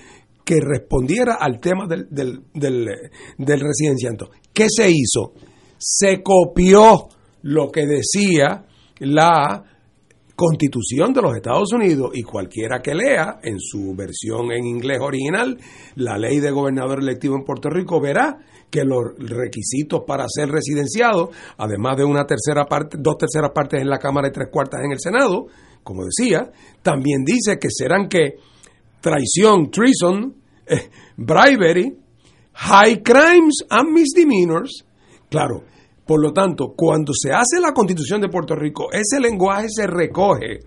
que 0.47 0.61
respondiera 0.61 1.35
al 1.41 1.59
tema 1.59 1.85
del, 1.87 2.07
del, 2.09 2.39
del, 2.53 2.87
del 3.37 3.59
residenciamiento. 3.59 4.29
¿Qué 4.53 4.67
se 4.69 4.89
hizo? 4.89 5.33
Se 5.77 6.23
copió 6.23 7.09
lo 7.41 7.69
que 7.69 7.85
decía 7.85 8.65
la 8.99 9.61
Constitución 10.37 11.11
de 11.11 11.21
los 11.21 11.35
Estados 11.35 11.73
Unidos 11.73 12.11
y 12.13 12.23
cualquiera 12.23 12.79
que 12.81 12.95
lea 12.95 13.39
en 13.43 13.59
su 13.59 13.93
versión 13.93 14.53
en 14.53 14.65
inglés 14.65 14.99
original 15.01 15.57
la 15.95 16.17
ley 16.17 16.39
de 16.39 16.51
gobernador 16.51 16.99
electivo 17.01 17.35
en 17.35 17.43
Puerto 17.43 17.69
Rico 17.69 17.99
verá 17.99 18.37
que 18.69 18.85
los 18.85 19.03
requisitos 19.17 20.03
para 20.07 20.27
ser 20.29 20.47
residenciado, 20.47 21.29
además 21.57 21.97
de 21.97 22.05
una 22.05 22.25
tercera 22.25 22.65
parte, 22.65 22.95
dos 23.01 23.17
terceras 23.17 23.51
partes 23.53 23.81
en 23.81 23.89
la 23.89 23.97
Cámara 23.97 24.29
y 24.29 24.31
tres 24.31 24.47
cuartas 24.49 24.79
en 24.85 24.93
el 24.93 24.99
Senado, 24.99 25.47
como 25.83 26.05
decía, 26.05 26.51
también 26.81 27.25
dice 27.25 27.59
que 27.59 27.67
serán 27.69 28.07
que 28.07 28.35
traición, 29.01 29.69
treason, 29.71 30.35
eh, 30.65 30.89
bribery, 31.15 31.95
high 32.53 33.01
crimes 33.01 33.63
and 33.69 33.91
misdemeanors. 33.91 34.83
Claro, 35.29 35.63
por 36.05 36.21
lo 36.21 36.31
tanto, 36.31 36.73
cuando 36.75 37.11
se 37.13 37.31
hace 37.31 37.59
la 37.61 37.73
constitución 37.73 38.21
de 38.21 38.29
Puerto 38.29 38.55
Rico, 38.55 38.87
ese 38.91 39.19
lenguaje 39.19 39.67
se 39.69 39.87
recoge 39.87 40.59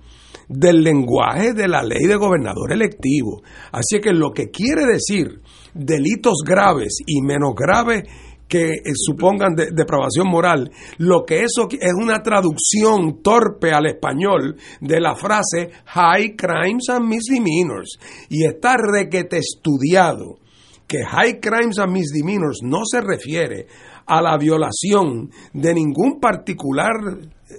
del 0.48 0.82
lenguaje 0.82 1.54
de 1.54 1.68
la 1.68 1.82
ley 1.82 2.06
de 2.06 2.16
gobernador 2.16 2.72
electivo. 2.72 3.42
Así 3.72 4.00
que 4.00 4.12
lo 4.12 4.32
que 4.32 4.50
quiere 4.50 4.84
decir 4.84 5.40
delitos 5.72 6.42
graves 6.44 6.98
y 7.06 7.22
menos 7.22 7.54
graves 7.54 8.02
que 8.50 8.72
eh, 8.72 8.80
supongan 8.94 9.54
de, 9.54 9.70
depravación 9.72 10.28
moral, 10.28 10.70
lo 10.98 11.24
que 11.24 11.42
eso 11.42 11.68
es 11.70 11.92
una 11.96 12.20
traducción 12.20 13.22
torpe 13.22 13.70
al 13.70 13.86
español 13.86 14.56
de 14.80 15.00
la 15.00 15.14
frase 15.14 15.70
high 15.86 16.34
crimes 16.36 16.88
and 16.90 17.06
misdemeanors. 17.06 17.98
Y 18.28 18.44
está 18.44 18.76
requete 18.76 19.38
estudiado 19.38 20.40
que 20.88 21.04
high 21.04 21.38
crimes 21.40 21.78
and 21.78 21.92
misdemeanors 21.92 22.58
no 22.64 22.80
se 22.84 23.00
refiere 23.00 23.68
a 24.06 24.20
la 24.20 24.36
violación 24.36 25.30
de 25.52 25.72
ningún 25.72 26.18
particular 26.20 26.96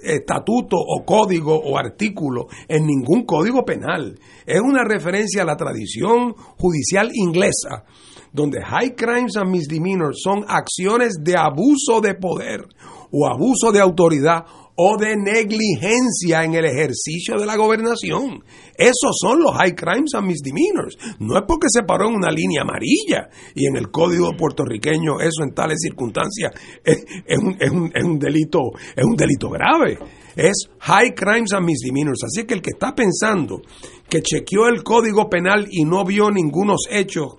estatuto 0.02 0.76
o 0.76 1.04
código 1.04 1.56
o 1.56 1.78
artículo 1.78 2.48
en 2.68 2.86
ningún 2.86 3.24
código 3.24 3.64
penal. 3.64 4.18
Es 4.44 4.60
una 4.60 4.84
referencia 4.84 5.42
a 5.42 5.46
la 5.46 5.56
tradición 5.56 6.34
judicial 6.58 7.10
inglesa, 7.14 7.84
donde 8.32 8.62
high 8.62 8.94
crimes 8.94 9.36
and 9.36 9.50
misdemeanors 9.50 10.20
son 10.22 10.44
acciones 10.48 11.14
de 11.20 11.36
abuso 11.36 12.00
de 12.00 12.14
poder 12.14 12.66
o 13.10 13.26
abuso 13.26 13.72
de 13.72 13.80
autoridad 13.80 14.44
o 14.74 14.96
de 14.96 15.16
negligencia 15.16 16.44
en 16.44 16.54
el 16.54 16.64
ejercicio 16.64 17.38
de 17.38 17.44
la 17.44 17.56
gobernación. 17.56 18.42
Esos 18.74 19.18
son 19.20 19.40
los 19.40 19.54
high 19.54 19.74
crimes 19.74 20.14
and 20.14 20.26
misdemeanors. 20.26 20.96
No 21.18 21.36
es 21.36 21.44
porque 21.46 21.66
se 21.68 21.82
paró 21.82 22.08
en 22.08 22.16
una 22.16 22.30
línea 22.30 22.62
amarilla 22.62 23.28
y 23.54 23.66
en 23.66 23.76
el 23.76 23.90
código 23.90 24.34
puertorriqueño 24.36 25.20
eso 25.20 25.42
en 25.44 25.54
tales 25.54 25.78
circunstancias 25.80 26.52
es, 26.82 27.04
un, 27.38 27.56
es, 27.60 27.70
un, 27.70 27.92
es 27.94 28.04
un, 28.04 28.18
delito 28.18 28.60
es 28.96 29.04
un 29.04 29.14
delito 29.14 29.50
grave. 29.50 29.98
Es 30.34 30.70
high 30.80 31.14
crimes 31.14 31.52
and 31.52 31.66
misdemeanors. 31.66 32.24
Así 32.24 32.46
que 32.46 32.54
el 32.54 32.62
que 32.62 32.70
está 32.70 32.94
pensando 32.94 33.60
que 34.08 34.22
chequeó 34.22 34.68
el 34.68 34.82
código 34.82 35.28
penal 35.28 35.66
y 35.70 35.84
no 35.84 36.04
vio 36.04 36.30
ningunos 36.30 36.86
hechos 36.90 37.36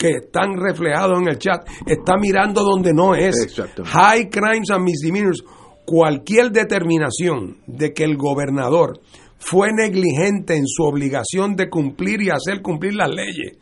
que 0.00 0.12
están 0.12 0.56
reflejados 0.56 1.20
en 1.20 1.28
el 1.28 1.38
chat, 1.38 1.68
está 1.86 2.14
mirando 2.18 2.62
donde 2.62 2.94
no 2.94 3.14
es. 3.14 3.36
High 3.84 4.30
crimes 4.30 4.70
and 4.70 4.82
misdemeanors 4.82 5.44
cualquier 5.84 6.52
determinación 6.52 7.58
de 7.66 7.92
que 7.92 8.04
el 8.04 8.16
gobernador 8.16 9.00
fue 9.36 9.68
negligente 9.72 10.56
en 10.56 10.66
su 10.66 10.84
obligación 10.84 11.54
de 11.54 11.68
cumplir 11.68 12.22
y 12.22 12.30
hacer 12.30 12.62
cumplir 12.62 12.94
las 12.94 13.10
leyes, 13.10 13.58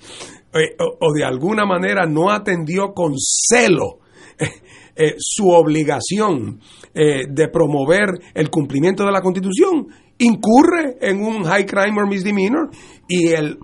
eh, 0.52 0.76
o, 0.78 1.12
de 1.12 1.24
alguna 1.24 1.64
manera 1.66 2.06
no 2.06 2.30
atendió 2.30 2.92
con 2.94 3.14
celo 3.16 3.98
eh, 4.38 4.46
eh, 4.94 5.14
su 5.18 5.48
obligación 5.48 6.60
de 6.94 7.48
promover 7.48 8.08
el 8.34 8.50
cumplimiento 8.50 9.04
de 9.04 9.12
la 9.12 9.20
Constitución, 9.20 9.86
incurre 10.18 10.96
en 11.00 11.22
un 11.22 11.44
high 11.44 11.64
crime 11.64 11.96
or 11.96 12.08
misdemeanor 12.08 12.70
y 13.06 13.28
el 13.28 13.56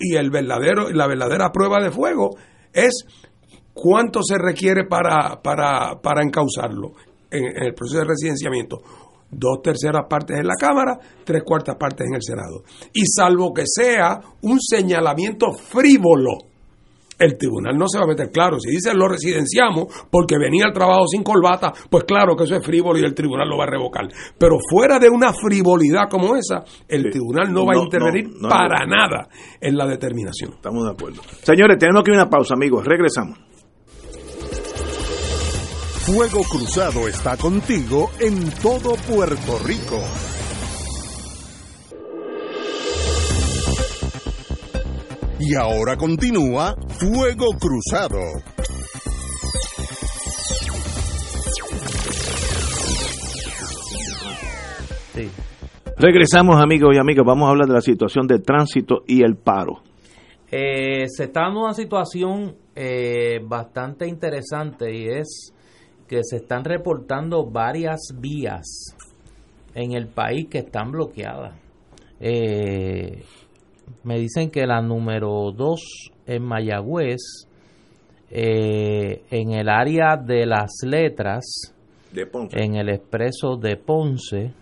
y 0.00 0.16
el 0.16 0.30
verdadero 0.30 0.90
la 0.90 1.06
verdadera 1.06 1.52
prueba 1.52 1.82
de 1.82 1.90
fuego 1.90 2.30
es 2.72 3.04
cuánto 3.72 4.22
se 4.22 4.38
requiere 4.38 4.84
para, 4.86 5.40
para, 5.42 6.00
para 6.00 6.22
encauzarlo 6.22 6.92
en, 7.30 7.44
el 7.62 7.74
proceso 7.74 8.00
de 8.00 8.06
residenciamiento 8.06 8.78
dos 9.36 9.62
terceras 9.62 10.06
partes 10.08 10.38
en 10.38 10.46
la 10.46 10.54
Cámara, 10.54 10.98
tres 11.24 11.42
cuartas 11.44 11.76
partes 11.76 12.06
en 12.06 12.14
el 12.14 12.22
Senado. 12.22 12.62
Y 12.92 13.04
salvo 13.06 13.52
que 13.52 13.64
sea 13.66 14.20
un 14.42 14.60
señalamiento 14.60 15.52
frívolo, 15.52 16.38
el 17.18 17.36
tribunal 17.36 17.76
no 17.76 17.86
se 17.88 17.98
va 17.98 18.04
a 18.04 18.08
meter 18.08 18.30
claro. 18.30 18.58
Si 18.58 18.70
dice 18.70 18.94
lo 18.94 19.08
residenciamos 19.08 20.06
porque 20.10 20.38
venía 20.38 20.64
al 20.66 20.72
trabajo 20.72 21.06
sin 21.06 21.22
corbata, 21.22 21.72
pues 21.90 22.04
claro 22.04 22.36
que 22.36 22.44
eso 22.44 22.56
es 22.56 22.64
frívolo 22.64 22.98
y 22.98 23.04
el 23.04 23.14
tribunal 23.14 23.48
lo 23.48 23.58
va 23.58 23.64
a 23.64 23.70
revocar. 23.70 24.08
Pero 24.38 24.56
fuera 24.70 24.98
de 24.98 25.08
una 25.08 25.32
frivolidad 25.32 26.08
como 26.10 26.36
esa, 26.36 26.64
el 26.88 27.10
tribunal 27.10 27.52
no, 27.52 27.66
va 27.66 27.74
a 27.74 27.82
intervenir 27.82 28.30
para 28.48 28.86
nada 28.86 29.28
en 29.60 29.76
la 29.76 29.86
determinación. 29.86 30.52
Estamos 30.54 30.84
de 30.84 30.90
acuerdo. 30.90 31.22
Señores, 31.42 31.78
tenemos 31.78 32.02
que 32.02 32.12
ir 32.12 32.18
a 32.18 32.22
una 32.22 32.30
pausa, 32.30 32.54
amigos. 32.54 32.84
Regresamos. 32.84 33.38
Fuego 36.04 36.42
Cruzado 36.42 37.08
está 37.08 37.36
contigo 37.38 38.10
en 38.20 38.50
todo 38.60 38.94
Puerto 39.08 39.58
Rico. 39.64 39.98
Y 45.38 45.54
ahora 45.56 45.96
continúa 45.96 46.74
Fuego 46.88 47.46
Cruzado. 47.58 48.20
Regresamos 55.96 56.62
amigos 56.62 56.94
y 56.94 56.98
amigas, 56.98 57.24
vamos 57.26 57.46
a 57.46 57.50
hablar 57.50 57.66
de 57.66 57.74
la 57.74 57.80
situación 57.80 58.26
de 58.26 58.38
tránsito 58.38 59.02
y 59.06 59.22
el 59.22 59.36
paro. 59.36 59.80
Eh, 60.50 61.06
se 61.08 61.24
está 61.24 61.48
en 61.48 61.56
una 61.56 61.72
situación 61.72 62.56
eh, 62.76 63.40
bastante 63.42 64.06
interesante 64.06 64.94
y 64.94 65.08
es 65.08 65.52
que 66.06 66.20
se 66.22 66.36
están 66.36 66.64
reportando 66.64 67.44
varias 67.50 68.00
vías 68.20 68.94
en 69.74 69.92
el 69.92 70.08
país 70.08 70.48
que 70.48 70.58
están 70.58 70.92
bloqueadas. 70.92 71.54
Eh, 72.20 73.22
me 74.02 74.18
dicen 74.18 74.50
que 74.50 74.66
la 74.66 74.80
número 74.82 75.52
2 75.52 76.12
en 76.26 76.42
Mayagüez, 76.42 77.48
eh, 78.30 79.22
en 79.30 79.52
el 79.52 79.68
área 79.68 80.16
de 80.16 80.46
las 80.46 80.70
letras, 80.84 81.74
en 82.52 82.76
el 82.76 82.88
expreso 82.88 83.56
de 83.56 83.76
Ponce, 83.76 84.52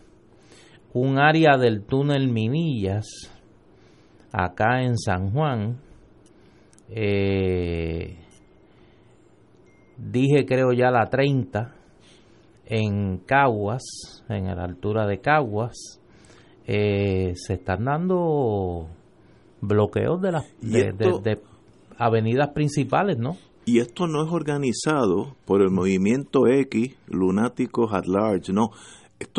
un 0.94 1.18
área 1.18 1.56
del 1.56 1.84
túnel 1.84 2.28
Minillas, 2.28 3.06
acá 4.32 4.82
en 4.82 4.98
San 4.98 5.30
Juan, 5.32 5.78
eh, 6.88 8.16
dije 9.96 10.44
creo 10.46 10.72
ya 10.72 10.90
la 10.90 11.08
30 11.08 11.74
en 12.66 13.18
Caguas, 13.18 13.82
en 14.28 14.46
la 14.46 14.64
altura 14.64 15.06
de 15.06 15.20
Caguas, 15.20 16.00
eh, 16.66 17.32
se 17.34 17.54
están 17.54 17.84
dando 17.84 18.88
bloqueos 19.62 20.20
de 20.20 20.32
las 20.32 20.44
de, 20.60 21.38
avenidas 21.96 22.50
principales, 22.50 23.18
¿no? 23.18 23.38
Y 23.64 23.78
esto 23.78 24.08
no 24.08 24.24
es 24.26 24.32
organizado 24.32 25.36
por 25.44 25.62
el 25.62 25.70
movimiento 25.70 26.48
X, 26.48 26.96
Lunáticos 27.06 27.94
at 27.94 28.06
Large, 28.06 28.52
no 28.52 28.70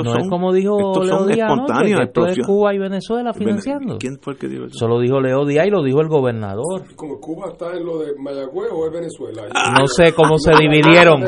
no 0.04 0.18
es 0.18 0.30
como 0.30 0.54
dijo 0.54 1.04
Leo 1.04 1.26
Díaz 1.26 1.52
anoche, 1.52 1.96
que 1.96 2.04
esto 2.04 2.26
es 2.28 2.40
Cuba 2.46 2.74
y 2.74 2.80
Venezuela 2.80 3.34
financiando. 3.34 3.98
¿Quién 3.98 4.18
fue 4.22 4.34
el 4.34 4.40
que 4.40 4.48
dijo 4.48 4.66
eso? 4.66 4.78
Solo 4.78 5.00
dijo 5.00 5.20
Leo 5.20 5.46
Díaz 5.46 5.68
y 5.68 5.70
lo 5.70 5.84
dijo 5.84 6.02
el 6.02 6.08
gobernador. 6.08 6.84
Como 6.96 7.20
Cuba 7.20 7.50
está 7.52 7.76
en 7.76 7.86
lo 7.86 8.00
de 8.00 8.14
Mayagüez 8.18 8.70
o 8.72 8.86
es 8.88 8.94
Venezuela. 8.94 9.44
no 9.80 9.88
sé 9.88 10.14
cómo 10.14 10.38
se 10.38 10.52
dividieron, 10.60 11.22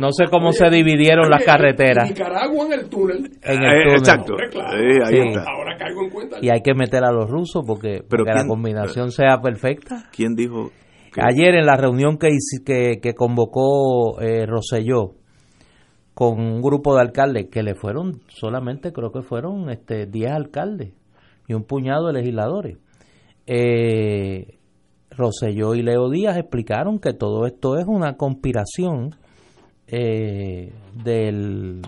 no 0.00 0.12
sé 0.12 0.24
cómo 0.30 0.52
se 0.52 0.68
dividieron 0.70 1.28
las 1.30 1.44
carreteras. 1.44 2.08
Nicaragua 2.08 2.66
en 2.66 2.72
el 2.72 2.88
túnel. 2.88 3.18
En 3.42 3.62
el 3.62 3.82
túnel. 3.82 3.98
Exacto. 3.98 4.34
Ahora 4.34 5.76
caigo 5.78 6.02
en 6.02 6.10
cuenta. 6.10 6.36
Y 6.40 6.50
hay 6.50 6.60
que 6.62 6.74
meter 6.74 7.04
a 7.04 7.12
los 7.12 7.30
rusos 7.30 7.64
porque, 7.66 8.02
para 8.08 8.24
que 8.24 8.30
la 8.30 8.46
combinación 8.46 9.10
sea 9.10 9.40
perfecta. 9.40 10.08
¿Quién 10.12 10.34
dijo? 10.34 10.70
Ayer 11.16 11.54
en 11.54 11.66
la 11.66 11.76
reunión 11.76 12.18
que, 12.18 12.28
que, 12.64 12.98
que 13.00 13.14
convocó 13.14 14.20
eh, 14.20 14.46
Roselló, 14.46 15.12
con 16.14 16.40
un 16.40 16.62
grupo 16.62 16.94
de 16.94 17.02
alcaldes 17.02 17.48
que 17.50 17.62
le 17.62 17.74
fueron 17.74 18.20
solamente 18.28 18.92
creo 18.92 19.10
que 19.10 19.22
fueron 19.22 19.68
este 19.68 20.06
10 20.06 20.30
alcaldes 20.30 20.92
y 21.46 21.54
un 21.54 21.64
puñado 21.64 22.06
de 22.06 22.14
legisladores. 22.14 22.78
Eh, 23.46 24.58
Roselló 25.10 25.74
y 25.74 25.82
Leo 25.82 26.10
Díaz 26.10 26.36
explicaron 26.36 26.98
que 26.98 27.12
todo 27.12 27.46
esto 27.46 27.76
es 27.76 27.84
una 27.86 28.16
conspiración 28.16 29.14
eh, 29.86 30.72
del, 30.94 31.82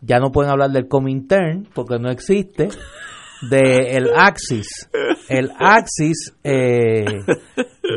ya 0.00 0.18
no 0.18 0.30
pueden 0.30 0.50
hablar 0.50 0.70
del 0.70 0.86
Comintern 0.86 1.66
porque 1.74 1.98
no 1.98 2.10
existe, 2.10 2.68
de 3.50 3.96
el 3.96 4.10
Axis, 4.14 4.88
el 5.28 5.50
Axis 5.58 6.36
eh, 6.44 7.04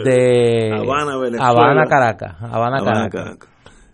de 0.06 0.72
Habana, 0.74 1.18
Venezuela. 1.18 1.48
Habana, 1.48 1.86
Caracas, 1.86 2.36
Habana, 2.40 2.78
Habana, 2.78 3.10
Caracas. 3.10 3.24
Caracas. 3.24 3.49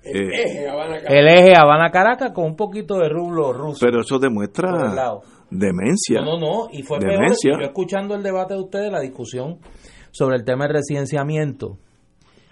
Eh, 0.05 0.67
El 1.07 1.27
eje 1.27 1.53
Habana 1.57 1.89
Caracas 1.91 2.31
con 2.31 2.45
un 2.45 2.55
poquito 2.55 2.95
de 2.97 3.09
rublo 3.09 3.51
ruso. 3.53 3.79
pero 3.85 4.01
eso 4.01 4.19
demuestra 4.19 5.19
demencia. 5.49 6.21
No, 6.21 6.37
no, 6.37 6.39
no. 6.39 6.67
Y 6.71 6.83
fue 6.83 6.99
Demencia. 6.99 7.51
peor. 7.51 7.61
Yo 7.61 7.67
escuchando 7.67 8.15
el 8.15 8.23
debate 8.23 8.53
de 8.53 8.59
ustedes, 8.61 8.91
la 8.91 8.99
discusión 9.01 9.59
sobre 10.11 10.37
el 10.37 10.45
tema 10.45 10.65
del 10.65 10.75
residenciamiento. 10.75 11.77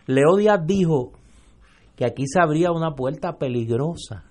Leo 0.08 0.36
Díaz 0.36 0.60
dijo 0.66 1.12
que 1.96 2.06
aquí 2.06 2.26
se 2.28 2.40
abría 2.42 2.72
una 2.72 2.96
puerta 2.96 3.38
peligrosa. 3.38 4.26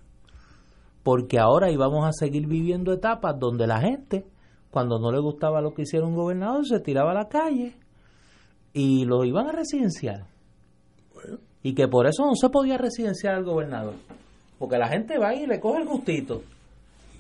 Porque 1.02 1.38
ahora 1.38 1.70
íbamos 1.70 2.04
a 2.06 2.12
seguir 2.12 2.46
viviendo 2.46 2.92
etapas 2.92 3.36
donde 3.38 3.66
la 3.66 3.80
gente, 3.80 4.24
cuando 4.70 4.98
no 5.00 5.10
le 5.10 5.20
gustaba 5.20 5.60
lo 5.60 5.74
que 5.74 5.82
hiciera 5.82 6.06
un 6.06 6.14
gobernador, 6.14 6.64
se 6.66 6.78
tiraba 6.80 7.10
a 7.10 7.14
la 7.14 7.28
calle 7.28 7.76
y 8.72 9.04
lo 9.04 9.24
iban 9.24 9.48
a 9.48 9.52
residenciar. 9.52 10.26
Y 11.62 11.74
que 11.74 11.89
por 11.89 12.06
eso 12.06 12.24
no 12.26 12.34
se 12.34 12.48
podía 12.48 12.76
residenciar 12.78 13.34
al 13.34 13.44
gobernador. 13.44 13.94
Porque 14.59 14.78
la 14.78 14.89
gente 14.89 15.18
va 15.18 15.34
y 15.34 15.47
le 15.47 15.60
coge 15.60 15.82
el 15.82 15.89
gustito. 15.89 16.43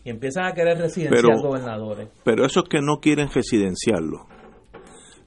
Y 0.04 0.10
empiezan 0.10 0.46
a 0.46 0.52
querer 0.52 0.78
residenciar 0.78 1.22
Pero- 1.22 1.40
gobernadores. 1.42 2.08
Pero 2.24 2.44
esos 2.44 2.64
que 2.64 2.80
no 2.80 2.98
quieren 3.00 3.28
residenciarlo 3.30 4.26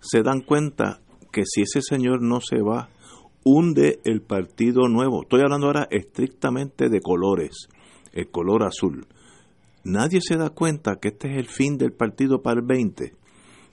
se 0.02 0.22
dan 0.22 0.42
cuenta 0.42 1.00
que 1.32 1.44
si 1.46 1.62
ese 1.62 1.82
señor 1.82 2.22
no 2.22 2.40
se 2.42 2.62
va, 2.62 2.90
hunde 3.44 4.00
el 4.04 4.22
Partido 4.22 4.88
Nuevo. 4.88 5.24
Estoy 5.24 5.42
hablando 5.42 5.68
ahora 5.68 5.88
estrictamente 5.92 6.90
de 6.90 7.00
colores, 7.02 7.68
el 8.14 8.30
color 8.30 8.64
azul. 8.64 9.06
Nadie 9.84 10.20
se 10.22 10.36
da 10.38 10.50
cuenta 10.50 10.96
que 10.98 11.10
este 11.10 11.32
es 11.32 11.38
el 11.38 11.48
fin 11.48 11.78
del 11.78 11.92
partido 11.92 12.42
para 12.42 12.60
el 12.60 12.66
20. 12.66 13.14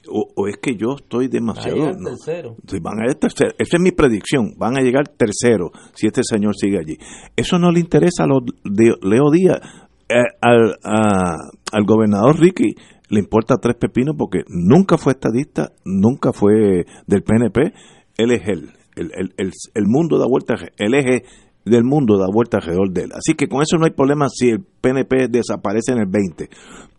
O, 0.08 0.26
o 0.34 0.48
es 0.48 0.56
que 0.60 0.74
yo 0.76 0.96
estoy 0.98 1.28
demasiado... 1.28 1.76
llegar 1.76 1.96
no. 2.00 2.10
tercero. 2.10 2.56
Sí, 2.66 2.78
van 2.80 2.98
a 2.98 3.02
llegar 3.02 3.14
tercero. 3.20 3.50
Esa 3.58 3.76
es 3.76 3.82
mi 3.82 3.92
predicción. 3.92 4.54
Van 4.58 4.76
a 4.76 4.80
llegar 4.80 5.08
tercero 5.08 5.70
si 5.94 6.06
este 6.06 6.22
señor 6.24 6.56
sigue 6.56 6.78
allí. 6.78 6.96
Eso 7.36 7.58
no 7.58 7.70
le 7.70 7.80
interesa 7.80 8.24
a 8.24 8.26
los 8.26 8.40
de 8.64 8.94
Leo 9.02 9.30
Díaz. 9.30 9.60
Eh, 10.08 10.14
al, 10.40 10.76
a- 10.84 11.50
al 11.72 11.84
gobernador 11.84 12.38
Ricky 12.38 12.74
le 13.08 13.20
importa 13.20 13.56
tres 13.56 13.76
pepinos 13.76 14.14
porque 14.18 14.40
nunca 14.48 14.98
fue 14.98 15.12
estadista, 15.12 15.72
nunca 15.84 16.32
fue 16.32 16.84
del 17.06 17.22
PNP. 17.22 17.72
Él 18.18 18.32
es 18.32 18.42
él. 18.48 18.70
El, 18.96 19.10
el, 19.14 19.32
el, 19.38 19.52
el 19.74 19.84
mundo 19.86 20.18
da 20.18 20.26
vuelta, 20.28 20.54
el 20.78 20.94
eje 20.94 21.22
del 21.64 21.84
mundo 21.84 22.18
da 22.18 22.26
vuelta 22.32 22.58
alrededor 22.58 22.90
de 22.92 23.04
él. 23.04 23.10
Así 23.14 23.34
que 23.34 23.46
con 23.46 23.62
eso 23.62 23.78
no 23.78 23.84
hay 23.84 23.92
problema 23.92 24.26
si 24.28 24.50
el 24.50 24.60
PNP 24.80 25.28
desaparece 25.28 25.92
en 25.92 25.98
el 26.00 26.06
20. 26.10 26.48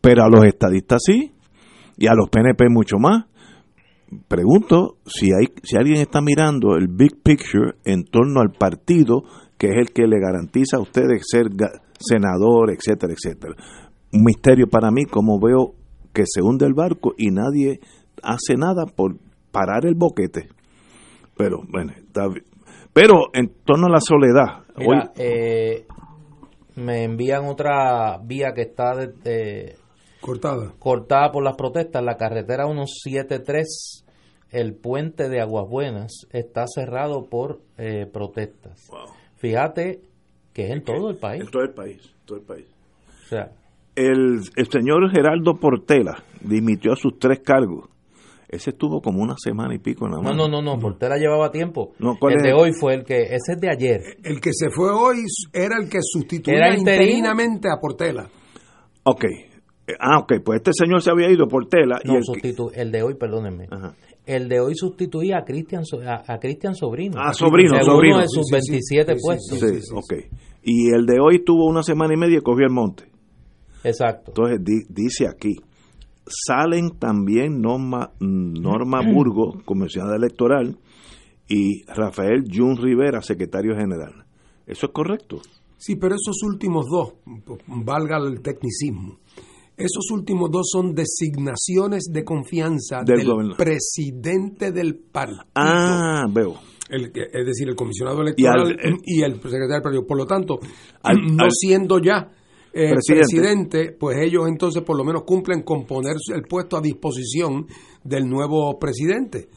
Pero 0.01 0.23
a 0.23 0.29
los 0.29 0.43
estadistas 0.45 1.01
sí, 1.05 1.31
y 1.97 2.07
a 2.07 2.13
los 2.15 2.29
PNP 2.29 2.69
mucho 2.69 2.97
más 2.97 3.25
pregunto 4.27 4.97
si 5.05 5.27
hay 5.33 5.47
si 5.63 5.75
alguien 5.77 5.97
está 5.99 6.21
mirando 6.21 6.75
el 6.75 6.87
big 6.87 7.21
picture 7.23 7.73
en 7.85 8.03
torno 8.05 8.41
al 8.41 8.51
partido 8.51 9.23
que 9.57 9.67
es 9.67 9.77
el 9.77 9.91
que 9.93 10.07
le 10.07 10.19
garantiza 10.19 10.77
a 10.77 10.81
ustedes 10.81 11.23
ser 11.25 11.47
senador, 11.99 12.69
etcétera, 12.71 13.13
etcétera. 13.13 13.55
Un 14.11 14.23
misterio 14.23 14.67
para 14.67 14.91
mí 14.91 15.05
como 15.05 15.39
veo 15.39 15.73
que 16.13 16.23
se 16.25 16.41
hunde 16.41 16.65
el 16.65 16.73
barco 16.73 17.13
y 17.17 17.31
nadie 17.31 17.79
hace 18.21 18.55
nada 18.57 18.85
por 18.85 19.15
parar 19.51 19.85
el 19.85 19.95
boquete. 19.95 20.49
Pero 21.37 21.59
bueno, 21.71 21.93
está 21.97 22.27
bien. 22.27 22.43
Pero 22.91 23.29
en 23.33 23.51
torno 23.63 23.87
a 23.87 23.91
la 23.91 23.99
soledad, 24.01 24.65
Mira, 24.77 24.89
hoy 24.89 25.09
eh, 25.15 25.85
me 26.75 27.03
envían 27.05 27.45
otra 27.45 28.17
vía 28.17 28.51
que 28.53 28.63
está 28.63 28.95
de- 28.95 29.13
de- 29.23 29.75
Cortada. 30.23 30.73
cortada 30.79 31.31
por 31.31 31.43
las 31.43 31.55
protestas. 31.57 32.01
La 32.03 32.15
carretera 32.15 32.65
173, 32.65 34.05
el 34.51 34.73
puente 34.73 35.27
de 35.27 35.41
Aguas 35.41 35.69
Buenas, 35.69 36.11
está 36.31 36.65
cerrado 36.67 37.25
por 37.29 37.59
eh, 37.77 38.05
protestas. 38.11 38.89
Fíjate 39.35 39.99
que 40.53 40.65
es 40.67 40.71
en 40.71 40.83
todo 40.83 41.09
el 41.09 41.17
país. 41.17 41.41
en 41.43 41.51
todo 41.51 41.63
el 41.63 41.73
país, 41.73 42.15
todo 42.25 42.37
el 42.37 42.45
país. 42.45 42.65
O 43.25 43.27
sea, 43.27 43.51
El, 43.95 44.39
el 44.55 44.67
señor 44.71 45.11
Geraldo 45.11 45.55
Portela 45.59 46.23
dimitió 46.41 46.93
a 46.93 46.95
sus 46.95 47.19
tres 47.19 47.41
cargos. 47.43 47.89
Ese 48.47 48.69
estuvo 48.69 49.01
como 49.01 49.21
una 49.21 49.35
semana 49.37 49.73
y 49.73 49.79
pico 49.79 50.07
nada 50.07 50.21
no, 50.21 50.29
más. 50.29 50.37
no, 50.37 50.47
no, 50.47 50.61
no, 50.61 50.79
Portela 50.79 51.17
llevaba 51.17 51.49
tiempo. 51.51 51.93
No, 51.99 52.15
¿cuál 52.19 52.33
el 52.35 52.37
es 52.37 52.43
de 52.43 52.53
hoy 52.53 52.71
fue 52.71 52.93
el 52.93 53.03
que, 53.03 53.23
ese 53.23 53.53
es 53.53 53.59
de 53.59 53.69
ayer. 53.69 53.99
El 54.23 54.39
que 54.39 54.51
se 54.53 54.69
fue 54.69 54.91
hoy 54.91 55.23
era 55.51 55.75
el 55.81 55.89
que 55.89 55.99
sustituía 56.01 56.73
interinamente 56.77 57.67
a 57.67 57.79
Portela. 57.81 58.29
Ok. 59.03 59.25
Eh, 59.87 59.93
Ah, 59.99 60.19
ok, 60.19 60.33
pues 60.43 60.57
este 60.57 60.71
señor 60.73 61.01
se 61.01 61.11
había 61.11 61.29
ido 61.29 61.47
por 61.47 61.67
tela 61.67 61.99
y 62.03 62.07
No, 62.07 62.17
el 62.17 62.23
sustitu- 62.23 62.71
el 62.73 62.91
de 62.91 63.03
hoy, 63.03 63.15
perdónenme. 63.15 63.67
Ajá. 63.69 63.93
El 64.25 64.47
de 64.47 64.61
hoy 64.61 64.73
sustituía 64.75 65.39
a 65.39 65.43
Cristian 65.43 65.83
a, 66.07 66.33
a 66.33 66.39
Cristian 66.39 66.75
Sobrino. 66.75 67.17
Ah, 67.19 67.33
Sobrino, 67.33 67.75
de 67.77 67.83
Sobrino. 67.83 68.15
uno 68.15 68.21
de 68.23 68.29
sus 68.29 68.47
Sí, 68.47 68.55
sí, 68.61 68.61
sí. 68.61 68.71
27 68.95 69.13
Sí, 69.13 69.17
sí, 69.19 69.25
puestos. 69.25 69.59
Sí, 69.59 69.67
sí, 69.67 69.81
sí, 69.81 69.93
ok. 69.93 70.13
Y 70.63 70.89
el 70.95 71.05
de 71.05 71.19
hoy 71.19 71.43
tuvo 71.43 71.65
una 71.67 71.83
semana 71.83 72.13
y 72.13 72.17
media 72.17 72.37
y 72.37 72.41
cogió 72.41 72.65
el 72.65 72.71
monte. 72.71 73.03
Exacto. 73.83 74.31
Entonces 74.31 74.63
di- 74.63 74.85
dice 74.87 75.27
aquí, 75.27 75.55
salen 76.25 76.91
también 76.97 77.59
Norma, 77.61 78.11
Norma 78.19 79.01
Burgo, 79.13 79.61
comisionada 79.65 80.15
electoral, 80.15 80.77
y 81.49 81.83
Rafael 81.87 82.43
Jun 82.49 82.77
Rivera, 82.77 83.21
secretario 83.21 83.75
general. 83.75 84.23
¿Eso 84.65 84.85
es 84.85 84.91
correcto? 84.93 85.41
Sí, 85.77 85.97
pero 85.97 86.15
esos 86.15 86.41
últimos 86.43 86.85
dos, 86.89 87.15
valga 87.67 88.17
el 88.25 88.41
tecnicismo, 88.41 89.17
esos 89.85 90.09
últimos 90.11 90.49
dos 90.51 90.67
son 90.71 90.93
designaciones 90.93 92.05
de 92.11 92.23
confianza 92.23 93.01
Del 93.05 93.17
del, 93.19 93.27
gobernador. 93.27 93.57
presidente 93.57 94.71
del 94.71 94.95
partido. 94.95 95.43
Ah, 95.55 96.23
veo. 96.31 96.55
El 96.89 97.05
es 97.15 97.45
decir, 97.45 97.67
el 97.69 97.75
comisionado 97.75 98.21
electoral 98.21 98.77
al- 98.83 98.97
y, 99.03 99.21
el 99.23 99.33
secretario 99.35 99.67
del 99.73 99.81
partido. 99.81 100.05
Por 100.05 100.17
lo 100.17 100.25
tanto, 100.25 100.59
Al- 101.01 101.35
no 101.35 101.43
al- 101.45 101.51
siendo 101.51 101.99
ya 101.99 102.29
eh, 102.75 102.89
Presidente. 102.89 103.23
presidente. 103.29 103.91
pues 103.99 104.17
ellos 104.19 104.43
entonces 104.47 104.81
por 104.83 104.97
lo 104.97 105.03
menos 105.03 105.23
cumplen 105.25 105.61
con 105.61 105.85
poner 105.85 106.15
el 106.33 106.41
puesto 106.43 106.75
a 106.77 106.81
disposición 106.81 107.67
del 108.03 108.27
nuevo 108.27 108.77
presidente. 108.79 109.47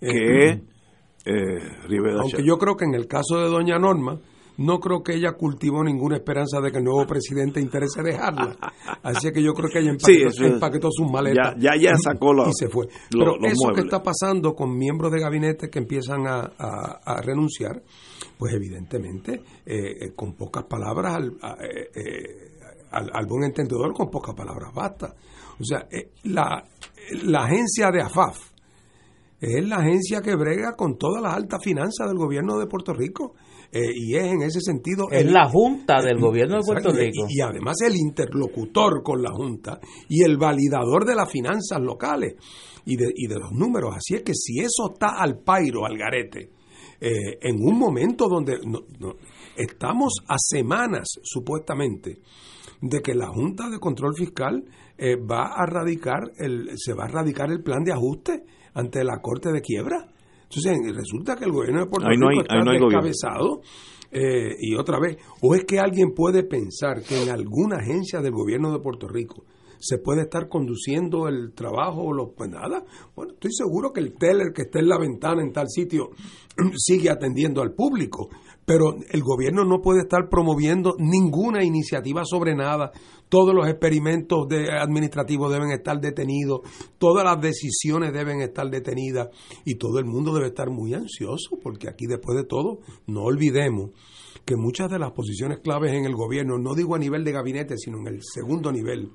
Que 0.00 0.08
Eh, 0.50 0.62
eh, 1.26 1.58
aunque 2.18 2.42
yo 2.44 2.56
creo 2.58 2.76
que 2.76 2.84
en 2.86 2.94
el 2.94 3.06
caso 3.06 3.38
de 3.38 3.48
doña 3.48 3.78
Norma, 3.78 4.18
no 4.62 4.78
creo 4.78 5.02
que 5.02 5.14
ella 5.14 5.32
cultivó 5.32 5.82
ninguna 5.82 6.16
esperanza 6.16 6.60
de 6.60 6.70
que 6.70 6.78
el 6.78 6.84
nuevo 6.84 7.06
presidente 7.06 7.60
interese 7.60 8.02
dejarla. 8.02 8.56
Así 9.02 9.32
que 9.32 9.42
yo 9.42 9.52
creo 9.54 9.70
que 9.70 9.78
ella 9.78 9.94
Sí, 9.98 10.14
empaquetó, 10.22 10.44
es- 10.44 10.52
empaquetó 10.52 10.88
sus 10.90 11.10
maletas. 11.10 11.54
Ya- 11.58 11.74
ya- 11.76 11.90
ya 11.92 11.96
sacó 11.96 12.34
la- 12.34 12.48
y 12.48 12.52
se 12.52 12.68
fue. 12.68 12.86
lo- 13.12 13.36
Pero 13.36 13.36
eso 13.46 13.72
que 13.74 13.80
está 13.80 14.02
pasando 14.02 14.54
con 14.54 14.76
miembros 14.76 15.10
de 15.12 15.20
gabinete 15.20 15.70
que 15.70 15.78
empiezan 15.78 16.26
a, 16.26 16.40
a- 16.58 17.00
a 17.04 17.22
renunciar, 17.22 17.82
pues 18.38 18.52
evidentemente, 18.54 19.42
eh, 19.64 19.96
eh, 20.00 20.12
con 20.14 20.34
pocas 20.34 20.64
palabras, 20.64 21.14
al, 21.14 21.36
a- 21.40 21.56
eh, 21.62 21.90
eh, 21.94 22.50
al- 22.90 23.10
al 23.14 23.26
buen 23.26 23.44
entendedor, 23.44 23.92
con 23.94 24.10
pocas 24.10 24.34
palabras 24.34 24.74
basta. 24.74 25.14
O 25.58 25.64
sea, 25.64 25.86
eh, 25.90 26.10
la, 26.24 26.62
la 27.24 27.44
agencia 27.44 27.90
de 27.90 28.02
AFAF, 28.02 28.50
es 29.40 29.66
la 29.66 29.76
agencia 29.76 30.20
que 30.20 30.34
brega 30.36 30.74
con 30.76 30.98
todas 30.98 31.22
las 31.22 31.32
altas 31.34 31.60
finanzas 31.64 32.08
del 32.08 32.18
gobierno 32.18 32.58
de 32.58 32.66
Puerto 32.66 32.92
Rico 32.92 33.34
eh, 33.72 33.80
y 33.94 34.16
es 34.16 34.24
en 34.24 34.42
ese 34.42 34.60
sentido 34.60 35.06
Es 35.10 35.22
el- 35.26 35.32
la 35.32 35.48
Junta 35.48 36.02
del 36.02 36.18
Gobierno 36.18 36.56
de 36.56 36.62
Puerto 36.66 36.90
y- 36.90 37.06
Rico. 37.06 37.26
y, 37.28 37.40
además 37.40 37.76
el 37.86 37.96
interlocutor 37.96 39.02
con 39.02 39.22
la 39.22 39.30
Junta 39.30 39.78
y 40.08 40.22
el 40.24 40.36
validador 40.38 41.04
de 41.04 41.14
las 41.14 41.30
finanzas 41.30 41.80
locales 41.80 42.34
y 42.84 42.96
de, 42.96 43.12
y 43.14 43.26
de 43.26 43.38
los 43.38 43.52
números. 43.52 43.94
Así 43.96 44.14
es 44.14 44.22
que 44.22 44.34
si 44.34 44.58
eso 44.60 44.92
está 44.92 45.20
al 45.20 45.38
pairo, 45.38 45.84
al 45.86 45.96
garete, 45.96 46.50
eh, 47.00 47.38
en 47.40 47.56
un 47.60 47.78
momento 47.78 48.28
donde 48.28 48.58
no- 48.66 48.84
no- 48.98 49.14
estamos 49.56 50.14
a 50.28 50.36
semanas, 50.38 51.08
supuestamente, 51.22 52.18
de 52.82 53.00
que 53.00 53.14
la 53.14 53.28
Junta 53.28 53.68
de 53.68 53.78
Control 53.78 54.14
Fiscal 54.16 54.64
eh, 55.02 55.16
va 55.16 55.52
a 55.54 55.64
radicar 55.66 56.30
el, 56.38 56.70
se 56.76 56.92
va 56.92 57.04
a 57.04 57.08
radicar 57.08 57.50
el 57.50 57.62
plan 57.62 57.82
de 57.84 57.92
ajuste 57.92 58.42
ante 58.74 59.02
la 59.04 59.20
Corte 59.22 59.50
de 59.50 59.60
Quiebra. 59.62 60.08
Entonces 60.50 60.96
resulta 60.96 61.36
que 61.36 61.44
el 61.44 61.52
gobierno 61.52 61.80
de 61.84 61.86
Puerto 61.86 62.08
no 62.16 62.28
Rico 62.28 62.28
hay- 62.30 62.38
está 62.42 62.54
no 62.64 62.72
descabezado 62.88 63.60
eh, 64.10 64.56
y 64.58 64.74
otra 64.74 64.98
vez, 64.98 65.16
o 65.42 65.54
es 65.54 65.64
que 65.64 65.78
alguien 65.78 66.12
puede 66.14 66.42
pensar 66.42 67.02
que 67.02 67.22
en 67.22 67.28
alguna 67.30 67.76
agencia 67.76 68.20
del 68.20 68.32
gobierno 68.32 68.72
de 68.72 68.80
Puerto 68.80 69.06
Rico 69.06 69.44
se 69.78 69.96
puede 69.98 70.22
estar 70.22 70.48
conduciendo 70.48 71.26
el 71.28 71.52
trabajo 71.54 72.02
o 72.02 72.12
los 72.12 72.30
pues 72.36 72.50
nada. 72.50 72.84
Bueno, 73.16 73.32
estoy 73.32 73.50
seguro 73.52 73.92
que 73.92 74.00
el 74.00 74.12
teller 74.18 74.52
que 74.52 74.62
está 74.62 74.78
en 74.80 74.88
la 74.88 74.98
ventana 74.98 75.40
en 75.42 75.52
tal 75.52 75.68
sitio 75.68 76.10
sigue 76.76 77.08
atendiendo 77.08 77.62
al 77.62 77.72
público, 77.72 78.28
pero 78.70 78.94
el 79.10 79.22
gobierno 79.24 79.64
no 79.64 79.82
puede 79.82 80.02
estar 80.02 80.28
promoviendo 80.28 80.94
ninguna 80.96 81.64
iniciativa 81.64 82.22
sobre 82.24 82.54
nada. 82.54 82.92
Todos 83.28 83.52
los 83.52 83.66
experimentos 83.66 84.46
de- 84.48 84.70
administrativos 84.70 85.50
deben 85.50 85.72
estar 85.72 86.00
detenidos, 86.00 86.60
todas 86.96 87.24
las 87.24 87.40
decisiones 87.40 88.12
deben 88.12 88.40
estar 88.40 88.70
detenidas. 88.70 89.30
Y 89.64 89.74
todo 89.74 89.98
el 89.98 90.04
mundo 90.04 90.32
debe 90.32 90.46
estar 90.46 90.70
muy 90.70 90.94
ansioso 90.94 91.58
porque 91.60 91.88
aquí 91.88 92.06
después 92.06 92.38
de 92.38 92.44
todo, 92.44 92.78
no 93.08 93.24
olvidemos 93.24 93.90
que 94.44 94.54
muchas 94.54 94.88
de 94.88 95.00
las 95.00 95.10
posiciones 95.10 95.58
claves 95.58 95.92
en 95.92 96.04
el 96.04 96.14
gobierno, 96.14 96.56
no 96.56 96.76
digo 96.76 96.94
a 96.94 96.98
nivel 97.00 97.24
de 97.24 97.32
gabinete, 97.32 97.76
sino 97.76 97.98
en 97.98 98.06
el 98.06 98.20
segundo 98.22 98.70
nivel, 98.70 99.10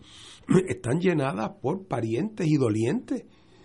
están 0.68 1.00
llenadas 1.00 1.52
por 1.62 1.88
parientes 1.88 2.46
y 2.46 2.58
dolientes 2.58 3.24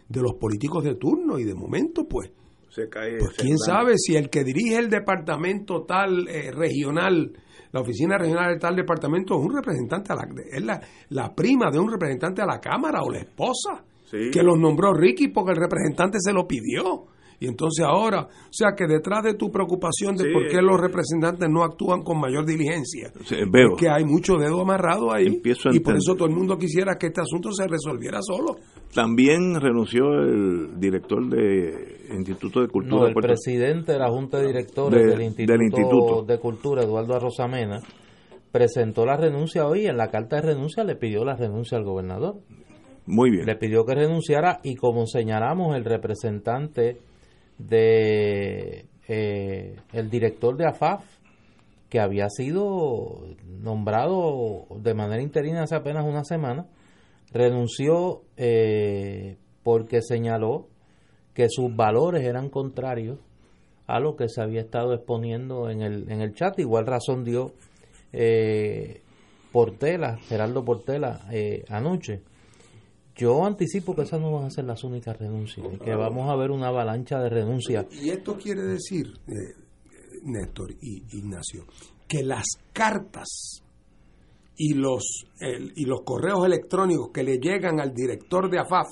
de 0.08 0.22
los 0.22 0.34
políticos 0.34 0.84
de 0.84 0.94
turno. 0.94 1.40
Y 1.40 1.42
de 1.42 1.56
momento 1.56 2.06
pues 2.08 2.30
Se 2.70 2.88
cae. 2.88 3.18
pues 3.18 3.36
quién 3.36 3.58
sabe 3.58 3.94
si 3.98 4.16
el 4.16 4.30
que 4.30 4.42
dirige 4.44 4.78
el 4.78 4.88
departamento 4.88 5.82
tal 5.82 6.26
eh, 6.28 6.50
regional, 6.52 7.32
la 7.72 7.80
oficina 7.80 8.16
regional 8.16 8.54
de 8.54 8.58
tal 8.58 8.76
departamento 8.76 9.38
es 9.38 9.44
un 9.44 9.54
representante, 9.54 10.12
a 10.12 10.16
la, 10.16 10.28
es 10.50 10.62
la, 10.64 10.80
la 11.10 11.34
prima 11.34 11.70
de 11.70 11.78
un 11.78 11.90
representante 11.90 12.42
a 12.42 12.46
la 12.46 12.60
Cámara 12.60 13.02
o 13.02 13.10
la 13.10 13.18
esposa, 13.18 13.84
Sí. 14.04 14.30
que 14.32 14.42
los 14.42 14.58
nombró 14.58 14.92
Ricky 14.92 15.28
porque 15.28 15.52
el 15.52 15.58
representante 15.58 16.18
se 16.20 16.32
lo 16.32 16.46
pidió. 16.48 17.06
Y 17.42 17.48
entonces 17.48 17.84
ahora, 17.86 18.24
o 18.24 18.52
sea 18.52 18.72
que 18.76 18.86
detrás 18.86 19.24
de 19.24 19.32
tu 19.32 19.50
preocupación 19.50 20.14
de 20.14 20.24
Sí, 20.24 20.30
por 20.30 20.46
qué 20.48 20.58
eh, 20.58 20.62
los 20.62 20.78
representantes 20.78 21.48
no 21.48 21.64
actúan 21.64 22.02
con 22.02 22.20
mayor 22.20 22.44
diligencia, 22.44 23.10
Sí, 23.24 23.36
veo. 23.50 23.72
es 23.72 23.78
que 23.80 23.88
hay 23.88 24.04
mucho 24.04 24.36
dedo 24.36 24.60
amarrado 24.60 25.10
ahí 25.10 25.26
Empiezo 25.26 25.70
a 25.70 25.74
y 25.74 25.80
por 25.80 25.96
eso 25.96 26.14
todo 26.14 26.28
el 26.28 26.34
mundo 26.34 26.58
quisiera 26.58 26.96
que 26.98 27.06
este 27.06 27.22
asunto 27.22 27.50
se 27.52 27.66
resolviera 27.66 28.18
solo. 28.20 28.56
También 28.94 29.58
renunció 29.58 30.04
el 30.22 30.78
director 30.78 31.26
del 31.30 31.74
Instituto 32.14 32.60
de 32.60 32.68
Cultura. 32.68 33.00
No, 33.02 33.06
el 33.06 33.12
Puerto- 33.14 33.28
presidente 33.28 33.92
de 33.92 33.98
la 33.98 34.10
Junta 34.10 34.38
de 34.38 34.46
Directores 34.48 35.00
De- 35.02 35.08
del, 35.10 35.22
Instituto 35.22 35.52
del 35.52 35.62
Instituto. 35.62 36.22
de 36.24 36.38
Cultura, 36.38 36.82
Eduardo 36.82 37.14
Arrosamena, 37.14 37.80
presentó 38.52 39.06
la 39.06 39.16
renuncia 39.16 39.66
hoy 39.66 39.86
en 39.86 39.96
la 39.96 40.10
carta 40.10 40.36
de 40.36 40.42
renuncia 40.42 40.84
le 40.84 40.96
pidió 40.96 41.24
la 41.24 41.36
renuncia 41.36 41.78
al 41.78 41.84
gobernador. 41.84 42.34
Muy 43.06 43.30
bien. 43.30 43.46
Le 43.46 43.56
pidió 43.56 43.84
que 43.86 43.94
renunciara 43.94 44.60
y 44.62 44.74
como 44.74 45.06
señalamos 45.06 45.74
el 45.74 45.84
representante 45.86 46.98
de 47.68 48.86
eh, 49.08 49.76
el 49.92 50.10
director 50.10 50.56
de 50.56 50.66
AFAF 50.66 51.04
que 51.88 52.00
había 52.00 52.28
sido 52.30 53.26
nombrado 53.60 54.66
de 54.76 54.94
manera 54.94 55.22
interina 55.22 55.64
hace 55.64 55.74
apenas 55.74 56.04
una 56.06 56.24
semana 56.24 56.66
renunció 57.32 58.22
eh, 58.36 59.36
porque 59.62 60.00
señaló 60.02 60.68
que 61.34 61.48
sus 61.48 61.74
valores 61.74 62.24
eran 62.24 62.48
contrarios 62.48 63.18
a 63.86 63.98
lo 63.98 64.16
que 64.16 64.28
se 64.28 64.40
había 64.40 64.60
estado 64.60 64.94
exponiendo 64.94 65.68
en 65.68 65.82
el, 65.82 66.10
en 66.10 66.20
el 66.20 66.34
chat. 66.34 66.58
Igual 66.58 66.86
razón 66.86 67.24
dio 67.24 67.52
eh, 68.12 69.00
Portela, 69.52 70.18
Gerardo 70.28 70.64
Portela, 70.64 71.22
eh, 71.32 71.64
anoche. 71.68 72.22
Yo 73.16 73.44
anticipo 73.44 73.94
que 73.94 74.02
esas 74.02 74.20
no 74.20 74.32
van 74.32 74.44
a 74.46 74.50
ser 74.50 74.64
las 74.64 74.82
únicas 74.84 75.18
renuncias, 75.18 75.66
y 75.74 75.78
que 75.78 75.94
vamos 75.94 76.30
a 76.30 76.36
ver 76.36 76.50
una 76.50 76.68
avalancha 76.68 77.18
de 77.20 77.28
renuncias. 77.28 77.86
Y 78.02 78.10
esto 78.10 78.36
quiere 78.38 78.62
decir, 78.62 79.06
eh, 79.26 79.54
Néstor 80.22 80.72
y 80.80 81.02
Ignacio, 81.16 81.64
que 82.08 82.22
las 82.22 82.44
cartas 82.72 83.62
y 84.56 84.74
los, 84.74 85.26
el- 85.40 85.72
y 85.76 85.84
los 85.84 86.00
correos 86.04 86.44
electrónicos 86.46 87.10
que 87.12 87.22
le 87.22 87.38
llegan 87.38 87.80
al 87.80 87.92
director 87.94 88.50
de 88.50 88.58
AFAF 88.58 88.88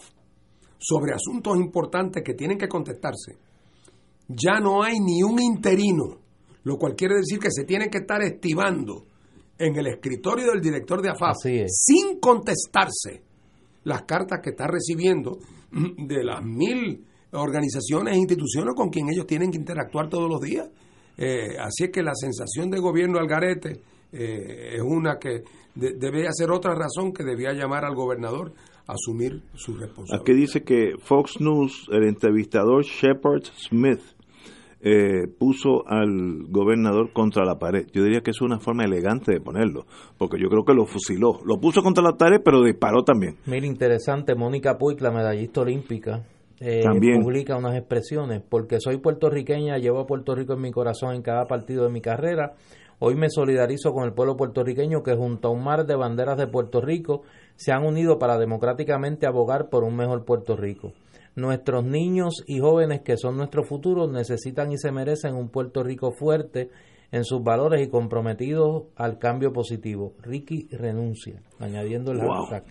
sobre 0.78 1.12
asuntos 1.14 1.56
importantes 1.56 2.22
que 2.24 2.34
tienen 2.34 2.58
que 2.58 2.68
contestarse, 2.68 3.36
ya 4.28 4.60
no 4.60 4.82
hay 4.82 4.98
ni 5.00 5.22
un 5.22 5.40
interino, 5.40 6.18
lo 6.64 6.76
cual 6.76 6.94
quiere 6.94 7.14
decir 7.16 7.38
que 7.38 7.50
se 7.50 7.64
tienen 7.64 7.88
que 7.90 7.98
estar 7.98 8.20
estivando 8.22 9.06
en 9.58 9.74
el 9.76 9.86
escritorio 9.88 10.52
del 10.52 10.60
director 10.60 11.00
de 11.02 11.10
AFAF 11.10 11.36
es. 11.46 11.82
sin 11.86 12.20
contestarse 12.20 13.22
las 13.84 14.02
cartas 14.02 14.40
que 14.42 14.50
está 14.50 14.66
recibiendo 14.66 15.38
de 15.70 16.24
las 16.24 16.42
mil 16.44 17.04
organizaciones 17.32 18.14
e 18.14 18.18
instituciones 18.18 18.74
con 18.74 18.88
quien 18.90 19.08
ellos 19.10 19.26
tienen 19.26 19.50
que 19.50 19.58
interactuar 19.58 20.08
todos 20.08 20.28
los 20.30 20.40
días. 20.40 20.68
Eh, 21.16 21.56
así 21.60 21.84
es 21.84 21.90
que 21.90 22.02
la 22.02 22.14
sensación 22.14 22.70
de 22.70 22.78
gobierno 22.80 23.18
al 23.18 23.26
garete 23.26 23.80
eh, 24.12 24.74
es 24.76 24.82
una 24.82 25.18
que 25.18 25.42
de- 25.74 25.94
debe 25.94 26.26
ser 26.32 26.50
otra 26.50 26.74
razón 26.74 27.12
que 27.12 27.24
debía 27.24 27.52
llamar 27.52 27.84
al 27.84 27.94
gobernador 27.94 28.52
a 28.86 28.92
asumir 28.94 29.42
su 29.54 29.76
responsabilidad. 29.76 30.22
Aquí 30.22 30.32
dice 30.32 30.62
que 30.62 30.92
Fox 30.98 31.40
News, 31.40 31.88
el 31.92 32.04
entrevistador 32.04 32.84
Shepard 32.84 33.42
Smith, 33.68 34.00
eh, 34.80 35.26
puso 35.38 35.86
al 35.88 36.44
gobernador 36.48 37.12
contra 37.12 37.44
la 37.44 37.58
pared. 37.58 37.86
Yo 37.92 38.02
diría 38.04 38.20
que 38.20 38.30
es 38.30 38.40
una 38.40 38.58
forma 38.60 38.84
elegante 38.84 39.32
de 39.32 39.40
ponerlo, 39.40 39.86
porque 40.16 40.38
yo 40.40 40.48
creo 40.48 40.64
que 40.64 40.74
lo 40.74 40.86
fusiló. 40.86 41.40
Lo 41.44 41.58
puso 41.58 41.82
contra 41.82 42.02
la 42.02 42.16
pared, 42.16 42.40
pero 42.44 42.62
disparó 42.62 43.02
también. 43.02 43.36
Mira, 43.46 43.66
interesante, 43.66 44.34
Mónica 44.34 44.78
Puig, 44.78 45.00
la 45.00 45.10
medallista 45.10 45.62
olímpica, 45.62 46.22
eh, 46.60 46.80
También. 46.82 47.22
publica 47.22 47.56
unas 47.56 47.76
expresiones, 47.76 48.42
porque 48.48 48.80
soy 48.80 48.98
puertorriqueña, 48.98 49.78
llevo 49.78 50.00
a 50.00 50.06
Puerto 50.06 50.34
Rico 50.34 50.54
en 50.54 50.60
mi 50.60 50.72
corazón 50.72 51.14
en 51.14 51.22
cada 51.22 51.46
partido 51.46 51.84
de 51.84 51.90
mi 51.92 52.00
carrera. 52.00 52.54
Hoy 53.00 53.14
me 53.14 53.30
solidarizo 53.30 53.92
con 53.92 54.04
el 54.04 54.12
pueblo 54.12 54.36
puertorriqueño 54.36 55.04
que 55.04 55.14
junto 55.14 55.48
a 55.48 55.50
un 55.52 55.62
mar 55.62 55.86
de 55.86 55.94
banderas 55.94 56.36
de 56.36 56.48
Puerto 56.48 56.80
Rico 56.80 57.22
se 57.54 57.70
han 57.70 57.86
unido 57.86 58.18
para 58.18 58.38
democráticamente 58.38 59.26
abogar 59.26 59.68
por 59.68 59.84
un 59.84 59.94
mejor 59.94 60.24
Puerto 60.24 60.56
Rico. 60.56 60.92
Nuestros 61.38 61.84
niños 61.84 62.42
y 62.48 62.58
jóvenes 62.58 63.02
que 63.02 63.16
son 63.16 63.36
nuestro 63.36 63.62
futuro 63.62 64.10
necesitan 64.10 64.72
y 64.72 64.76
se 64.76 64.90
merecen 64.90 65.36
un 65.36 65.50
Puerto 65.50 65.84
Rico 65.84 66.10
fuerte 66.10 66.68
en 67.12 67.22
sus 67.24 67.42
valores 67.44 67.80
y 67.80 67.88
comprometido 67.88 68.88
al 68.96 69.18
cambio 69.20 69.52
positivo. 69.52 70.14
Ricky 70.20 70.66
renuncia, 70.72 71.40
añadiendo 71.60 72.10
el 72.10 72.18
Wow. 72.18 72.46
hashtag. 72.50 72.64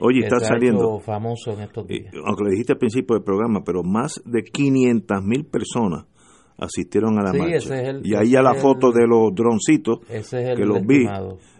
Oye, 0.00 0.20
que 0.20 0.26
está 0.26 0.38
se 0.40 0.44
saliendo. 0.46 1.00
famoso 1.00 1.52
en 1.52 1.60
estos 1.60 1.86
días. 1.86 2.12
aunque 2.26 2.44
le 2.44 2.50
dijiste 2.50 2.72
al 2.74 2.78
principio 2.78 3.14
del 3.16 3.24
programa, 3.24 3.62
pero 3.64 3.82
más 3.82 4.20
de 4.26 4.42
500 4.42 5.22
mil 5.24 5.46
personas 5.46 6.04
asistieron 6.58 7.18
a 7.18 7.22
la 7.22 7.32
Sí, 7.32 7.38
marcha. 7.38 7.56
ese 7.56 7.82
es 7.82 7.88
el- 7.88 8.06
y 8.06 8.14
ahí 8.16 8.30
ya 8.32 8.42
la 8.42 8.52
foto 8.54 8.88
el- 8.88 8.94
de 8.94 9.06
los 9.06 9.34
droncitos, 9.34 10.00
es 10.10 10.28
que 10.30 10.64
los 10.66 10.84
vi, 10.86 11.06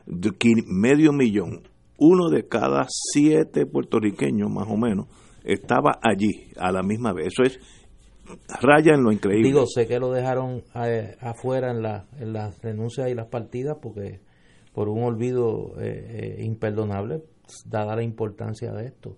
de 0.06 0.32
medio 0.66 1.12
millón, 1.14 1.62
uno 1.96 2.28
de 2.28 2.46
cada 2.46 2.84
siete 2.88 3.64
puertorriqueños 3.66 4.50
más 4.50 4.68
o 4.68 4.76
menos, 4.76 5.06
estaba 5.44 5.98
allí 6.02 6.48
a 6.56 6.70
la 6.72 6.82
misma 6.82 7.12
vez. 7.12 7.28
Eso 7.28 7.42
es 7.44 7.58
raya 8.60 8.94
en 8.94 9.02
lo 9.02 9.12
increíble. 9.12 9.48
Digo, 9.48 9.66
sé 9.66 9.86
que 9.86 9.98
lo 9.98 10.12
dejaron 10.12 10.62
eh, 10.76 11.16
afuera 11.20 11.70
en, 11.70 11.82
la, 11.82 12.06
en 12.18 12.32
las 12.32 12.60
renuncias 12.62 13.08
y 13.10 13.14
las 13.14 13.26
partidas 13.26 13.76
porque 13.82 14.20
por 14.72 14.88
un 14.88 15.02
olvido 15.02 15.72
eh, 15.80 16.36
eh, 16.38 16.44
imperdonable, 16.44 17.22
dada 17.66 17.96
la 17.96 18.02
importancia 18.02 18.72
de 18.72 18.86
esto. 18.86 19.16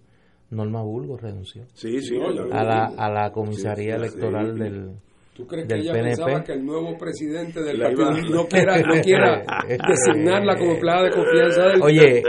Norma 0.51 0.83
Burgos 0.83 1.21
renunció 1.23 1.65
sí, 1.73 1.99
sí. 2.03 2.15
a 2.53 2.63
la, 2.63 2.85
a 2.97 3.11
la 3.11 3.33
comisaría 3.33 3.97
Sí, 3.97 4.03
electoral 4.03 4.53
sí. 4.55 4.61
del... 4.63 4.91
¿Tú 5.35 5.47
crees 5.47 5.67
del 5.67 5.79
que 5.79 5.85
ella 5.85 5.93
PNP? 5.95 6.09
pensaba 6.17 6.45
que 6.45 6.53
el 6.53 6.67
nuevo 6.67 6.99
presidente 6.99 7.63
del 7.63 7.79
La 7.79 7.87
partido 7.87 8.11
iba- 8.19 8.31
no 8.37 8.47
quiera, 8.49 8.77
no 8.83 9.01
quiera 9.01 9.43
designarla 9.89 10.57
como 10.59 10.73
empleada 10.73 11.05
de 11.05 11.11
confianza 11.11 11.63
del 11.69 11.83
Oye, 11.83 12.23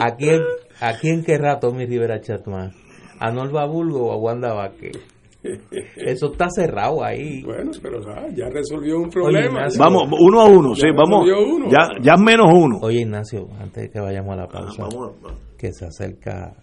¿a 0.00 0.16
quién, 0.16 0.40
¿a 0.80 0.98
quién 0.98 1.22
querrá 1.22 1.60
Tommy 1.60 1.84
Rivera 1.84 2.22
Chatman? 2.22 2.72
¿A 3.24 3.30
Norma 3.30 3.64
Burgos 3.66 4.00
o 4.02 4.12
a 4.12 4.16
Wanda 4.16 4.52
Vázquez? 4.52 4.92
Eso 5.96 6.32
está 6.32 6.46
cerrado 6.54 7.04
ahí. 7.04 7.42
Bueno, 7.42 7.70
pero 7.82 7.98
ah, 8.08 8.26
ya 8.34 8.48
resolvió 8.48 8.98
un 8.98 9.10
problema. 9.10 9.46
Ignacio. 9.58 9.78
Vamos, 9.80 10.02
uno 10.20 10.40
a 10.40 10.44
uno, 10.46 10.74
sí, 10.74 10.82
Ya 10.86 10.92
vamos. 10.96 11.26
resolvió 11.26 11.54
uno. 11.56 11.66
Ya, 11.70 11.88
ya 12.00 12.16
menos 12.16 12.46
uno. 12.52 12.78
Oye, 12.80 13.00
Ignacio, 13.00 13.48
antes 13.60 13.84
de 13.84 13.90
que 13.90 14.00
vayamos 14.00 14.32
a 14.32 14.36
la 14.36 14.44
Ah, 14.44 14.48
pausa, 14.48 14.82
vamos, 14.84 15.12
vamos. 15.22 15.38
que 15.58 15.72
se 15.72 15.84
acerca, 15.86 16.54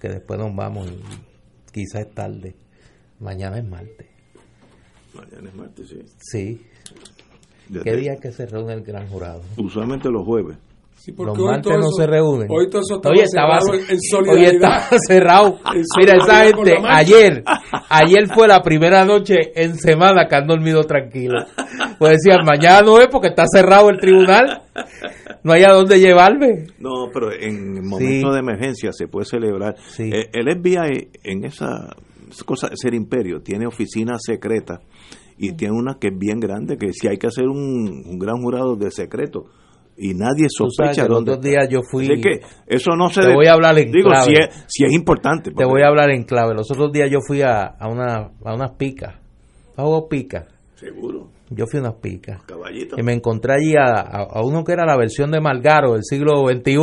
que 0.00 0.08
después 0.08 0.38
nos 0.40 0.54
vamos 0.54 0.88
y 0.90 1.72
quizás 1.72 2.02
es 2.06 2.10
tarde. 2.14 2.54
Mañana 3.20 3.58
es 3.58 3.64
martes. 3.68 4.06
Mañana 5.14 5.48
es 5.48 5.54
martes, 5.54 5.88
sí. 5.88 6.00
Sí. 6.18 6.66
¿Qué 7.82 7.96
día 7.96 8.12
es 8.14 8.20
que 8.20 8.30
se 8.32 8.46
reúne 8.46 8.74
el 8.74 8.82
gran 8.82 9.08
jurado? 9.08 9.40
Usualmente 9.56 10.08
los 10.10 10.24
jueves. 10.24 10.56
Sí, 10.96 11.12
porque 11.12 11.38
Los 11.40 11.48
hoy 11.48 11.60
no 11.62 11.78
eso- 11.78 11.90
se 11.96 12.06
reúnen. 12.06 12.48
Hoy 12.50 12.68
todo 12.68 12.80
eso 12.80 12.96
estaba 12.96 13.12
Oye, 13.14 13.22
estaba, 13.22 13.60
cerrado 13.60 14.00
solidaridad. 14.10 14.52
estaba 14.54 14.98
cerrado. 15.06 15.58
Mira, 15.98 16.16
esa 16.16 16.44
gente, 16.46 16.74
ayer, 16.88 17.44
ayer 17.88 18.26
fue 18.34 18.48
la 18.48 18.60
primera 18.62 19.04
noche 19.04 19.34
en 19.54 19.76
semana 19.76 20.26
que 20.28 20.34
han 20.34 20.46
dormido 20.48 20.82
tranquilo. 20.84 21.38
Pues 21.98 22.18
decían, 22.22 22.44
mañana 22.44 22.82
no 22.82 22.98
es 23.00 23.06
porque 23.08 23.28
está 23.28 23.44
cerrado 23.46 23.88
el 23.90 23.98
tribunal. 24.00 24.62
No 25.44 25.52
hay 25.52 25.62
a 25.62 25.72
dónde 25.72 26.00
llevarme. 26.00 26.66
No, 26.80 27.08
pero 27.12 27.30
en 27.32 27.86
momentos 27.86 28.32
de 28.34 28.40
emergencia 28.40 28.90
se 28.92 29.06
puede 29.06 29.26
celebrar. 29.26 29.76
Sí. 29.88 30.10
Eh, 30.12 30.28
el 30.32 30.48
FBI 30.60 31.08
en 31.22 31.44
esa, 31.44 31.94
esa 32.28 32.44
cosa 32.44 32.68
de 32.68 32.76
ser 32.76 32.94
imperio 32.94 33.42
tiene 33.42 33.66
oficinas 33.66 34.22
secretas 34.24 34.80
y 35.38 35.52
tiene 35.52 35.74
una 35.74 35.98
que 36.00 36.08
es 36.08 36.18
bien 36.18 36.40
grande, 36.40 36.76
que 36.78 36.92
si 36.92 37.06
hay 37.06 37.18
que 37.18 37.28
hacer 37.28 37.44
un, 37.46 38.02
un 38.06 38.18
gran 38.18 38.42
jurado 38.42 38.74
de 38.74 38.90
secreto 38.90 39.44
y 39.98 40.14
nadie 40.14 40.46
sospecha 40.50 41.04
que 41.04 41.08
los 41.08 41.24
dos 41.24 41.40
días 41.40 41.68
yo 41.70 41.80
fui... 41.90 42.04
Así 42.06 42.20
que 42.20 42.40
eso 42.66 42.94
no 42.96 43.08
se 43.08 43.22
Te 43.22 43.28
de- 43.28 43.34
voy 43.34 43.46
a 43.46 43.52
hablar 43.54 43.78
en 43.78 43.90
digo 43.90 44.10
clave. 44.10 44.24
si 44.24 44.32
es, 44.34 44.64
si 44.68 44.84
es 44.84 44.92
importante 44.92 45.50
Te 45.52 45.64
voy 45.64 45.82
a 45.82 45.86
hablar 45.88 46.10
en 46.10 46.24
clave. 46.24 46.54
Los 46.54 46.70
otros 46.70 46.92
días 46.92 47.08
yo 47.10 47.18
fui 47.26 47.40
a, 47.42 47.62
a, 47.64 47.88
una, 47.88 48.30
a 48.44 48.54
unas 48.54 48.72
picas. 48.72 49.14
Hago 49.76 50.08
picas. 50.08 50.46
seguro 50.74 51.28
Yo 51.50 51.66
fui 51.66 51.78
a 51.78 51.82
unas 51.82 51.94
picas. 51.94 52.42
caballito 52.44 52.96
Y 52.98 53.02
me 53.02 53.12
encontré 53.14 53.54
allí 53.54 53.74
a, 53.76 54.00
a- 54.00 54.28
a 54.38 54.42
uno 54.44 54.64
que 54.64 54.72
era 54.72 54.84
la 54.84 54.96
versión 54.96 55.30
de 55.30 55.40
Malgaro 55.40 55.92
del 55.94 56.02
siglo 56.04 56.46
XXI. 56.48 56.74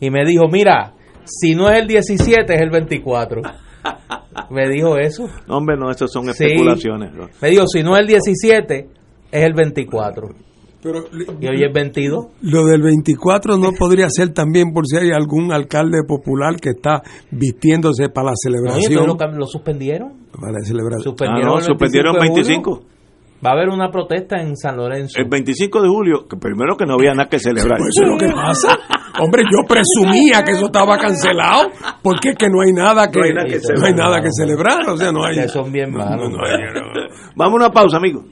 Y 0.00 0.10
me 0.10 0.24
dijo, 0.24 0.48
mira, 0.48 0.94
si 1.24 1.54
no 1.54 1.70
es 1.70 1.80
el 1.80 1.86
17 1.88 2.54
es 2.54 2.60
el 2.60 2.70
24. 2.70 3.40
Me 4.50 4.68
dijo 4.68 4.96
eso. 4.96 5.26
No, 5.46 5.56
hombre 5.58 5.76
no 5.76 5.90
esas 5.90 6.10
son 6.12 6.24
Sí. 6.32 6.44
especulaciones 6.44 7.12
¿no? 7.12 7.28
Me 7.42 7.50
dijo, 7.50 7.66
si 7.66 7.82
no 7.82 7.94
es 7.94 8.00
el 8.02 8.06
17 8.06 8.88
es 9.30 9.42
el 9.44 9.52
24. 9.54 10.28
Pero 10.82 11.00
Y 11.40 11.46
hoy 11.48 11.64
es 11.64 11.72
22. 11.72 12.26
lo 12.42 12.64
del 12.66 12.82
24 12.82 13.56
no 13.58 13.72
podría 13.72 14.08
ser 14.10 14.32
también 14.32 14.72
por 14.72 14.86
si 14.86 14.96
hay 14.96 15.10
algún 15.10 15.52
alcalde 15.52 16.02
popular 16.06 16.56
que 16.60 16.70
está 16.70 17.02
vistiéndose 17.32 18.08
para 18.10 18.26
la 18.26 18.30
No, 18.32 18.36
celebración. 18.36 19.06
lo, 19.38 19.46
suspendieron. 19.46 20.12
para 20.32 20.52
la 20.52 20.60
celebración. 20.64 21.00
Ah, 21.00 21.02
Suspendieron, 21.10 21.50
no, 21.52 21.58
el 21.58 21.64
suspendieron 21.64 22.12
25 22.14 22.34
de 22.34 22.42
25. 22.42 22.70
julio. 22.76 22.98
Va 23.44 23.50
a 23.50 23.52
haber 23.52 23.68
una 23.68 23.88
protesta 23.90 24.40
en 24.40 24.56
San 24.56 24.76
Lorenzo. 24.76 25.16
El 25.20 25.28
25 25.28 25.80
de 25.82 25.88
julio, 25.88 26.26
que 26.28 26.36
primero 26.36 26.76
que 26.76 26.84
no 26.86 26.94
había 26.94 27.12
nada 27.14 27.28
que 27.28 27.38
celebrar. 27.38 27.78
Pues 27.78 27.90
eso 27.96 28.02
es 28.04 28.10
lo 28.10 28.18
que 28.18 28.34
pasa. 28.34 28.76
Hombre, 29.20 29.44
yo 29.44 29.62
presumía 29.66 30.42
que 30.44 30.52
eso 30.52 30.66
estaba 30.66 30.98
cancelado, 30.98 31.70
porque 32.02 32.30
es 32.30 32.36
que 32.36 32.48
no 32.48 32.60
hay 32.62 32.72
nada 32.72 33.08
que, 33.10 33.18
No 33.20 33.24
hay 33.26 33.32
nada 33.34 33.46
que 33.46 33.54
no 33.54 33.56
hay 33.56 33.60
celebrar. 33.62 33.94
nada 33.96 34.20
que 34.22 34.28
celebrar, 34.32 34.88
o 34.90 34.96
sea, 34.96 35.12
no 35.12 35.24
hay. 35.24 35.36
Que 35.36 35.48
son 35.48 35.70
bien 35.72 35.90
no, 35.92 35.98
malos. 35.98 36.30
no, 36.30 36.36
no 36.36 36.42
no. 36.42 37.08
Vamos 37.36 37.52
a 37.52 37.56
una 37.66 37.70
pausa, 37.70 37.96
amigos. 37.98 38.24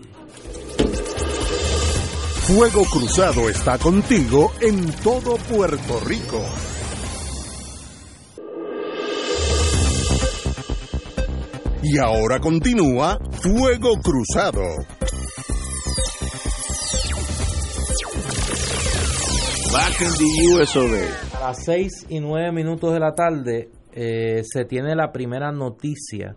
Fuego 2.47 2.85
Cruzado 2.85 3.49
está 3.49 3.77
contigo 3.77 4.53
en 4.61 4.87
todo 5.03 5.35
Puerto 5.37 5.99
Rico. 6.07 6.41
Y 11.83 11.99
ahora 11.99 12.39
continúa 12.39 13.19
Fuego 13.33 13.97
Cruzado. 14.01 14.63
Back 19.73 20.01
in 20.03 20.13
the 20.17 20.55
US 20.55 20.77
of 20.77 20.93
A. 20.93 21.39
A 21.39 21.49
las 21.49 21.65
6 21.65 22.07
y 22.11 22.21
9 22.21 22.53
minutos 22.53 22.93
de 22.93 23.01
la 23.01 23.17
tarde 23.17 23.71
eh, 23.93 24.43
se 24.45 24.65
tiene 24.65 24.95
la 24.95 25.11
primera 25.11 25.51
noticia 25.51 26.37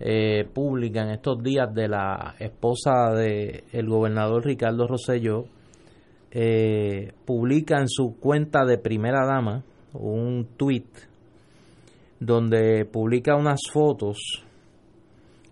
eh, 0.00 0.44
pública 0.52 1.02
en 1.02 1.10
estos 1.10 1.42
días 1.42 1.72
de 1.74 1.88
la 1.88 2.34
esposa 2.38 3.12
del 3.12 3.64
el 3.72 3.88
gobernador 3.88 4.44
Ricardo 4.44 4.86
Rosselló. 4.86 5.46
Eh, 6.30 7.12
publica 7.24 7.78
en 7.80 7.88
su 7.88 8.16
cuenta 8.18 8.66
de 8.66 8.76
primera 8.76 9.26
dama 9.26 9.64
un 9.94 10.46
tweet 10.58 10.84
donde 12.20 12.84
publica 12.84 13.34
unas 13.34 13.60
fotos 13.72 14.18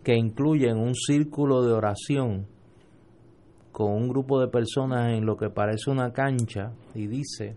que 0.05 0.15
incluyen 0.15 0.77
un 0.77 0.95
círculo 0.95 1.63
de 1.63 1.73
oración 1.73 2.47
con 3.73 3.93
un 3.93 4.09
grupo 4.09 4.41
de 4.41 4.49
personas 4.49 5.13
en 5.13 5.27
lo 5.27 5.37
que 5.37 5.51
parece 5.51 5.91
una 5.91 6.13
cancha 6.13 6.73
y 6.95 7.07
dice, 7.07 7.57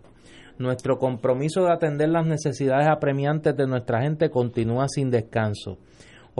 nuestro 0.57 0.98
compromiso 0.98 1.64
de 1.64 1.72
atender 1.72 2.10
las 2.10 2.26
necesidades 2.26 2.88
apremiantes 2.88 3.56
de 3.56 3.68
nuestra 3.68 4.02
gente 4.02 4.30
continúa 4.30 4.88
sin 4.90 5.10
descanso. 5.10 5.78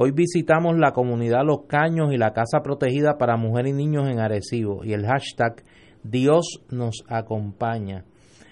Hoy 0.02 0.12
visitamos 0.12 0.78
la 0.78 0.94
comunidad 0.94 1.44
Los 1.44 1.66
Caños 1.68 2.14
y 2.14 2.18
la 2.18 2.32
Casa 2.32 2.62
Protegida 2.64 3.18
para 3.18 3.36
Mujeres 3.36 3.74
y 3.74 3.76
Niños 3.76 4.08
en 4.08 4.20
Arecibo 4.20 4.86
y 4.86 4.94
el 4.94 5.06
hashtag 5.06 5.62
Dios 6.04 6.64
nos 6.72 7.04
acompaña. 7.10 8.06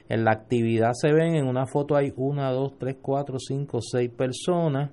En 0.10 0.26
la 0.26 0.32
actividad 0.32 0.92
se 0.92 1.14
ven, 1.14 1.36
en 1.36 1.48
una 1.48 1.66
foto 1.66 1.96
hay 1.96 2.12
una, 2.18 2.52
dos, 2.52 2.78
tres, 2.78 2.98
cuatro, 3.02 3.40
cinco, 3.40 3.80
seis 3.82 4.10
personas, 4.10 4.92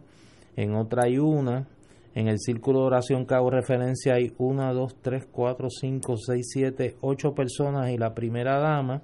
en 0.55 0.77
otra 0.77 1.07
hay 1.07 1.19
una, 1.19 1.67
en 2.15 2.29
el 2.29 2.39
círculo 2.39 2.83
de 2.83 2.87
oración 2.87 3.27
que 3.27 3.35
hago 3.35 3.51
referencia 3.51 4.15
hay 4.15 4.33
una, 4.39 4.73
dos, 4.73 4.95
tres, 5.03 5.27
cuatro, 5.27 5.67
cinco, 5.71 6.17
seis, 6.17 6.51
siete, 6.53 6.97
ocho 7.01 7.35
personas 7.35 7.91
y 7.91 7.99
la 7.99 8.15
primera 8.15 8.61
dama. 8.61 9.03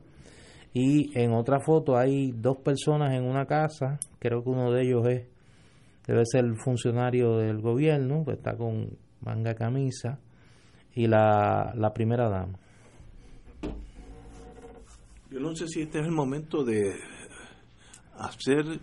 Y 0.72 1.10
en 1.18 1.32
otra 1.32 1.58
foto 1.58 1.96
hay 1.96 2.30
dos 2.30 2.58
personas 2.58 3.12
en 3.12 3.24
una 3.24 3.46
casa, 3.46 3.98
creo 4.20 4.44
que 4.44 4.50
uno 4.50 4.70
de 4.70 4.82
ellos 4.82 5.04
es, 5.08 5.29
debe 6.06 6.22
ser 6.24 6.44
el 6.44 6.56
funcionario 6.56 7.36
del 7.36 7.60
gobierno, 7.60 8.24
que 8.24 8.32
está 8.32 8.56
con 8.56 8.96
manga 9.20 9.54
camisa, 9.54 10.18
y 10.94 11.06
la, 11.06 11.72
la 11.76 11.92
primera 11.92 12.28
dama. 12.28 12.58
Yo 15.30 15.38
no 15.38 15.54
sé 15.54 15.68
si 15.68 15.82
este 15.82 16.00
es 16.00 16.06
el 16.06 16.12
momento 16.12 16.64
de 16.64 16.94
hacer, 18.18 18.80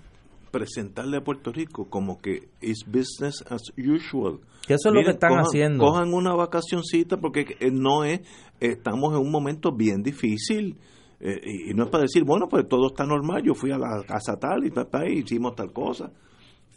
presentarle 0.52 1.18
a 1.18 1.22
Puerto 1.23 1.52
Rico 1.52 1.89
como 1.89 2.18
que 2.19 2.48
es 2.61 2.85
business 2.85 3.44
as 3.49 3.61
usual. 3.77 4.39
Que 4.65 4.76
eso 4.76 4.89
es 4.89 4.95
lo 4.95 5.03
que 5.03 5.11
están 5.11 5.31
cojan- 5.31 5.44
haciendo. 5.45 5.84
Cojan 5.85 6.14
una 6.14 6.34
vacacioncita 6.35 7.18
porque 7.18 7.57
eh, 7.60 7.69
no 7.72 8.03
es, 8.06 8.22
estamos 8.61 9.14
en 9.14 9.19
un 9.19 9.31
momento 9.31 9.72
bien 9.76 10.02
difícil. 10.03 10.77
eh, 11.19 11.39
y, 11.44 11.72
y 11.72 11.73
no 11.73 11.84
es 11.85 11.89
para 11.89 12.03
decir, 12.03 12.23
bueno, 12.23 12.48
pues 12.48 12.65
todo 12.68 12.88
está 12.88 13.06
normal, 13.06 13.44
yo 13.44 13.53
fui 13.53 13.72
a 13.72 13.77
la 13.77 14.03
casa 14.07 14.38
tal 14.39 14.65
y 14.65 14.72
tal, 14.72 14.88
tal, 14.88 15.10
y 15.11 15.19
hicimos 15.19 15.53
tal 15.56 15.73
cosa. 15.73 16.11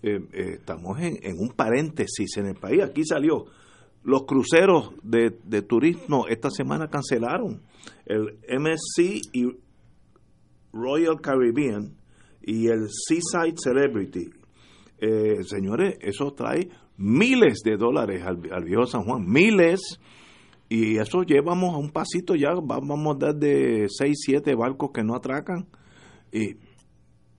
Eh, 0.02 0.18
eh, 0.32 0.50
estamos 0.54 0.98
en, 1.00 1.18
un 1.38 1.50
paréntesis 1.50 2.36
en 2.38 2.46
el 2.46 2.54
país. 2.54 2.82
Aquí 2.82 3.04
salió. 3.04 3.46
Los 4.02 4.24
cruceros 4.24 4.92
de, 5.02 5.30
turismo 5.62 6.26
esta 6.28 6.50
semana 6.50 6.88
cancelaron. 6.88 7.60
El 8.06 8.38
MSC 8.48 9.20
y 9.32 9.46
Royal 10.72 11.20
Caribbean 11.20 11.96
y 12.42 12.68
el 12.68 12.88
Seaside 12.88 13.56
Celebrity. 13.62 14.30
Eh, 14.98 15.42
señores, 15.44 15.98
eso 16.00 16.32
trae 16.32 16.68
miles 16.96 17.60
de 17.64 17.76
dólares 17.76 18.22
al, 18.24 18.40
al 18.52 18.64
viejo 18.64 18.86
San 18.86 19.02
Juan, 19.04 19.24
miles. 19.26 19.80
Y 20.68 20.98
eso 20.98 21.22
llevamos 21.22 21.74
a 21.74 21.78
un 21.78 21.90
pasito 21.90 22.36
ya, 22.36 22.50
va- 22.54 22.78
vamos 22.80 23.16
a 23.16 23.26
dar 23.26 23.34
de 23.34 23.86
6, 23.88 24.16
7 24.26 24.54
barcos 24.54 24.90
que 24.94 25.02
no 25.02 25.16
atracan. 25.16 25.66
Y 26.32 26.54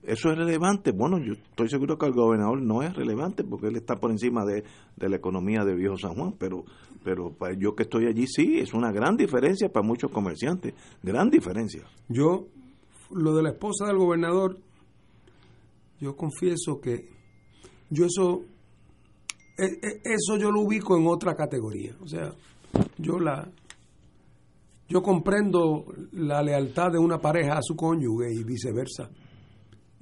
eso 0.02 0.30
es 0.30 0.38
relevante. 0.38 0.92
Bueno, 0.92 1.18
yo 1.18 1.32
estoy 1.34 1.68
seguro 1.68 1.96
que 1.98 2.06
el 2.06 2.12
gobernador 2.12 2.60
no 2.60 2.82
es 2.82 2.94
relevante 2.94 3.44
porque 3.44 3.68
él 3.68 3.76
está 3.76 3.96
por 3.96 4.10
encima 4.10 4.44
de, 4.44 4.64
de 4.96 5.08
la 5.08 5.16
economía 5.16 5.64
de 5.64 5.74
Viejo 5.74 5.96
San 5.96 6.14
Juan, 6.14 6.34
pero 6.38 6.64
pero 7.04 7.32
para 7.32 7.54
yo 7.58 7.74
que 7.74 7.82
estoy 7.82 8.06
allí 8.06 8.26
sí, 8.28 8.58
es 8.60 8.72
una 8.74 8.92
gran 8.92 9.16
diferencia 9.16 9.68
para 9.68 9.84
muchos 9.84 10.10
comerciantes, 10.12 10.72
gran 11.02 11.30
diferencia. 11.30 11.82
Yo, 12.08 12.46
lo 13.10 13.34
de 13.34 13.42
la 13.42 13.50
esposa 13.50 13.86
del 13.86 13.96
gobernador, 13.98 14.56
yo 16.00 16.14
confieso 16.16 16.80
que 16.80 17.08
yo 17.90 18.06
eso, 18.06 18.42
e- 19.58 19.64
e- 19.86 20.00
eso 20.04 20.36
yo 20.38 20.52
lo 20.52 20.60
ubico 20.60 20.96
en 20.96 21.06
otra 21.08 21.34
categoría. 21.34 21.96
O 22.00 22.06
sea, 22.06 22.32
yo 22.98 23.18
la, 23.18 23.48
yo 24.88 25.02
comprendo 25.02 25.84
la 26.12 26.40
lealtad 26.42 26.92
de 26.92 26.98
una 26.98 27.18
pareja 27.18 27.54
a 27.58 27.62
su 27.62 27.74
cónyuge 27.74 28.32
y 28.32 28.44
viceversa. 28.44 29.10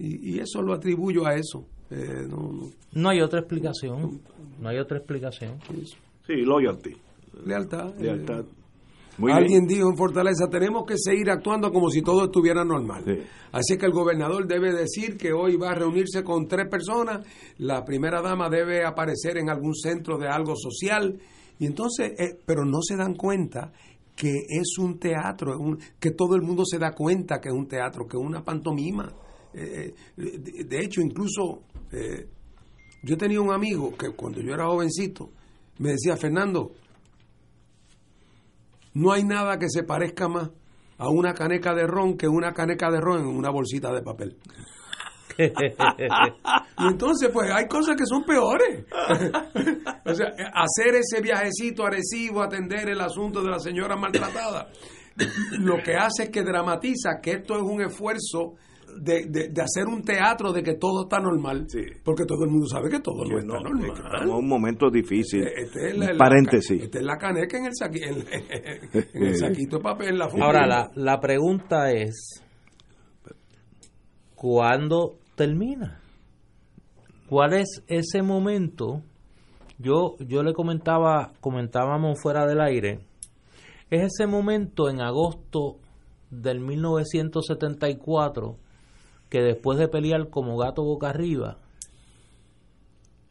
Y, 0.00 0.36
y 0.36 0.38
eso 0.40 0.62
lo 0.62 0.72
atribuyo 0.72 1.26
a 1.26 1.34
eso. 1.34 1.66
Eh, 1.90 2.26
no- 2.28 2.52
no, 2.52 2.70
No 2.92 3.08
hay 3.10 3.20
otra 3.20 3.40
explicación. 3.40 4.20
No 4.60 4.68
hay 4.68 4.78
otra 4.78 4.98
explicación. 4.98 5.58
Sí, 6.26 6.36
loyalty, 6.36 6.96
lealtad. 7.44 7.90
eh, 7.98 8.04
lealtad. 8.04 8.44
Muy 9.18 9.32
Alguien 9.32 9.66
bien. 9.66 9.78
dijo 9.78 9.90
en 9.90 9.96
Fortaleza, 9.96 10.48
tenemos 10.48 10.84
que 10.86 10.94
seguir 10.96 11.28
actuando 11.30 11.70
como 11.70 11.90
si 11.90 12.00
todo 12.00 12.24
estuviera 12.24 12.64
normal. 12.64 13.02
Sí. 13.04 13.18
Así 13.52 13.76
que 13.76 13.84
el 13.84 13.92
gobernador 13.92 14.46
debe 14.46 14.72
decir 14.72 15.18
que 15.18 15.32
hoy 15.32 15.56
va 15.56 15.72
a 15.72 15.74
reunirse 15.74 16.22
con 16.24 16.46
tres 16.46 16.68
personas, 16.70 17.26
la 17.58 17.84
primera 17.84 18.22
dama 18.22 18.48
debe 18.48 18.84
aparecer 18.86 19.36
en 19.36 19.50
algún 19.50 19.74
centro 19.74 20.16
de 20.16 20.28
algo 20.28 20.54
social, 20.56 21.18
y 21.58 21.66
entonces, 21.66 22.12
eh, 22.18 22.38
pero 22.46 22.64
no 22.64 22.78
se 22.80 22.96
dan 22.96 23.14
cuenta 23.14 23.72
que 24.16 24.30
es 24.48 24.78
un 24.78 24.98
teatro, 24.98 25.58
un- 25.58 25.78
que 25.98 26.12
todo 26.12 26.34
el 26.36 26.42
mundo 26.42 26.64
se 26.64 26.78
da 26.78 26.92
cuenta 26.92 27.40
que 27.40 27.48
es 27.50 27.54
un 27.54 27.66
teatro, 27.66 28.06
que 28.06 28.16
es 28.16 28.22
una 28.22 28.42
pantomima. 28.42 29.12
Eh, 29.52 29.94
eh, 30.16 30.64
de, 30.64 30.78
hecho, 30.78 31.00
incluso 31.00 31.62
eh, 31.92 32.28
yo 33.02 33.16
tenía 33.16 33.40
un 33.40 33.52
amigo 33.52 33.96
que 33.96 34.10
cuando 34.10 34.40
yo 34.40 34.54
era 34.54 34.66
jovencito 34.66 35.30
me 35.78 35.90
decía, 35.92 36.16
Fernando, 36.16 36.72
no 38.94 39.12
hay 39.12 39.24
nada 39.24 39.58
que 39.58 39.68
se 39.68 39.82
parezca 39.82 40.28
más 40.28 40.50
a 40.98 41.08
una 41.08 41.32
caneca 41.32 41.74
de 41.74 41.86
ron 41.86 42.16
que 42.16 42.28
una 42.28 42.52
caneca 42.52 42.90
de 42.90 43.00
ron 43.00 43.20
en 43.20 43.26
una 43.26 43.50
bolsita 43.50 43.92
de 43.92 44.02
papel. 44.02 44.36
Y 46.80 46.86
entonces, 46.86 47.28
pues 47.30 47.50
hay 47.50 47.66
cosas 47.66 47.94
que 47.96 48.06
son 48.06 48.24
peores. 48.24 48.84
o 50.04 50.14
sea, 50.14 50.28
hacer 50.54 50.94
ese 50.94 51.20
viajecito 51.20 51.84
a 51.84 51.88
Arecibo, 51.88 52.42
atender 52.42 52.88
el 52.88 53.00
asunto 53.00 53.42
de 53.42 53.50
la 53.50 53.58
señora 53.58 53.96
maltratada, 53.96 54.70
lo 55.58 55.76
que 55.82 55.94
hace 55.94 56.24
es 56.24 56.30
que 56.30 56.42
dramatiza 56.42 57.20
que 57.22 57.32
esto 57.32 57.56
es 57.56 57.62
un 57.62 57.82
esfuerzo 57.82 58.54
de, 59.00 59.26
de- 59.28 59.48
de 59.48 59.62
hacer 59.62 59.86
un 59.86 60.02
teatro 60.02 60.52
de 60.52 60.62
que 60.62 60.74
todo 60.74 61.02
está 61.04 61.18
normal. 61.20 61.66
Sí. 61.68 61.80
Porque 62.04 62.24
todo 62.24 62.44
el 62.44 62.50
mundo 62.50 62.66
sabe 62.66 62.88
que 62.90 63.00
todo 63.00 63.24
no 63.24 63.30
Que 63.30 63.40
está 63.40 63.46
no, 63.54 63.60
normal. 63.60 63.84
es 63.86 63.92
que 64.00 64.06
estamos 64.06 64.22
en 64.22 64.30
un 64.44 64.48
momento 64.48 64.90
difícil. 64.90 65.42
Este 65.46 65.88
es 65.90 65.96
la- 65.98 66.12
la- 66.12 66.18
Paréntesis. 66.18 66.82
Esta 66.82 66.98
es 66.98 67.04
la 67.04 67.16
caneca 67.18 67.58
en 67.58 67.64
el, 67.66 67.72
saqui- 67.72 68.02
en- 68.02 69.06
en 69.14 69.22
el 69.26 69.36
saquito 69.36 69.76
de 69.78 69.82
papel. 69.82 70.18
La. 70.18 70.24
Ahora, 70.26 70.66
la, 70.66 70.90
la 70.94 71.20
pregunta 71.20 71.90
es, 71.92 72.42
¿cuándo 74.34 75.16
termina? 75.36 76.00
¿Cuál 77.28 77.54
es 77.54 77.82
ese 77.86 78.22
momento? 78.22 79.02
Yo, 79.78 80.16
yo 80.18 80.42
le 80.42 80.52
comentaba, 80.52 81.32
comentábamos 81.40 82.20
fuera 82.20 82.46
del 82.46 82.60
aire, 82.60 83.00
es 83.90 84.12
ese 84.14 84.26
momento 84.26 84.88
en 84.90 85.00
agosto 85.00 85.76
del 86.30 86.60
1974 86.60 88.56
que 89.30 89.40
después 89.40 89.78
de 89.78 89.88
pelear 89.88 90.28
como 90.28 90.58
gato 90.58 90.82
boca 90.84 91.08
arriba, 91.08 91.56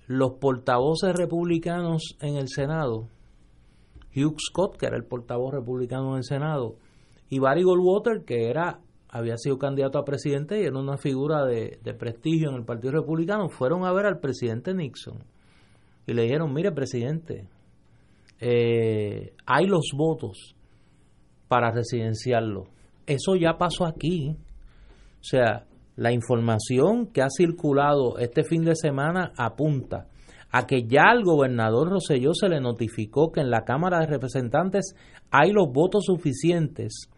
los 0.07 0.33
portavoces 0.39 1.13
republicanos 1.15 2.15
en 2.19 2.37
el 2.37 2.47
Senado 2.47 3.07
Hugh 4.15 4.37
Scott, 4.39 4.77
que 4.77 4.87
era 4.87 4.97
el 4.97 5.05
portavoz 5.05 5.53
republicano 5.53 6.11
en 6.11 6.17
el 6.17 6.23
Senado, 6.23 6.75
y 7.29 7.39
Barry 7.39 7.63
Goldwater, 7.63 8.23
que 8.25 8.49
era 8.49 8.79
había 9.11 9.37
sido 9.37 9.57
candidato 9.57 9.97
a 9.97 10.05
presidente 10.05 10.61
y 10.61 10.65
era 10.65 10.77
una 10.77 10.97
figura 10.97 11.43
de, 11.43 11.79
prestigio 11.97 12.49
en 12.49 12.57
el 12.57 12.63
Partido 12.63 12.93
Republicano, 12.93 13.49
fueron 13.49 13.83
a 13.83 13.91
ver 13.91 14.05
al 14.05 14.19
presidente 14.19 14.75
Nixon 14.75 15.23
y 16.05 16.13
le 16.13 16.23
dijeron, 16.23 16.53
mire 16.53 16.71
presidente, 16.71 17.47
eh, 18.39 19.33
hay 19.47 19.65
los 19.65 19.91
votos 19.95 20.55
para 21.47 21.71
residenciarlo. 21.71 22.65
Eso 23.07 23.35
ya 23.35 23.57
pasó 23.57 23.85
aquí. 23.85 24.35
O 25.19 25.23
sea, 25.23 25.65
la 25.99 26.13
información 26.13 27.07
que 27.07 27.21
ha 27.21 27.29
circulado 27.29 28.17
este 28.19 28.45
fin 28.45 28.63
de 28.63 28.73
semana 28.73 29.33
apunta 29.35 30.07
a 30.49 30.65
que 30.65 30.87
ya 30.87 31.09
al 31.11 31.25
gobernador 31.25 31.89
Roselló 31.89 32.33
se 32.33 32.47
le 32.47 32.61
notificó 32.61 33.33
que 33.33 33.41
en 33.41 33.51
la 33.51 33.65
Cámara 33.65 33.99
de 33.99 34.07
Representantes 34.07 34.95
hay 35.29 35.51
los 35.51 35.67
votos 35.73 36.05
suficientes 36.05 37.09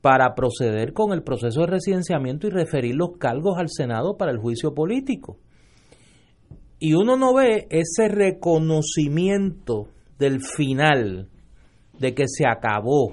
para 0.00 0.34
proceder 0.34 0.92
con 0.92 1.12
el 1.12 1.22
proceso 1.22 1.60
de 1.60 1.68
residenciamiento 1.68 2.48
y 2.48 2.50
referir 2.50 2.96
los 2.96 3.16
cargos 3.18 3.56
al 3.56 3.68
Senado 3.68 4.16
para 4.16 4.32
el 4.32 4.38
juicio 4.38 4.74
político. 4.74 5.38
Y 6.80 6.94
uno 6.94 7.16
no 7.16 7.34
ve 7.34 7.68
ese 7.70 8.08
reconocimiento 8.08 9.86
del 10.18 10.40
final, 10.40 11.28
de 12.00 12.14
que 12.14 12.24
se 12.26 12.48
acabó, 12.48 13.12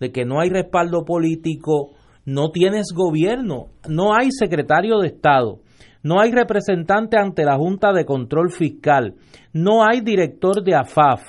de 0.00 0.10
que 0.10 0.24
no 0.24 0.40
hay 0.40 0.48
respaldo 0.48 1.04
político, 1.04 1.92
no 2.30 2.52
tienes 2.52 2.92
gobierno, 2.94 3.70
no 3.88 4.14
hay 4.14 4.30
secretario 4.30 5.00
de 5.00 5.08
Estado, 5.08 5.58
no 6.04 6.20
hay 6.20 6.30
representante 6.30 7.18
ante 7.18 7.44
la 7.44 7.56
Junta 7.56 7.92
de 7.92 8.04
Control 8.04 8.52
Fiscal, 8.52 9.16
no 9.52 9.84
hay 9.84 10.00
director 10.00 10.62
de 10.62 10.76
AFAF. 10.76 11.22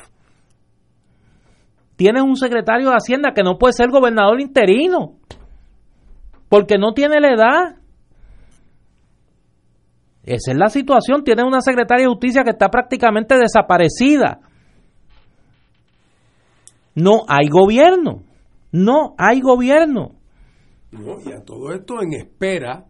Tienes 1.96 2.22
un 2.22 2.36
secretario 2.36 2.90
de 2.90 2.96
Hacienda 2.96 3.32
que 3.34 3.42
no 3.42 3.58
puede 3.58 3.74
ser 3.74 3.90
gobernador 3.90 4.40
interino, 4.42 5.16
porque 6.50 6.78
no 6.78 6.94
tiene 6.94 7.20
la 7.20 7.34
edad. 7.34 7.76
Esa 10.24 10.52
es 10.52 10.58
la 10.58 10.70
situación. 10.70 11.24
Tienes 11.24 11.46
una 11.46 11.62
secretaria 11.62 12.06
de 12.06 12.12
justicia 12.12 12.44
que 12.44 12.52
está 12.52 12.70
prácticamente 12.70 13.36
desaparecida. 13.38 14.40
No 16.94 17.24
hay 17.28 17.48
gobierno. 17.50 18.22
No 18.72 19.16
hay 19.18 19.42
gobierno. 19.42 20.21
No, 20.92 21.20
y 21.26 21.32
a 21.32 21.42
todo 21.44 21.72
esto 21.74 22.02
en 22.02 22.14
espera 22.14 22.86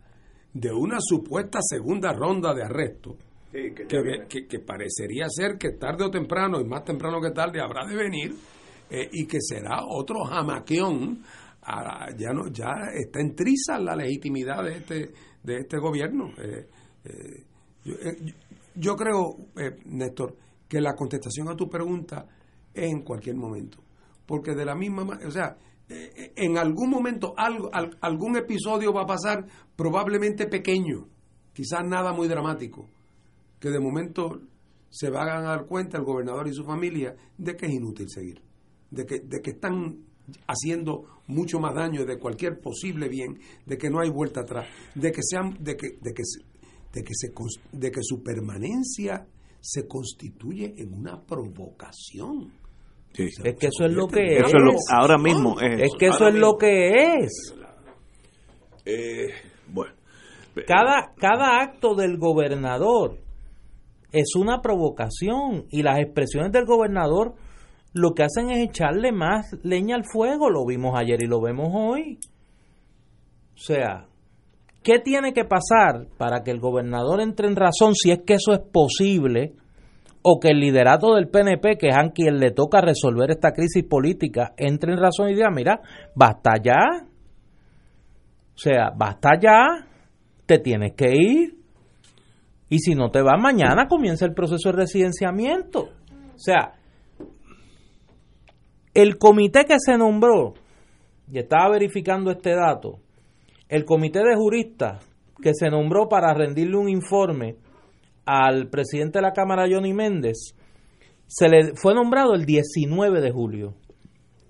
de 0.54 0.72
una 0.72 0.98
supuesta 1.00 1.60
segunda 1.62 2.12
ronda 2.14 2.54
de 2.54 2.64
arresto, 2.64 3.16
que, 3.88 4.28
que- 4.28 4.48
que 4.48 4.60
parecería 4.60 5.26
ser 5.30 5.58
que 5.58 5.72
tarde 5.74 6.06
o 6.06 6.10
temprano, 6.12 6.60
y 6.60 6.66
más 6.66 6.84
temprano 6.84 7.20
que 7.22 7.32
tarde, 7.32 7.62
habrá 7.62 7.86
de 7.86 7.96
venir, 7.96 8.34
eh, 8.90 9.10
y 9.12 9.26
que 9.28 9.38
será 9.42 9.82
otro 9.88 10.24
jamaqueón. 10.26 11.22
a- 11.64 12.08
ya 12.18 12.34
no 12.34 12.48
ya 12.52 12.72
está 12.92 13.20
en 13.22 13.36
triza 13.36 13.78
la 13.78 13.96
legitimidad 13.96 14.64
de 14.64 14.78
este 14.78 15.12
de 15.44 15.58
este 15.58 15.78
gobierno. 15.78 16.32
Eh, 16.40 16.68
eh, 17.06 17.44
yo, 17.86 17.94
yo- 18.76 18.96
creo, 18.96 19.36
eh, 19.58 19.76
Néstor, 19.86 20.36
que 20.68 20.82
la 20.82 20.96
contestación 20.96 21.50
a 21.50 21.56
tu 21.56 21.70
pregunta 21.70 22.26
es 22.74 22.92
en 22.92 23.04
cualquier 23.04 23.36
momento. 23.36 23.78
Porque 24.26 24.56
de 24.56 24.66
la 24.66 24.74
misma 24.74 25.06
manera, 25.06 25.28
o 25.28 25.32
sea, 25.32 25.56
en 26.36 26.58
algún 26.58 26.90
momento 26.90 27.34
algo, 27.38 27.70
al- 27.74 27.98
algún 28.02 28.38
episodio 28.38 28.94
va 28.94 29.04
a 29.04 29.06
pasar 29.08 29.46
probablemente 29.76 30.48
pequeño, 30.48 31.08
quizás 31.54 31.84
nada 31.86 32.14
muy 32.14 32.28
dramático, 32.28 32.90
que 33.60 33.70
de 33.70 33.80
momento 33.80 34.42
se 34.90 35.10
van 35.10 35.30
a 35.30 35.42
dar 35.42 35.66
cuenta 35.66 35.98
el 35.98 36.04
gobernador 36.04 36.48
y 36.48 36.54
su 36.54 36.64
familia 36.64 37.16
de 37.38 37.56
que 37.56 37.66
es 37.68 37.74
inútil 37.74 38.08
seguir, 38.10 38.42
de 38.90 39.06
que, 39.06 39.20
de 39.20 39.42
que 39.42 39.52
están 39.52 40.00
haciendo 40.48 41.06
mucho 41.28 41.60
más 41.60 41.74
daño 41.76 42.06
de 42.06 42.18
cualquier 42.20 42.60
posible 42.60 43.08
bien, 43.10 43.40
de 43.66 43.78
que 43.78 43.90
no 43.90 44.00
hay 44.00 44.10
vuelta 44.10 44.42
atrás, 44.42 44.68
de 44.96 45.12
que 45.12 45.22
sean, 45.24 45.58
de 45.62 45.76
que, 45.78 45.98
de 46.02 46.14
que, 46.14 46.24
de 46.94 47.04
que, 47.04 47.14
se, 47.14 47.32
de 47.72 47.92
que 47.92 48.00
su 48.04 48.22
permanencia 48.22 49.28
se 49.62 49.88
constituye 49.88 50.74
en 50.78 50.94
una 50.94 51.22
provocación. 51.26 52.52
Sí. 53.14 53.26
Es 53.44 53.56
que 53.58 53.68
eso 53.68 53.86
es 53.86 53.94
lo 53.94 54.08
que 54.08 54.38
Eso 54.38 54.46
es. 54.48 54.54
es 54.54 54.62
lo- 54.62 54.72
ahora 54.98 55.18
mismo 55.18 55.60
es, 55.60 55.82
Es 55.82 55.92
que 56.00 56.08
eso 56.08 56.28
es 56.28 56.36
lo 56.36 56.58
que 56.58 57.16
es. 57.20 57.56
Eh, 58.86 59.28
bueno, 59.68 59.94
Cada, 60.68 61.14
cada 61.18 61.62
acto 61.62 61.94
del 61.96 62.18
gobernador 62.18 63.18
es 64.12 64.36
una 64.36 64.62
provocación 64.62 65.66
y 65.70 65.84
las 65.84 66.00
expresiones 66.00 66.52
del 66.52 66.66
gobernador 66.66 67.36
lo 67.94 68.12
que 68.14 68.24
hacen 68.24 68.50
es 68.50 68.60
echarle 68.70 69.12
más 69.12 69.56
leña 69.64 69.96
al 69.96 70.04
fuego. 70.06 70.50
Lo 70.50 70.66
vimos 70.66 70.94
ayer 70.98 71.22
y 71.22 71.28
lo 71.28 71.42
vemos 71.42 71.70
hoy. 71.74 72.20
O 73.56 73.58
sea, 73.64 74.08
¿qué 74.84 75.00
tiene 75.00 75.34
que 75.34 75.46
pasar 75.46 76.08
para 76.18 76.42
que 76.44 76.52
el 76.52 76.60
gobernador 76.60 77.22
entre 77.22 77.48
en 77.48 77.56
razón 77.56 77.94
si 77.96 78.12
es 78.12 78.20
que 78.26 78.34
eso 78.36 78.54
es 78.54 78.60
posible? 78.72 79.54
O 80.24 80.40
que 80.40 80.50
el 80.50 80.60
liderato 80.60 81.16
del 81.16 81.30
PNP, 81.30 81.78
que 81.78 81.88
es 81.88 81.98
a 81.98 82.10
quien 82.12 82.38
le 82.40 82.52
toca 82.52 82.82
resolver 82.82 83.32
esta 83.32 83.54
crisis 83.54 83.84
política, 83.84 84.54
entre 84.58 84.94
en 84.94 85.00
razón 85.00 85.30
y 85.30 85.34
diga, 85.34 85.50
mira, 85.50 85.82
basta 86.16 86.52
ya. 86.64 87.08
O 88.54 88.58
sea, 88.58 88.92
basta 88.96 89.32
ya, 89.42 89.88
te 90.46 90.60
tienes 90.60 90.94
que 90.94 91.12
ir. 91.16 91.56
Y 92.70 92.80
si 92.80 92.96
no 92.96 93.10
te 93.10 93.22
vas 93.22 93.42
mañana, 93.42 93.88
comienza 93.88 94.26
el 94.26 94.34
proceso 94.34 94.70
de 94.70 94.78
residenciamiento. 94.78 95.82
O 95.82 96.38
sea, 96.38 96.74
el 98.94 99.18
comité 99.18 99.66
que 99.66 99.78
se 99.78 99.98
nombró, 99.98 100.54
y 101.32 101.40
estaba 101.40 101.72
verificando 101.72 102.32
este 102.32 102.56
dato, 102.56 103.00
el 103.70 103.86
comité 103.86 104.20
de 104.20 104.36
juristas 104.36 105.06
que 105.42 105.54
se 105.54 105.70
nombró 105.70 106.08
para 106.10 106.34
rendirle 106.34 106.78
un 106.78 106.90
informe 106.90 107.56
al 108.34 108.70
presidente 108.70 109.20
de 109.20 109.24
la 109.24 109.34
Cámara, 109.34 109.68
Johnny 109.70 109.94
Méndez, 109.94 110.56
se 111.28 111.50
le 111.50 111.76
fue 111.76 111.94
nombrado 111.94 112.34
el 112.34 112.46
19 112.46 113.20
de 113.20 113.30
julio 113.30 113.74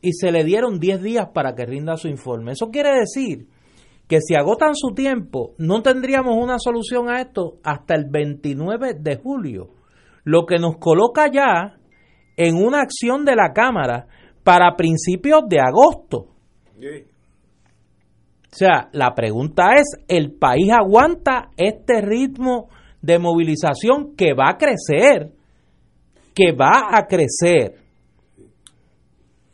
y 0.02 0.14
se 0.14 0.32
le 0.32 0.44
dieron 0.44 0.80
10 0.80 1.02
días 1.02 1.30
para 1.34 1.56
que 1.56 1.66
rinda 1.66 1.98
su 1.98 2.08
informe. 2.08 2.52
Eso 2.52 2.70
quiere 2.70 2.91
decir 2.95 3.48
que 4.08 4.20
si 4.22 4.36
agotan 4.36 4.76
su 4.76 4.94
tiempo, 4.94 5.56
no 5.58 5.82
tendríamos 5.82 6.36
una 6.38 6.60
solución 6.60 7.10
a 7.10 7.22
esto 7.22 7.58
hasta 7.64 7.95
el 7.95 8.06
29 8.08 8.98
de 8.99 9.16
julio, 9.16 9.70
lo 10.26 10.45
que 10.45 10.60
nos 10.60 10.78
coloca 10.78 11.32
ya 11.32 11.80
en 12.38 12.58
una 12.58 12.82
acción 12.82 13.26
de 13.26 13.36
la 13.36 13.52
Cámara 13.52 14.06
para 14.44 14.76
principios 14.76 15.41
de 15.49 15.60
agosto. 15.60 16.28
O 18.45 18.56
sea, 18.56 18.90
la 18.91 19.16
pregunta 19.16 19.74
es, 19.76 19.88
¿el 20.08 20.34
país 20.34 20.72
aguanta 20.72 21.49
este 21.58 22.02
ritmo 22.02 22.70
de 23.02 23.19
movilización 23.19 24.15
que 24.15 24.34
va 24.34 24.49
a 24.52 24.57
crecer? 24.57 25.32
Que 26.34 26.52
va 26.53 26.90
a 26.98 27.06
crecer 27.07 27.76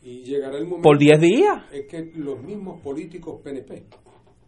Y 0.02 0.22
llegará 0.24 0.56
el 0.58 0.64
momento 0.64 0.82
por 0.82 0.98
10 0.98 1.20
días. 1.20 1.64
es 1.72 1.86
que 1.88 2.12
los 2.16 2.40
mismos 2.42 2.80
políticos 2.80 3.40
PNP 3.42 3.84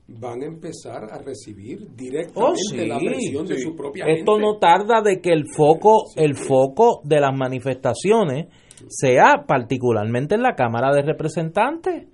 van 0.09 0.43
a 0.43 0.47
empezar 0.47 1.05
a 1.05 1.19
recibir 1.19 1.87
directamente 1.97 2.35
Oh, 2.35 2.55
sí, 2.57 2.87
la 2.87 2.99
presión 2.99 3.47
de 3.47 3.59
su 3.59 3.77
propia 3.77 4.07
Esto 4.07 4.33
gente. 4.33 4.47
no 4.47 4.59
tarda 4.59 5.03
de 5.03 5.21
que 5.21 5.31
el 5.33 5.45
foco, 5.57 6.05
el 6.17 6.35
foco 6.35 7.01
de 7.05 7.21
las 7.21 7.37
manifestaciones 7.37 8.47
sea 8.89 9.45
particularmente 9.47 10.35
en 10.35 10.43
la 10.43 10.55
Cámara 10.57 10.93
de 10.95 11.03
Representantes, 11.03 12.09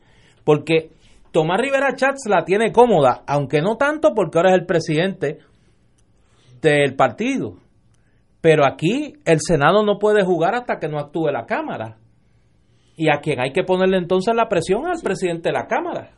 porque 0.45 0.91
Tomás 1.33 1.61
Rivera 1.61 1.95
Chats 1.95 2.25
la 2.29 2.45
tiene 2.45 2.73
cómoda, 2.73 3.23
aunque 3.27 3.61
no 3.63 3.77
tanto 3.77 4.13
porque 4.15 4.39
ahora 4.39 4.51
es 4.51 4.61
el 4.61 4.67
presidente 4.67 5.39
del 6.71 6.95
partido. 6.97 7.55
Pero 8.41 8.65
aquí 8.67 9.15
el 9.25 9.39
Senado 9.41 9.85
no 9.85 9.99
puede 9.99 10.25
jugar 10.25 10.55
hasta 10.55 10.79
que 10.79 10.89
no 10.89 10.99
actúe 10.99 11.29
la 11.33 11.47
Cámara. 11.47 11.99
Y 12.97 13.09
a 13.11 13.21
quien 13.21 13.41
hay 13.41 13.53
que 13.53 13.65
ponerle 13.65 13.99
entonces 13.99 14.35
la 14.35 14.49
presión 14.49 14.87
al 14.87 15.01
presidente 15.03 15.49
de 15.49 15.53
la 15.53 15.67
Cámara. 15.67 16.13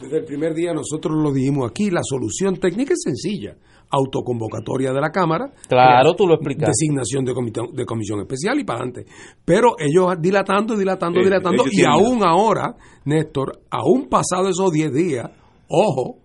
Desde 0.00 0.18
el 0.18 0.24
primer 0.24 0.54
día 0.54 0.72
nosotros 0.72 1.16
lo 1.20 1.32
dijimos 1.32 1.68
aquí, 1.70 1.90
la 1.90 2.00
solución 2.02 2.56
técnica 2.56 2.92
es 2.94 3.00
sencilla. 3.02 3.56
Autoconvocatoria 3.90 4.92
de 4.92 5.00
la 5.00 5.10
Cámara. 5.10 5.50
Claro, 5.68 6.14
tú 6.14 6.26
lo 6.26 6.34
explicaste. 6.34 6.70
Designación 6.70 7.24
de, 7.24 7.32
comité- 7.32 7.72
de 7.72 7.84
comisión 7.84 8.20
especial 8.20 8.58
y 8.60 8.64
para 8.64 8.80
adelante. 8.80 9.06
Pero 9.44 9.74
ellos 9.78 10.14
dilatando, 10.20 10.76
dilatando, 10.76 11.18
Sí, 11.20 11.24
dilatando. 11.24 11.64
Y 11.66 11.70
tienen- 11.76 11.90
aún 11.92 12.22
ahora, 12.24 12.76
Néstor, 13.06 13.60
aún 13.70 14.08
pasado 14.08 14.48
esos 14.50 14.70
10 14.70 14.92
días, 14.92 15.30
ojo, 15.68 16.18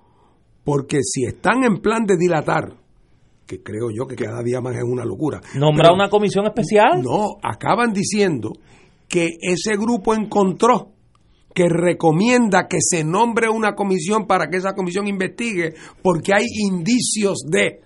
porque 0.64 1.00
si 1.02 1.26
están 1.26 1.64
en 1.64 1.78
plan 1.82 2.06
de 2.06 2.16
dilatar, 2.18 2.74
que 3.46 3.62
creo 3.62 3.90
yo 3.92 4.06
que 4.08 4.16
cada 4.16 4.42
día 4.44 4.62
más 4.62 4.76
es 4.76 4.84
una 4.84 5.06
locura. 5.06 5.42
Nombra 5.56 5.84
pero- 5.86 5.96
una 5.96 6.10
comisión 6.10 6.46
especial. 6.46 7.02
no, 7.04 7.38
acaban 7.42 7.92
diciendo 7.94 8.54
que 9.08 9.30
ese 9.42 9.76
grupo 9.78 10.14
encontró 10.16 10.90
que 11.54 11.68
recomienda 11.70 12.68
que 12.68 12.78
se 12.82 13.04
nombre 13.04 13.48
una 13.48 13.76
comisión 13.76 14.26
para 14.26 14.48
que 14.50 14.58
esa 14.58 14.74
comisión 14.74 15.08
investigue 15.08 15.74
porque 16.02 16.32
hay 16.36 16.46
indicios 16.68 17.44
de... 17.48 17.82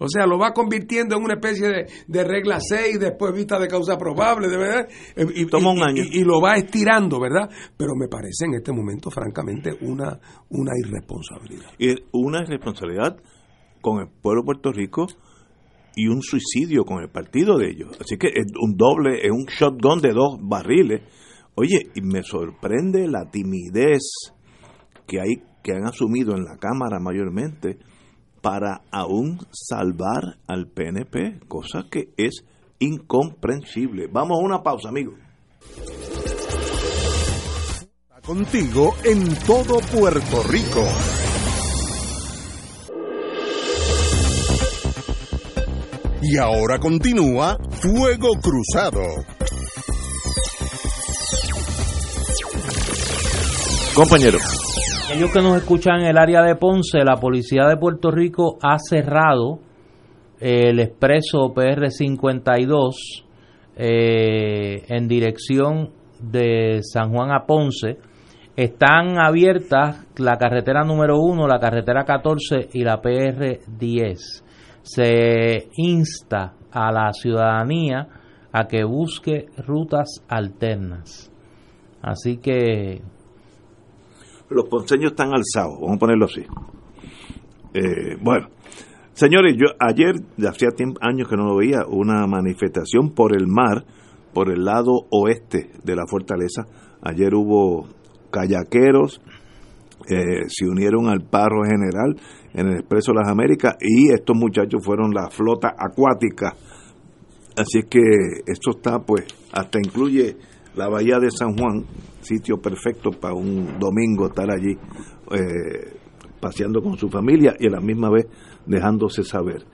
O 0.00 0.06
sea, 0.08 0.26
lo 0.28 0.38
va 0.38 0.52
convirtiendo 0.52 1.16
en 1.16 1.24
una 1.24 1.34
especie 1.34 1.66
de, 1.66 1.86
de 2.06 2.22
regla 2.22 2.60
6, 2.60 3.00
después 3.00 3.34
vista 3.34 3.58
de 3.58 3.66
causa 3.66 3.98
probable, 3.98 4.46
de 4.46 4.56
verdad. 4.56 4.88
Eh, 5.16 5.26
Y, 5.34 5.46
Toma 5.46 5.72
un 5.72 5.82
año. 5.82 6.04
y- 6.04 6.20
y 6.20 6.22
lo 6.22 6.40
va 6.40 6.54
estirando, 6.54 7.18
¿verdad? 7.18 7.50
Pero 7.76 7.94
me 7.96 8.06
parece 8.06 8.44
en 8.44 8.54
este 8.54 8.70
momento, 8.70 9.10
francamente, 9.10 9.72
una, 9.80 10.20
una 10.50 10.70
irresponsabilidad. 10.86 11.70
Y 11.80 11.96
una 12.12 12.42
irresponsabilidad 12.44 13.16
con 13.80 14.00
el 14.00 14.08
pueblo 14.08 14.42
de 14.42 14.46
Puerto 14.46 14.72
Rico 14.72 15.06
y 15.94 16.06
un 16.06 16.22
suicidio 16.22 16.84
con 16.84 17.02
el 17.02 17.10
partido 17.10 17.58
de 17.58 17.70
ellos. 17.70 17.96
Así 18.00 18.16
que 18.16 18.28
es 18.28 18.46
un 18.60 18.76
doble, 18.76 19.26
es 19.26 19.30
un 19.32 19.46
shotgun 19.46 20.00
de 20.00 20.12
dos 20.12 20.38
barriles. 20.40 21.02
Oye, 21.54 21.90
y 21.94 22.02
me 22.02 22.22
sorprende 22.22 23.08
la 23.08 23.30
timidez 23.30 24.02
que 25.06 25.20
hay 25.20 25.42
que 25.62 25.72
han 25.72 25.86
asumido 25.86 26.34
en 26.36 26.44
la 26.44 26.56
Cámara 26.56 27.00
mayormente 27.00 27.78
para 28.40 28.82
aún 28.92 29.38
salvar 29.50 30.38
al 30.46 30.68
PNP, 30.68 31.40
cosa 31.48 31.86
que 31.90 32.10
es 32.16 32.44
incomprensible. 32.78 34.06
Vamos 34.06 34.38
a 34.38 34.44
una 34.44 34.62
pausa, 34.62 34.88
amigos. 34.88 35.14
Contigo 38.24 38.94
en 39.04 39.24
todo 39.46 39.80
Puerto 39.90 40.42
Rico. 40.48 41.17
Y 46.20 46.36
ahora 46.36 46.78
continúa 46.78 47.56
Fuego 47.70 48.30
Cruzado. 48.42 49.02
Compañero. 53.94 54.38
Aquellos 55.08 55.30
que 55.30 55.40
nos 55.40 55.56
escuchan 55.56 56.00
en 56.00 56.06
el 56.08 56.18
área 56.18 56.42
de 56.42 56.56
Ponce, 56.56 57.04
la 57.04 57.16
Policía 57.16 57.66
de 57.66 57.76
Puerto 57.76 58.10
Rico 58.10 58.58
ha 58.60 58.78
cerrado 58.78 59.60
el 60.40 60.80
expreso 60.80 61.54
PR52 61.54 63.24
eh, 63.76 64.84
en 64.88 65.06
dirección 65.06 65.90
de 66.20 66.80
San 66.82 67.12
Juan 67.12 67.30
a 67.30 67.46
Ponce. 67.46 67.96
Están 68.56 69.20
abiertas 69.20 70.04
la 70.16 70.36
carretera 70.36 70.82
número 70.82 71.20
1, 71.20 71.46
la 71.46 71.60
carretera 71.60 72.04
14 72.04 72.70
y 72.72 72.82
la 72.82 73.00
PR10. 73.00 74.47
Se 74.90 75.68
insta 75.76 76.54
a 76.72 76.90
la 76.90 77.12
ciudadanía 77.12 78.08
a 78.52 78.66
que 78.66 78.84
busque 78.84 79.46
rutas 79.66 80.24
alternas. 80.28 81.30
Así 82.00 82.38
que 82.38 83.02
los 84.50 84.68
ponceños 84.68 85.10
están 85.12 85.32
alzados, 85.34 85.78
vamos 85.80 85.96
a 85.96 85.98
ponerlo 85.98 86.24
así. 86.24 86.42
Eh, 87.74 88.16
bueno, 88.22 88.48
señores, 89.12 89.56
yo 89.58 89.66
ayer, 89.78 90.14
hacía 90.48 90.68
años 91.02 91.28
que 91.28 91.36
no 91.36 91.44
lo 91.44 91.56
veía, 91.56 91.84
una 91.86 92.26
manifestación 92.26 93.10
por 93.10 93.36
el 93.36 93.46
mar, 93.46 93.84
por 94.32 94.50
el 94.50 94.64
lado 94.64 95.06
oeste 95.10 95.70
de 95.84 95.96
la 95.96 96.06
fortaleza. 96.06 96.66
Ayer 97.02 97.34
hubo 97.34 97.88
kayakeros, 98.30 99.20
eh, 100.08 100.48
se 100.48 100.66
unieron 100.66 101.08
al 101.08 101.20
paro 101.20 101.64
general 101.64 102.16
en 102.58 102.66
el 102.66 102.78
Expreso 102.80 103.12
de 103.12 103.20
las 103.20 103.28
Américas 103.28 103.76
y 103.80 104.10
estos 104.12 104.36
muchachos 104.36 104.84
fueron 104.84 105.12
la 105.14 105.30
flota 105.30 105.76
acuática. 105.78 106.54
Así 107.56 107.78
es 107.78 107.86
que 107.86 108.00
esto 108.46 108.70
está, 108.70 108.98
pues, 108.98 109.26
hasta 109.52 109.78
incluye 109.78 110.36
la 110.74 110.88
bahía 110.88 111.18
de 111.20 111.30
San 111.30 111.56
Juan, 111.56 111.84
sitio 112.20 112.58
perfecto 112.58 113.10
para 113.10 113.34
un 113.34 113.78
domingo 113.78 114.26
estar 114.26 114.50
allí 114.50 114.76
eh, 115.30 115.98
paseando 116.40 116.82
con 116.82 116.96
su 116.96 117.08
familia 117.08 117.54
y 117.58 117.68
a 117.68 117.70
la 117.70 117.80
misma 117.80 118.10
vez 118.10 118.26
dejándose 118.66 119.22
saber. 119.22 119.64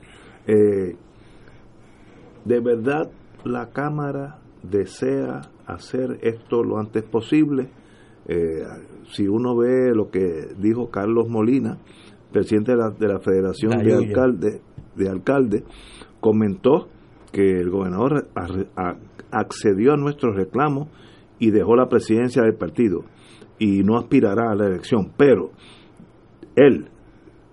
Eh, 0.47 0.97
de 2.45 2.61
verdad, 2.61 3.11
la 3.45 3.71
Cámara 3.71 4.41
desea 4.63 5.41
hacer 5.67 6.19
esto 6.21 6.63
lo 6.63 6.79
antes 6.79 7.03
posible. 7.03 7.71
Eh, 8.27 8.63
si 9.11 9.27
uno 9.27 9.57
ve 9.57 9.95
lo 9.95 10.11
que 10.11 10.49
dijo 10.59 10.91
Carlos 10.91 11.29
Molina, 11.29 11.79
presidente 12.35 12.73
de 12.73 12.79
la, 12.79 12.91
de 12.91 13.09
la 13.09 13.21
Federación 13.21 13.73
de. 13.73 13.93
Alcaldes, 14.09 14.61
de 14.97 15.09
Alcaldes, 15.09 15.63
comentó 16.21 16.89
que 17.33 17.61
el 17.61 17.71
gobernador 17.71 18.29
a- 18.35 18.47
a- 18.91 18.97
accedió 19.31 19.95
a 19.95 19.97
nuestros 19.97 20.37
reclamos 20.37 20.89
y 21.39 21.51
dejó 21.51 21.75
la 21.77 21.89
presidencia 21.89 22.43
del 22.43 22.55
partido 22.55 23.05
y 23.59 23.83
no 23.83 23.97
aspirará 23.97 24.51
a 24.51 24.55
la 24.55 24.67
elección, 24.67 25.13
pero 25.17 25.51
él, 26.57 26.87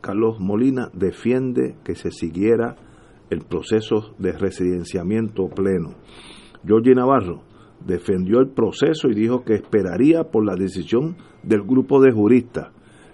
Carlos 0.02 0.40
Molina, 0.40 0.90
defiende 0.94 1.76
que 1.84 1.95
se 1.95 2.12
siguiera 2.12 2.76
el 3.30 3.40
proceso 3.45 4.14
de 4.20 4.34
residenciamiento 4.34 5.48
pleno. 5.49 5.95
Georgie 6.66 6.94
Navarro 6.95 7.41
defendió 7.86 8.40
el 8.40 8.49
proceso 8.49 9.08
y 9.10 9.16
dijo 9.16 9.44
que 9.44 9.56
esperaría 9.56 10.26
por 10.26 10.45
la 10.45 10.56
decisión 10.56 11.16
del 11.44 11.62
grupo 11.64 11.99
de 12.02 12.12
juristas. 12.12 12.70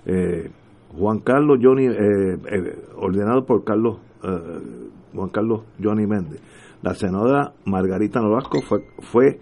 Eh, 0.06 0.50
Juan 0.96 1.20
Carlos 1.20 1.60
Johnny, 1.62 1.86
eh, 1.86 1.94
eh, 1.96 2.80
ordenado 2.96 3.46
por 3.46 3.64
Carlos 3.64 4.00
eh, 4.24 4.88
Juan 5.14 5.30
Carlos 5.30 5.64
Johnny 5.82 6.06
Méndez. 6.06 6.42
La 6.82 6.94
senadora 6.94 7.54
Margarita 7.66 8.20
Nolasco 8.20 8.62
fue, 8.62 8.80
fue 9.00 9.40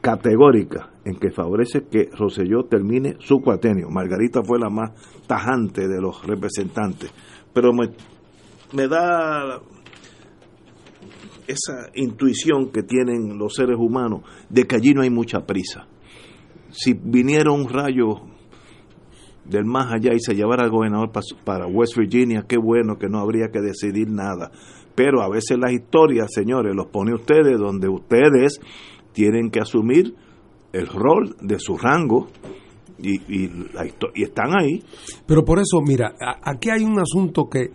categórica 0.00 0.90
en 1.04 1.16
que 1.16 1.30
favorece 1.30 1.84
que 1.90 2.10
Roselló 2.12 2.64
termine 2.64 3.16
su 3.20 3.40
cuatenio. 3.40 3.88
Margarita 3.88 4.42
fue 4.42 4.58
la 4.58 4.68
más 4.68 4.90
tajante 5.26 5.88
de 5.88 6.00
los 6.00 6.26
representantes, 6.26 7.12
pero 7.52 7.72
me, 7.72 7.90
me 8.72 8.88
da 8.88 9.60
esa 11.46 11.90
intuición 11.94 12.70
que 12.70 12.82
tienen 12.82 13.38
los 13.38 13.54
seres 13.54 13.76
humanos 13.78 14.22
de 14.48 14.66
que 14.66 14.76
allí 14.76 14.92
no 14.92 15.02
hay 15.02 15.10
mucha 15.10 15.46
prisa. 15.46 15.86
Si 16.70 16.94
viniera 16.94 17.52
un 17.52 17.68
rayo 17.68 18.31
del 19.44 19.64
más 19.64 19.92
allá 19.92 20.12
y 20.14 20.20
se 20.20 20.34
llevara 20.34 20.64
al 20.64 20.70
gobernador 20.70 21.10
para 21.44 21.66
West 21.66 21.96
Virginia, 21.96 22.44
qué 22.48 22.56
bueno 22.58 22.96
que 22.98 23.08
no 23.08 23.18
habría 23.18 23.48
que 23.52 23.60
decidir 23.60 24.08
nada. 24.10 24.50
Pero 24.94 25.22
a 25.22 25.28
veces 25.28 25.58
las 25.58 25.72
historias, 25.72 26.28
señores, 26.32 26.74
los 26.74 26.86
pone 26.86 27.14
ustedes 27.14 27.58
donde 27.58 27.88
ustedes 27.88 28.60
tienen 29.12 29.50
que 29.50 29.60
asumir 29.60 30.14
el 30.72 30.86
rol 30.86 31.36
de 31.40 31.58
su 31.58 31.76
rango 31.76 32.28
y, 32.98 33.16
y, 33.44 33.50
y 34.14 34.22
están 34.22 34.54
ahí. 34.58 34.82
Pero 35.26 35.44
por 35.44 35.58
eso, 35.58 35.80
mira, 35.84 36.14
aquí 36.44 36.70
hay 36.70 36.84
un 36.84 36.98
asunto 37.00 37.46
que 37.50 37.70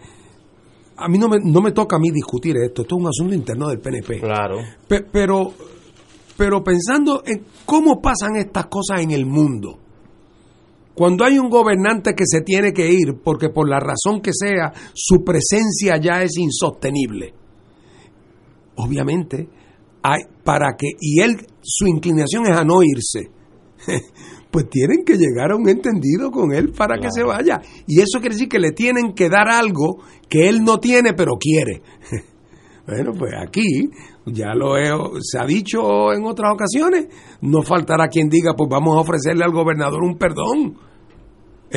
a 0.96 1.08
mí 1.10 1.18
no 1.20 1.28
me, 1.28 1.38
no 1.44 1.62
me 1.62 1.72
toca 1.74 1.98
a 1.98 2.00
mí 2.00 2.10
discutir 2.12 2.56
esto, 2.58 2.82
esto 2.84 2.96
es 2.96 3.02
un 3.02 3.08
asunto 3.08 3.36
interno 3.36 3.68
del 3.68 3.80
PNP. 3.80 4.20
Claro. 4.20 4.58
Pe- 4.88 5.04
pero, 5.12 5.52
pero 6.38 6.64
pensando 6.64 7.22
en 7.26 7.44
cómo 7.66 8.02
pasan 8.02 8.36
estas 8.38 8.68
cosas 8.68 9.02
en 9.02 9.12
el 9.12 9.26
mundo. 9.26 9.80
Cuando 10.98 11.26
hay 11.26 11.38
un 11.38 11.48
gobernante 11.48 12.16
que 12.16 12.24
se 12.26 12.42
tiene 12.42 12.74
que 12.74 12.92
ir 12.92 13.22
porque 13.24 13.50
por 13.50 13.70
la 13.70 13.80
razón 13.80 14.20
que 14.20 14.32
sea 14.34 14.74
su 14.96 15.24
presencia 15.24 15.98
ya 15.98 16.24
es 16.24 16.36
insostenible. 16.40 17.36
Obviamente, 18.78 19.48
hay, 20.02 20.22
para 20.44 20.76
que 20.76 20.88
y 21.00 21.22
él 21.22 21.36
su 21.62 21.86
inclinación 21.86 22.48
es 22.48 22.58
a 22.58 22.64
no 22.64 22.82
irse. 22.82 23.30
Pues 24.50 24.70
tienen 24.70 25.04
que 25.06 25.18
llegar 25.18 25.52
a 25.52 25.58
un 25.58 25.68
entendido 25.68 26.32
con 26.32 26.54
él 26.54 26.72
para 26.72 26.98
que 26.98 27.12
se 27.12 27.22
vaya. 27.22 27.62
Y 27.86 28.00
eso 28.00 28.20
quiere 28.22 28.34
decir 28.34 28.48
que 28.48 28.60
le 28.60 28.72
tienen 28.72 29.14
que 29.14 29.28
dar 29.28 29.50
algo 29.50 29.98
que 30.30 30.48
él 30.48 30.64
no 30.64 30.80
tiene 30.80 31.14
pero 31.14 31.34
quiere. 31.40 31.84
Bueno, 32.88 33.12
pues 33.20 33.34
aquí 33.38 33.90
ya 34.26 34.56
lo 34.56 34.78
he, 34.78 34.88
se 35.20 35.38
ha 35.38 35.46
dicho 35.46 36.14
en 36.14 36.24
otras 36.24 36.54
ocasiones, 36.54 37.08
no 37.42 37.62
faltará 37.62 38.08
quien 38.08 38.30
diga, 38.30 38.54
pues 38.56 38.70
vamos 38.72 38.96
a 38.96 39.02
ofrecerle 39.02 39.44
al 39.44 39.52
gobernador 39.52 40.02
un 40.02 40.18
perdón 40.18 40.87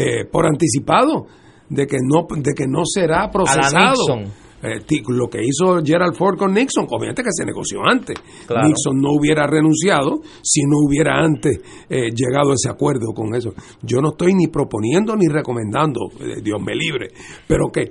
eh, 0.01 0.25
por 0.31 0.47
anticipado 0.47 1.27
de 1.69 1.87
que 1.87 1.99
no 2.03 2.27
de 2.37 2.53
que 2.55 2.67
no 2.67 2.83
será 2.85 3.31
procesado. 3.31 4.25
Eh, 4.63 4.85
lo 5.09 5.29
que 5.29 5.39
hizo 5.43 5.83
Gerald 5.83 6.15
Ford 6.15 6.37
con 6.37 6.53
Nixon, 6.53 6.87
obviamente 6.91 7.23
que 7.23 7.31
se 7.33 7.47
negoció 7.47 7.79
antes. 7.83 8.15
Claro. 8.47 8.69
Nixon 8.69 9.01
no 9.01 9.13
hubiera 9.19 9.47
renunciado 9.47 10.21
si 10.43 10.61
no 10.65 10.87
hubiera 10.87 11.19
antes 11.19 11.61
eh, 11.89 12.11
llegado 12.15 12.51
a 12.51 12.55
ese 12.55 12.69
acuerdo 12.69 13.15
con 13.15 13.35
eso. 13.35 13.55
Yo 13.81 14.03
no 14.03 14.11
estoy 14.11 14.35
ni 14.35 14.49
proponiendo 14.49 15.17
ni 15.17 15.29
recomendando, 15.29 16.11
eh, 16.21 16.43
Dios 16.43 16.61
me 16.61 16.75
libre, 16.75 17.09
pero 17.49 17.71
que 17.73 17.89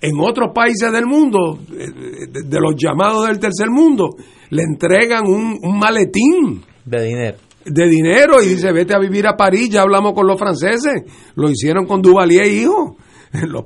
en 0.00 0.20
otros 0.20 0.52
países 0.54 0.92
del 0.92 1.06
mundo, 1.06 1.58
de, 1.68 2.42
de 2.44 2.60
los 2.60 2.76
llamados 2.76 3.26
del 3.26 3.40
tercer 3.40 3.68
mundo, 3.68 4.10
le 4.50 4.62
entregan 4.62 5.26
un, 5.26 5.58
un 5.60 5.78
maletín 5.78 6.62
De 6.84 7.02
dinero. 7.04 7.38
De 7.64 7.88
dinero 7.88 8.42
y 8.42 8.48
dice, 8.48 8.72
vete 8.72 8.94
a 8.94 8.98
vivir 8.98 9.26
a 9.26 9.36
París, 9.36 9.70
ya 9.70 9.82
hablamos 9.82 10.12
con 10.14 10.26
los 10.26 10.38
franceses, 10.38 11.04
lo 11.34 11.50
hicieron 11.50 11.86
con 11.86 12.02
Duvalier 12.02 12.46
hijo. 12.46 12.96
Los 13.48 13.64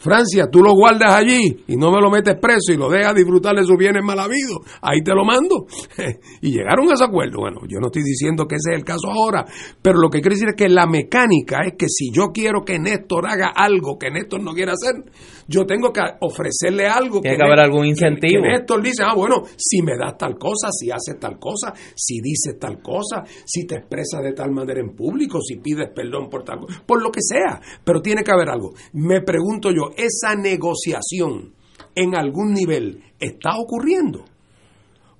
Francia, 0.00 0.48
tú 0.50 0.62
lo 0.62 0.72
guardas 0.74 1.14
allí 1.14 1.62
y 1.68 1.76
no 1.76 1.92
me 1.92 2.00
lo 2.00 2.10
metes 2.10 2.36
preso 2.40 2.72
y 2.72 2.76
lo 2.76 2.88
dejas 2.88 3.14
disfrutar 3.14 3.54
de 3.54 3.64
sus 3.64 3.76
bienes 3.76 4.02
mal 4.02 4.18
habidos. 4.18 4.58
Ahí 4.80 5.02
te 5.02 5.14
lo 5.14 5.24
mando. 5.24 5.66
y 6.40 6.52
llegaron 6.52 6.90
a 6.90 6.94
ese 6.94 7.04
acuerdo. 7.04 7.40
Bueno, 7.40 7.60
yo 7.68 7.78
no 7.80 7.88
estoy 7.88 8.02
diciendo 8.02 8.46
que 8.46 8.56
ese 8.56 8.72
es 8.72 8.78
el 8.78 8.84
caso 8.84 9.10
ahora, 9.10 9.44
pero 9.82 9.98
lo 9.98 10.08
que 10.08 10.20
quiero 10.20 10.34
decir 10.34 10.48
es 10.48 10.56
que 10.56 10.68
la 10.68 10.86
mecánica 10.86 11.58
es 11.66 11.74
que 11.78 11.86
si 11.88 12.10
yo 12.12 12.28
quiero 12.32 12.64
que 12.64 12.78
Néstor 12.78 13.26
haga 13.28 13.52
algo 13.54 13.98
que 13.98 14.10
Néstor 14.10 14.42
no 14.42 14.52
quiere 14.52 14.72
hacer, 14.72 15.04
yo 15.46 15.66
tengo 15.66 15.92
que 15.92 16.00
ofrecerle 16.20 16.86
algo. 16.86 17.20
Tiene 17.20 17.36
que, 17.36 17.44
haber 17.44 17.60
algún 17.60 17.84
incentivo. 17.84 18.42
Que, 18.42 18.48
Néstor 18.48 18.82
dice, 18.82 19.02
ah, 19.04 19.14
bueno, 19.14 19.42
si 19.56 19.82
me 19.82 19.96
das 19.98 20.16
tal 20.16 20.38
cosa, 20.38 20.68
si 20.70 20.90
haces 20.90 21.18
tal 21.18 21.38
cosa, 21.38 21.74
si 21.94 22.20
dices 22.20 22.58
tal 22.58 22.80
cosa, 22.80 23.24
si 23.44 23.66
te 23.66 23.76
expresas 23.76 24.22
de 24.22 24.32
tal 24.32 24.52
manera 24.52 24.80
en 24.80 24.94
público, 24.94 25.40
si 25.40 25.56
pides 25.56 25.90
perdón 25.94 26.30
por 26.30 26.44
tal 26.44 26.60
cosa, 26.60 26.82
por 26.86 27.02
lo 27.02 27.10
que 27.10 27.20
sea. 27.20 27.60
Pero 27.84 28.00
tiene 28.00 28.22
que 28.22 28.30
haber 28.32 28.48
algo. 28.48 28.72
Me 28.92 29.20
pregunto 29.22 29.70
yo, 29.70 29.89
esa 29.96 30.34
negociación 30.34 31.54
en 31.94 32.14
algún 32.14 32.52
nivel 32.52 33.02
está 33.18 33.56
ocurriendo. 33.58 34.24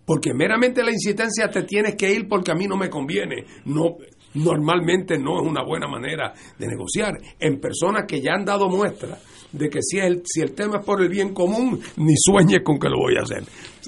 Porque 0.04 0.34
meramente 0.34 0.82
la 0.82 0.90
insistencia 0.90 1.48
te 1.50 1.62
tienes 1.62 1.94
que 1.94 2.12
ir 2.12 2.26
porque 2.28 2.50
a 2.50 2.54
mí 2.54 2.66
no 2.66 2.76
me 2.76 2.90
conviene. 2.90 3.44
No, 3.66 3.96
normalmente 4.34 5.18
no 5.18 5.40
es 5.40 5.46
una 5.46 5.64
buena 5.64 5.86
manera 5.86 6.32
de 6.58 6.66
negociar. 6.66 7.14
En 7.38 7.60
personas 7.60 8.04
que 8.08 8.20
ya 8.20 8.32
han 8.34 8.44
dado 8.44 8.68
muestra 8.68 9.18
de 9.52 9.68
que 9.68 9.80
si 9.82 9.98
el, 9.98 10.22
si 10.24 10.40
el 10.40 10.52
tema 10.52 10.78
es 10.78 10.84
por 10.84 11.02
el 11.02 11.08
bien 11.08 11.34
común, 11.34 11.80
ni 11.96 12.14
sueñes 12.16 12.60
con 12.64 12.78
que 12.78 12.88
lo 12.88 12.98
voy 12.98 13.14
a 13.16 13.22
hacer. 13.22 13.44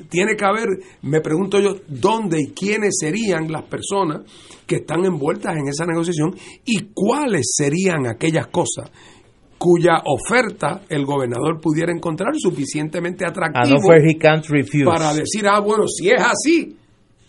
Tiene 0.09 0.37
que 0.37 0.45
haber, 0.45 0.69
me 1.03 1.21
pregunto 1.21 1.61
yo, 1.61 1.77
dónde 1.89 2.39
y 2.41 2.53
quiénes 2.53 2.97
serían 2.99 3.51
las 3.51 3.65
personas 3.65 4.23
que 4.67 4.77
están 4.77 5.05
envueltas 5.05 5.57
en 5.57 5.69
esa 5.69 5.87
negociación 5.87 6.35
y 6.65 6.91
cuáles 6.95 7.53
serían 7.57 8.07
aquellas 8.07 8.49
cosas 8.49 8.91
cuya 9.63 10.03
oferta 10.07 10.81
el 10.89 11.07
gobernador 11.07 11.61
pudiera 11.61 11.93
encontrar 11.93 12.33
suficientemente 12.37 13.25
atractiva 13.25 13.77
para 14.85 15.15
decir, 15.15 15.47
ah, 15.47 15.61
bueno, 15.61 15.87
si 15.87 16.11
es 16.11 16.21
así, 16.21 16.77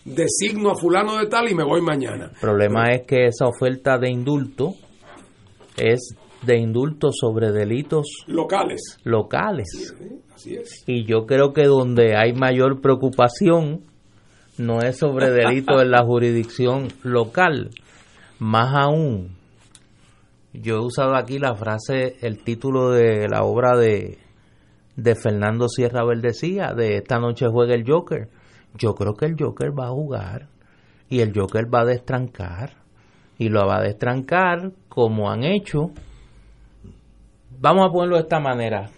designo 0.04 0.72
a 0.72 0.74
fulano 0.74 1.16
de 1.16 1.26
tal 1.26 1.48
y 1.48 1.54
me 1.54 1.62
voy 1.62 1.80
mañana. 1.80 2.32
El 2.34 2.40
problema 2.40 2.90
es 2.90 3.06
que 3.06 3.26
esa 3.26 3.46
oferta 3.46 3.98
de 3.98 4.10
indulto 4.10 4.72
es 5.76 6.16
de 6.42 6.58
indulto 6.58 7.10
sobre 7.12 7.52
delitos 7.52 8.24
locales. 8.26 8.98
Locales. 9.04 9.94
Y 10.88 11.04
yo 11.04 11.26
creo 11.26 11.52
que 11.52 11.66
donde 11.66 12.16
hay 12.16 12.32
mayor 12.32 12.80
preocupación 12.80 13.82
no 14.58 14.80
es 14.80 14.98
sobre 14.98 15.30
delitos 15.30 15.80
en 15.80 15.92
la 15.92 16.04
jurisdicción 16.04 16.88
local, 17.04 17.70
más 18.40 18.74
aún 18.74 19.36
yo 20.54 20.76
he 20.76 20.80
usado 20.80 21.16
aquí 21.16 21.38
la 21.38 21.54
frase, 21.54 22.16
el 22.20 22.42
título 22.42 22.92
de 22.92 23.28
la 23.28 23.42
obra 23.42 23.76
de, 23.76 24.18
de 24.94 25.14
Fernando 25.16 25.68
Sierra 25.68 26.04
Verdecía, 26.04 26.72
de 26.74 26.98
Esta 26.98 27.18
noche 27.18 27.46
juega 27.50 27.74
el 27.74 27.84
Joker. 27.86 28.28
Yo 28.74 28.94
creo 28.94 29.14
que 29.14 29.26
el 29.26 29.36
Joker 29.38 29.76
va 29.76 29.86
a 29.86 29.90
jugar 29.90 30.48
y 31.08 31.20
el 31.20 31.32
Joker 31.34 31.72
va 31.72 31.80
a 31.80 31.84
destrancar 31.84 32.74
y 33.36 33.48
lo 33.48 33.66
va 33.66 33.78
a 33.78 33.82
destrancar 33.82 34.70
como 34.88 35.28
han 35.28 35.42
hecho. 35.42 35.90
Vamos 37.58 37.86
a 37.88 37.92
ponerlo 37.92 38.16
de 38.16 38.22
esta 38.22 38.40
manera. 38.40 38.90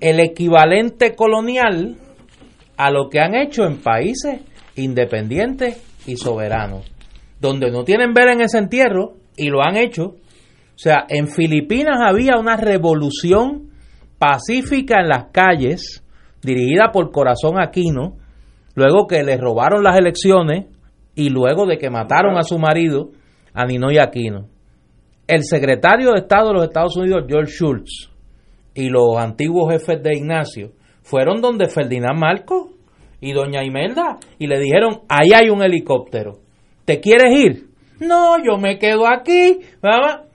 El 0.00 0.20
equivalente 0.20 1.14
colonial 1.14 1.96
a 2.76 2.90
lo 2.90 3.08
que 3.08 3.20
han 3.20 3.34
hecho 3.34 3.64
en 3.64 3.78
países 3.78 4.42
independientes 4.76 5.82
y 6.06 6.16
soberanos, 6.16 6.90
donde 7.40 7.70
no 7.70 7.84
tienen 7.84 8.12
ver 8.12 8.28
en 8.28 8.42
ese 8.42 8.58
entierro 8.58 9.14
y 9.36 9.48
lo 9.48 9.62
han 9.62 9.76
hecho 9.76 10.16
o 10.78 10.80
sea, 10.80 11.06
en 11.08 11.26
Filipinas 11.26 11.98
había 12.00 12.36
una 12.38 12.56
revolución 12.56 13.72
pacífica 14.16 15.00
en 15.00 15.08
las 15.08 15.24
calles, 15.32 16.04
dirigida 16.40 16.92
por 16.92 17.10
Corazón 17.10 17.60
Aquino, 17.60 18.18
luego 18.76 19.08
que 19.08 19.24
le 19.24 19.36
robaron 19.36 19.82
las 19.82 19.96
elecciones 19.96 20.66
y 21.16 21.30
luego 21.30 21.66
de 21.66 21.78
que 21.78 21.90
mataron 21.90 22.38
a 22.38 22.44
su 22.44 22.60
marido, 22.60 23.10
a 23.52 23.66
Ninoy 23.66 23.98
Aquino. 23.98 24.46
El 25.26 25.42
secretario 25.42 26.12
de 26.12 26.20
Estado 26.20 26.50
de 26.50 26.54
los 26.54 26.64
Estados 26.68 26.96
Unidos, 26.96 27.24
George 27.28 27.50
Schultz, 27.50 28.12
y 28.72 28.88
los 28.88 29.16
antiguos 29.16 29.72
jefes 29.72 30.00
de 30.00 30.16
Ignacio, 30.16 30.70
fueron 31.02 31.40
donde 31.40 31.68
Ferdinand 31.68 32.20
Marcos 32.20 32.68
y 33.20 33.32
doña 33.32 33.64
Imelda 33.64 34.18
y 34.38 34.46
le 34.46 34.60
dijeron, 34.60 35.00
ahí 35.08 35.32
hay 35.34 35.50
un 35.50 35.60
helicóptero, 35.60 36.34
¿te 36.84 37.00
quieres 37.00 37.36
ir? 37.36 37.66
No, 37.98 38.36
yo 38.38 38.58
me 38.58 38.78
quedo 38.78 39.08
aquí, 39.08 39.58
¿verdad? 39.82 40.27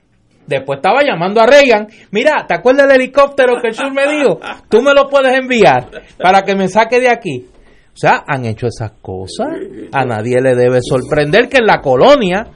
Después 0.47 0.77
estaba 0.77 1.03
llamando 1.03 1.41
a 1.41 1.45
Reagan. 1.45 1.87
Mira, 2.11 2.45
¿te 2.47 2.55
acuerdas 2.55 2.87
del 2.87 3.01
helicóptero 3.01 3.55
que 3.61 3.69
el 3.69 3.93
me 3.93 4.07
dijo? 4.07 4.39
Tú 4.69 4.81
me 4.81 4.93
lo 4.93 5.07
puedes 5.09 5.37
enviar 5.37 5.89
para 6.21 6.41
que 6.43 6.55
me 6.55 6.67
saque 6.67 6.99
de 6.99 7.09
aquí. 7.09 7.47
O 7.93 7.95
sea, 7.95 8.23
han 8.27 8.45
hecho 8.45 8.67
esas 8.67 8.93
cosas. 9.01 9.49
A 9.91 10.03
nadie 10.05 10.41
le 10.41 10.55
debe 10.55 10.79
sorprender 10.81 11.47
que 11.47 11.57
en 11.57 11.67
la 11.67 11.79
colonia 11.79 12.47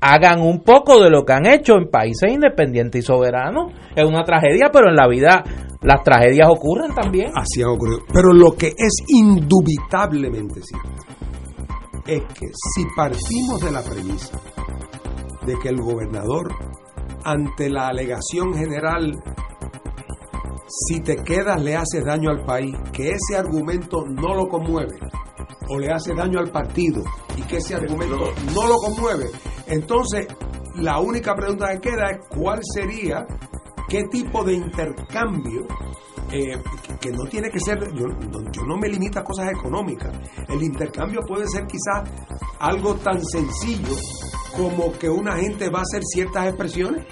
hagan 0.00 0.40
un 0.40 0.62
poco 0.62 1.00
de 1.00 1.10
lo 1.10 1.24
que 1.24 1.32
han 1.32 1.46
hecho 1.46 1.74
en 1.74 1.88
países 1.90 2.30
independientes 2.32 3.04
y 3.04 3.06
soberanos. 3.06 3.72
Es 3.94 4.04
una 4.04 4.24
tragedia, 4.24 4.70
pero 4.72 4.88
en 4.88 4.96
la 4.96 5.06
vida 5.06 5.44
las 5.82 6.02
tragedias 6.02 6.48
ocurren 6.50 6.94
también. 6.94 7.30
Así 7.34 7.62
ha 7.62 7.70
ocurrido. 7.70 8.00
Pero 8.12 8.32
lo 8.32 8.52
que 8.52 8.68
es 8.68 8.92
indubitablemente 9.08 10.60
cierto 10.62 11.10
es 12.06 12.22
que 12.34 12.46
si 12.46 12.84
partimos 12.96 13.60
de 13.62 13.70
la 13.70 13.82
premisa 13.82 14.40
de 15.46 15.54
que 15.62 15.68
el 15.68 15.76
gobernador 15.76 16.52
ante 17.24 17.68
la 17.68 17.88
alegación 17.88 18.54
general, 18.54 19.12
si 20.68 21.00
te 21.00 21.16
quedas 21.16 21.62
le 21.62 21.76
haces 21.76 22.04
daño 22.04 22.30
al 22.30 22.44
país, 22.44 22.74
que 22.92 23.10
ese 23.10 23.36
argumento 23.36 24.04
no 24.06 24.34
lo 24.34 24.48
conmueve, 24.48 24.98
o 25.68 25.78
le 25.78 25.92
hace 25.92 26.14
daño 26.14 26.38
al 26.38 26.50
partido, 26.50 27.02
y 27.36 27.42
que 27.42 27.58
ese 27.58 27.74
argumento 27.74 28.32
no 28.54 28.66
lo 28.66 28.76
conmueve, 28.76 29.26
entonces 29.66 30.26
la 30.76 31.00
única 31.00 31.34
pregunta 31.34 31.72
que 31.72 31.90
queda 31.90 32.10
es 32.10 32.18
cuál 32.28 32.60
sería, 32.62 33.26
qué 33.88 34.04
tipo 34.10 34.44
de 34.44 34.54
intercambio 34.54 35.66
eh, 36.32 36.56
que 37.00 37.10
no 37.10 37.24
tiene 37.24 37.50
que 37.50 37.60
ser, 37.60 37.78
yo, 37.94 38.06
no 38.66 38.76
me 38.76 38.88
limito 38.88 39.18
a 39.18 39.24
cosas 39.24 39.50
económicas. 39.50 40.12
El 40.48 40.62
intercambio 40.62 41.20
puede 41.26 41.46
ser 41.48 41.66
quizás 41.66 42.08
algo 42.58 42.94
tan 42.96 43.24
sencillo 43.24 43.96
como 44.56 44.92
que 44.92 45.08
una 45.08 45.36
gente 45.36 45.68
va 45.70 45.80
a 45.80 45.82
hacer 45.82 46.02
ciertas 46.04 46.48
expresiones 46.48 47.04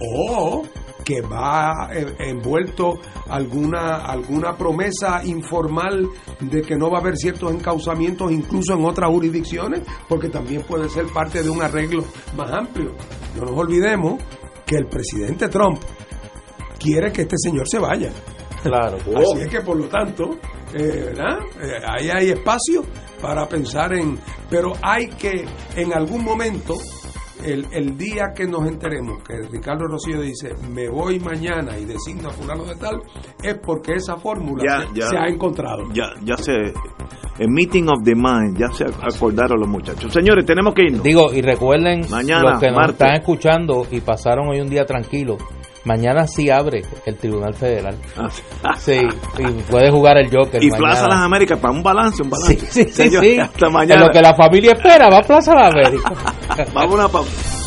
o 0.00 0.62
que 1.04 1.20
va 1.22 1.90
eh, 1.92 2.14
envuelto 2.18 2.98
alguna 3.28 3.96
alguna 4.04 4.56
promesa 4.56 5.24
informal 5.24 6.08
de 6.40 6.62
que 6.62 6.76
no 6.76 6.90
va 6.90 6.98
a 6.98 7.00
haber 7.00 7.16
ciertos 7.16 7.52
encauzamientos 7.52 8.30
incluso 8.30 8.74
en 8.74 8.84
otras 8.84 9.10
jurisdicciones, 9.10 9.82
porque 10.08 10.28
también 10.28 10.62
puede 10.62 10.88
ser 10.88 11.06
parte 11.06 11.42
de 11.42 11.50
un 11.50 11.62
arreglo 11.62 12.04
más 12.36 12.50
amplio. 12.52 12.94
No 13.36 13.46
nos 13.46 13.58
olvidemos 13.58 14.22
que 14.66 14.76
el 14.76 14.86
presidente 14.86 15.48
Trump 15.48 15.80
quiere 16.80 17.12
que 17.12 17.22
este 17.22 17.36
señor 17.38 17.68
se 17.68 17.78
vaya. 17.78 18.10
Claro. 18.62 18.96
Así 19.16 19.42
es 19.42 19.48
que 19.48 19.60
por 19.60 19.76
lo 19.76 19.88
tanto, 19.88 20.38
eh, 20.74 21.12
¿verdad? 21.12 21.38
Eh, 21.62 21.80
ahí 21.86 22.10
hay 22.10 22.30
espacio 22.30 22.82
para 23.20 23.46
pensar 23.46 23.92
en, 23.94 24.18
pero 24.48 24.72
hay 24.82 25.08
que 25.08 25.44
en 25.76 25.92
algún 25.94 26.24
momento 26.24 26.74
el, 27.44 27.66
el, 27.72 27.96
día 27.96 28.32
que 28.34 28.46
nos 28.46 28.66
enteremos 28.68 29.22
que 29.22 29.34
Ricardo 29.50 29.86
Rocío 29.86 30.20
dice 30.20 30.50
me 30.70 30.90
voy 30.90 31.18
mañana 31.20 31.78
y 31.78 31.86
designa 31.86 32.28
a 32.28 32.32
fulano 32.32 32.64
de 32.64 32.76
tal, 32.76 33.00
es 33.42 33.58
porque 33.58 33.94
esa 33.94 34.16
fórmula 34.16 34.86
se, 34.94 35.16
ha 35.16 35.26
encontrado. 35.26 35.84
Ya, 35.94 36.12
ya 36.22 36.36
se, 36.36 36.52
el 37.38 37.48
meeting 37.48 37.84
of 37.84 38.04
the 38.04 38.14
mind, 38.14 38.58
ya 38.58 38.70
se 38.72 38.84
acordaron 38.84 39.58
los 39.58 39.68
muchachos. 39.68 40.12
Señores, 40.12 40.44
tenemos 40.44 40.74
que 40.74 40.82
irnos. 40.82 41.02
Digo, 41.02 41.32
y 41.32 41.40
recuerden 41.40 42.02
mañana, 42.10 42.50
los 42.50 42.60
que 42.60 42.70
nos 42.70 42.90
están 42.90 43.14
escuchando 43.14 43.86
y 43.90 44.00
pasaron 44.00 44.48
hoy 44.48 44.60
un 44.60 44.68
día 44.68 44.84
tranquilo 44.84 45.38
Mañana 45.84 46.26
sí 46.26 46.50
abre 46.50 46.82
el 47.06 47.16
Tribunal 47.16 47.54
Federal. 47.54 47.96
Ah, 48.16 48.76
sí, 48.76 49.00
y 49.38 49.62
puede 49.70 49.90
jugar 49.90 50.18
el 50.18 50.30
Joker. 50.30 50.62
Y 50.62 50.70
Plaza 50.70 51.08
Las 51.08 51.20
Américas 51.20 51.58
para 51.58 51.72
un 51.72 51.82
balance, 51.82 52.22
un 52.22 52.30
balance. 52.30 52.66
Sí, 52.66 52.84
sí, 52.84 53.10
sí. 53.10 53.38
Hasta 53.38 53.70
mañana. 53.70 54.02
En 54.02 54.06
lo 54.06 54.12
que 54.12 54.20
la 54.20 54.34
familia 54.34 54.72
espera, 54.72 55.08
va 55.08 55.18
a 55.18 55.22
Plaza 55.22 55.54
Las 55.54 55.72
Américas. 55.74 56.12
Vamos 56.74 56.92
a 56.92 56.96
una 56.96 57.08
pausa. 57.08 57.59